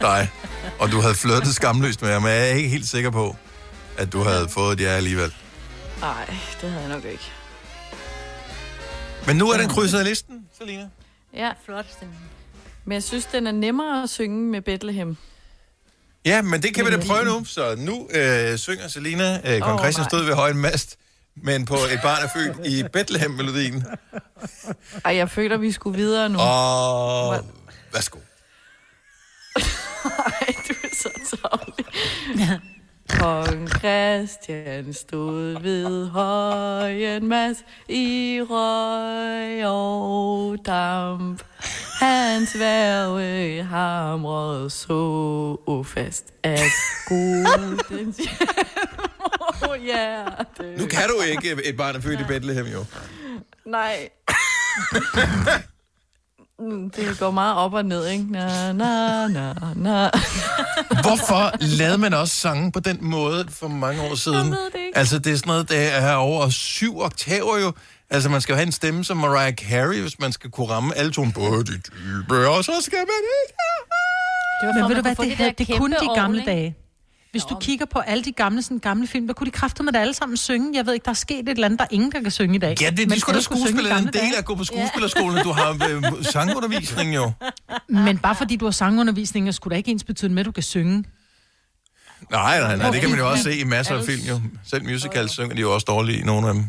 dig, 0.00 0.30
og 0.78 0.90
du 0.92 1.00
havde 1.00 1.14
flirtet 1.14 1.54
skamløst 1.54 2.02
med 2.02 2.12
ham, 2.12 2.24
er 2.24 2.28
jeg 2.28 2.56
ikke 2.56 2.68
helt 2.68 2.88
sikker 2.88 3.10
på, 3.10 3.36
at 3.98 4.12
du 4.12 4.22
havde 4.22 4.48
fået 4.48 4.80
et 4.80 4.84
ja 4.84 4.88
alligevel. 4.90 5.34
Nej, 6.00 6.26
det 6.60 6.70
havde 6.70 6.82
jeg 6.82 6.88
nok 6.88 7.04
ikke. 7.04 7.32
Men 9.26 9.36
nu 9.36 9.50
er 9.50 9.58
den 9.58 9.68
krydset 9.68 9.98
af 9.98 10.04
listen, 10.04 10.46
Selina. 10.58 10.88
Ja. 11.34 11.50
Flot 11.64 11.86
stemning. 11.90 12.20
Men 12.84 12.92
jeg 12.94 13.02
synes, 13.02 13.24
den 13.24 13.46
er 13.46 13.52
nemmere 13.52 14.02
at 14.02 14.10
synge 14.10 14.50
med 14.50 14.60
Bethlehem. 14.60 15.16
Ja, 16.24 16.42
men 16.42 16.62
det 16.62 16.74
kan 16.74 16.86
vi 16.86 16.90
da 16.90 16.96
prøve 17.06 17.24
nu. 17.24 17.44
Så 17.44 17.74
nu 17.78 18.08
øh, 18.14 18.58
synger 18.58 18.88
Selina, 18.88 19.54
øh, 19.54 19.60
Kong 19.60 19.74
Åh, 19.74 19.84
Christian 19.84 20.08
stod 20.10 20.24
ved 20.24 20.34
højen 20.34 20.56
mast, 20.56 20.96
men 21.36 21.64
på 21.64 21.74
et 21.74 22.00
barn 22.02 22.22
er 22.22 22.28
født 22.28 22.66
i 22.66 22.82
Bethlehem-melodien. 22.92 23.84
Ej, 25.04 25.16
jeg 25.16 25.30
føler, 25.30 25.56
vi 25.56 25.72
skulle 25.72 25.96
videre 25.96 26.28
nu. 26.28 26.38
Og 26.38 27.44
værsgo. 27.92 28.18
Ej, 30.40 30.54
du 30.68 30.74
er 30.82 30.94
så 31.02 31.36
tavlig. 31.42 31.86
Kong 33.08 33.68
Christian 33.68 34.92
stod 34.92 35.60
ved 35.62 36.08
højen 36.08 37.28
mas 37.28 37.56
i 37.88 38.40
røg 38.50 39.66
og 39.66 40.58
damp. 40.66 41.42
Hans 42.00 42.58
værve 42.58 43.62
hamrede 43.62 44.70
så 44.70 45.82
fast, 45.86 46.24
at 46.42 46.60
gudens 49.66 49.84
hjerte... 49.84 50.78
Nu 50.78 50.86
kan 50.86 51.08
du 51.08 51.20
ikke 51.22 51.56
et 51.64 51.76
barn 51.76 51.96
er 51.96 52.00
født 52.00 52.20
i 52.20 52.24
Bethlehem, 52.24 52.66
jo. 52.66 52.84
Nej. 53.66 54.08
Mm, 56.58 56.90
Det 56.90 57.18
går 57.18 57.30
meget 57.30 57.56
op 57.56 57.72
og 57.74 57.84
ned, 57.84 58.06
ikke? 58.08 58.24
Na, 58.32 58.72
na, 58.72 59.26
na, 59.28 59.52
na. 59.76 60.10
Hvorfor 61.02 61.76
lavede 61.78 61.98
man 61.98 62.14
også 62.14 62.34
sange 62.34 62.72
på 62.72 62.80
den 62.80 62.98
måde 63.00 63.46
for 63.50 63.68
mange 63.68 64.02
år 64.02 64.14
siden? 64.14 64.50
ved 64.50 64.70
det 64.72 64.78
ikke. 64.86 64.98
Altså, 64.98 65.18
det 65.18 65.32
er 65.32 65.36
sådan 65.36 65.48
noget, 65.48 65.68
der 65.70 65.76
er 65.76 66.14
over 66.14 66.48
syv 66.48 67.00
oktaver 67.00 67.58
jo. 67.58 67.72
Altså, 68.10 68.28
man 68.28 68.40
skal 68.40 68.52
jo 68.52 68.56
have 68.56 68.66
en 68.66 68.72
stemme 68.72 69.04
som 69.04 69.16
Mariah 69.16 69.54
Carey, 69.54 70.00
hvis 70.00 70.18
man 70.18 70.32
skal 70.32 70.50
kunne 70.50 70.66
ramme 70.66 70.94
alle 70.96 71.12
tonen 71.12 71.32
på 71.32 71.40
de 71.40 71.72
dybe, 71.78 72.48
og 72.48 72.64
så 72.64 72.72
skal 72.80 72.98
man 72.98 73.22
ikke... 73.44 73.54
Det 74.60 74.68
var 74.68 74.72
Men 74.74 74.82
for, 74.82 74.88
ved 74.88 74.96
du 74.96 75.02
hvad, 75.02 75.16
det, 75.16 75.38
det 75.38 75.58
det, 75.58 75.68
det 75.68 75.78
kunne 75.78 75.96
de 75.96 76.08
gamle 76.14 76.42
dage. 76.46 76.76
Hvis 77.34 77.44
du 77.44 77.56
kigger 77.60 77.86
på 77.86 77.98
alle 77.98 78.24
de 78.24 78.32
gamle, 78.32 78.62
sådan 78.62 78.78
gamle 78.78 79.06
film, 79.06 79.26
der 79.26 79.34
kunne 79.34 79.46
de 79.46 79.50
kræfte 79.50 79.82
med 79.82 79.92
det 79.92 79.98
alle 79.98 80.14
sammen 80.14 80.36
synge. 80.36 80.76
Jeg 80.76 80.86
ved 80.86 80.94
ikke, 80.94 81.04
der 81.04 81.10
er 81.10 81.14
sket 81.14 81.38
et 81.38 81.48
eller 81.48 81.64
andet, 81.64 81.78
der 81.78 81.84
er 81.84 81.88
ingen, 81.90 82.12
der 82.12 82.20
kan 82.20 82.30
synge 82.30 82.54
i 82.54 82.58
dag. 82.58 82.76
Ja, 82.80 82.90
det 82.90 83.00
er 83.00 83.06
Men 83.06 83.10
de 83.10 83.20
sgu 83.20 83.32
da. 83.32 83.98
En 83.98 84.06
del 84.06 84.16
af 84.16 84.38
at 84.38 84.44
gå 84.44 84.54
på 84.54 84.64
skuespillerskolen, 84.64 85.44
du 85.44 85.52
har 85.52 85.70
øh, 85.70 86.24
sangundervisning 86.24 87.14
jo. 87.14 87.32
Men 88.06 88.18
bare 88.18 88.34
fordi 88.34 88.56
du 88.56 88.64
har 88.64 88.72
sangundervisning, 88.72 89.48
er 89.48 89.52
sgu 89.52 89.70
da 89.70 89.74
ikke 89.74 89.90
ens 89.90 90.04
betydende 90.04 90.34
med, 90.34 90.40
at 90.40 90.46
du 90.46 90.52
kan 90.52 90.62
synge. 90.62 91.04
Nej, 92.30 92.60
nej, 92.60 92.76
nej, 92.76 92.90
det 92.90 93.00
kan 93.00 93.10
man 93.10 93.18
jo 93.18 93.30
også 93.30 93.44
se 93.44 93.58
i 93.58 93.64
masser 93.64 93.96
af 93.96 94.04
film 94.04 94.22
jo. 94.28 94.40
Selv 94.64 94.84
musicals 94.84 95.32
synger 95.32 95.54
de 95.54 95.60
jo 95.60 95.74
også 95.74 95.84
dårligt 95.88 96.20
i 96.20 96.22
nogle 96.22 96.48
af 96.48 96.54
dem. 96.54 96.64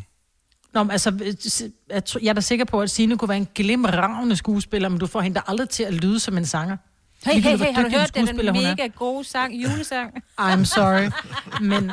Nå, 0.74 0.84
men 0.84 0.91
altså, 0.91 1.09
øh, 1.09 2.24
jeg 2.24 2.30
er 2.30 2.34
da 2.34 2.41
sikker 2.41 2.66
på, 2.66 2.82
at 2.82 2.89
Signe 2.89 3.18
kunne 3.18 3.30
være 3.30 3.38
en 3.38 3.47
glimragende 3.55 4.36
skuespiller, 4.36 4.89
men 4.89 4.99
du 4.99 5.07
får 5.07 5.22
hende 5.22 5.41
aldrig 5.47 5.70
til 5.70 5.84
at 5.84 5.93
lyde 5.93 6.20
som 6.20 6.38
en 6.38 6.45
sanger. 6.45 6.78
Hey, 7.26 7.39
hey, 7.41 7.57
hey, 7.57 7.73
har 7.73 7.84
du 7.84 7.89
hørt 7.89 8.15
den 8.15 8.28
er. 8.47 8.53
mega 8.53 8.88
gode 8.88 9.23
sang, 9.23 9.53
julesang? 9.63 10.11
I'm 10.41 10.63
sorry. 10.65 11.09
Men, 11.71 11.91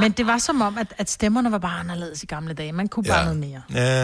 men 0.00 0.12
det 0.12 0.26
var 0.26 0.38
som 0.38 0.60
om, 0.62 0.78
at, 0.78 0.94
at 0.98 1.10
stemmerne 1.10 1.52
var 1.52 1.58
bare 1.58 1.80
anderledes 1.80 2.22
i 2.22 2.26
gamle 2.26 2.54
dage. 2.54 2.72
Man 2.72 2.88
kunne 2.88 3.04
bare 3.04 3.18
Ja. 3.18 3.24
noget 3.24 3.38
mere. 3.40 3.62
Ja, 3.74 4.02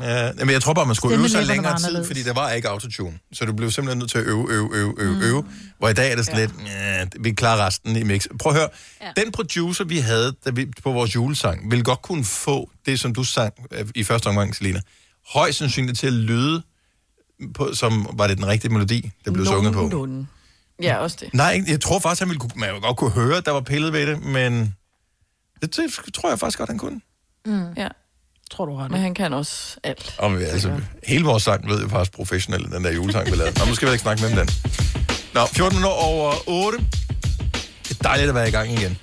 ja. 0.00 0.32
Men 0.38 0.50
jeg 0.50 0.62
tror 0.62 0.74
bare, 0.74 0.86
man 0.86 0.94
skulle 0.94 1.18
øve 1.18 1.28
sig 1.28 1.46
længere 1.46 1.76
tid, 1.78 1.84
anderledes. 1.86 2.06
fordi 2.06 2.22
der 2.22 2.32
var 2.32 2.50
ikke 2.50 2.68
autotune. 2.68 3.18
Så 3.32 3.44
du 3.44 3.52
blev 3.52 3.70
simpelthen 3.70 3.98
nødt 3.98 4.10
til 4.10 4.18
at 4.18 4.24
øve, 4.24 4.46
øve, 4.50 4.70
øve, 4.76 4.94
øve, 4.98 5.14
mm. 5.14 5.22
øve. 5.22 5.44
Hvor 5.78 5.88
i 5.88 5.92
dag 5.92 6.12
er 6.12 6.16
det 6.16 6.26
sådan 6.26 6.40
lidt, 6.40 6.52
ja, 6.66 7.04
vi 7.20 7.30
klarer 7.32 7.66
resten 7.66 7.96
i 7.96 8.02
mix. 8.02 8.26
Prøv 8.40 8.52
at 8.52 8.58
høre, 8.58 8.68
ja. 9.02 9.22
den 9.22 9.32
producer, 9.32 9.84
vi 9.84 9.98
havde 9.98 10.34
da 10.44 10.50
vi, 10.50 10.66
på 10.82 10.92
vores 10.92 11.14
julesang, 11.14 11.70
ville 11.70 11.84
godt 11.84 12.02
kunne 12.02 12.24
få 12.24 12.70
det, 12.86 13.00
som 13.00 13.14
du 13.14 13.24
sang 13.24 13.52
øh, 13.72 13.86
i 13.94 14.04
første 14.04 14.26
omgang, 14.26 14.56
Selina, 14.56 14.80
højst 15.32 15.58
sandsynligt 15.58 15.98
til 15.98 16.06
at 16.06 16.12
lyde, 16.12 16.62
på, 17.54 17.74
som 17.74 18.08
var 18.12 18.26
det 18.26 18.36
den 18.36 18.46
rigtige 18.46 18.72
melodi, 18.72 19.10
der 19.24 19.30
blev 19.30 19.46
sunget 19.46 19.72
på. 19.72 19.78
Nogenlunde. 19.80 20.26
Ja, 20.82 20.96
også 20.96 21.16
det. 21.20 21.34
Nej, 21.34 21.62
jeg 21.68 21.80
tror 21.80 21.98
faktisk, 21.98 22.20
han 22.20 22.28
ville 22.28 22.40
kunne, 22.40 22.50
man 22.56 22.68
ville 22.68 22.80
godt 22.80 22.96
kunne 22.96 23.10
høre, 23.10 23.36
at 23.36 23.44
der 23.46 23.52
var 23.52 23.60
pillet 23.60 23.92
ved 23.92 24.06
det, 24.06 24.22
men 24.24 24.74
det, 25.62 25.76
det 25.76 26.14
tror 26.14 26.28
jeg 26.28 26.38
faktisk 26.38 26.58
godt, 26.58 26.70
han 26.70 26.78
kunne. 26.78 27.00
Mm. 27.46 27.72
Ja. 27.76 27.88
Tror 28.50 28.66
du 28.66 28.76
ret. 28.76 28.90
Men 28.90 29.00
han 29.00 29.14
kan 29.14 29.32
også 29.32 29.76
alt. 29.82 30.14
Og 30.18 30.38
vi, 30.38 30.44
altså, 30.44 30.80
hele 31.06 31.24
vores 31.24 31.42
sang 31.42 31.68
ved 31.68 31.80
jeg 31.80 31.90
faktisk 31.90 32.12
professionelt, 32.12 32.72
den 32.72 32.84
der 32.84 32.92
julesang, 32.92 33.26
vi 33.30 33.36
lavede. 33.36 33.58
Nå, 33.58 33.64
nu 33.64 33.74
skal 33.74 33.88
vi 33.88 33.92
ikke 33.92 34.02
snakke 34.02 34.22
med 34.22 34.30
om 34.30 34.36
den. 34.36 34.48
Nå, 35.34 35.46
14 35.46 35.84
år 35.84 35.90
over 35.90 36.34
8. 36.46 36.78
Det 37.88 37.98
er 37.98 38.02
dejligt 38.02 38.28
at 38.28 38.34
være 38.34 38.48
i 38.48 38.50
gang 38.50 38.72
igen. 38.72 38.98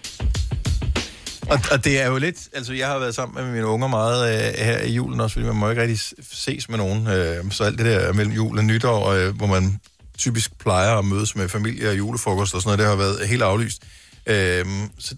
Og, 1.50 1.60
og 1.72 1.84
det 1.86 2.02
er 2.02 2.08
jo 2.08 2.18
lidt, 2.18 2.38
altså 2.54 2.74
jeg 2.74 2.88
har 2.88 3.00
været 3.00 3.16
sammen 3.16 3.44
med 3.44 3.52
mine 3.54 3.66
unger 3.66 3.88
meget 3.88 4.48
øh, 4.48 4.66
her 4.66 4.80
i 4.80 4.92
julen 4.92 5.20
også, 5.20 5.34
fordi 5.34 5.46
man 5.46 5.56
må 5.56 5.70
ikke 5.70 5.82
rigtig 5.82 6.00
ses 6.32 6.70
med 6.70 6.78
nogen. 6.78 7.08
Øh, 7.08 7.52
så 7.52 7.64
alt 7.64 7.78
det 7.78 7.86
der 7.86 8.14
mellem 8.14 8.34
jul 8.34 8.58
og 8.58 8.64
nytår, 8.66 9.08
øh, 9.12 9.36
hvor 9.36 9.48
man 9.48 9.80
typisk 10.18 10.58
plejer 10.60 10.96
at 10.96 11.06
mødes 11.06 11.36
med 11.36 11.50
familie 11.50 11.90
og 11.90 11.98
julefrokost 11.98 12.56
og 12.56 12.62
sådan 12.62 12.68
noget, 12.68 12.80
det 12.80 12.88
har 12.88 13.16
været 13.16 13.28
helt 13.28 13.42
aflyst. 13.42 13.84
Øh, 14.26 14.66
så 15.00 15.16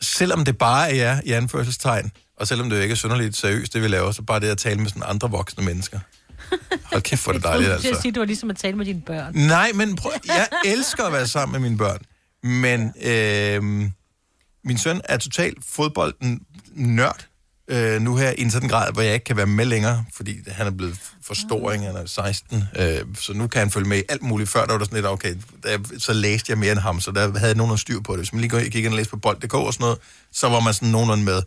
selvom 0.00 0.44
det 0.44 0.58
bare 0.58 0.90
er 0.90 0.94
jer 0.94 1.20
i 1.24 1.32
anførselstegn, 1.32 2.10
og 2.36 2.46
selvom 2.48 2.70
det 2.70 2.76
jo 2.76 2.82
ikke 2.82 2.92
er 2.92 2.96
synderligt 2.96 3.36
seriøst, 3.36 3.74
det 3.74 3.82
vi 3.82 3.88
laver, 3.88 4.12
så 4.12 4.22
bare 4.22 4.40
det 4.40 4.46
at 4.48 4.58
tale 4.58 4.80
med 4.80 4.88
sådan 4.88 5.02
andre 5.06 5.30
voksne 5.30 5.64
mennesker. 5.64 5.98
Hold 6.84 7.02
kæft, 7.02 7.24
hvor 7.24 7.32
det 7.32 7.42
dejligt, 7.50 7.66
Jeg 7.66 7.74
altså. 7.74 7.88
troede, 7.88 8.02
sige, 8.02 8.12
det 8.12 8.20
var 8.20 8.26
ligesom 8.26 8.50
at 8.50 8.56
tale 8.56 8.76
med 8.76 8.86
dine 8.86 9.00
børn. 9.00 9.34
Nej, 9.34 9.70
men 9.74 9.96
prøv, 9.96 10.12
jeg 10.26 10.48
elsker 10.64 11.04
at 11.04 11.12
være 11.12 11.26
sammen 11.26 11.52
med 11.52 11.68
mine 11.68 11.78
børn. 11.78 11.98
Men 12.42 12.92
øh, 13.02 13.90
min 14.64 14.78
søn 14.78 15.00
er 15.04 15.16
totalt 15.16 15.58
fodbolden 15.68 16.40
nørd 16.74 17.26
øh, 17.70 18.00
nu 18.00 18.16
her 18.16 18.30
i 18.38 18.42
en 18.42 18.50
sådan 18.50 18.68
grad, 18.68 18.92
hvor 18.92 19.02
jeg 19.02 19.14
ikke 19.14 19.24
kan 19.24 19.36
være 19.36 19.46
med 19.46 19.64
længere, 19.64 20.04
fordi 20.14 20.38
han 20.46 20.66
er 20.66 20.70
blevet 20.70 20.98
for 21.22 21.34
stor, 21.34 21.72
ikke? 21.72 21.84
han 21.84 21.96
er 21.96 22.06
16, 22.06 22.64
øh, 22.78 22.98
så 23.20 23.32
nu 23.32 23.46
kan 23.46 23.58
han 23.58 23.70
følge 23.70 23.88
med 23.88 23.98
i 23.98 24.02
alt 24.08 24.22
muligt. 24.22 24.50
Før 24.50 24.64
der 24.64 24.72
var 24.72 24.78
der 24.78 24.84
sådan 24.84 24.96
lidt, 24.96 25.06
okay, 25.06 25.34
der, 25.62 25.78
så 25.98 26.12
læste 26.12 26.50
jeg 26.50 26.58
mere 26.58 26.72
end 26.72 26.80
ham, 26.80 27.00
så 27.00 27.10
der 27.10 27.20
havde 27.20 27.46
jeg 27.46 27.54
nogen 27.54 27.78
styr 27.78 28.00
på 28.00 28.12
det. 28.12 28.20
Hvis 28.20 28.32
man 28.32 28.40
lige 28.40 28.70
gik 28.70 28.84
ind 28.84 28.92
og 28.92 28.96
læste 28.96 29.10
på 29.10 29.16
bold.dk 29.16 29.54
og 29.54 29.72
sådan 29.72 29.84
noget, 29.84 29.98
så 30.32 30.48
var 30.48 30.60
man 30.60 30.74
sådan 30.74 30.88
nogenlunde 30.88 31.24
med. 31.24 31.42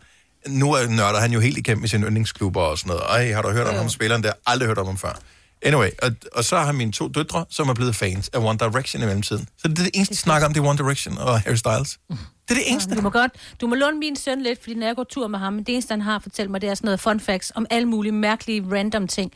Nu 0.47 0.73
er 0.73 0.87
nørder 0.87 1.19
han 1.19 1.31
jo 1.31 1.39
helt 1.39 1.57
igennem 1.57 1.83
i 1.83 1.87
sine 1.87 2.05
yndlingsklubber 2.05 2.61
og 2.61 2.77
sådan 2.77 2.89
noget. 2.89 3.03
Ej, 3.09 3.31
har 3.33 3.41
du 3.41 3.49
hørt 3.49 3.67
om 3.67 3.75
ham 3.75 3.89
spilleren 3.89 4.23
der? 4.23 4.31
Aldrig 4.45 4.67
hørt 4.67 4.77
om 4.77 4.85
ham 4.85 4.97
før. 4.97 5.19
Anyway, 5.61 5.89
og, 6.01 6.11
og 6.35 6.43
så 6.43 6.59
har 6.59 6.71
mine 6.71 6.91
to 6.91 7.07
døtre, 7.07 7.45
som 7.49 7.69
er 7.69 7.73
blevet 7.73 7.95
fans 7.95 8.29
af 8.33 8.39
One 8.39 8.59
Direction 8.59 9.03
i 9.03 9.05
mellemtiden. 9.05 9.47
Så 9.57 9.67
det 9.67 9.79
er 9.79 9.83
det 9.83 9.91
eneste, 9.93 10.13
de 10.13 10.19
snakker 10.19 10.47
om, 10.47 10.53
det 10.53 10.59
er 10.59 10.65
One 10.65 10.77
Direction 10.77 11.17
og 11.17 11.41
Harry 11.41 11.55
Styles. 11.55 11.99
Det 12.47 12.51
er 12.51 12.55
det 12.55 12.71
eneste. 12.71 12.95
Du 12.95 13.01
må 13.01 13.09
godt, 13.09 13.31
du 13.61 13.67
må 13.67 13.75
låne 13.75 13.99
min 13.99 14.15
søn 14.15 14.41
lidt, 14.41 14.61
fordi 14.61 14.75
når 14.75 14.85
jeg 14.87 14.95
går 14.95 15.03
tur 15.03 15.27
med 15.27 15.39
ham, 15.39 15.57
det 15.65 15.73
eneste, 15.73 15.91
han 15.91 16.01
har 16.01 16.15
at 16.15 16.23
fortælle 16.23 16.51
mig, 16.51 16.61
det 16.61 16.69
er 16.69 16.73
sådan 16.75 16.87
noget 16.87 16.99
fun 16.99 17.19
facts 17.19 17.51
om 17.55 17.65
alle 17.69 17.87
mulige 17.87 18.11
mærkelige, 18.11 18.65
random 18.71 19.07
ting. 19.07 19.31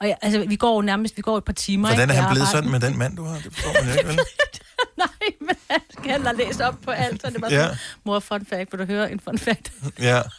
Og 0.00 0.08
jeg, 0.08 0.16
altså, 0.22 0.44
vi 0.48 0.56
går 0.56 0.74
jo 0.74 0.80
nærmest, 0.82 1.16
vi 1.16 1.22
går 1.22 1.38
et 1.38 1.44
par 1.44 1.52
timer. 1.52 1.88
Hvordan 1.88 2.10
er 2.10 2.14
han 2.14 2.32
blevet 2.34 2.48
sådan 2.48 2.70
med 2.70 2.80
den 2.80 2.98
mand, 2.98 3.16
du 3.16 3.24
har? 3.24 3.34
Det 3.34 3.54
forstår 3.54 3.84
man 3.84 3.92
ikke, 3.98 4.08
vel? 4.08 4.18
Nej, 4.98 5.08
men 5.40 5.56
han 5.70 5.80
skal 5.98 6.22
have 6.22 6.36
læst 6.36 6.60
op 6.60 6.74
på 6.84 6.90
alt, 6.90 7.22
så 7.22 7.30
det 7.30 7.42
var 7.42 7.48
Ja. 7.50 7.62
sådan, 7.62 7.76
mor, 8.04 8.18
fun 8.20 8.46
fact, 8.46 8.72
vil 8.72 8.80
du 8.80 8.84
høre 8.84 9.12
en 9.12 9.20
fun 9.20 9.38
fact? 9.38 9.72
Ja. 10.00 10.22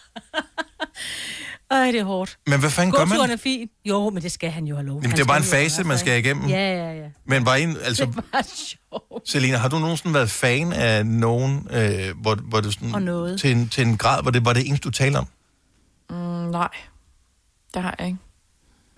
Ej, 1.72 1.86
det 1.92 2.00
er 2.00 2.04
hårdt. 2.04 2.40
Men 2.48 2.60
hvad 2.60 2.70
fanden 2.70 2.92
gør 2.92 3.00
man? 3.00 3.08
Gåturen 3.10 3.32
er 3.32 3.38
fin. 3.38 3.70
Jo, 3.86 4.10
men 4.10 4.24
det 4.24 4.32
skal 4.32 4.52
han 4.52 4.66
jo 4.66 4.76
have 4.76 4.86
lov. 4.86 4.96
Jamen, 4.96 5.10
Han 5.10 5.18
det 5.18 5.24
er 5.24 5.28
bare 5.28 5.38
en 5.38 5.44
fase, 5.44 5.84
man 5.84 5.98
skal 5.98 6.20
igennem. 6.20 6.50
Ja, 6.50 6.74
ja, 6.74 6.94
ja. 6.94 7.08
Men 7.26 7.46
var 7.46 7.56
en, 7.56 7.78
altså, 7.84 8.06
Det 8.06 8.16
var 8.34 8.42
sjovt. 8.56 9.30
Selina, 9.30 9.58
har 9.58 9.70
du 9.70 9.80
nogensinde 9.80 10.14
været 10.14 10.30
fan 10.30 10.74
af 10.74 11.06
nogen, 11.06 11.68
øh, 11.72 12.18
hvor, 12.22 12.36
hvor 12.36 12.62
det 12.62 12.74
sådan, 12.74 12.96
Og 12.96 13.02
noget. 13.02 13.40
Til, 13.40 13.52
en, 13.52 13.70
til 13.70 13.88
en 13.88 13.98
grad, 13.98 14.22
hvor 14.22 14.32
det 14.32 14.46
var 14.46 14.54
det 14.54 14.68
eneste, 14.68 14.84
du 14.86 14.92
talte 14.92 15.18
om? 15.18 15.28
Mm, 16.10 16.16
nej, 16.52 16.68
det 17.74 17.82
har 17.82 17.96
jeg 18.00 18.08
ikke. 18.08 18.20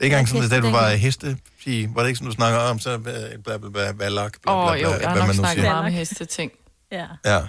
Ikke 0.02 0.14
engang 0.14 0.28
sådan, 0.28 0.42
heste, 0.42 0.56
da 0.56 0.62
du 0.62 0.70
var 0.72 0.90
hestepige. 0.90 1.90
Var 1.96 2.02
det 2.02 2.10
ikke 2.10 2.18
sådan, 2.18 2.28
du 2.30 2.36
snakker 2.36 2.60
om, 2.60 2.80
så 2.80 2.92
øh, 2.94 3.00
bla 3.44 3.58
bla 3.58 3.70
bla, 3.70 3.92
valak, 3.92 4.34
bla 4.42 4.52
Åh, 4.54 4.64
bla 4.66 4.72
oh, 4.72 4.78
bla, 4.78 4.82
jo, 4.82 5.00
jeg 5.02 5.10
har 5.10 5.16
hvad 5.16 5.22
nok 5.22 5.28
man 5.28 5.28
nu 5.28 5.34
snakket 5.34 5.62
siger. 5.64 5.72
meget 5.74 5.86
om 5.86 5.92
hesteting. 5.92 6.52
Ja. 6.92 7.06
Ja. 7.26 7.40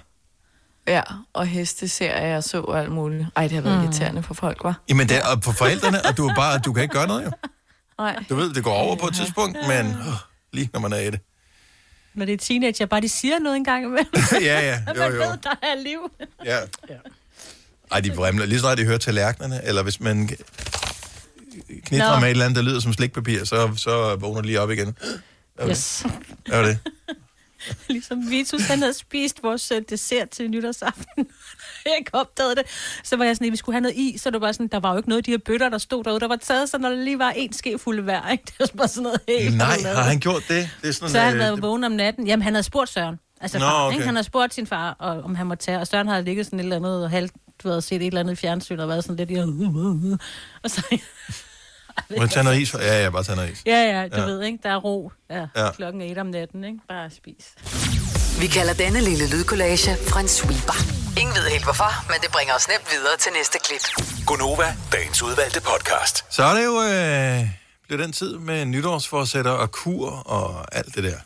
Ja, 0.86 1.02
og 1.32 1.46
hesteserier 1.46 2.36
og 2.36 2.44
så 2.44 2.60
og 2.60 2.80
alt 2.80 2.92
muligt. 2.92 3.26
Ej, 3.36 3.42
det 3.42 3.52
har 3.52 3.60
været 3.60 3.78
mm. 3.78 3.84
irriterende 3.84 4.22
for 4.22 4.34
folk, 4.34 4.64
var. 4.64 4.80
Jamen, 4.88 5.08
det 5.08 5.16
er 5.16 5.40
for 5.42 5.52
forældrene, 5.52 6.04
og 6.04 6.16
du, 6.16 6.28
er 6.28 6.34
bare, 6.34 6.58
du 6.58 6.72
kan 6.72 6.82
ikke 6.82 6.92
gøre 6.94 7.06
noget, 7.06 7.24
jo. 7.24 7.30
Nej. 7.98 8.24
Du 8.28 8.34
ved, 8.34 8.54
det 8.54 8.64
går 8.64 8.74
over 8.74 8.96
på 8.96 9.06
et 9.06 9.14
tidspunkt, 9.14 9.58
men 9.68 9.86
øh, 9.86 9.96
lige 10.52 10.70
når 10.72 10.80
man 10.80 10.92
er 10.92 10.96
i 10.96 11.10
det. 11.10 11.20
Når 12.14 12.24
det 12.24 12.32
er 12.32 12.38
teenager, 12.38 12.86
bare 12.86 13.00
de 13.00 13.08
siger 13.08 13.38
noget 13.38 13.56
engang 13.56 13.84
imellem. 13.84 14.10
ja, 14.32 14.60
ja, 14.60 14.82
Og 14.86 14.94
jo, 14.96 15.00
man 15.00 15.12
jo. 15.12 15.18
ved, 15.18 15.38
der 15.42 15.54
er 15.62 15.82
liv. 15.82 16.10
Ja. 16.44 16.58
Ej, 17.92 18.00
de 18.00 18.12
vrimler. 18.14 18.46
Lige 18.46 18.58
så 18.58 18.62
snart 18.62 18.78
de 18.78 18.84
hører 18.84 18.98
tallerkenerne, 18.98 19.64
eller 19.64 19.82
hvis 19.82 20.00
man 20.00 20.30
knitrer 21.84 22.20
med 22.20 22.28
et 22.28 22.30
eller 22.30 22.44
andet, 22.44 22.56
der 22.56 22.62
lyder 22.62 22.80
som 22.80 22.92
slægtpapir, 22.92 23.44
så, 23.44 23.70
så 23.76 24.16
vågner 24.16 24.40
de 24.40 24.46
lige 24.46 24.60
op 24.60 24.70
igen. 24.70 24.86
Det? 24.86 25.22
Yes. 25.68 26.04
Er 26.46 26.62
det? 26.62 26.78
ligesom 27.88 28.30
Vitus, 28.30 28.66
han 28.66 28.78
havde 28.78 28.92
spist 28.92 29.42
vores 29.42 29.70
øh, 29.70 29.82
dessert 29.90 30.28
til 30.28 30.50
nytårsaften. 30.50 31.26
jeg 31.86 31.94
ikke 31.98 32.10
opdagede 32.14 32.54
det. 32.54 32.64
Så 33.04 33.16
var 33.16 33.24
jeg 33.24 33.36
sådan, 33.36 33.46
at 33.46 33.52
vi 33.52 33.56
skulle 33.56 33.74
have 33.74 33.80
noget 33.80 33.96
i, 33.96 34.18
så 34.18 34.30
det 34.30 34.40
var 34.40 34.52
sådan, 34.52 34.66
der 34.66 34.80
var 34.80 34.90
jo 34.90 34.96
ikke 34.96 35.08
noget 35.08 35.20
af 35.20 35.24
de 35.24 35.30
her 35.30 35.38
bøtter, 35.38 35.68
der 35.68 35.78
stod 35.78 36.04
derude. 36.04 36.20
Der 36.20 36.28
var 36.28 36.36
taget, 36.36 36.68
så 36.68 36.78
når 36.78 36.88
der 36.88 36.96
lige 36.96 37.18
var 37.18 37.30
en 37.30 37.52
ske 37.52 37.78
fuld 37.78 38.00
hver, 38.00 38.30
ikke? 38.30 38.44
Det 38.48 38.54
var 38.58 38.66
bare 38.76 38.88
sådan 38.88 39.02
noget 39.02 39.20
helt 39.28 39.56
Nej, 39.56 39.78
har 39.84 40.02
han 40.02 40.20
gjort 40.20 40.42
det? 40.48 40.70
det 40.82 40.88
er 40.88 40.92
sådan, 40.92 41.10
Så 41.10 41.18
har 41.18 41.24
han 41.24 41.34
øh, 41.34 41.40
været 41.40 41.62
vågen 41.62 41.84
om 41.84 41.92
natten. 41.92 42.26
Jamen, 42.26 42.42
han 42.42 42.54
havde 42.54 42.64
spurgt 42.64 42.90
Søren. 42.90 43.18
Altså 43.40 43.58
Nå, 43.58 43.64
far, 43.64 43.86
okay. 43.86 43.94
ikke? 43.94 44.06
Han 44.06 44.16
har 44.16 44.22
spurgt 44.22 44.54
sin 44.54 44.66
far, 44.66 44.96
og, 44.98 45.22
om 45.22 45.34
han 45.34 45.46
må 45.46 45.54
tage. 45.54 45.78
Og 45.78 45.86
Søren 45.86 46.08
havde 46.08 46.24
ligget 46.24 46.46
sådan 46.46 46.58
et 46.58 46.62
eller 46.62 46.76
andet, 46.76 47.04
og 47.04 47.10
halvt, 47.10 47.32
du 47.62 47.68
ved, 47.68 47.80
set 47.80 47.96
et 47.96 48.06
eller 48.06 48.20
andet 48.20 48.32
i 48.32 48.36
fjernsyn, 48.36 48.78
og 48.78 48.88
været 48.88 49.04
sådan 49.04 49.16
lidt 49.16 49.30
i... 49.30 49.34
Og 50.62 50.70
så... 50.70 50.98
Må 52.10 52.22
jeg 52.22 52.30
tage 52.30 52.44
noget 52.44 52.58
is? 52.60 52.74
Ja, 52.74 53.02
ja, 53.02 53.10
bare 53.10 53.22
tage 53.24 53.36
noget 53.36 53.50
is. 53.52 53.62
Ja, 53.66 53.72
ja, 54.00 54.08
du 54.08 54.20
Ja. 54.20 54.26
ved, 54.26 54.42
ikke? 54.42 54.58
Der 54.62 54.70
er 54.70 54.76
ro 54.76 55.12
ja, 55.30 55.46
Ja. 55.56 55.70
klokken 55.72 56.02
et 56.02 56.18
om 56.18 56.26
natten, 56.26 56.64
ikke? 56.64 56.78
Bare 56.88 57.10
spis. 57.10 57.44
Vi 58.40 58.46
kalder 58.46 58.74
denne 58.74 59.00
lille 59.00 59.30
lydkollage 59.30 59.90
en 60.20 60.28
sweeper. 60.28 60.76
Ingen 61.20 61.34
ved 61.36 61.48
helt 61.50 61.64
hvorfor, 61.64 61.90
men 62.12 62.20
det 62.22 62.30
bringer 62.32 62.54
os 62.54 62.68
nemt 62.68 62.86
videre 62.92 63.16
til 63.18 63.32
næste 63.32 63.58
klip. 63.64 63.84
Gonova, 64.26 64.76
dagens 64.92 65.22
udvalgte 65.22 65.60
podcast. 65.60 66.34
Så 66.34 66.42
er 66.42 66.54
det 66.54 66.64
jo 66.64 66.74
øh, 66.82 67.48
blevet 67.86 68.04
den 68.04 68.12
tid 68.12 68.38
med 68.38 68.64
nytårsforsætter 68.64 69.50
og 69.50 69.70
kur 69.72 70.10
og 70.10 70.76
alt 70.76 70.94
det 70.94 71.04
der. 71.04 71.16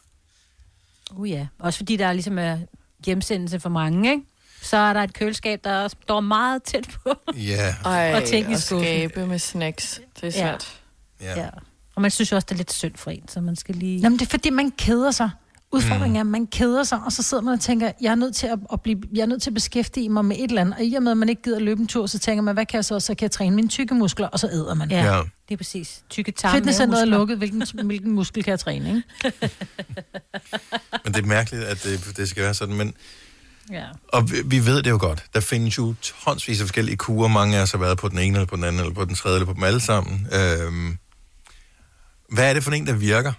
Uh 1.13 1.31
ja, 1.31 1.47
også 1.59 1.77
fordi 1.77 1.97
der 1.97 2.13
ligesom 2.13 2.39
er 2.39 2.59
hjemsendelse 3.07 3.61
for 3.61 3.69
mange, 3.69 4.11
ikke? 4.11 4.23
Så 4.67 4.77
er 4.77 4.93
der 4.93 5.01
et 5.03 5.15
køleskab, 5.15 5.65
der 5.65 5.89
står 5.89 6.21
meget 6.21 6.63
tæt 6.63 6.89
på. 7.05 7.15
Ja. 7.37 7.75
Ej, 7.85 8.15
og 8.15 8.25
ting 8.25 8.53
i 8.53 8.57
skabe 8.57 9.27
med 9.27 9.39
snacks. 9.39 10.01
Det 10.21 10.23
er 10.23 10.27
Ja. 10.27 10.31
svært. 10.49 10.81
Ja. 11.21 11.41
ja. 11.41 11.49
Og 11.95 12.03
man 12.03 12.11
synes 12.11 12.31
jo 12.33 12.37
også, 12.37 12.47
det 12.47 12.53
er 12.55 12.57
lidt 12.57 12.73
synd 12.73 12.97
for 12.97 13.11
en, 13.11 13.29
så 13.29 13.41
man 13.41 13.57
skal 13.57 13.75
lige... 13.75 14.03
Nå, 14.03 14.09
men 14.09 14.19
det 14.19 14.27
er 14.27 14.31
fordi, 14.31 14.51
man 14.51 14.71
keder 14.71 15.11
sig. 15.11 15.31
Udfordringen 15.73 16.17
er, 16.17 16.21
at 16.21 16.27
man 16.27 16.47
keder 16.47 16.85
sig, 16.85 17.01
og 17.07 17.13
så 17.13 17.23
sidder 17.23 17.43
man 17.43 17.55
og 17.55 17.61
tænker, 17.61 17.93
jeg 18.01 18.11
er 18.11 18.15
nødt 18.15 18.35
til 18.37 18.47
at, 18.47 18.59
at 18.73 18.81
blive, 18.81 19.03
jeg 19.15 19.23
er 19.23 19.27
nødt 19.27 19.43
til 19.43 19.51
at 19.51 19.55
beskæftige 19.55 20.09
mig 20.09 20.25
med 20.25 20.37
et 20.37 20.43
eller 20.49 20.61
andet. 20.61 20.75
Og 20.75 20.85
i 20.85 20.95
og 20.95 21.03
med, 21.03 21.11
at 21.11 21.17
man 21.17 21.29
ikke 21.29 21.43
gider 21.43 21.59
løbe 21.59 21.81
en 21.81 21.87
tur, 21.87 22.07
så 22.07 22.19
tænker 22.19 22.43
man, 22.43 22.55
hvad 22.55 22.67
kan 22.67 22.77
jeg 22.77 22.85
så? 22.85 23.01
Så 23.01 23.15
kan 23.15 23.23
jeg 23.25 23.31
træne 23.31 23.57
mine 23.57 23.69
tykke 23.69 23.95
muskler, 23.95 24.27
og 24.29 24.39
så 24.41 24.49
æder 24.49 24.75
man. 24.75 24.91
Ja, 24.91 25.05
Ja. 25.17 25.23
det 25.49 25.55
er 25.55 25.57
præcis. 25.57 26.03
Tykke 26.11 26.33
tarme. 26.33 26.55
Fitnesscenteret 26.59 27.03
er 27.03 27.07
mavemuskler. 27.07 27.19
lukket, 27.19 27.39
hvilken, 27.39 27.87
hvilken 27.87 28.13
muskel 28.13 28.43
kan 28.45 28.51
jeg 28.51 28.61
træne, 28.61 28.89
ikke? 28.89 29.03
Men 31.05 31.15
det 31.15 31.23
er 31.23 31.27
mærkeligt, 31.27 31.65
at 31.65 31.83
det, 31.85 32.17
det 32.17 32.29
skal 32.29 32.43
være 32.43 32.55
sådan. 32.55 32.75
Men, 32.75 32.95
Ja. 33.73 33.85
og 34.09 34.31
vi, 34.31 34.37
vi 34.45 34.67
ved 34.67 34.83
det 34.83 34.91
jo 34.91 34.99
godt. 35.01 35.25
Der 35.35 35.41
findes 35.41 35.79
jo 35.79 35.95
tonsvis 36.03 36.61
af 36.61 36.65
forskellige 36.65 36.97
kurer. 36.97 37.29
Mange 37.29 37.59
af 37.59 37.63
os 37.63 37.71
har 37.71 37.79
været 37.79 37.99
på 37.99 38.09
den 38.09 38.19
ene, 38.19 38.37
eller 38.37 38.47
på 38.47 38.57
den 38.57 38.65
anden, 38.65 38.81
eller 38.81 38.95
på 38.95 39.05
den 39.05 39.15
tredje, 39.15 39.37
eller 39.37 39.47
på 39.47 39.53
dem 39.53 39.63
alle 39.63 39.81
sammen. 39.81 40.29
Øhm, 40.33 40.99
hvad 42.29 42.51
er 42.51 42.55
det 42.55 42.65
for 42.65 42.71
en, 42.71 42.87
der 42.87 42.93
virker? 42.93 43.33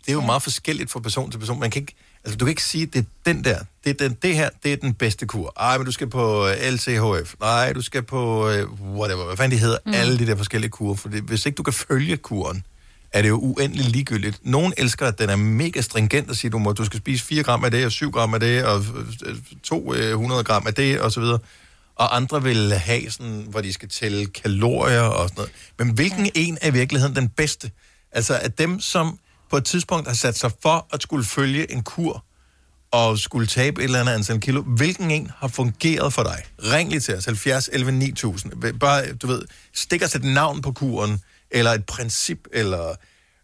Det 0.00 0.08
er 0.08 0.12
jo 0.12 0.20
meget 0.20 0.42
forskelligt 0.42 0.90
fra 0.90 1.00
person 1.00 1.30
til 1.30 1.38
person. 1.38 1.60
Man 1.60 1.70
kan 1.70 1.82
ikke, 1.82 1.94
altså, 2.24 2.36
du 2.36 2.44
kan 2.44 2.50
ikke 2.50 2.62
sige, 2.62 2.82
at 2.82 2.92
det 2.92 2.98
er 2.98 3.32
den 3.32 3.44
der. 3.44 3.58
Det, 3.84 3.90
er 3.90 4.08
den, 4.08 4.16
det 4.22 4.34
her, 4.34 4.50
det 4.62 4.72
er 4.72 4.76
den 4.76 4.94
bedste 4.94 5.26
kur. 5.26 5.52
Ej, 5.56 5.78
men 5.78 5.86
du 5.86 5.92
skal 5.92 6.10
på 6.10 6.48
øh, 6.48 6.56
LCHF. 6.72 7.34
Nej, 7.40 7.72
du 7.72 7.82
skal 7.82 8.02
på 8.02 8.48
øh, 8.48 8.72
whatever. 8.72 9.24
Hvad 9.24 9.36
fanden 9.36 9.58
de 9.58 9.60
hedder? 9.60 9.78
Mm. 9.86 9.92
Alle 9.94 10.18
de 10.18 10.26
der 10.26 10.36
forskellige 10.36 10.70
kurer. 10.70 10.94
For 10.94 11.08
det, 11.08 11.22
hvis 11.22 11.46
ikke 11.46 11.56
du 11.56 11.62
kan 11.62 11.72
følge 11.72 12.16
kuren, 12.16 12.66
er 13.14 13.22
det 13.22 13.28
jo 13.28 13.38
uendeligt 13.38 13.88
ligegyldigt. 13.88 14.40
Nogen 14.42 14.74
elsker, 14.76 15.06
at 15.06 15.18
den 15.18 15.30
er 15.30 15.36
mega 15.36 15.80
stringent 15.80 16.30
og 16.30 16.36
siger, 16.36 16.50
du, 16.50 16.58
må, 16.58 16.72
du 16.72 16.84
skal 16.84 17.00
spise 17.00 17.24
4 17.24 17.42
gram 17.42 17.64
af 17.64 17.70
det, 17.70 17.86
og 17.86 17.92
7 17.92 18.10
gram 18.10 18.34
af 18.34 18.40
det, 18.40 18.64
og 18.64 18.84
øh, 19.26 19.36
200 19.62 20.44
gram 20.44 20.66
af 20.66 20.74
det, 20.74 21.00
og 21.00 21.12
så 21.12 21.20
videre. 21.20 21.38
Og 21.96 22.16
andre 22.16 22.42
vil 22.42 22.72
have 22.72 23.10
sådan, 23.10 23.46
hvor 23.48 23.60
de 23.60 23.72
skal 23.72 23.88
tælle 23.88 24.26
kalorier 24.26 25.00
og 25.00 25.28
sådan 25.28 25.36
noget. 25.36 25.52
Men 25.78 25.90
hvilken 25.90 26.30
en 26.34 26.58
er 26.62 26.68
i 26.68 26.72
virkeligheden 26.72 27.16
den 27.16 27.28
bedste? 27.28 27.70
Altså, 28.12 28.38
at 28.38 28.58
dem, 28.58 28.80
som 28.80 29.18
på 29.50 29.56
et 29.56 29.64
tidspunkt 29.64 30.08
har 30.08 30.14
sat 30.14 30.38
sig 30.38 30.50
for 30.62 30.86
at 30.92 31.02
skulle 31.02 31.24
følge 31.24 31.72
en 31.72 31.82
kur, 31.82 32.24
og 32.90 33.18
skulle 33.18 33.46
tabe 33.46 33.80
et 33.80 33.84
eller 33.84 34.00
andet 34.00 34.12
antal 34.12 34.40
kilo, 34.40 34.62
hvilken 34.62 35.10
en 35.10 35.30
har 35.36 35.48
fungeret 35.48 36.12
for 36.12 36.22
dig? 36.22 36.42
Ring 36.58 36.90
lige 36.90 37.00
til 37.00 37.16
os, 37.16 37.24
70 37.24 37.70
11 37.72 37.92
9000. 37.92 38.78
Bare, 38.80 39.12
du 39.12 39.26
ved, 39.26 39.42
stik 39.74 40.04
os 40.04 40.14
et 40.14 40.24
navn 40.24 40.62
på 40.62 40.72
kuren, 40.72 41.20
eller 41.54 41.70
et 41.70 41.86
princip, 41.86 42.38
eller 42.52 42.94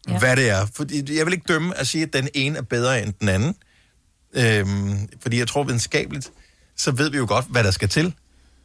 ja. 0.09 0.19
hvad 0.19 0.37
det 0.37 0.51
er. 0.51 0.67
Fordi 0.75 1.17
jeg 1.19 1.27
vil 1.27 1.33
ikke 1.35 1.45
dømme 1.49 1.77
at 1.79 1.87
sige, 1.87 2.03
at 2.03 2.13
den 2.13 2.29
ene 2.35 2.59
er 2.59 2.63
bedre 2.63 3.03
end 3.03 3.13
den 3.21 3.29
anden. 3.29 3.55
Øhm, 4.35 5.09
fordi 5.23 5.39
jeg 5.39 5.49
tror 5.49 5.63
videnskabeligt, 5.65 6.31
så 6.77 6.91
ved 6.91 7.11
vi 7.11 7.17
jo 7.17 7.25
godt, 7.29 7.45
hvad 7.49 7.65
der 7.65 7.71
skal 7.71 7.89
til. 7.89 8.15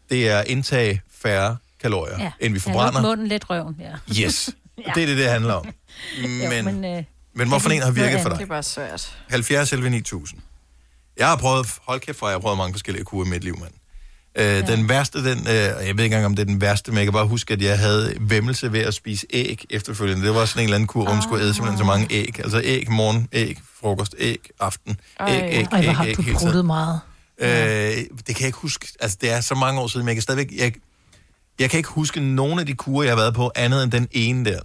Det 0.10 0.30
er 0.30 0.42
indtage 0.42 1.02
færre 1.12 1.58
kalorier, 1.82 2.20
ja. 2.20 2.32
end 2.40 2.54
vi 2.54 2.60
Ja, 2.66 2.72
forbrænder. 2.72 3.02
luk 3.02 3.10
munden 3.10 3.28
lidt 3.28 3.50
røven, 3.50 3.76
ja. 3.80 4.24
Yes. 4.24 4.50
Ja. 4.78 4.84
ja. 4.88 4.92
Det 4.96 5.04
er 5.04 5.08
det, 5.08 5.18
det 5.18 5.30
handler 5.30 5.54
om. 5.54 5.66
Jo, 6.24 6.28
Men, 6.50 6.66
men, 6.66 6.86
øh, 6.98 7.04
men 7.34 7.48
hvorfor 7.48 7.70
en 7.70 7.82
har 7.82 7.92
virket 7.92 8.22
for 8.22 8.30
dig? 8.30 8.38
Det 8.38 8.44
er 8.44 8.48
bare 8.50 8.64
svært. 8.64 9.18
70 9.30 9.74
11 9.74 9.90
9000. 9.90 10.42
Jeg 11.18 11.28
har 11.28 11.36
prøvet, 11.36 11.68
hold 11.88 12.00
kæft 12.00 12.18
for, 12.20 12.28
jeg 12.28 12.34
har 12.34 12.40
prøvet 12.40 12.58
mange 12.58 12.74
forskellige 12.74 13.04
kurer 13.06 13.26
i 13.26 13.30
mit 13.30 13.44
liv, 13.44 13.60
mand. 13.60 13.74
Øh, 14.38 14.46
ja. 14.46 14.62
Den 14.62 14.90
værste, 14.90 15.24
den, 15.32 15.38
øh, 15.38 15.46
og 15.46 15.54
jeg 15.56 15.74
ved 15.80 15.88
ikke 15.88 16.04
engang, 16.04 16.26
om 16.26 16.36
det 16.36 16.42
er 16.42 16.46
den 16.46 16.62
værste, 16.62 16.92
men 16.92 16.98
jeg 16.98 17.06
kan 17.06 17.14
bare 17.14 17.28
huske, 17.28 17.54
at 17.54 17.62
jeg 17.62 17.80
havde 17.80 18.14
vemmelse 18.20 18.72
ved 18.72 18.80
at 18.80 18.94
spise 18.94 19.28
æg 19.30 19.66
efterfølgende. 19.70 20.28
Det 20.28 20.36
var 20.36 20.46
sådan 20.46 20.60
en 20.60 20.64
eller 20.64 20.76
anden 20.76 20.88
kur, 20.88 21.04
hvor 21.04 21.14
man 21.14 21.22
skulle 21.22 21.44
æde 21.44 21.54
simpelthen 21.54 21.78
så 21.78 21.86
mange 21.86 22.08
æg. 22.10 22.40
Altså 22.40 22.62
æg 22.64 22.92
morgen, 22.92 23.28
æg 23.32 23.60
frokost, 23.80 24.16
æg 24.18 24.50
aften, 24.60 24.98
æg, 25.28 25.28
æg, 25.28 25.44
æg, 25.44 25.64
Ej, 25.64 25.68
hvor 25.70 25.78
æg, 25.78 25.96
har 25.96 26.06
æg, 26.06 26.18
du 26.18 26.22
hele 26.22 26.38
tiden. 26.38 26.48
bruttet 26.48 26.66
meget. 26.66 27.00
Øh, 27.38 27.48
det 27.48 28.26
kan 28.26 28.40
jeg 28.40 28.46
ikke 28.46 28.58
huske. 28.58 28.88
Altså, 29.00 29.18
det 29.22 29.32
er 29.32 29.42
så 29.42 29.56
mange 29.56 29.82
år 29.82 29.88
siden, 29.88 30.06
men 30.06 30.10
jeg 30.10 30.16
kan 30.16 30.22
stadigvæk... 30.22 30.52
Jeg, 30.58 30.74
jeg 31.60 31.70
kan 31.70 31.78
ikke 31.78 31.90
huske 31.90 32.20
nogen 32.20 32.60
af 32.60 32.66
de 32.66 32.74
kurer, 32.74 33.04
jeg 33.04 33.12
har 33.12 33.18
været 33.18 33.34
på, 33.34 33.52
andet 33.56 33.84
end 33.84 33.92
den 33.92 34.08
ene 34.12 34.46
der. 34.46 34.60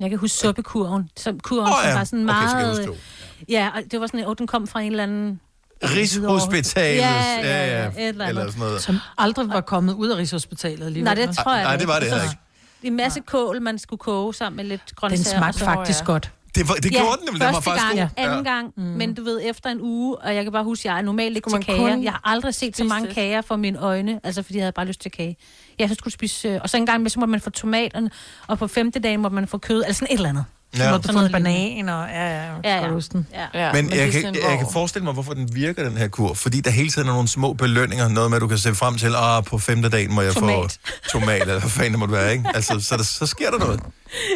Jeg 0.00 0.10
kan 0.10 0.18
huske 0.18 0.36
suppekurven. 0.36 1.10
Som, 1.16 1.40
kurven, 1.40 1.66
oh, 1.66 1.78
ja. 1.84 1.90
som 1.90 1.98
var 1.98 2.04
sådan 2.04 2.28
Okay, 2.28 2.48
så 2.48 2.54
kan 2.54 2.58
jeg 2.58 2.66
meget... 2.66 2.86
huske 2.86 3.02
ja, 3.48 3.70
og 3.74 3.82
det 3.90 4.00
var 4.00 4.06
sådan, 4.06 4.20
at 4.20 4.38
den 4.38 4.46
kom 4.46 4.66
fra 4.66 4.80
en 4.80 4.90
eller 4.90 5.02
anden... 5.02 5.40
Rigshospitalet. 5.84 6.98
Ja, 7.00 7.40
ja, 7.40 7.82
ja, 7.82 7.86
et 7.88 8.08
eller. 8.08 8.26
Eller 8.26 8.46
sådan 8.46 8.58
noget. 8.60 8.82
Som 8.82 8.98
aldrig 9.18 9.48
var 9.48 9.60
kommet 9.60 9.94
ud 9.94 10.08
af 10.08 10.16
Rigshospitalet 10.16 10.86
alligevel. 10.86 11.04
Nej, 11.04 11.26
det 11.26 11.36
tror 11.36 11.54
jeg 11.54 11.64
Nej, 11.64 11.76
det 11.76 11.88
var 11.88 11.94
det 11.94 12.02
ikke. 12.02 12.14
heller 12.16 12.30
Så- 12.30 12.36
En 12.82 12.96
masse 12.96 13.20
kål, 13.20 13.62
man 13.62 13.78
skulle 13.78 13.98
koge 14.00 14.34
sammen 14.34 14.56
med 14.56 14.64
lidt 14.64 14.80
Den 14.88 14.94
grøntsager. 14.96 15.38
smagte 15.38 15.54
og 15.56 15.58
så- 15.58 15.64
faktisk 15.64 16.04
godt. 16.04 16.30
Det, 16.54 16.68
var, 16.68 16.74
det 16.74 16.84
ja, 16.92 16.98
gjorde 16.98 17.16
den, 17.16 17.24
nemlig. 17.24 17.40
den 17.40 17.46
var 17.54 17.60
første 17.60 17.70
faktisk 17.70 17.96
gang, 17.96 18.10
god. 18.16 18.24
anden 18.24 18.44
gang, 18.44 18.72
mm. 18.76 18.82
men 18.82 19.14
du 19.14 19.24
ved, 19.24 19.40
efter 19.44 19.70
en 19.70 19.80
uge, 19.80 20.16
og 20.16 20.34
jeg 20.34 20.42
kan 20.44 20.52
bare 20.52 20.64
huske, 20.64 20.88
jeg 20.88 20.98
er 20.98 21.02
normalt 21.02 21.36
ikke 21.36 21.50
til 21.50 21.64
kager. 21.64 21.96
Jeg 22.02 22.12
har 22.12 22.20
aldrig 22.24 22.54
set 22.54 22.76
så 22.76 22.84
mange 22.84 23.06
det? 23.06 23.14
kager 23.14 23.40
for 23.40 23.56
mine 23.56 23.78
øjne, 23.78 24.20
altså 24.24 24.42
fordi 24.42 24.58
jeg 24.58 24.64
havde 24.64 24.72
bare 24.72 24.86
lyst 24.86 25.00
til 25.00 25.10
kage. 25.10 25.36
Jeg 25.78 25.88
så 25.88 25.94
skulle 25.94 26.14
spise, 26.14 26.48
øh, 26.48 26.60
og 26.62 26.70
så 26.70 26.76
en 26.76 26.86
gang 26.86 27.02
med, 27.02 27.10
så 27.10 27.20
måtte 27.20 27.30
man 27.30 27.40
få 27.40 27.50
tomaterne, 27.50 28.10
og 28.46 28.58
på 28.58 28.66
femte 28.66 28.98
dag 28.98 29.20
måtte 29.20 29.34
man 29.34 29.46
få 29.48 29.58
kød, 29.58 29.82
eller 29.82 29.94
sådan 29.94 30.08
et 30.10 30.16
eller 30.16 30.28
andet. 30.28 30.44
Så 30.74 30.82
Ja. 30.84 30.90
måtte 30.90 31.08
du 31.08 31.12
Sådan 31.12 31.30
få 31.30 31.36
en 31.36 31.42
noget 31.42 31.82
banan, 31.84 31.88
og 31.88 32.08
ja, 32.08 32.26
ja, 32.26 32.54
Ja, 32.64 32.76
ja. 32.76 33.46
Ja. 33.54 33.66
Ja, 33.66 33.72
Men, 33.72 33.90
det 33.90 33.96
jeg, 33.96 34.12
kan, 34.12 34.22
sådan, 34.22 34.34
jeg 34.50 34.58
kan 34.58 34.66
forestille 34.72 35.04
mig, 35.04 35.12
hvorfor 35.12 35.34
den 35.34 35.54
virker, 35.54 35.84
den 35.84 35.96
her 35.96 36.08
kur. 36.08 36.34
Fordi 36.34 36.60
der 36.60 36.70
hele 36.70 36.88
tiden 36.90 37.08
er 37.08 37.12
nogle 37.12 37.28
små 37.28 37.52
belønninger. 37.52 38.08
Noget 38.08 38.30
med, 38.30 38.36
at 38.36 38.40
du 38.42 38.48
kan 38.48 38.58
se 38.58 38.74
frem 38.74 38.98
til, 38.98 39.06
at 39.16 39.44
på 39.44 39.58
femte 39.58 39.88
dagen 39.88 40.14
må 40.14 40.22
jeg 40.22 40.32
Tomat. 40.34 40.78
få 40.86 40.92
tomat, 41.20 41.40
eller 41.40 41.60
hvad 41.60 41.70
fanden 41.70 41.92
det 41.92 41.98
måtte 41.98 42.12
være, 42.14 42.32
ikke? 42.32 42.44
Altså, 42.54 42.80
så, 42.80 42.96
der, 42.96 43.02
så 43.02 43.26
sker 43.26 43.50
der 43.50 43.58
noget. 43.58 43.80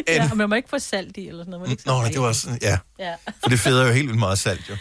Ja, 0.07 0.27
og 0.31 0.37
man 0.37 0.49
må 0.49 0.55
ikke 0.55 0.69
få 0.69 0.79
salt 0.79 1.17
i, 1.17 1.27
eller 1.27 1.41
sådan 1.43 1.51
noget. 1.51 1.61
Man 1.61 1.69
må 1.69 1.71
ikke 1.71 1.83
Nå, 1.85 1.93
nej, 2.01 2.09
det 2.09 2.21
var 2.21 2.31
sådan, 2.31 2.59
ja. 2.61 2.77
Ja. 2.99 3.13
For 3.43 3.49
det 3.49 3.59
feder 3.59 3.87
jo 3.87 3.93
helt 3.93 4.07
vildt 4.07 4.19
meget 4.19 4.39
salt, 4.39 4.69
jo. 4.69 4.75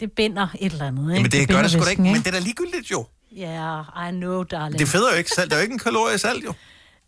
Det 0.00 0.12
binder 0.12 0.48
et 0.60 0.72
eller 0.72 0.86
andet, 0.86 1.02
ikke? 1.02 1.14
Jamen, 1.14 1.30
det, 1.30 1.48
gør 1.48 1.62
det 1.62 1.70
sgu 1.70 1.84
da 1.84 1.90
ikke, 1.90 2.02
men 2.02 2.14
det 2.14 2.26
er 2.26 2.30
da 2.30 2.38
ligegyldigt, 2.38 2.90
jo. 2.90 3.06
Ja, 3.36 3.80
I 4.08 4.10
know, 4.10 4.42
darling. 4.42 4.78
Det 4.78 4.88
feder 4.88 5.10
jo 5.12 5.18
ikke 5.18 5.30
salt. 5.30 5.50
Der 5.50 5.56
er 5.56 5.60
jo 5.60 5.62
ikke 5.62 5.72
en 5.72 5.78
kalorie 5.78 6.14
i 6.14 6.18
salt, 6.18 6.44
jo. 6.44 6.52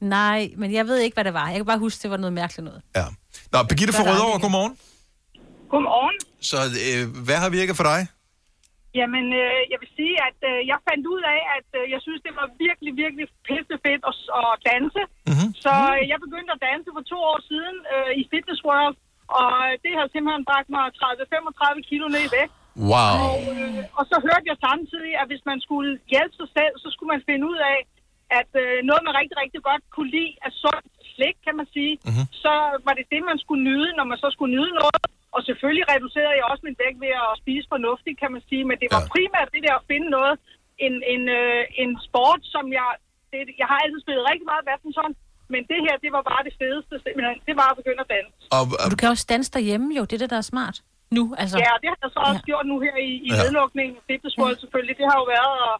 Nej, 0.00 0.50
men 0.58 0.72
jeg 0.74 0.86
ved 0.86 0.98
ikke, 0.98 1.14
hvad 1.14 1.24
det 1.24 1.34
var. 1.34 1.46
Jeg 1.48 1.56
kan 1.56 1.66
bare 1.66 1.78
huske, 1.78 2.02
det 2.02 2.10
var 2.10 2.16
noget 2.16 2.32
mærkeligt 2.32 2.64
noget. 2.64 2.82
Ja. 2.96 3.04
Nå, 3.52 3.58
Birgitte 3.68 3.92
fra 3.98 4.04
Rødovre, 4.10 4.38
godmorgen. 4.44 4.74
Godmorgen. 5.72 6.16
Så 6.50 6.58
øh, 6.88 7.02
hvad 7.26 7.38
har 7.42 7.50
virket 7.60 7.74
for 7.80 7.86
dig? 7.92 8.00
Jamen, 9.00 9.26
øh, 9.42 9.60
jeg 9.72 9.78
vil 9.82 9.90
sige, 9.98 10.14
at 10.28 10.38
øh, 10.50 10.58
jeg 10.70 10.78
fandt 10.88 11.04
ud 11.14 11.22
af, 11.34 11.40
at 11.56 11.68
øh, 11.78 11.84
jeg 11.94 12.00
synes, 12.06 12.20
det 12.26 12.34
var 12.40 12.46
virkelig, 12.66 12.92
virkelig 13.02 13.26
pisse 13.48 13.76
fedt 13.84 14.02
at, 14.10 14.14
at 14.40 14.50
danse. 14.70 15.02
Mm-hmm. 15.30 15.50
Så 15.64 15.74
øh, 15.96 16.02
jeg 16.12 16.18
begyndte 16.26 16.50
at 16.56 16.64
danse 16.68 16.88
for 16.96 17.04
to 17.12 17.18
år 17.32 17.38
siden 17.50 17.76
øh, 17.94 18.12
i 18.20 18.22
Fitness 18.32 18.60
World, 18.68 18.96
og 19.40 19.52
det 19.84 19.92
har 19.98 20.06
simpelthen 20.14 20.44
bragt 20.50 20.68
mig 20.74 20.84
30-35 21.76 21.88
kilo 21.90 22.04
ned 22.14 22.22
i 22.28 22.32
vægt. 22.36 22.54
Wow. 22.92 23.16
Og, 23.28 23.40
øh, 23.54 23.98
og 23.98 24.04
så 24.10 24.16
hørte 24.26 24.46
jeg 24.50 24.58
samtidig, 24.68 25.12
at 25.20 25.26
hvis 25.30 25.44
man 25.50 25.58
skulle 25.66 25.90
hjælpe 26.12 26.34
sig 26.40 26.48
selv, 26.58 26.74
så 26.82 26.88
skulle 26.92 27.12
man 27.14 27.22
finde 27.28 27.44
ud 27.52 27.58
af, 27.72 27.78
at 28.40 28.50
øh, 28.62 28.76
noget, 28.88 29.02
man 29.06 29.14
rigtig, 29.20 29.36
rigtig 29.42 29.60
godt 29.70 29.82
kunne 29.94 30.10
lide 30.16 30.32
af 30.46 30.52
sundt 30.62 30.86
slik, 31.20 31.36
kan 31.46 31.54
man 31.60 31.66
sige, 31.76 31.92
Mhm. 32.08 32.24
så 32.44 32.52
var 32.86 32.94
det 32.98 33.06
det, 33.14 33.20
man 33.30 33.38
skulle 33.44 33.62
nyde, 33.70 33.88
når 33.98 34.06
man 34.10 34.18
så 34.24 34.28
skulle 34.34 34.52
nyde 34.58 34.72
noget. 34.82 35.02
Og 35.36 35.40
selvfølgelig 35.48 35.86
reducerede 35.94 36.36
jeg 36.38 36.46
også 36.52 36.62
min 36.68 36.76
vægt 36.82 36.98
ved 37.04 37.12
at 37.26 37.32
spise 37.42 37.66
fornuftigt, 37.74 38.16
kan 38.22 38.30
man 38.34 38.42
sige. 38.50 38.62
Men 38.70 38.76
det 38.82 38.88
var 38.94 39.02
Ja. 39.04 39.10
primært 39.14 39.48
det 39.54 39.62
der 39.66 39.74
at 39.80 39.84
finde 39.92 40.08
noget, 40.18 40.34
en, 40.86 40.94
en, 41.14 41.22
øh, 41.40 41.62
en 41.82 41.90
sport, 42.08 42.40
som 42.54 42.64
jeg... 42.78 42.88
Det, 43.32 43.38
jeg 43.62 43.66
har 43.72 43.78
altid 43.84 44.00
spillet 44.04 44.24
rigtig 44.30 44.46
meget 44.52 44.62
badminton, 44.68 45.12
men 45.52 45.60
det 45.72 45.78
her, 45.86 45.94
det 46.04 46.10
var 46.16 46.22
bare 46.32 46.42
det 46.48 46.54
fedeste. 46.62 46.94
Det 47.48 47.54
var 47.60 47.68
at 47.72 47.76
begynde 47.80 48.00
at 48.06 48.10
danse. 48.16 48.34
Og, 48.56 48.62
Og 48.82 48.86
du 48.92 48.96
kan 49.00 49.08
også 49.14 49.26
danse 49.34 49.48
derhjemme 49.56 49.88
jo, 49.98 50.02
det 50.08 50.14
er 50.16 50.22
det, 50.24 50.30
der 50.34 50.40
er 50.44 50.48
smart. 50.54 50.76
Nu, 51.16 51.22
altså. 51.42 51.56
Ja, 51.66 51.72
det 51.82 51.88
har 51.92 51.98
jeg 52.04 52.10
så 52.16 52.20
også 52.30 52.42
Ja. 52.44 52.48
gjort 52.50 52.66
nu 52.72 52.76
her 52.86 52.96
i, 53.10 53.12
i 53.26 53.30
Ja. 53.30 53.34
ja. 53.36 53.42
nedlukningen. 53.42 53.96
Fitness 54.10 54.34
World 54.40 54.58
selvfølgelig. 54.62 54.96
Det 55.00 55.06
har 55.10 55.16
jo 55.22 55.26
været 55.36 55.54
at, 55.68 55.74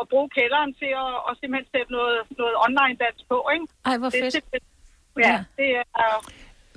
at 0.00 0.04
bruge 0.12 0.28
kælderen 0.38 0.70
til 0.80 0.90
at, 1.04 1.12
at 1.28 1.32
simpelthen 1.40 1.68
sætte 1.74 1.90
noget, 1.98 2.16
noget 2.40 2.54
online-dans 2.66 3.20
på, 3.32 3.36
ikke? 3.54 3.66
Ej, 3.90 3.96
hvor 4.00 4.08
Det 4.10 4.18
er 4.18 4.24
fedt. 4.24 4.34
simpelthen- 4.38 4.70
Ja, 5.24 5.30
Ja. 5.32 5.38
det 5.60 5.68
er... 5.76 5.82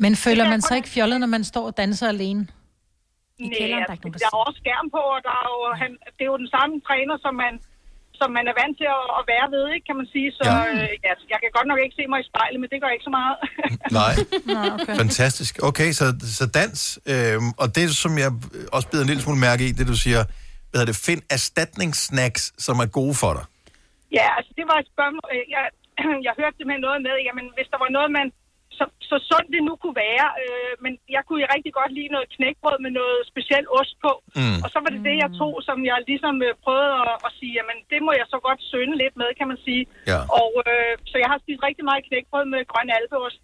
Men 0.04 0.12
føler 0.26 0.44
man 0.54 0.60
godt- 0.62 0.76
ikke 0.80 0.90
fjollet, 0.96 1.18
når 1.24 1.28
man 1.36 1.44
står 1.54 1.66
og 1.70 1.76
danser 1.82 2.08
alene? 2.16 2.42
I 3.44 3.48
Nej, 3.48 3.58
kælderen, 3.60 3.84
der 3.84 3.88
er 3.88 3.92
altså, 3.92 4.08
nogen, 4.08 4.14
der 4.14 4.20
der 4.26 4.38
er 4.38 4.44
også 4.48 4.60
skærm 4.64 4.86
på, 4.96 5.02
og 5.16 5.20
der 5.28 5.34
er 5.42 5.46
jo, 5.54 5.60
han, 5.82 5.92
det 6.16 6.22
er 6.26 6.32
jo 6.34 6.38
den 6.44 6.50
samme 6.56 6.74
træner, 6.88 7.16
som 7.26 7.34
man, 7.44 7.54
som 8.20 8.30
man 8.38 8.46
er 8.52 8.56
vant 8.62 8.76
til 8.82 8.88
at, 8.98 9.04
at 9.20 9.24
være 9.34 9.46
ved, 9.56 9.64
ikke, 9.76 9.86
kan 9.90 9.98
man 10.02 10.08
sige. 10.16 10.28
Så 10.38 10.42
Ja. 10.50 10.56
ja. 10.58 10.64
øh, 10.72 10.90
ja, 11.06 11.12
jeg 11.34 11.40
kan 11.44 11.50
godt 11.58 11.68
nok 11.72 11.80
ikke 11.86 11.96
se 12.00 12.04
mig 12.12 12.20
i 12.24 12.28
spejlet, 12.32 12.58
men 12.62 12.68
det 12.72 12.78
gør 12.84 12.92
ikke 12.96 13.08
så 13.10 13.14
meget. 13.20 13.36
Nej, 14.02 14.14
Nå, 14.56 14.60
okay. 14.76 14.96
fantastisk. 15.04 15.54
Okay, 15.70 15.90
så, 16.00 16.06
så 16.40 16.46
dans, 16.60 16.80
øh, 17.12 17.38
og 17.62 17.68
det, 17.78 17.86
som 18.04 18.12
jeg 18.24 18.30
også 18.76 18.88
bider 18.90 19.04
en 19.06 19.10
lille 19.12 19.24
smule 19.26 19.40
mærke 19.48 19.62
i, 19.70 19.72
det 19.80 19.86
du 19.94 19.98
siger, 20.06 20.20
hvad 20.70 20.76
hedder 20.80 20.92
det, 20.94 21.02
find 21.10 21.22
erstatningssnacks, 21.38 22.44
som 22.66 22.76
er 22.86 22.90
gode 23.00 23.16
for 23.22 23.32
dig. 23.38 23.46
Ja, 24.18 24.26
altså 24.38 24.52
det 24.60 24.66
var 24.72 24.78
et 24.84 24.88
spørgsmål. 24.94 25.26
øh, 25.36 25.44
Jeg, 25.56 25.64
jeg 26.28 26.34
hørte 26.40 26.58
simpelthen 26.58 26.86
noget 26.88 27.02
med, 27.08 27.16
jamen 27.28 27.46
hvis 27.56 27.70
der 27.72 27.80
var 27.84 27.90
noget, 27.98 28.12
man 28.18 28.28
så, 28.80 28.86
så 29.10 29.16
sundt 29.30 29.50
det 29.56 29.62
nu 29.70 29.74
kunne 29.82 29.98
være. 30.08 30.28
Øh, 30.44 30.74
men 30.84 30.92
jeg 31.16 31.22
kunne 31.28 31.54
rigtig 31.56 31.74
godt 31.80 31.92
lide 31.98 32.10
noget 32.16 32.28
knækbrød 32.36 32.78
med 32.86 32.92
noget 33.00 33.18
speciel 33.32 33.66
ost 33.80 33.96
på. 34.06 34.12
Mm. 34.40 34.58
Og 34.64 34.68
så 34.74 34.78
var 34.84 34.90
det 34.96 35.02
det, 35.10 35.16
jeg 35.24 35.30
tog, 35.42 35.54
som 35.68 35.78
jeg 35.90 35.98
ligesom 36.12 36.36
øh, 36.48 36.52
prøvede 36.66 36.92
at, 37.04 37.14
at 37.28 37.32
sige, 37.38 37.54
jamen 37.60 37.78
det 37.92 38.00
må 38.06 38.12
jeg 38.20 38.28
så 38.34 38.38
godt 38.48 38.60
sønde 38.72 38.96
lidt 39.02 39.16
med, 39.22 39.30
kan 39.40 39.48
man 39.52 39.60
sige. 39.68 39.84
Ja. 40.12 40.20
Og 40.42 40.52
øh, 40.70 40.92
så 41.12 41.16
jeg 41.24 41.30
har 41.32 41.40
spist 41.44 41.62
rigtig 41.68 41.84
meget 41.90 42.02
knækbrød 42.08 42.46
med 42.54 42.62
grøn 42.72 42.90
alpeost. 42.98 43.42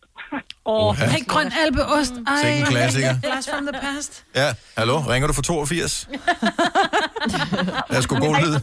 Åh, 0.66 0.86
oh, 0.86 0.92
hey, 1.14 1.24
grøn 1.34 1.50
alpeost. 1.64 2.16
Ej, 2.34 2.50
en 2.60 2.66
klassiker. 2.74 3.14
Blast 3.26 3.48
from 3.54 3.66
the 3.70 3.76
past. 3.86 4.12
Ja, 4.42 4.50
hallo, 4.80 4.96
ringer 5.12 5.28
du 5.30 5.34
for 5.40 5.42
82? 5.42 6.10
Jeg 7.96 8.02
skulle 8.06 8.22
god 8.28 8.36
lyd. 8.44 8.56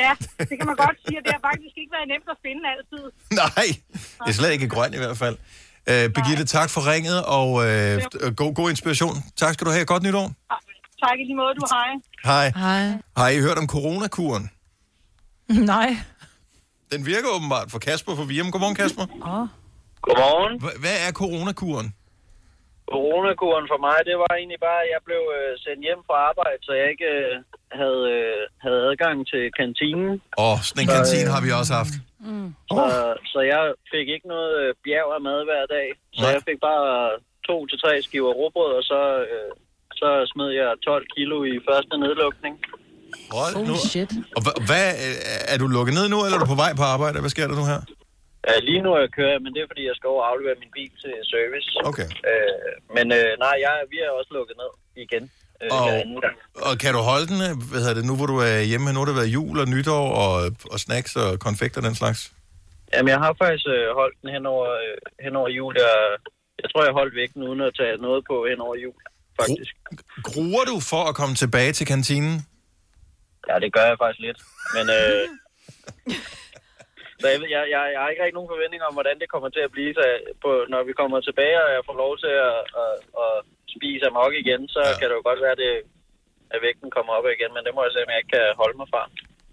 ja, 0.00 0.10
det 0.50 0.54
kan 0.58 0.66
man 0.70 0.76
godt 0.84 0.98
sige, 1.06 1.18
det 1.24 1.32
har 1.36 1.42
faktisk 1.50 1.74
ikke 1.80 1.92
været 1.96 2.08
nemt 2.12 2.28
at 2.34 2.38
finde 2.46 2.62
altid. 2.74 3.04
Nej, 3.42 3.66
det 4.24 4.30
er 4.32 4.38
slet 4.40 4.52
ikke 4.56 4.68
grøn 4.74 4.94
i 4.94 5.00
hvert 5.04 5.18
fald. 5.24 5.36
Uh, 5.90 5.94
Birgitte, 6.14 6.44
tak 6.44 6.70
for 6.70 6.92
ringet, 6.92 7.24
og 7.24 7.50
uh, 7.52 8.34
god, 8.36 8.54
god 8.54 8.70
inspiration. 8.70 9.14
Tak 9.36 9.54
skal 9.54 9.66
du 9.66 9.70
have. 9.70 9.84
Godt 9.84 10.02
nytår. 10.02 10.32
Tak 11.02 11.16
i 11.20 11.24
lige 11.24 11.36
måde, 11.36 11.54
du 11.54 11.66
hej. 11.70 11.88
Hej. 12.24 12.52
Hej. 12.56 12.98
Har 13.16 13.28
I 13.28 13.40
hørt 13.40 13.58
om 13.58 13.66
coronakuren? 13.66 14.50
Nej. 15.72 15.96
Den 16.92 17.06
virker 17.06 17.28
åbenbart 17.36 17.70
for 17.70 17.78
Kasper 17.78 18.16
for 18.16 18.24
Virum. 18.24 18.50
Godmorgen, 18.50 18.76
Kasper. 18.76 19.02
Oh. 19.02 19.48
Godmorgen. 20.02 20.60
H- 20.60 20.80
hvad 20.80 20.96
er 21.08 21.12
coronakuren? 21.12 21.94
Coronakuren 22.94 23.66
for 23.72 23.78
mig, 23.86 23.98
det 24.08 24.16
var 24.22 24.32
egentlig 24.40 24.60
bare, 24.68 24.80
at 24.84 24.90
jeg 24.94 25.00
blev 25.08 25.22
øh, 25.38 25.50
sendt 25.64 25.82
hjem 25.86 26.00
fra 26.08 26.16
arbejde, 26.30 26.58
så 26.66 26.72
jeg 26.80 26.86
ikke 26.94 27.08
øh, 27.20 27.32
havde, 27.80 28.02
øh, 28.18 28.40
havde 28.64 28.80
adgang 28.90 29.16
til 29.32 29.42
kantinen. 29.60 30.10
Åh, 30.42 30.44
oh, 30.50 30.56
sådan 30.68 30.80
en 30.84 30.88
Så, 30.90 30.94
kantine 30.96 31.28
øh, 31.30 31.34
har 31.34 31.42
vi 31.46 31.50
også 31.60 31.72
haft. 31.80 31.94
Så, 32.76 32.84
så 33.32 33.38
jeg 33.52 33.62
fik 33.92 34.06
ikke 34.14 34.28
noget 34.34 34.52
øh, 34.62 34.68
bjerg 34.84 35.08
af 35.16 35.20
mad 35.28 35.40
hver 35.48 35.64
dag. 35.76 35.88
Så 36.18 36.24
jeg 36.34 36.42
fik 36.48 36.58
bare 36.70 36.86
to 37.48 37.56
til 37.70 37.78
tre 37.84 37.92
skiver 38.06 38.32
råbrød, 38.40 38.70
og 38.80 38.84
så, 38.90 39.00
øh, 39.32 39.50
så 40.00 40.08
smed 40.32 40.50
jeg 40.60 40.68
12 40.84 41.06
kilo 41.16 41.36
i 41.52 41.54
første 41.68 41.94
nedlukning. 42.04 42.54
Hold 43.36 43.54
Holy 43.56 43.68
nu. 43.68 43.76
shit. 43.92 44.12
Og 44.36 44.40
hva- 44.46 44.60
hvad, 44.68 44.86
er 45.52 45.56
du 45.62 45.66
lukket 45.76 45.94
ned 45.98 46.06
nu, 46.14 46.18
eller 46.24 46.36
er 46.38 46.42
du 46.44 46.50
på 46.54 46.60
vej 46.64 46.72
på 46.80 46.84
arbejde? 46.94 47.16
Hvad 47.24 47.32
sker 47.36 47.46
der 47.50 47.56
nu 47.60 47.64
her? 47.72 47.80
Ja, 48.48 48.54
lige 48.68 48.82
nu 48.84 48.88
er 48.96 49.00
jeg 49.04 49.12
kører, 49.18 49.38
men 49.44 49.50
det 49.54 49.60
er 49.62 49.68
fordi, 49.72 49.82
jeg 49.90 49.96
skal 49.98 50.08
over 50.14 50.22
og 50.24 50.28
aflevere 50.30 50.56
min 50.62 50.72
bil 50.78 50.92
til 51.02 51.12
service. 51.34 51.68
Okay. 51.90 52.08
Øh, 52.30 52.72
men 52.96 53.06
øh, 53.18 53.30
nej, 53.44 53.54
jeg, 53.64 53.74
vi 53.92 53.96
er 54.06 54.10
også 54.18 54.30
lukket 54.38 54.56
ned 54.62 54.70
igen. 55.04 55.24
Øh, 55.62 55.68
Og, 55.80 55.88
og 56.68 56.72
kan 56.82 56.92
du 56.96 57.00
holde 57.10 57.26
den, 57.32 57.38
hvad 57.70 57.80
hedder 57.84 57.98
det, 57.98 58.04
nu 58.10 58.14
hvor 58.18 58.28
du 58.32 58.38
er 58.50 58.60
hjemme, 58.70 58.92
nu 58.92 58.98
har 59.00 59.08
det 59.10 59.20
været 59.20 59.34
jul 59.38 59.56
og 59.62 59.68
nytår 59.74 60.04
og, 60.24 60.34
og 60.72 60.78
snacks 60.84 61.12
og 61.24 61.28
konfekter 61.46 61.80
og 61.80 61.86
den 61.88 61.96
slags? 62.02 62.20
Jamen, 62.94 63.08
jeg 63.14 63.20
har 63.24 63.32
faktisk 63.42 63.66
øh, 63.76 63.86
holdt 64.00 64.16
den 64.22 64.28
hen 64.36 64.44
over, 64.54 64.66
øh, 64.82 64.96
hen 65.24 65.34
over 65.40 65.48
jul. 65.58 65.74
Jeg, 65.84 65.94
jeg 66.62 66.68
tror, 66.70 66.84
jeg 66.84 66.92
holdt 67.00 67.14
vægten 67.20 67.42
uden 67.48 67.60
at 67.60 67.72
tage 67.80 67.96
noget 68.06 68.24
på 68.30 68.36
hen 68.50 68.60
over 68.66 68.76
jul, 68.84 68.98
faktisk. 69.40 69.72
Gruer 70.28 70.64
du 70.72 70.76
for 70.90 71.02
at 71.10 71.14
komme 71.20 71.34
tilbage 71.34 71.72
til 71.72 71.86
kantinen? 71.86 72.34
Ja, 73.48 73.54
det 73.64 73.72
gør 73.76 73.86
jeg 73.90 73.96
faktisk 74.02 74.20
lidt. 74.26 74.38
Men 74.76 74.84
øh, 74.98 75.22
så 77.22 77.26
jeg, 77.32 77.38
jeg, 77.56 77.62
jeg, 77.74 77.82
jeg 77.94 78.00
har 78.02 78.08
ikke 78.12 78.22
rigtig 78.24 78.38
nogen 78.38 78.52
forventninger 78.54 78.86
om, 78.90 78.94
hvordan 78.98 79.16
det 79.22 79.28
kommer 79.34 79.48
til 79.56 79.62
at 79.66 79.72
blive. 79.76 79.90
Så 79.98 80.02
jeg- 80.10 80.24
på, 80.44 80.50
når 80.72 80.80
vi 80.88 80.92
kommer 81.00 81.16
tilbage, 81.28 81.56
og 81.66 81.70
jeg 81.76 81.82
får 81.88 81.96
lov 82.04 82.12
til 82.24 82.32
at, 82.48 82.56
at, 82.82 82.92
at 83.24 83.32
spise 83.76 84.04
amok 84.10 84.32
igen, 84.42 84.60
så 84.74 84.80
ja. 84.88 84.92
kan 84.98 85.06
det 85.08 85.14
jo 85.18 85.22
godt 85.30 85.40
være, 85.44 85.54
at, 85.56 85.62
det, 85.64 85.72
at 86.54 86.58
vægten 86.66 86.88
kommer 86.96 87.12
op 87.18 87.26
igen. 87.36 87.50
Men 87.56 87.62
det 87.66 87.72
må 87.76 87.80
jeg 87.86 87.92
se, 87.94 87.98
om 88.04 88.10
jeg 88.12 88.20
ikke 88.22 88.32
kan 88.36 88.46
holde 88.62 88.76
mig 88.82 88.88
fra. 88.94 89.02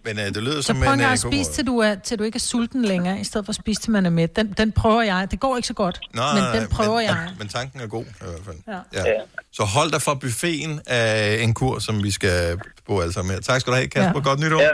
Men 0.08 0.14
øh, 0.20 0.26
det 0.36 0.41
lyder 0.48 0.62
Så 0.62 0.68
som 0.70 0.76
prøv 0.86 0.94
en 0.94 1.00
en 1.00 1.00
gang 1.06 1.12
øh, 1.16 1.20
at 1.20 1.26
spise, 1.30 1.52
til 1.58 1.64
du, 1.72 1.76
er, 1.88 1.94
til 2.08 2.20
du 2.20 2.24
ikke 2.24 2.36
er 2.44 2.48
sulten 2.54 2.82
længere, 2.94 3.16
i 3.20 3.24
stedet 3.30 3.46
for 3.46 3.52
at 3.56 3.56
spise, 3.64 3.82
til 3.82 3.91
man 3.98 4.06
er 4.06 4.10
mæt. 4.20 4.36
Den, 4.36 4.48
den 4.62 4.72
prøver 4.72 5.02
jeg. 5.02 5.28
Det 5.32 5.40
går 5.40 5.56
ikke 5.56 5.68
så 5.74 5.74
godt, 5.84 5.98
Nej, 6.14 6.34
men 6.36 6.44
den 6.62 6.70
prøver 6.78 6.96
men, 6.96 7.06
jeg. 7.12 7.30
Men, 7.40 7.48
tanken 7.48 7.78
er 7.86 7.88
god 7.88 8.06
i 8.06 8.26
hvert 8.32 8.46
fald. 8.46 8.58
Ja. 8.68 8.80
Ja. 9.12 9.22
Så 9.58 9.64
hold 9.64 9.91
dig 9.96 10.02
for 10.02 10.14
buffeten 10.14 10.82
af 10.88 11.38
en 11.44 11.54
kur, 11.54 11.80
som 11.80 12.04
vi 12.04 12.12
skal 12.12 12.60
på 12.88 13.00
alle 13.02 13.14
sammen 13.14 13.34
her. 13.34 13.41
Tak 13.41 13.62
skal 13.62 13.72
du 13.74 13.76
have, 13.76 13.88
Kasper. 13.88 14.20
Ja. 14.20 14.30
Godt 14.30 14.40
nytår. 14.40 14.62
Ja, 14.62 14.70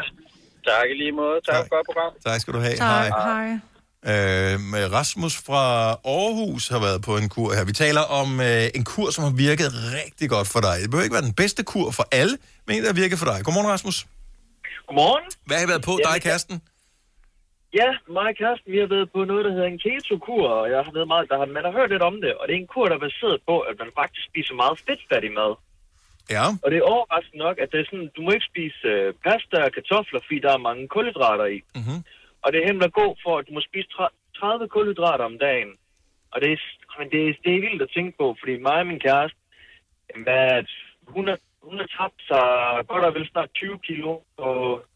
tak 0.70 0.86
i 0.92 0.96
lige 1.04 1.16
måde. 1.22 1.38
Tak 1.50 1.56
for 1.68 1.76
godt 1.76 1.86
program. 1.90 2.12
Tak 2.28 2.38
skal 2.42 2.52
du 2.54 2.60
have. 2.68 2.76
Tak, 2.76 3.08
Hej. 3.08 3.08
hej. 3.32 3.50
Øh, 4.12 4.56
med 4.74 4.84
Rasmus 4.98 5.34
fra 5.48 5.64
Aarhus 6.16 6.64
har 6.74 6.82
været 6.88 7.00
på 7.08 7.14
en 7.22 7.28
kur 7.36 7.50
her. 7.58 7.64
Vi 7.72 7.76
taler 7.86 8.04
om 8.22 8.30
øh, 8.50 8.78
en 8.78 8.84
kur, 8.92 9.08
som 9.16 9.22
har 9.28 9.34
virket 9.48 9.70
rigtig 9.98 10.28
godt 10.36 10.48
for 10.54 10.62
dig. 10.68 10.76
Det 10.82 10.88
behøver 10.90 11.08
ikke 11.08 11.18
være 11.20 11.28
den 11.32 11.38
bedste 11.44 11.62
kur 11.72 11.88
for 11.98 12.06
alle, 12.22 12.36
men 12.66 12.72
en, 12.76 12.82
der 12.84 12.90
har 12.94 13.00
virket 13.04 13.18
for 13.22 13.28
dig. 13.32 13.38
Godmorgen, 13.46 13.70
Rasmus. 13.76 13.98
Godmorgen. 14.88 15.26
Hvad 15.48 15.56
har 15.58 15.66
I 15.68 15.70
været 15.74 15.86
på, 15.90 15.94
dig 16.06 16.16
og 16.20 16.24
kæresten? 16.30 16.56
Ja, 17.80 17.90
mig 18.16 18.28
og 18.32 18.36
kæresten, 18.42 18.70
vi 18.76 18.80
har 18.84 18.90
været 18.96 19.08
på 19.16 19.20
noget, 19.32 19.44
der 19.46 19.52
hedder 19.56 19.70
en 19.74 19.82
keto-kur, 19.86 20.48
og 20.62 20.66
jeg 20.74 20.80
har 20.86 20.94
været 20.98 21.10
meget, 21.14 21.26
der 21.32 21.38
har, 21.42 21.48
man 21.58 21.66
har 21.68 21.74
hørt 21.78 21.90
lidt 21.94 22.06
om 22.10 22.16
det, 22.24 22.32
og 22.40 22.44
det 22.46 22.54
er 22.56 22.60
en 22.64 22.72
kur, 22.74 22.86
der 22.90 22.96
er 22.98 23.06
baseret 23.10 23.38
på, 23.50 23.56
at 23.70 23.76
man 23.82 23.90
faktisk 24.00 24.24
spiser 24.30 24.54
meget 24.64 24.76
fedtfattig 24.88 25.32
mad. 25.40 25.52
Ja. 26.30 26.45
Og 26.64 26.68
det 26.72 26.77
er 26.77 26.91
overraskende 26.93 27.43
nok, 27.45 27.57
at 27.64 27.69
det 27.72 27.80
er 27.80 27.88
sådan, 27.89 28.10
du 28.15 28.22
må 28.22 28.31
ikke 28.31 28.52
spise 28.53 28.88
øh, 28.93 29.14
pasta 29.26 29.57
og 29.68 29.72
kartofler, 29.77 30.22
fordi 30.26 30.39
der 30.45 30.52
er 30.53 30.68
mange 30.69 30.88
kulhydrater 30.88 31.45
i. 31.57 31.60
Mm-hmm. 31.77 31.99
Og 32.43 32.47
det 32.52 32.57
er 32.60 32.68
hemmeligt 32.69 32.93
god 33.02 33.14
for, 33.23 33.34
at 33.38 33.47
du 33.47 33.53
må 33.53 33.61
spise 33.69 33.88
tre- 33.95 34.15
30 34.39 34.68
kulhydrater 34.76 35.26
om 35.31 35.38
dagen. 35.47 35.72
Og 36.34 36.38
det 36.41 36.49
er, 36.56 36.57
men 36.99 37.07
det, 37.14 37.19
er, 37.30 37.34
det 37.43 37.52
er 37.56 37.64
vildt 37.65 37.81
at 37.81 37.93
tænke 37.95 38.14
på, 38.22 38.35
fordi 38.39 38.53
mig 38.68 38.80
og 38.84 38.88
min 38.91 38.99
kæreste, 39.07 39.38
jamen, 40.07 40.23
hvad, 40.27 40.41
er 40.56 40.61
hun, 41.15 41.27
har, 41.31 41.39
hun 41.68 41.77
tabt 41.97 42.19
sig 42.30 42.45
godt 42.91 43.03
og 43.07 43.14
vel 43.18 43.27
snart 43.31 43.49
20 43.56 43.80
kilo 43.88 44.11
på 44.39 44.47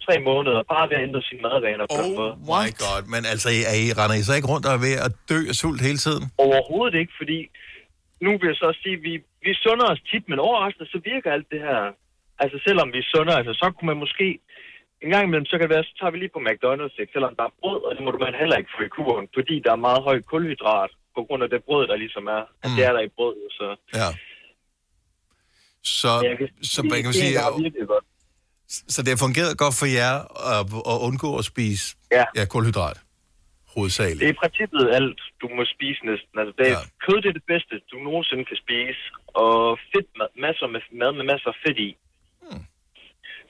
tre 0.06 0.15
måneder, 0.30 0.64
bare 0.73 0.89
ved 0.89 0.97
at 0.97 1.03
ændre 1.07 1.22
sine 1.30 1.41
madvaner 1.47 1.85
på 1.91 2.01
den 2.03 2.15
måde. 2.19 2.31
Oh 2.31 2.39
my 2.53 2.68
god. 2.84 3.01
Men 3.14 3.22
altså, 3.34 3.49
er 3.72 3.77
I, 3.84 3.85
render 3.99 4.15
I 4.22 4.23
så 4.30 4.34
ikke 4.38 4.51
rundt 4.53 4.65
og 4.69 4.73
er 4.77 4.81
ved 4.88 4.95
at 5.07 5.11
dø 5.31 5.39
af 5.51 5.56
sult 5.61 5.81
hele 5.88 5.99
tiden? 6.06 6.23
Overhovedet 6.45 6.95
ikke, 7.01 7.14
fordi 7.22 7.39
nu 8.26 8.30
vil 8.39 8.47
jeg 8.51 8.60
så 8.64 8.69
sige, 8.84 8.97
vi, 9.07 9.14
vi 9.45 9.52
sunder 9.64 9.86
os 9.94 10.02
tit, 10.11 10.26
men 10.30 10.40
overraskende 10.40 10.91
så 10.94 10.99
virker 11.11 11.32
alt 11.32 11.49
det 11.53 11.61
her. 11.68 11.82
Altså 12.44 12.57
selvom 12.68 12.94
vi 12.95 13.02
sunder, 13.14 13.36
altså 13.40 13.53
så 13.61 13.72
kunne 13.72 13.90
man 13.91 13.99
måske 14.06 14.28
en 15.03 15.10
gang 15.14 15.24
imellem, 15.26 15.45
så 15.45 15.56
kan 15.57 15.66
det 15.68 15.76
være, 15.76 15.84
så 15.90 15.94
tager 15.99 16.11
vi 16.11 16.18
lige 16.18 16.36
på 16.36 16.41
McDonald's, 16.48 16.98
ikke? 17.02 17.14
selvom 17.16 17.34
der 17.40 17.45
er 17.49 17.53
brød, 17.61 17.82
og 17.88 17.91
det 17.95 18.03
må 18.06 18.11
man 18.28 18.40
heller 18.41 18.57
ikke 18.61 18.72
få 18.78 18.82
i 18.90 18.91
kuren, 18.98 19.28
fordi 19.38 19.56
der 19.66 19.72
er 19.72 19.86
meget 19.88 20.02
høj 20.03 20.18
kulhydrat 20.22 20.91
på 21.16 21.22
grund 21.28 21.41
af 21.44 21.49
det 21.49 21.64
brød, 21.68 21.88
der 21.88 21.95
ligesom 22.03 22.26
er. 22.38 22.44
Mm. 22.64 22.76
Det 22.76 22.84
er 22.88 22.94
der 22.98 23.02
i 23.10 23.11
brødet, 23.18 23.48
så... 23.60 23.68
Ja. 24.02 24.10
Så, 25.84 26.36
kan 26.40 26.49
så 26.64 26.84
man 26.84 27.03
kan 27.03 27.14
sige, 27.14 27.34
så 28.94 29.02
det 29.02 29.10
har 29.14 29.20
fungeret 29.26 29.57
godt 29.57 29.76
for 29.80 29.90
jer 29.99 30.16
at, 30.53 30.61
at 30.91 30.98
undgå 31.07 31.38
at 31.38 31.45
spise 31.45 31.86
ja. 32.11 32.26
Ja, 32.36 32.45
kulhydrat, 32.45 32.98
hovedsageligt. 33.76 34.20
Det 34.22 34.30
er 34.32 34.36
i 34.38 34.41
princippet 34.44 34.84
alt, 35.00 35.20
du 35.41 35.48
må 35.58 35.62
spise 35.76 36.02
næsten. 36.12 36.34
Altså, 36.41 36.54
det 36.60 36.66
er, 36.74 36.78
ja. 36.80 36.84
Kød 37.06 37.18
det 37.24 37.30
er 37.34 37.38
det 37.41 37.48
bedste, 37.54 37.74
du 37.91 37.98
nogensinde 38.08 38.46
kan 38.50 38.58
spise. 38.66 39.02
Og 39.46 39.60
fedt, 39.91 40.10
mad, 40.20 40.30
masser 40.46 40.68
med 40.74 40.82
mad 41.02 41.12
med 41.20 41.26
masser 41.32 41.50
af 41.54 41.58
fedt 41.66 41.80
i. 41.88 41.90
Hmm. 42.44 42.64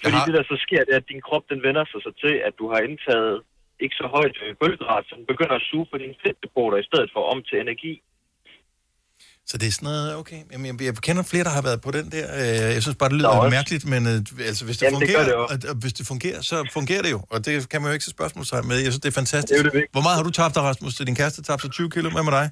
Fordi 0.04 0.18
har- 0.20 0.26
det, 0.28 0.34
der 0.38 0.44
så 0.52 0.56
sker, 0.66 0.82
det 0.86 0.94
er, 0.96 1.02
at 1.04 1.10
din 1.14 1.22
krop 1.28 1.46
den 1.52 1.60
vender 1.68 1.86
sig 1.92 2.00
så 2.06 2.12
til, 2.24 2.34
at 2.48 2.54
du 2.60 2.66
har 2.72 2.80
indtaget 2.88 3.36
ikke 3.84 3.96
så 4.02 4.08
højt 4.18 4.36
kulhydrat, 4.62 5.04
så 5.10 5.14
den 5.20 5.26
begynder 5.32 5.56
at 5.60 5.68
suge 5.72 5.88
på 5.92 5.98
dine 6.04 6.16
fedtdepoter 6.24 6.78
i 6.84 6.88
stedet 6.90 7.10
for 7.14 7.22
om 7.34 7.40
til 7.50 7.58
energi. 7.66 7.94
Så 9.50 9.54
det 9.62 9.68
er 9.72 9.76
sådan 9.78 9.88
noget, 9.90 10.08
okay. 10.22 10.40
Jamen, 10.52 10.66
jeg, 10.70 10.76
jeg 10.90 10.94
kender 11.08 11.24
flere, 11.32 11.44
der 11.50 11.54
har 11.58 11.64
været 11.70 11.80
på 11.88 11.92
den 11.98 12.06
der. 12.16 12.26
Øh, 12.42 12.76
Jeg 12.78 12.82
synes 12.86 12.98
bare, 13.02 13.10
det 13.10 13.18
Der 13.18 13.20
lyder 13.20 13.30
er 13.30 13.40
også- 13.46 13.58
mærkeligt, 13.60 13.84
men 13.94 14.02
øh, 14.12 14.50
altså, 14.50 14.62
hvis 14.68 14.78
det 14.80 14.86
Jamen, 14.86 15.00
det 15.02 15.08
fungerer, 15.10 15.26
det 15.30 15.34
og, 15.54 15.72
og 15.72 15.76
hvis 15.84 15.94
det 16.00 16.04
fungerer, 16.12 16.40
så 16.52 16.56
fungerer 16.78 17.04
det 17.06 17.12
jo. 17.16 17.20
Og 17.34 17.38
det 17.46 17.54
kan 17.72 17.78
man 17.82 17.88
jo 17.90 17.94
ikke 17.98 18.08
så 18.10 18.14
spørgsmålstegn 18.18 18.66
med. 18.70 18.76
Jeg 18.86 18.92
synes, 18.94 19.04
det 19.06 19.12
er 19.14 19.18
fantastisk. 19.24 19.60
Det 19.64 19.72
er 19.74 19.78
det. 19.80 19.86
Hvor 19.96 20.04
meget 20.06 20.16
har 20.20 20.26
du 20.30 20.34
tabt 20.42 20.54
dig, 20.58 20.64
Rasmus? 20.70 20.94
Til 20.98 21.06
din 21.10 21.18
kæreste 21.22 21.40
tabte 21.48 21.62
sig 21.66 21.72
20 21.72 21.90
kilo. 21.96 22.08
Hvad 22.16 22.26
med 22.30 22.36
dig? 22.40 22.48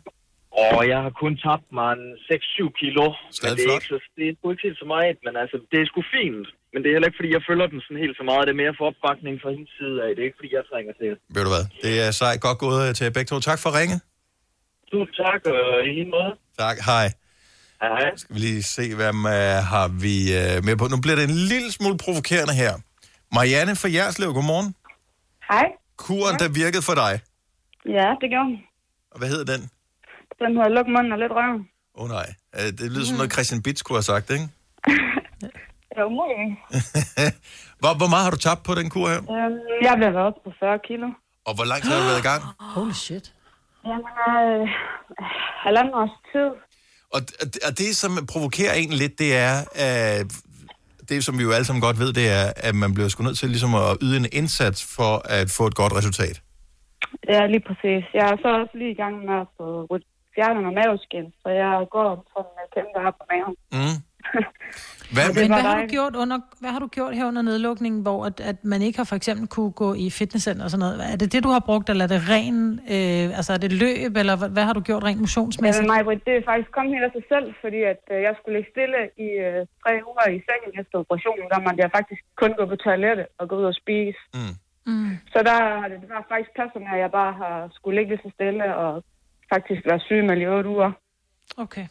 Og 0.77 0.81
jeg 0.93 0.99
har 1.05 1.13
kun 1.23 1.33
tabt 1.47 1.67
mig 1.77 1.89
en 1.97 2.05
6-7 2.29 2.81
kilo. 2.81 3.05
Stadig 3.39 3.51
men 3.51 3.57
det 3.57 3.63
er, 3.63 3.67
flot. 3.67 3.81
ikke 3.81 3.89
så, 3.93 3.97
det 4.17 4.23
er 4.29 4.33
sgu 4.37 4.45
ikke 4.53 4.63
helt 4.67 4.79
så 4.83 4.87
meget, 4.95 5.17
men 5.25 5.33
altså, 5.43 5.55
det 5.71 5.77
er 5.81 5.85
sgu 5.91 5.99
fint. 6.17 6.47
Men 6.73 6.79
det 6.81 6.87
er 6.89 6.93
heller 6.95 7.09
ikke, 7.09 7.19
fordi 7.21 7.31
jeg 7.37 7.43
følger 7.49 7.67
den 7.73 7.79
sådan 7.85 8.01
helt 8.05 8.15
så 8.19 8.23
meget. 8.29 8.41
Det 8.47 8.53
er 8.55 8.59
mere 8.63 8.73
for 8.79 8.85
opbakning 8.91 9.33
fra 9.43 9.49
hendes 9.55 9.71
side 9.79 9.97
af. 10.05 10.09
Det 10.13 10.21
er 10.23 10.27
ikke, 10.29 10.39
fordi 10.41 10.51
jeg 10.57 10.63
trænger 10.71 10.91
til 10.99 11.05
det. 11.11 11.17
Ved 11.35 11.41
du 11.47 11.51
hvad? 11.55 11.65
Det 11.85 11.93
er 12.05 12.09
sejt. 12.21 12.39
Godt 12.47 12.59
gået 12.65 12.79
øh, 12.85 12.91
til 12.97 13.05
begge 13.17 13.29
to. 13.31 13.37
Tak 13.49 13.59
for 13.63 13.69
ringe. 13.79 13.95
Tusind 14.91 15.15
tak, 15.25 15.39
og 15.55 15.61
i 15.87 15.91
lige 15.99 16.09
måde. 16.17 16.31
Tak. 16.57 16.77
Hej. 16.85 17.11
Hej. 17.81 18.15
Skal 18.15 18.35
vi 18.35 18.39
lige 18.39 18.63
se, 18.63 18.95
hvem 18.95 19.25
uh, 19.25 19.31
har 19.73 19.87
vi 19.87 20.15
uh, 20.39 20.65
med 20.65 20.75
på. 20.77 20.87
Nu 20.87 21.01
bliver 21.01 21.15
det 21.15 21.23
en 21.23 21.37
lille 21.53 21.71
smule 21.71 21.97
provokerende 21.97 22.53
her. 22.53 22.73
Marianne 23.35 23.75
fra 23.75 23.89
Jerslev, 23.97 24.33
godmorgen. 24.33 24.75
Hej. 25.51 25.67
Kuren, 25.97 26.39
der 26.39 26.49
virkede 26.49 26.83
for 26.89 26.95
dig. 27.03 27.13
Ja, 27.97 28.07
det 28.21 28.27
gjorde 28.29 28.45
hun. 28.49 28.57
Og 29.11 29.17
hvad 29.19 29.29
hedder 29.29 29.47
den? 29.53 29.61
Den 30.41 30.51
hedder 30.57 30.69
Luk 30.69 30.87
munden 30.95 31.11
og 31.11 31.19
lidt 31.23 31.31
røven. 31.31 31.59
Åh 31.95 32.03
oh, 32.03 32.09
nej. 32.09 32.27
Uh, 32.57 32.69
det 32.79 32.91
lyder 32.93 33.05
som 33.05 33.17
noget, 33.17 33.33
Christian 33.33 33.61
Bitz 33.63 33.81
kunne 33.81 33.97
have 33.97 34.03
sagt, 34.13 34.29
ikke? 34.29 34.47
Det 35.93 35.99
var 36.05 36.09
muligt. 36.19 36.41
hvor, 37.81 37.93
hvor 38.01 38.09
meget 38.13 38.23
har 38.23 38.31
du 38.31 38.37
tabt 38.37 38.63
på 38.63 38.75
den 38.75 38.89
kur 38.89 39.07
her? 39.09 39.17
Øhm, 39.17 39.57
jeg 39.87 39.93
blev 39.97 40.09
været 40.13 40.27
oppe 40.29 40.39
på 40.45 40.51
40 40.59 40.79
kilo. 40.87 41.07
Og 41.47 41.53
hvor 41.55 41.65
lang 41.71 41.79
tid 41.83 41.91
har 41.91 41.99
du 41.99 42.05
været 42.11 42.23
i 42.25 42.27
gang? 42.31 42.41
Holy 42.59 42.91
shit. 42.91 43.33
Jamen, 43.89 44.13
øh, 44.29 44.67
halvanden 45.65 45.93
års 45.93 46.15
tid. 46.31 46.49
Og, 47.15 47.21
og, 47.67 47.71
det, 47.81 47.89
som 48.01 48.11
provokerer 48.33 48.73
en 48.73 48.89
lidt, 48.89 49.19
det 49.19 49.31
er, 49.47 49.53
uh, 49.83 50.19
det 51.09 51.25
som 51.25 51.37
vi 51.37 51.43
jo 51.43 51.51
alle 51.51 51.65
sammen 51.65 51.81
godt 51.87 51.99
ved, 51.99 52.13
det 52.19 52.27
er, 52.39 52.45
at 52.67 52.75
man 52.75 52.93
bliver 52.93 53.09
sgu 53.09 53.23
nødt 53.23 53.37
til 53.37 53.49
ligesom 53.49 53.75
at 53.75 53.97
yde 54.01 54.17
en 54.17 54.27
indsats 54.31 54.79
for 54.95 55.13
at 55.37 55.47
få 55.57 55.63
et 55.71 55.75
godt 55.75 55.93
resultat. 55.99 56.41
Ja, 57.33 57.41
lige 57.53 57.63
præcis. 57.67 58.03
Jeg 58.17 58.25
er 58.31 58.37
så 58.43 58.49
også 58.61 58.75
lige 58.81 58.91
i 58.91 58.99
gang 59.03 59.15
med 59.27 59.35
at 59.43 59.47
få 59.57 59.67
fjerner 60.35 60.61
noget 60.61 60.79
maveskin, 60.81 61.27
så 61.41 61.49
jeg 61.63 61.71
går 61.95 62.09
sådan 62.33 62.51
med 62.57 62.65
kæmpe 62.75 62.97
op 63.07 63.15
på 63.19 63.25
maven. 63.31 63.55
Mm. 63.75 63.97
Hvad, 65.15 65.25
Men 65.35 65.47
hvad 65.53 65.61
har, 65.67 65.75
du 65.81 65.87
gjort 65.97 66.15
under, 66.23 66.37
hvad 66.61 66.71
har 66.75 66.79
du 66.79 66.87
gjort 66.97 67.13
her 67.17 67.25
under 67.31 67.41
nedlukningen, 67.41 68.01
hvor 68.01 68.19
at, 68.29 68.37
at 68.51 68.57
man 68.73 68.81
ikke 68.87 68.97
har 69.01 69.07
for 69.11 69.15
eksempel 69.21 69.45
kunne 69.55 69.71
gå 69.83 69.89
i 69.93 70.09
fitnesscenter 70.19 70.63
og 70.63 70.71
sådan 70.71 70.83
noget? 70.85 71.13
Er 71.13 71.17
det 71.21 71.29
det, 71.33 71.41
du 71.47 71.51
har 71.55 71.63
brugt, 71.69 71.89
eller 71.89 72.03
er 72.07 72.11
det 72.15 72.21
ren, 72.35 72.57
øh, 72.95 73.37
altså 73.39 73.51
er 73.57 73.61
det 73.65 73.71
løb, 73.85 74.11
eller 74.21 74.35
hvad, 74.39 74.49
hvad 74.55 74.65
har 74.67 74.73
du 74.77 74.81
gjort 74.89 75.03
rent 75.03 75.21
motionsmæssigt? 75.25 75.87
Men 75.87 76.05
mig, 76.07 76.25
det 76.27 76.33
er 76.39 76.43
faktisk 76.51 76.71
kommet 76.75 76.91
helt 76.93 77.05
af 77.09 77.13
sig 77.17 77.25
selv, 77.33 77.47
fordi 77.63 77.79
at 77.93 78.01
øh, 78.13 78.17
jeg 78.27 78.33
skulle 78.37 78.55
ligge 78.57 78.71
stille 78.75 78.99
i 79.27 79.29
øh, 79.47 79.59
tre 79.83 79.91
uger 80.09 80.25
i 80.37 80.39
sengen 80.47 80.71
efter 80.81 80.95
operationen, 81.03 81.45
der 81.53 81.59
måtte 81.65 81.79
jeg 81.83 81.91
faktisk 81.97 82.21
kun 82.41 82.51
gå 82.59 82.63
på 82.71 82.75
toilettet 82.85 83.27
og 83.39 83.43
gå 83.49 83.53
ud 83.61 83.67
og 83.71 83.77
spise. 83.83 84.21
Mm. 84.37 84.55
Mm. 84.89 85.11
Så 85.33 85.39
der 85.47 85.57
har 85.79 85.87
det 85.91 86.09
var 86.15 86.25
faktisk 86.33 86.51
passet 86.59 86.81
med, 86.85 86.93
at 86.97 87.01
jeg 87.05 87.11
bare 87.21 87.33
har 87.41 87.55
skulle 87.77 87.95
ligge 87.99 88.19
så 88.23 88.29
stille 88.37 88.65
og 88.83 88.91
faktisk 89.53 89.81
være 89.89 89.99
syg 90.07 90.21
med 90.27 90.37
i 90.43 90.47
otte 90.55 90.69
uger. 90.75 90.91
Okay. 91.63 91.85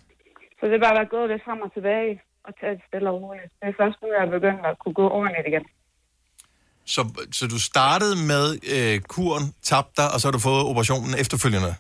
Så 0.59 0.63
det 0.67 0.75
har 0.77 0.85
bare 0.87 0.99
været 0.99 1.15
gået 1.17 1.31
lidt 1.31 1.45
frem 1.47 1.61
og 1.67 1.73
tilbage 1.77 2.13
og 2.47 2.53
tage 2.61 2.73
det 2.79 2.83
stille 2.89 3.09
og 3.13 3.17
roligt. 3.23 3.51
Det 3.61 3.67
er 3.73 3.77
først 3.83 3.97
nu, 4.03 4.07
jeg 4.17 4.23
er 4.27 4.31
begyndt 4.39 4.63
at 4.71 4.75
kunne 4.83 4.97
gå 5.03 5.07
ordentligt 5.19 5.47
igen. 5.53 5.65
så, 6.95 7.03
så 7.39 7.45
du 7.55 7.59
startede 7.73 8.17
med 8.33 8.45
øh, 8.75 8.97
kuren, 9.15 9.47
tabte 9.71 9.93
dig, 10.01 10.09
og 10.15 10.19
så 10.21 10.25
har 10.29 10.35
du 10.39 10.43
fået 10.51 10.63
operationen 10.71 11.13
efterfølgende. 11.23 11.73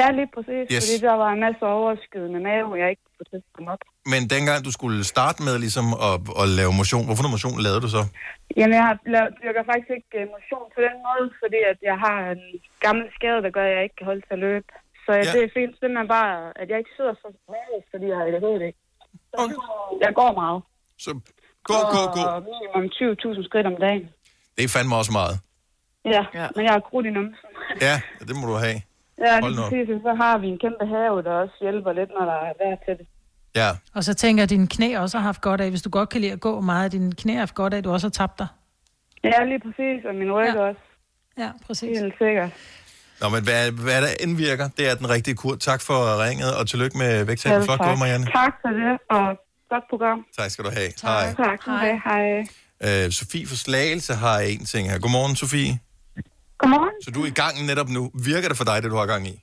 Ja, 0.00 0.06
lige 0.18 0.30
præcis, 0.36 0.64
Yes. 0.74 0.82
fordi 0.84 0.96
der 1.08 1.16
var 1.24 1.30
en 1.36 1.40
masse 1.46 1.62
overskydende 1.78 2.40
mave, 2.48 2.68
jeg 2.82 2.88
ikke 2.92 3.04
kunne 3.16 3.28
til 3.32 3.40
at 3.58 3.68
op. 3.74 3.82
Men 4.12 4.20
dengang 4.34 4.58
du 4.66 4.72
skulle 4.78 4.98
starte 5.14 5.38
med 5.46 5.54
ligesom 5.64 5.86
at, 6.08 6.16
at 6.42 6.46
lave 6.58 6.72
motion, 6.80 7.04
hvorfor 7.06 7.24
motion 7.36 7.56
lavede 7.66 7.80
du 7.86 7.90
så? 7.96 8.02
Jamen, 8.58 8.74
jeg 8.78 8.84
har 8.90 8.96
lavet, 9.14 9.30
dyrker 9.42 9.62
faktisk 9.70 9.90
ikke 9.98 10.12
øh, 10.20 10.24
motion 10.36 10.66
på 10.76 10.80
den 10.86 10.96
måde, 11.06 11.26
fordi 11.42 11.60
at 11.72 11.78
jeg 11.90 11.96
har 12.06 12.18
en 12.36 12.42
gammel 12.86 13.06
skade, 13.18 13.40
der 13.44 13.50
gør, 13.56 13.64
at 13.68 13.74
jeg 13.76 13.82
ikke 13.86 13.98
kan 14.00 14.08
holde 14.10 14.22
til 14.26 14.34
at 14.38 14.44
løbe. 14.48 14.68
Så 15.04 15.12
ja. 15.12 15.32
det 15.34 15.40
er 15.46 15.50
fint, 15.58 15.72
simpelthen 15.80 16.08
bare, 16.18 16.34
at 16.60 16.66
jeg 16.70 16.78
ikke 16.82 16.94
sidder 16.98 17.14
så 17.22 17.28
meget, 17.54 17.80
fordi 17.90 18.04
jeg 18.10 18.16
har 18.18 18.24
det 18.24 18.66
ikke. 18.70 18.83
Så 19.38 19.44
Jeg 20.00 20.12
går 20.14 20.32
meget. 20.42 20.62
Så 20.98 21.10
gå, 21.70 21.74
gå, 21.94 22.00
gå. 22.16 22.22
Og 22.34 22.42
minimum 22.50 22.84
20.000 23.38 23.44
skridt 23.48 23.66
om 23.66 23.76
dagen. 23.86 24.04
Det 24.56 24.64
er 24.64 24.68
fandme 24.68 24.96
også 24.96 25.12
meget. 25.12 25.34
Ja, 26.14 26.22
ja. 26.40 26.46
men 26.56 26.64
jeg 26.66 26.72
har 26.72 26.80
krudt 26.80 27.06
i 27.06 27.10
numsen. 27.10 27.48
Ja, 27.80 27.94
det 28.28 28.34
må 28.40 28.46
du 28.52 28.56
have. 28.66 28.78
Ja, 29.18 29.40
Hold 29.40 29.52
lige 29.52 29.56
nu 29.56 29.62
op. 29.66 29.70
præcis. 29.70 29.88
og 29.94 30.00
Så 30.08 30.12
har 30.22 30.38
vi 30.38 30.46
en 30.54 30.58
kæmpe 30.58 30.86
have, 30.86 31.22
der 31.22 31.32
også 31.32 31.54
hjælper 31.60 31.92
lidt, 31.92 32.10
når 32.18 32.24
der 32.24 32.32
er 32.48 32.52
vejr 32.62 32.76
til 32.86 32.94
det. 32.98 33.06
Ja. 33.56 33.68
Og 33.94 34.04
så 34.04 34.14
tænker 34.14 34.40
jeg, 34.40 34.46
at 34.46 34.50
dine 34.50 34.68
knæ 34.68 34.98
også 34.98 35.18
har 35.18 35.24
haft 35.24 35.40
godt 35.40 35.60
af, 35.60 35.70
hvis 35.70 35.82
du 35.82 35.90
godt 35.90 36.08
kan 36.08 36.20
lide 36.20 36.32
at 36.32 36.40
gå 36.40 36.60
meget, 36.60 36.86
at 36.86 36.92
dine 36.92 37.12
knæ 37.12 37.32
har 37.32 37.38
haft 37.38 37.54
godt 37.54 37.74
af, 37.74 37.78
at 37.78 37.84
du 37.84 37.90
også 37.92 38.06
har 38.06 38.10
tabt 38.10 38.38
dig. 38.38 38.46
Ja, 39.24 39.44
lige 39.44 39.60
præcis, 39.60 40.04
og 40.08 40.14
min 40.14 40.32
ryg 40.32 40.52
ja. 40.54 40.60
også. 40.68 40.80
Ja, 41.38 41.50
præcis. 41.66 41.98
Helt 41.98 42.14
sikkert. 42.18 42.50
Nå, 43.20 43.28
men 43.28 43.42
hvad, 43.44 43.70
hvad 43.70 44.02
der 44.02 44.08
end 44.20 44.36
virker, 44.36 44.68
det 44.78 44.90
er 44.90 44.94
den 44.94 45.10
rigtige 45.10 45.34
kur. 45.34 45.54
Tak 45.56 45.80
for 45.80 46.24
ringet, 46.24 46.56
og 46.56 46.68
tillykke 46.68 46.98
med. 46.98 47.36
Selv 47.36 47.64
Flot 47.64 47.78
tak. 47.78 47.86
gået, 47.88 47.98
Marianne. 47.98 48.26
Tak 48.26 48.54
for 48.62 48.68
det, 48.68 48.92
og 49.10 49.26
godt 49.70 49.84
program. 49.90 50.18
Tak 50.38 50.50
skal 50.50 50.64
du 50.64 50.70
have. 50.70 50.90
Hej. 51.02 51.34
Tak. 51.36 51.60
Hej. 51.66 52.00
Hej. 52.04 53.04
Øh, 53.06 53.10
Sofie 53.12 53.46
for 53.46 53.56
Slagelse 53.56 54.14
har 54.14 54.38
en 54.38 54.64
ting 54.64 54.90
her. 54.90 54.98
Godmorgen, 54.98 55.36
Sofie. 55.36 55.78
Godmorgen. 56.58 56.94
Så 57.04 57.10
du 57.10 57.22
er 57.22 57.26
i 57.26 57.30
gang 57.42 57.66
netop 57.66 57.88
nu. 57.88 58.10
Virker 58.24 58.48
det 58.48 58.56
for 58.56 58.64
dig, 58.64 58.82
det 58.82 58.90
du 58.90 58.96
har 58.96 59.06
gang 59.06 59.26
i? 59.28 59.40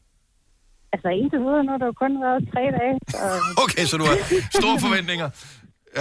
Altså, 0.94 1.08
indtil 1.10 1.40
videre, 1.40 1.64
nu 1.64 1.72
har 1.72 1.78
der 1.78 1.86
jo 1.86 1.96
kun 2.04 2.12
været 2.26 2.40
tre 2.54 2.62
dage, 2.80 2.96
så 3.14 3.18
Okay, 3.64 3.84
så 3.90 3.98
du 3.98 4.04
har 4.10 4.18
store 4.60 4.80
forventninger. 4.80 5.30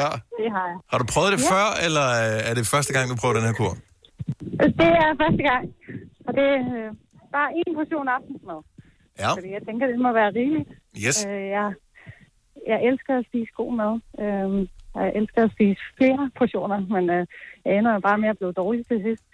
Ja. 0.00 0.08
det 0.38 0.48
har 0.56 0.64
jeg. 0.72 0.76
Har 0.90 0.98
du 0.98 1.04
prøvet 1.14 1.32
det 1.32 1.40
Ja. 1.44 1.50
før, 1.54 1.66
eller 1.86 2.06
er 2.48 2.54
det 2.54 2.66
første 2.66 2.92
gang, 2.92 3.10
du 3.10 3.16
prøver 3.16 3.34
den 3.34 3.44
her 3.48 3.52
kur? 3.52 3.72
Det 4.78 4.88
er 5.04 5.10
første 5.22 5.42
gang, 5.50 5.62
og 6.26 6.30
det 6.38 6.46
er 6.58 6.62
øh, 6.78 6.88
bare 7.36 7.50
en 7.60 7.74
portion 7.78 8.08
aftensmad. 8.08 8.60
Ja. 9.22 9.30
Fordi 9.36 9.50
jeg 9.56 9.62
tænker, 9.68 9.86
det 9.86 9.98
må 10.06 10.12
være 10.12 10.30
rigeligt. 10.40 10.70
Yes. 11.06 11.26
Øh, 11.26 11.46
jeg, 11.56 11.66
jeg 12.66 12.78
elsker 12.88 13.12
at 13.18 13.24
spise 13.30 13.50
god 13.60 13.72
mad. 13.80 13.92
Øh, 14.22 14.50
jeg 15.02 15.12
elsker 15.18 15.40
at 15.44 15.50
spise 15.56 15.80
flere 15.98 16.22
portioner, 16.38 16.78
men 16.94 17.04
øh, 17.16 17.26
jeg 17.64 17.72
ender 17.78 18.00
bare 18.08 18.18
med 18.18 18.28
at 18.28 18.38
blive 18.38 18.52
dårlig 18.52 18.86
til 18.90 18.98
sidst. 19.06 19.24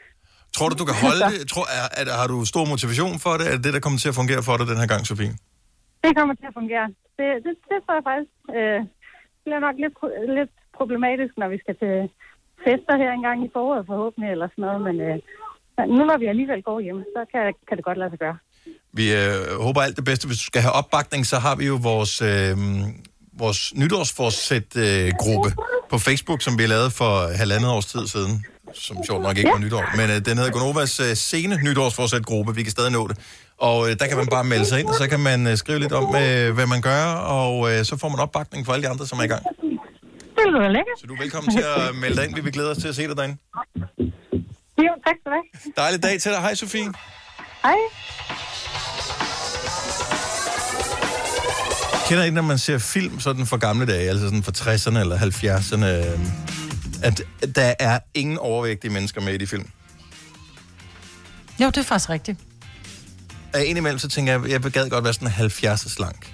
Tror 0.57 0.69
du, 0.69 0.75
du 0.83 0.87
kan 0.91 0.97
holde 1.07 1.23
det? 1.33 1.39
Tror, 1.53 1.67
er, 1.79 1.87
er, 2.01 2.05
har 2.21 2.29
du 2.33 2.37
stor 2.53 2.65
motivation 2.73 3.15
for 3.25 3.33
det? 3.39 3.45
Er 3.51 3.55
det 3.57 3.65
det, 3.67 3.73
der 3.77 3.83
kommer 3.85 3.99
til 4.03 4.13
at 4.13 4.19
fungere 4.21 4.43
for 4.49 4.55
dig 4.59 4.67
den 4.73 4.79
her 4.83 4.89
gang, 4.93 5.03
Sofie? 5.11 5.33
Det 6.05 6.13
kommer 6.19 6.35
til 6.41 6.47
at 6.51 6.55
fungere. 6.61 6.87
Det, 7.19 7.29
det, 7.45 7.53
det 7.71 7.77
tror 7.83 7.95
jeg 7.99 8.05
faktisk 8.11 8.33
øh, 8.59 8.81
bliver 9.45 9.61
nok 9.67 9.77
lidt, 9.85 9.97
lidt 10.39 10.55
problematisk, 10.79 11.33
når 11.41 11.49
vi 11.55 11.59
skal 11.65 11.75
til 11.83 11.95
fester 12.65 12.95
her 13.03 13.11
engang 13.13 13.39
i 13.47 13.51
foråret 13.55 13.87
forhåbentlig 13.91 14.31
eller 14.31 14.49
sådan 14.53 14.65
noget. 14.67 14.81
Men 14.89 14.97
øh, 15.09 15.19
nu 15.79 16.05
når 16.05 16.19
vi 16.19 16.27
alligevel 16.27 16.63
går 16.63 16.81
hjem, 16.81 16.97
så 17.17 17.25
kan, 17.33 17.55
kan 17.69 17.77
det 17.77 17.85
godt 17.85 17.99
lade 17.99 18.11
sig 18.11 18.19
gøre. 18.19 18.37
Vi 18.93 19.15
øh, 19.15 19.61
håber 19.61 19.81
alt 19.81 19.97
det 19.97 20.05
bedste. 20.05 20.27
Hvis 20.27 20.39
du 20.39 20.45
skal 20.45 20.63
have 20.63 20.73
opbakning, 20.73 21.27
så 21.27 21.37
har 21.39 21.57
vi 21.57 21.67
jo 21.67 21.79
vores, 21.83 22.23
øh, 22.23 22.57
vores 23.39 23.75
nytårsforsæt-gruppe 23.75 25.53
på 25.91 25.99
Facebook, 25.99 26.43
som 26.43 26.59
vi 26.59 26.67
lavede 26.67 26.91
for 26.91 27.37
halvandet 27.37 27.71
års 27.71 27.87
tid 27.87 28.07
siden. 28.07 28.45
Som 28.75 28.97
sjovt 29.07 29.23
nok 29.23 29.39
ikke 29.39 29.51
var 29.51 29.59
nytår. 29.59 29.85
Men 29.97 30.11
øh, 30.11 30.17
den 30.27 30.39
hedder 30.39 30.53
Gonovas 30.53 31.01
øh, 31.01 31.17
sene 31.17 31.55
nytårsforsæt-gruppe. 31.65 32.55
Vi 32.55 32.63
kan 32.63 32.73
stadig 32.73 32.93
nå 32.93 33.09
det. 33.09 33.17
Og 33.59 33.91
øh, 33.91 33.97
der 34.01 34.07
kan 34.07 34.17
man 34.17 34.27
bare 34.27 34.45
melde 34.45 34.65
sig 34.65 34.81
ind, 34.81 34.89
og 34.89 34.95
så 34.95 35.09
kan 35.09 35.21
man 35.21 35.47
øh, 35.47 35.57
skrive 35.57 35.79
lidt 35.79 35.93
om, 35.93 36.05
øh, 36.17 36.55
hvad 36.55 36.67
man 36.67 36.81
gør, 36.81 37.05
og 37.39 37.73
øh, 37.73 37.85
så 37.85 37.97
får 37.97 38.09
man 38.09 38.21
opbakning 38.21 38.67
for 38.67 38.73
alle 38.73 38.85
de 38.87 38.89
andre, 38.89 39.07
som 39.07 39.19
er 39.19 39.23
i 39.23 39.27
gang. 39.27 39.43
Det 40.37 40.45
lyder 40.53 40.69
lækkert. 40.69 40.99
Så 41.01 41.07
du 41.07 41.15
er 41.15 41.19
velkommen 41.19 41.51
til 41.57 41.65
at 41.77 41.95
melde 42.03 42.17
dig 42.17 42.25
ind. 42.27 42.35
Vi 42.35 42.41
vil 42.41 42.53
glæde 42.53 42.71
os 42.71 42.77
til 42.77 42.89
at 42.89 42.95
se 42.95 43.09
dig 43.09 43.17
derinde. 43.17 43.37
Jo, 44.79 44.93
tak 45.07 45.15
skal 45.21 45.33
du 45.33 45.37
have. 45.37 45.73
Dejlig 45.77 46.03
dag 46.03 46.21
til 46.21 46.33
dig. 46.33 46.41
Hej, 46.41 46.55
Sofie. 46.55 46.93
Hej. 47.63 47.77
Kender 52.09 52.25
I, 52.25 52.31
når 52.31 52.43
man 52.43 52.59
ser 52.59 52.79
film 52.79 53.21
sådan 53.21 53.47
fra 53.47 53.57
gamle 53.57 53.87
dage, 53.87 54.09
altså 54.09 54.25
sådan 54.27 54.43
fra 54.43 54.53
60'erne 54.53 54.99
eller 54.99 55.19
70'erne, 55.19 55.85
øh, 55.85 56.21
at 57.03 57.23
der 57.57 57.75
er 57.79 57.99
ingen 58.15 58.39
overvægtige 58.39 58.93
mennesker 58.93 59.21
med 59.21 59.35
i 59.35 59.37
de 59.37 59.47
film? 59.47 59.69
Jo, 61.61 61.67
det 61.67 61.77
er 61.77 61.83
faktisk 61.83 62.11
rigtigt. 62.11 62.39
Og 63.55 63.65
indimellem 63.65 63.99
så 63.99 64.09
tænker 64.09 64.33
jeg, 64.33 64.51
jeg 64.51 64.73
gad 64.73 64.89
godt 64.89 65.05
være 65.05 65.13
sådan 65.13 65.29
70 65.29 65.81
slank. 65.81 66.33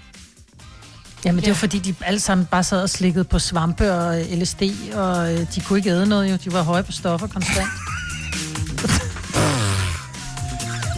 Jamen, 1.25 1.41
det 1.41 1.47
er 1.47 1.51
jo 1.51 1.55
fordi, 1.55 1.79
de 1.79 1.95
alle 2.01 2.21
sammen 2.21 2.47
bare 2.47 2.65
sad 2.65 2.83
og 2.83 2.91
slikkede 2.91 3.25
på 3.25 3.39
svampe 3.39 3.93
og 3.93 4.21
LSD, 4.21 4.63
og 4.95 5.33
øh, 5.33 5.39
de 5.55 5.61
kunne 5.61 5.79
ikke 5.79 5.91
æde 5.91 6.09
noget 6.09 6.31
jo. 6.31 6.37
De 6.37 6.53
var 6.53 6.63
høje 6.63 6.83
på 6.83 6.93
stoffer 6.93 7.27
konstant. 7.27 7.69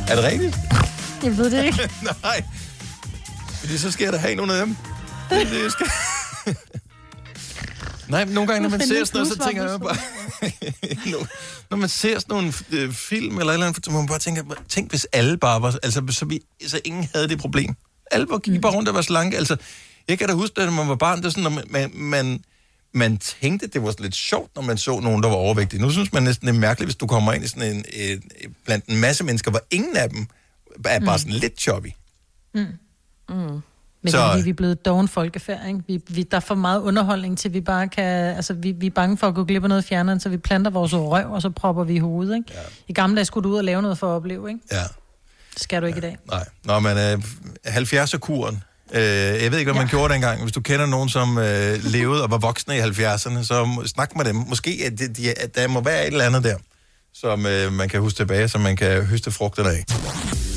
Er 0.08 0.14
det 0.16 0.24
rigtigt? 0.24 0.56
Jeg 1.22 1.36
ved 1.38 1.50
det 1.50 1.64
ikke. 1.64 1.90
Nej. 2.22 2.44
Fordi 3.60 3.78
så 3.78 3.90
skal 3.90 4.04
jeg 4.04 4.12
da 4.12 4.18
have 4.18 4.34
nogle 4.34 4.54
af 4.54 4.66
dem. 4.66 4.76
Det, 5.30 5.46
det, 5.50 5.72
skal. 5.72 5.86
Nej, 8.08 8.24
men 8.24 8.34
nogle 8.34 8.52
gange, 8.52 8.62
når 8.62 8.70
man 8.78 8.86
ser 8.88 9.04
sådan 9.04 9.18
noget, 9.20 9.32
så 9.38 9.46
tænker 9.46 9.70
jeg 9.70 9.80
bare... 9.80 9.96
Når- 11.10 11.26
når 11.70 11.76
man 11.76 11.88
ser 11.88 12.18
sådan 12.18 12.34
nogle 12.34 12.52
øh, 12.70 12.92
film 12.92 13.38
eller 13.38 13.50
et 13.52 13.54
eller 13.54 13.66
andet, 13.66 13.84
så 13.84 13.90
må 13.90 13.98
man 13.98 14.06
bare 14.08 14.18
tænke, 14.18 14.44
tænk 14.68 14.90
hvis 14.90 15.06
alle 15.12 15.36
bare 15.38 15.62
var... 15.62 15.78
Altså, 15.82 16.02
så, 16.10 16.24
vi, 16.24 16.40
så 16.66 16.80
ingen 16.84 17.08
havde 17.14 17.28
det 17.28 17.38
problem. 17.38 17.74
Alle 18.10 18.26
var, 18.30 18.38
gik 18.38 18.60
bare 18.60 18.72
rundt 18.72 18.88
og 18.88 18.94
var 18.94 19.02
slanke. 19.02 19.36
Altså, 19.36 19.56
jeg 20.08 20.18
kan 20.18 20.28
da 20.28 20.34
huske, 20.34 20.60
da 20.60 20.70
man 20.70 20.88
var 20.88 20.94
barn, 20.94 21.18
det 21.18 21.24
er 21.26 21.30
sådan, 21.30 21.42
når 21.42 21.50
man, 21.50 21.64
man, 21.70 21.90
man, 21.94 22.44
man 22.94 23.16
tænkte, 23.18 23.66
det 23.66 23.82
var 23.82 23.94
lidt 23.98 24.14
sjovt, 24.14 24.50
når 24.56 24.62
man 24.62 24.78
så 24.78 25.00
nogen, 25.00 25.22
der 25.22 25.28
var 25.28 25.36
overvægtige. 25.36 25.82
Nu 25.82 25.90
synes 25.90 26.12
man 26.12 26.22
næsten, 26.22 26.48
det 26.48 26.54
er 26.54 26.58
mærkeligt, 26.60 26.86
hvis 26.86 26.96
du 26.96 27.06
kommer 27.06 27.32
ind 27.32 27.44
i 27.44 27.48
sådan 27.48 27.76
en, 27.76 27.84
en, 27.92 28.22
blandt 28.64 28.84
en 28.86 29.00
masse 29.00 29.24
mennesker, 29.24 29.50
hvor 29.50 29.62
ingen 29.70 29.96
af 29.96 30.10
dem 30.10 30.26
er 30.86 31.00
bare 31.00 31.18
sådan 31.18 31.32
lidt 31.32 31.60
choppy. 31.60 31.88
Mm. 32.54 32.66
Mm. 33.28 33.36
Men 34.02 34.10
Så- 34.10 34.16
det 34.18 34.40
er, 34.40 34.42
vi 34.44 34.50
er 34.50 34.54
blevet 34.54 34.84
doven 34.84 35.08
folkefærd, 35.08 35.66
ikke? 35.68 35.80
Vi, 35.86 36.00
vi, 36.08 36.22
der 36.22 36.36
er 36.36 36.40
for 36.40 36.54
meget 36.54 36.80
underholdning 36.80 37.38
til, 37.38 37.52
vi 37.52 37.60
bare 37.60 37.88
kan... 37.88 38.04
Altså, 38.36 38.54
vi, 38.54 38.72
vi 38.72 38.86
er 38.86 38.90
bange 38.90 39.16
for 39.16 39.28
at 39.28 39.34
gå 39.34 39.44
glip 39.44 39.62
af 39.62 39.68
noget 39.68 39.84
fjerneren, 39.84 40.20
så 40.20 40.28
vi 40.28 40.36
planter 40.36 40.70
vores 40.70 40.94
røv, 40.94 41.32
og 41.32 41.42
så 41.42 41.50
propper 41.50 41.84
vi 41.84 41.94
i 41.94 41.98
hovedet, 41.98 42.36
ikke? 42.36 42.52
Ja. 42.54 42.60
I 42.88 42.92
gamle 42.92 43.16
dage 43.16 43.24
skulle 43.24 43.44
du 43.48 43.52
ud 43.52 43.58
og 43.58 43.64
lave 43.64 43.82
noget 43.82 43.98
for 43.98 44.06
at 44.12 44.16
opleve, 44.16 44.48
ikke? 44.48 44.60
Ja. 44.72 44.82
Det 45.54 45.62
skal 45.62 45.82
du 45.82 45.86
ikke 45.86 46.00
ja. 46.02 46.06
i 46.06 46.10
dag. 46.10 46.18
Nej. 46.30 46.44
Nå, 46.64 46.78
men 46.80 46.96
øh, 46.98 47.18
70'er-kuren. 47.66 48.62
Øh, 48.92 49.02
jeg 49.42 49.50
ved 49.50 49.58
ikke, 49.58 49.72
hvad 49.72 49.80
man 49.80 49.86
ja. 49.86 49.90
gjorde 49.90 50.14
dengang. 50.14 50.42
Hvis 50.42 50.52
du 50.52 50.60
kender 50.60 50.86
nogen, 50.86 51.08
som 51.08 51.38
øh, 51.38 51.84
levede 51.84 52.22
og 52.22 52.30
var 52.30 52.38
voksne 52.38 52.76
i 52.76 52.80
70'erne, 52.80 53.44
så 53.44 53.82
snak 53.86 54.16
med 54.16 54.24
dem. 54.24 54.36
Måske 54.36 54.82
at, 54.86 54.98
de, 54.98 55.08
de, 55.08 55.38
at 55.38 55.54
der 55.54 55.68
må 55.68 55.80
være 55.80 56.06
et 56.06 56.12
eller 56.12 56.24
andet 56.24 56.44
der, 56.44 56.56
som 57.14 57.46
øh, 57.46 57.72
man 57.72 57.88
kan 57.88 58.00
huske 58.00 58.16
tilbage, 58.16 58.48
som 58.48 58.60
man 58.60 58.76
kan 58.76 59.02
høste 59.04 59.30
frugterne 59.30 59.70
af. 59.70 59.84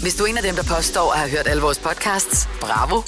Hvis 0.02 0.16
du 0.16 0.24
er 0.24 0.28
en 0.28 0.38
af 0.38 0.44
dem, 0.44 0.56
der 0.56 0.64
påstår 0.64 1.14
at 1.14 1.20
have 1.20 1.32
hørt 1.32 1.48
alle 1.48 1.62
vores 1.62 1.80
podcasts, 1.80 2.50
bravo. 2.62 3.02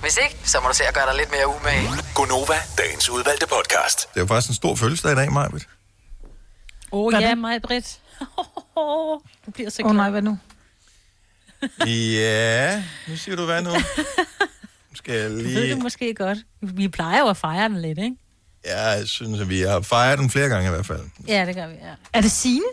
Hvis 0.00 0.18
ikke, 0.22 0.36
så 0.44 0.60
må 0.62 0.68
du 0.68 0.74
se 0.74 0.84
at 0.84 0.94
gøre 0.94 1.06
dig 1.06 1.16
lidt 1.16 1.30
mere 1.30 1.46
umage. 1.48 1.88
Gonova, 2.14 2.54
dagens 2.78 3.10
udvalgte 3.10 3.46
podcast. 3.46 3.98
Det 4.00 4.16
er 4.16 4.20
jo 4.20 4.26
faktisk 4.26 4.48
en 4.48 4.54
stor 4.54 4.74
fødselsdag 4.74 5.12
i 5.12 5.14
dag, 5.14 5.32
Majbet. 5.32 5.68
Åh 6.92 7.06
oh, 7.06 7.12
ja, 7.22 7.58
Britt. 7.62 7.98
du 9.46 9.50
bliver 9.54 9.70
så 9.70 9.82
Åh 9.82 9.90
oh, 9.90 9.96
nej, 9.96 10.10
hvad 10.10 10.22
nu? 10.22 10.38
Ja, 11.86 12.82
nu 13.08 13.16
siger 13.16 13.36
du 13.36 13.44
hvad 13.44 13.62
nu? 13.62 13.70
Nu 14.90 14.96
skal 14.96 15.14
jeg 15.14 15.30
Det 15.30 15.36
ved 15.36 15.44
lige... 15.44 15.74
du 15.74 15.80
måske 15.80 16.14
godt. 16.14 16.38
Vi 16.62 16.88
plejer 16.88 17.18
jo 17.20 17.28
at 17.28 17.36
fejre 17.36 17.68
den 17.68 17.82
lidt, 17.82 17.98
ikke? 17.98 18.16
Jeg 18.66 19.02
synes, 19.04 19.40
at 19.40 19.48
vi 19.48 19.60
har 19.60 19.80
fejret 19.80 20.18
den 20.18 20.30
flere 20.30 20.48
gange 20.48 20.66
i 20.66 20.70
hvert 20.70 20.86
fald. 20.86 21.00
Ja, 21.28 21.46
det 21.46 21.54
gør 21.54 21.66
vi, 21.66 21.74
ja. 21.74 21.94
Er 22.12 22.20
det 22.20 22.30
Signe? 22.30 22.64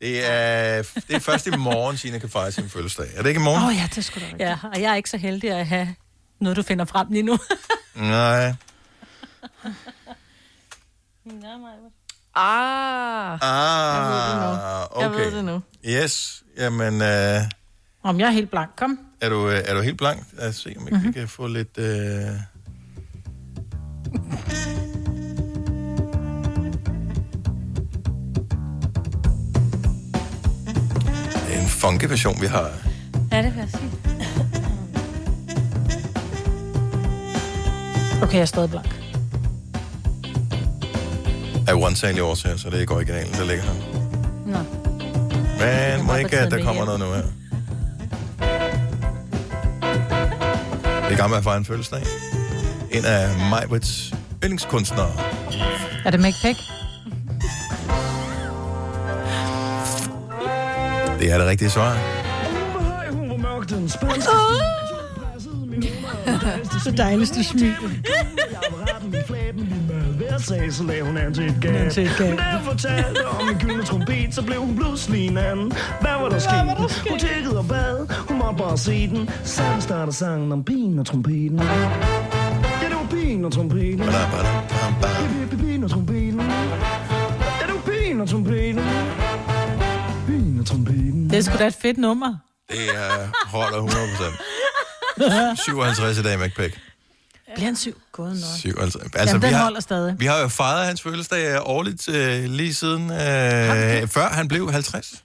Det 0.00 0.30
er, 0.30 0.82
det 1.08 1.16
er 1.16 1.18
først 1.18 1.46
i 1.46 1.50
morgen, 1.50 1.96
Signe 1.96 2.20
kan 2.20 2.28
fejre 2.28 2.52
sin 2.52 2.68
fødselsdag. 2.68 3.06
Er 3.14 3.22
det 3.22 3.28
ikke 3.28 3.40
i 3.40 3.44
morgen? 3.44 3.62
Åh 3.62 3.68
oh, 3.68 3.74
ja, 3.74 3.88
det 3.94 4.04
skulle 4.04 4.26
du 4.30 4.36
Ja, 4.38 4.58
og 4.74 4.80
jeg 4.80 4.92
er 4.92 4.94
ikke 4.94 5.10
så 5.10 5.16
heldig 5.16 5.50
at 5.50 5.66
have 5.66 5.94
Noget, 6.40 6.56
du 6.56 6.62
finder 6.62 6.84
frem 6.84 7.06
lige 7.10 7.22
nu. 7.22 7.38
Nej. 7.94 8.54
Ah. 12.34 13.38
Ah, 13.42 14.86
okay. 14.90 15.00
Jeg 15.00 15.10
ved 15.10 15.36
det 15.36 15.44
nu. 15.44 15.62
Yes, 15.88 16.42
jamen, 16.56 17.02
øh, 17.02 17.40
Om 18.04 18.20
jeg 18.20 18.26
er 18.26 18.30
helt 18.30 18.50
blank, 18.50 18.70
kom. 18.76 18.98
er, 19.20 19.28
du, 19.28 19.48
øh, 19.48 19.60
er 19.64 19.74
du 19.74 19.80
helt 19.80 19.98
blank? 19.98 20.24
Lad 20.38 20.48
os 20.48 20.56
se, 20.56 20.74
om 20.76 20.82
ikke 20.82 20.90
mm-hmm. 20.96 21.08
vi 21.08 21.12
kan 21.12 21.28
få 21.28 21.46
lidt... 21.46 21.78
Øh... 21.78 21.84
Det 21.84 22.42
er 31.54 31.60
en 31.60 31.66
funky 31.68 32.04
version, 32.04 32.40
vi 32.40 32.46
har. 32.46 32.70
Ja, 33.32 33.42
det 33.42 33.54
vil 33.54 33.60
jeg 33.60 33.68
sige. 33.70 33.90
Okay, 38.22 38.34
jeg 38.34 38.40
er 38.40 38.44
stadig 38.46 38.70
blank. 38.70 39.00
Af 41.68 41.74
uansagelige 41.74 42.24
årsager, 42.24 42.56
så 42.56 42.70
det 42.70 42.76
er 42.76 42.80
ikke 42.80 42.94
originalen, 42.94 43.32
der 43.32 43.44
ligger 43.44 43.62
her. 43.62 43.72
Nå. 44.46 44.58
Men 45.58 46.06
må 46.06 46.12
godt 46.12 46.20
ikke, 46.20 46.38
at 46.38 46.50
der 46.50 46.64
kommer 46.64 46.84
noget 46.84 47.00
nu 47.00 47.06
her. 47.06 47.22
Det 51.14 51.20
i 51.20 51.22
gang 51.22 51.30
med 51.30 51.38
at 51.38 51.44
fejre 51.44 51.58
en 51.58 51.64
fødselsdag. 51.64 52.02
En 52.90 53.04
af 53.04 53.28
Majbrits 53.50 54.14
yndlingskunstnere. 54.44 55.10
Er 56.04 56.10
det 56.10 56.20
McPack? 56.20 56.56
Det 61.20 61.32
er 61.32 61.38
det 61.38 61.46
rigtige 61.46 61.70
svar. 61.70 61.98
Så 66.84 66.90
dejligt, 66.96 67.34
du 67.34 67.42
smiler. 70.38 70.60
Hver 70.60 70.66
sag, 70.66 70.72
så 70.72 70.84
lagde 70.84 71.02
hun 71.02 71.16
an 71.16 71.34
til 71.34 71.44
et 71.44 71.64
An 71.64 71.90
til 71.90 72.02
et 72.02 72.08
gab. 72.08 72.18
gab. 72.18 72.28
Men 72.28 72.38
da 72.38 72.42
jeg 72.44 72.60
fortalte 72.64 73.26
om 73.28 73.48
en 73.48 73.58
gyldne 73.58 73.84
trompet, 73.84 74.34
så 74.34 74.42
blev 74.42 74.60
hun 74.60 74.76
pludselig 74.76 75.26
en 75.26 75.36
anden. 75.36 75.72
Hvad 76.00 76.10
var 76.20 76.28
der 76.28 76.38
sket? 76.38 77.10
Hun 77.10 77.18
tækkede 77.18 77.58
og 77.58 77.68
bad, 77.68 78.06
hun 78.28 78.38
måtte 78.38 78.56
bare 78.58 78.78
se 78.78 79.08
den. 79.08 79.30
Sådan 79.44 79.80
starter 79.80 80.12
sangen 80.12 80.52
om 80.52 80.64
pigen 80.64 80.98
og 80.98 81.06
trompeten. 81.06 81.58
Ja, 81.60 82.88
det 82.88 82.96
var 82.96 83.06
pigen 83.10 83.44
og 83.44 83.52
trompeten. 83.52 83.98
Pigen 85.58 85.84
og 85.84 85.90
trompeten. 85.90 86.40
Ja, 86.40 87.66
det 87.66 87.74
var 87.74 87.80
pigen 87.86 88.20
og 88.20 88.28
trompeten. 88.28 88.80
Pigen 90.26 90.60
og 90.60 90.66
trompeten. 90.66 91.30
Det 91.30 91.38
er 91.38 91.42
sgu 91.42 91.58
da 91.58 91.66
et 91.66 91.74
fedt 91.82 91.98
nummer. 91.98 92.34
Det 92.70 92.78
er 92.94 93.30
holder 93.46 93.78
100% 95.58 95.64
57 95.64 96.18
i 96.20 96.22
dag, 96.22 96.38
McPack. 96.38 96.78
Bliver 97.54 97.66
han 97.66 97.76
syv? 97.76 98.00
God 98.12 98.28
nok. 98.28 98.36
57. 98.58 99.14
Jamen, 99.26 99.42
vi 99.42 99.46
den 99.46 99.54
har, 99.54 99.62
holder 99.62 99.80
stadig. 99.80 100.16
Vi 100.18 100.26
har 100.26 100.38
jo 100.38 100.48
fejret 100.48 100.86
hans 100.86 101.02
fødselsdag 101.02 101.60
årligt 101.62 102.08
øh, 102.08 102.44
lige 102.44 102.74
siden, 102.74 103.02
øh, 103.10 104.08
før 104.08 104.28
han 104.28 104.48
blev 104.48 104.72
50. 104.72 105.24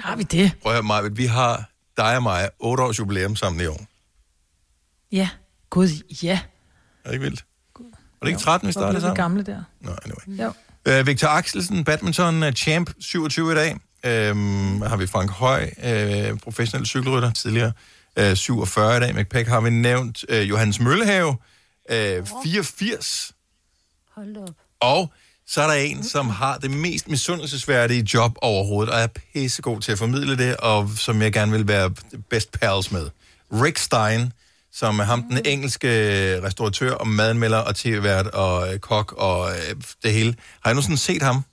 Har 0.00 0.16
vi 0.16 0.22
det? 0.22 0.52
Prøv 0.62 0.72
at 0.72 0.76
høre, 0.76 0.82
Maja, 0.82 1.08
vi 1.12 1.26
har 1.26 1.70
dig 1.96 2.16
og 2.16 2.22
mig 2.22 2.48
8 2.58 2.82
års 2.82 2.98
jubilæum 2.98 3.36
sammen 3.36 3.60
i 3.60 3.66
år. 3.66 3.86
Ja. 5.12 5.28
Gud, 5.70 5.88
ja. 6.22 6.40
Er 7.04 7.08
det 7.08 7.12
ikke 7.12 7.24
vildt? 7.24 7.44
Var 7.78 8.26
det 8.26 8.28
ikke 8.28 8.40
13, 8.40 8.66
vi 8.66 8.72
startede 8.72 9.00
sammen? 9.00 9.16
gamle 9.16 9.42
der? 9.42 9.62
Nå, 9.80 9.90
anyway. 10.04 10.44
Jo. 10.44 10.52
Øh, 10.84 11.06
Victor 11.06 11.28
Axelsen, 11.28 11.84
badminton 11.84 12.42
øh, 12.42 12.52
champ, 12.52 12.90
27 13.00 13.52
i 13.52 13.54
dag. 13.54 13.76
Øhm, 14.04 14.82
har 14.82 14.96
vi 14.96 15.06
Frank 15.06 15.30
Høj, 15.30 15.70
øh, 15.84 16.38
professionel 16.38 16.86
cykelrytter 16.86 17.32
tidligere, 17.32 17.72
øh, 18.18 18.36
47 18.36 18.96
i 18.96 19.00
dag. 19.00 19.14
McPack 19.14 19.48
har 19.48 19.60
vi 19.60 19.70
nævnt. 19.70 20.24
Øh, 20.28 20.48
Johannes 20.48 20.80
Møllehave, 20.80 21.36
øh, 21.90 22.26
84. 22.44 23.32
Hold 24.14 24.36
op. 24.36 24.54
Og 24.80 25.12
så 25.46 25.62
er 25.62 25.66
der 25.66 25.74
en, 25.74 26.04
som 26.04 26.28
har 26.28 26.58
det 26.58 26.70
mest 26.70 27.08
misundelsesværdige 27.08 28.08
job 28.14 28.32
overhovedet, 28.42 28.94
og 28.94 29.00
er 29.00 29.06
pissegod 29.06 29.80
til 29.80 29.92
at 29.92 29.98
formidle 29.98 30.38
det, 30.38 30.56
og 30.56 30.90
som 30.96 31.22
jeg 31.22 31.32
gerne 31.32 31.52
vil 31.52 31.68
være 31.68 31.90
best 32.30 32.52
pals 32.52 32.92
med. 32.92 33.10
Rick 33.52 33.78
Stein, 33.78 34.32
som 34.72 34.98
er 34.98 35.04
ham, 35.04 35.22
den 35.22 35.46
engelske 35.46 35.88
restauratør 36.42 36.92
og 36.92 37.08
madmelder 37.08 37.58
og 37.58 37.76
tv-vært 37.76 38.26
og 38.26 38.74
øh, 38.74 38.78
kok 38.78 39.12
og 39.12 39.50
øh, 39.50 39.76
det 40.02 40.12
hele. 40.12 40.34
Har 40.60 40.70
I 40.70 40.74
nogensinde 40.74 40.98
set 40.98 41.22
ham? 41.22 41.44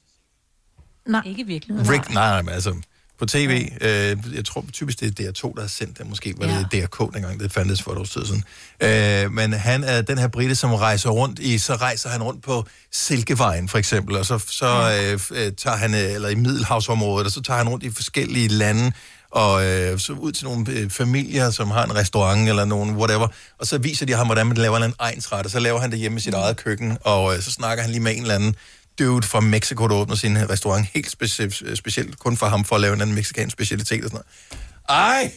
Nej. 1.08 1.22
Ikke 1.26 1.46
virkelig. 1.46 1.90
Rick, 1.90 2.10
nej, 2.10 2.30
nej, 2.30 2.42
men 2.42 2.54
altså 2.54 2.76
på 3.20 3.26
tv, 3.26 3.72
øh, 3.82 4.18
jeg 4.36 4.46
tror 4.46 4.66
typisk 4.74 5.00
det 5.00 5.20
er 5.20 5.32
DR2, 5.32 5.54
der 5.56 5.62
har 5.62 5.68
sendt 5.68 5.98
det, 5.98 6.10
måske. 6.10 6.34
Var 6.38 6.48
det? 6.48 6.68
DRK 6.72 7.14
dengang, 7.14 7.40
det 7.40 7.52
fandtes 7.52 7.82
for 7.82 7.92
et 7.92 7.98
års 7.98 8.10
tid 8.10 8.26
siden. 8.26 8.44
Øh, 8.80 9.32
men 9.32 9.54
han 9.54 9.84
er 9.84 10.02
den 10.02 10.18
her 10.18 10.28
brite, 10.28 10.56
som 10.56 10.74
rejser 10.74 11.10
rundt 11.10 11.40
i, 11.40 11.58
så 11.58 11.76
rejser 11.76 12.10
han 12.10 12.24
rundt 12.24 12.44
på 12.44 12.66
Silkevejen 12.92 13.70
for 13.70 13.78
eksempel, 13.78 14.18
og 14.18 14.26
så, 14.26 14.38
så 14.38 14.98
øh, 15.02 15.20
øh, 15.40 15.52
tager 15.54 15.78
han, 15.78 15.94
øh, 15.94 16.12
eller 16.14 16.30
i 16.30 16.36
Middelhavsområdet, 16.36 17.26
og 17.26 17.32
så 17.32 17.42
tager 17.42 17.58
han 17.58 17.70
rundt 17.70 17.84
i 17.84 17.90
forskellige 17.90 18.48
lande, 18.48 18.92
og 19.32 19.66
øh, 19.66 20.00
så 20.00 20.14
ud 20.14 20.32
til 20.32 20.46
nogle 20.46 20.66
øh, 20.70 20.90
familier, 20.90 21.52
som 21.52 21.72
har 21.72 21.84
en 21.84 21.96
restaurant 21.96 22.50
eller 22.50 22.66
nogen 22.66 22.96
whatever, 22.96 23.28
og 23.60 23.68
så 23.68 23.78
viser 23.78 24.06
de 24.06 24.14
ham, 24.14 24.28
hvordan 24.28 24.48
man 24.48 24.58
laver 24.58 24.78
en 24.78 24.94
egensret, 25.00 25.46
og 25.46 25.52
så 25.52 25.60
laver 25.60 25.80
han 25.80 25.92
det 25.92 26.00
hjemme 26.00 26.18
i 26.18 26.22
sit 26.22 26.34
eget 26.34 26.58
køkken, 26.58 26.98
og 27.02 27.36
øh, 27.36 27.42
så 27.42 27.52
snakker 27.52 27.82
han 27.82 27.92
lige 27.92 28.02
med 28.02 28.12
en 28.16 28.22
eller 28.22 28.36
anden 28.36 28.56
dude 29.00 29.28
fra 29.28 29.40
Mexico, 29.40 29.88
der 29.88 29.96
åbner 29.96 30.16
sin 30.16 30.50
restaurant 30.50 30.88
helt 30.94 31.16
speci- 31.24 31.76
specielt, 31.76 32.20
kun 32.20 32.38
for 32.38 32.46
ham, 32.46 32.66
for 32.66 32.76
at 32.76 32.82
lave 32.82 32.94
en 32.94 33.02
anden 33.02 33.16
mexicansk 33.16 33.54
specialitet 33.54 34.04
og 34.04 34.10
sådan 34.10 34.24
noget. 34.50 34.62
Ej! 34.90 35.32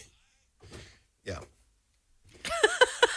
Ja. 1.26 1.34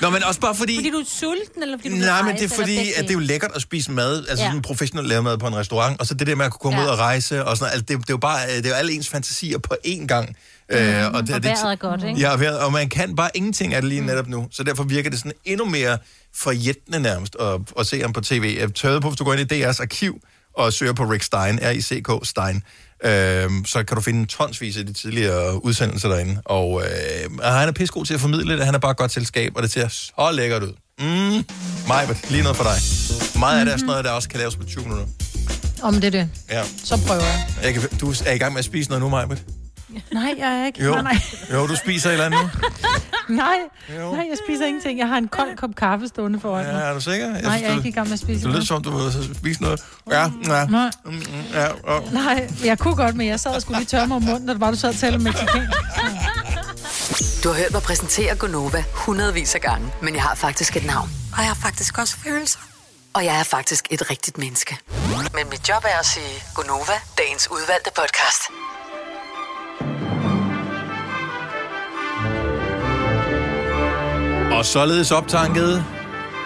Nå, 0.01 0.09
men 0.09 0.23
også 0.23 0.39
bare 0.39 0.55
fordi... 0.55 0.75
Fordi 0.77 0.89
du 0.89 0.97
er 0.97 1.05
sulten, 1.07 1.63
eller 1.63 1.77
fordi 1.77 1.89
du 1.89 1.95
Nej, 1.95 2.21
men 2.21 2.35
det 2.35 2.43
er 2.43 2.55
fordi, 2.55 2.93
at 2.93 3.03
det 3.03 3.09
er 3.09 3.13
jo 3.13 3.19
lækkert 3.19 3.51
at 3.55 3.61
spise 3.61 3.91
mad, 3.91 4.27
altså 4.27 4.43
Ja. 4.43 4.49
sådan 4.49 4.61
professionelt 4.61 5.07
lavet 5.07 5.23
mad 5.23 5.37
på 5.37 5.47
en 5.47 5.55
restaurant, 5.55 5.99
og 5.99 6.07
så 6.07 6.13
det 6.13 6.27
der 6.27 6.35
med 6.35 6.45
at 6.45 6.51
kunne 6.51 6.59
komme 6.59 6.79
Ja. 6.79 6.83
ja. 6.85 6.87
ud 6.87 6.91
og 6.93 6.99
rejse, 6.99 7.45
og 7.45 7.57
sådan 7.57 7.63
noget, 7.63 7.71
altså, 7.73 7.85
det, 7.93 7.97
det, 8.01 8.09
er 8.09 8.13
jo 8.13 8.17
bare, 8.17 8.47
det 8.57 8.65
er 8.65 8.69
jo 8.69 8.75
alle 8.75 8.93
ens 8.93 9.09
fantasier 9.09 9.57
på 9.57 9.75
én 9.87 10.05
gang. 10.05 10.35
Mm, 10.69 11.15
og 11.15 11.27
det, 11.27 11.43
vejret 11.43 11.71
er 11.71 11.75
godt, 11.75 12.03
ikke? 12.03 12.19
Ja, 12.19 12.35
vejret, 12.35 12.59
og 12.59 12.71
man 12.71 12.89
kan 12.89 13.15
bare 13.15 13.29
ingenting 13.33 13.73
af 13.73 13.81
det 13.81 13.89
lige 13.89 14.01
netop 14.01 14.27
nu, 14.27 14.47
så 14.51 14.63
derfor 14.63 14.83
virker 14.83 15.09
det 15.09 15.19
sådan 15.19 15.31
endnu 15.45 15.65
mere 15.65 15.97
forjættende 16.35 16.99
nærmest 16.99 17.35
at, 17.39 17.59
at 17.79 17.87
se 17.87 18.01
ham 18.01 18.13
på 18.13 18.21
tv. 18.21 18.55
Jeg 18.59 18.73
tørrede 18.73 19.01
på, 19.01 19.09
hvis 19.09 19.17
du 19.17 19.23
går 19.23 19.33
ind 19.33 19.51
i 19.51 19.63
DR's 19.63 19.81
arkiv 19.81 20.21
og 20.57 20.73
søger 20.73 20.93
på 20.93 21.03
Rick 21.03 21.23
Stein, 21.23 21.59
R-I-C-K 21.61 22.27
Stein, 22.27 22.63
øhm, 23.03 23.65
så 23.65 23.83
kan 23.83 23.95
du 23.95 24.01
finde 24.01 24.25
tonsvis 24.25 24.77
af 24.77 24.85
de 24.85 24.93
tidligere 24.93 25.65
udsendelser 25.65 26.09
derinde. 26.09 26.41
Og 26.45 26.81
øh, 26.81 27.31
og 27.39 27.53
han 27.53 27.67
er 27.67 27.71
pissegod 27.71 28.05
til 28.05 28.13
at 28.13 28.19
formidle 28.19 28.57
det, 28.57 28.65
han 28.65 28.75
er 28.75 28.79
bare 28.79 28.93
godt 28.93 29.11
selskab, 29.11 29.51
og 29.55 29.63
det 29.63 29.71
ser 29.71 29.87
så 29.87 30.31
lækkert 30.33 30.63
ud. 30.63 30.73
Mm, 30.99 31.45
Majbert, 31.87 32.29
lige 32.29 32.43
noget 32.43 32.57
for 32.57 32.63
dig. 32.63 32.77
Meget 33.39 33.59
af 33.59 33.65
det 33.65 33.73
er 33.73 33.77
sådan 33.77 33.87
noget, 33.87 34.05
der 34.05 34.11
også 34.11 34.29
kan 34.29 34.39
laves 34.39 34.55
på 34.55 34.63
20 34.63 34.83
minutter. 34.83 35.05
Om 35.81 35.93
det 35.93 36.03
er 36.03 36.09
det. 36.09 36.29
Ja. 36.49 36.63
Så 36.83 36.99
prøver 37.07 37.21
jeg. 37.21 37.47
Jeg 37.63 37.73
kan, 37.73 37.81
du 38.01 38.09
er 38.09 38.31
i 38.31 38.37
gang 38.37 38.53
med 38.53 38.59
at 38.59 38.65
spise 38.65 38.89
noget 38.89 39.01
nu, 39.03 39.09
Majbert? 39.09 39.43
Nej, 40.11 40.35
jeg 40.37 40.59
er 40.61 40.65
ikke. 40.65 40.83
Jo. 40.85 40.91
Nej, 40.91 41.01
nej. 41.01 41.17
jo, 41.53 41.67
du 41.67 41.75
spiser 41.75 42.09
et 42.09 42.13
eller 42.13 42.25
andet. 42.25 42.39
Nej, 43.29 43.55
nej, 43.89 44.25
jeg 44.29 44.37
spiser 44.45 44.65
ingenting. 44.65 44.99
Jeg 44.99 45.07
har 45.07 45.17
en 45.17 45.27
kold 45.27 45.57
kop 45.57 45.69
kaffe 45.77 46.07
stående 46.07 46.39
foran 46.39 46.65
mig. 46.65 46.73
Ja, 46.73 46.79
er 46.79 46.93
du 46.93 47.01
sikker? 47.01 47.27
Nej, 47.27 47.39
synes, 47.41 47.61
jeg 47.61 47.63
er 47.63 47.71
du- 47.71 47.77
ikke 47.77 47.89
i 47.89 47.91
gang 47.91 48.07
med 48.07 48.13
at 48.13 48.19
spise 48.19 48.43
Du 48.47 48.51
lyder 48.51 48.65
som, 48.65 48.83
du 48.83 48.97
vil 48.97 49.35
spise 49.35 49.61
noget. 49.61 49.83
Ja, 50.11 50.21
ja. 50.47 50.65
Nej. 50.65 50.91
Mm, 51.05 51.11
mm, 51.11 51.21
ja, 51.53 51.67
og... 51.83 52.03
Nej, 52.11 52.49
jeg 52.63 52.79
kunne 52.79 52.95
godt, 52.95 53.15
men 53.15 53.27
jeg 53.27 53.39
sad 53.39 53.51
og 53.55 53.61
skulle 53.61 53.77
lige 53.79 53.87
tørre 53.87 54.07
mig 54.07 54.15
om 54.17 54.23
munden, 54.23 54.45
når 54.45 54.53
det 54.53 54.61
var, 54.61 54.71
du 54.71 54.77
sad 54.77 54.89
og 54.89 54.95
talte 54.95 55.15
om 55.15 55.21
mexicansk. 55.21 55.71
Du 57.43 57.49
har 57.49 57.55
hørt 57.55 57.71
mig 57.71 57.81
præsentere 57.81 58.35
Gonova 58.35 58.83
hundredvis 58.93 59.55
af 59.55 59.61
gange, 59.61 59.91
men 60.01 60.15
jeg 60.15 60.23
har 60.23 60.35
faktisk 60.35 60.75
et 60.77 60.85
navn. 60.85 61.09
Og 61.33 61.37
jeg 61.39 61.47
har 61.47 61.55
faktisk 61.55 61.97
også 61.97 62.17
følelser. 62.17 62.59
Og 63.13 63.25
jeg 63.25 63.39
er 63.39 63.43
faktisk 63.43 63.87
et 63.89 64.09
rigtigt 64.09 64.37
menneske. 64.37 64.77
Men 65.35 65.49
mit 65.49 65.69
job 65.69 65.83
er 65.95 65.99
at 65.99 66.05
sige 66.05 66.43
Gonova, 66.55 66.93
dagens 67.17 67.47
udvalgte 67.51 67.89
podcast. 67.95 68.41
Og 74.61 74.65
således 74.65 75.11
optanket 75.11 75.85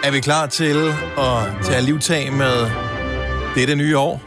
er 0.04 0.10
vi 0.10 0.20
klar 0.20 0.46
til 0.46 0.76
at 1.18 1.64
tage 1.64 1.82
livtag 1.82 2.32
med 2.32 2.70
dette 3.54 3.74
nye 3.74 3.98
år. 3.98 4.22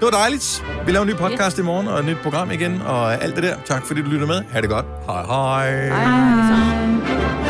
Det 0.00 0.04
var 0.04 0.10
dejligt. 0.10 0.64
Vi 0.86 0.92
laver 0.92 1.02
en 1.02 1.08
ny 1.08 1.16
podcast 1.16 1.58
i 1.58 1.62
morgen 1.62 1.88
og 1.88 1.98
et 1.98 2.04
nyt 2.04 2.16
program 2.22 2.50
igen 2.50 2.82
og 2.82 3.22
alt 3.22 3.36
det 3.36 3.42
der. 3.42 3.56
Tak 3.66 3.86
fordi 3.86 4.02
du 4.02 4.08
lytter 4.08 4.26
med. 4.26 4.42
Ha' 4.50 4.60
det 4.60 4.70
godt. 4.70 4.86
Hej 5.06 5.22
hej. 5.24 5.88
Hej. 5.88 7.47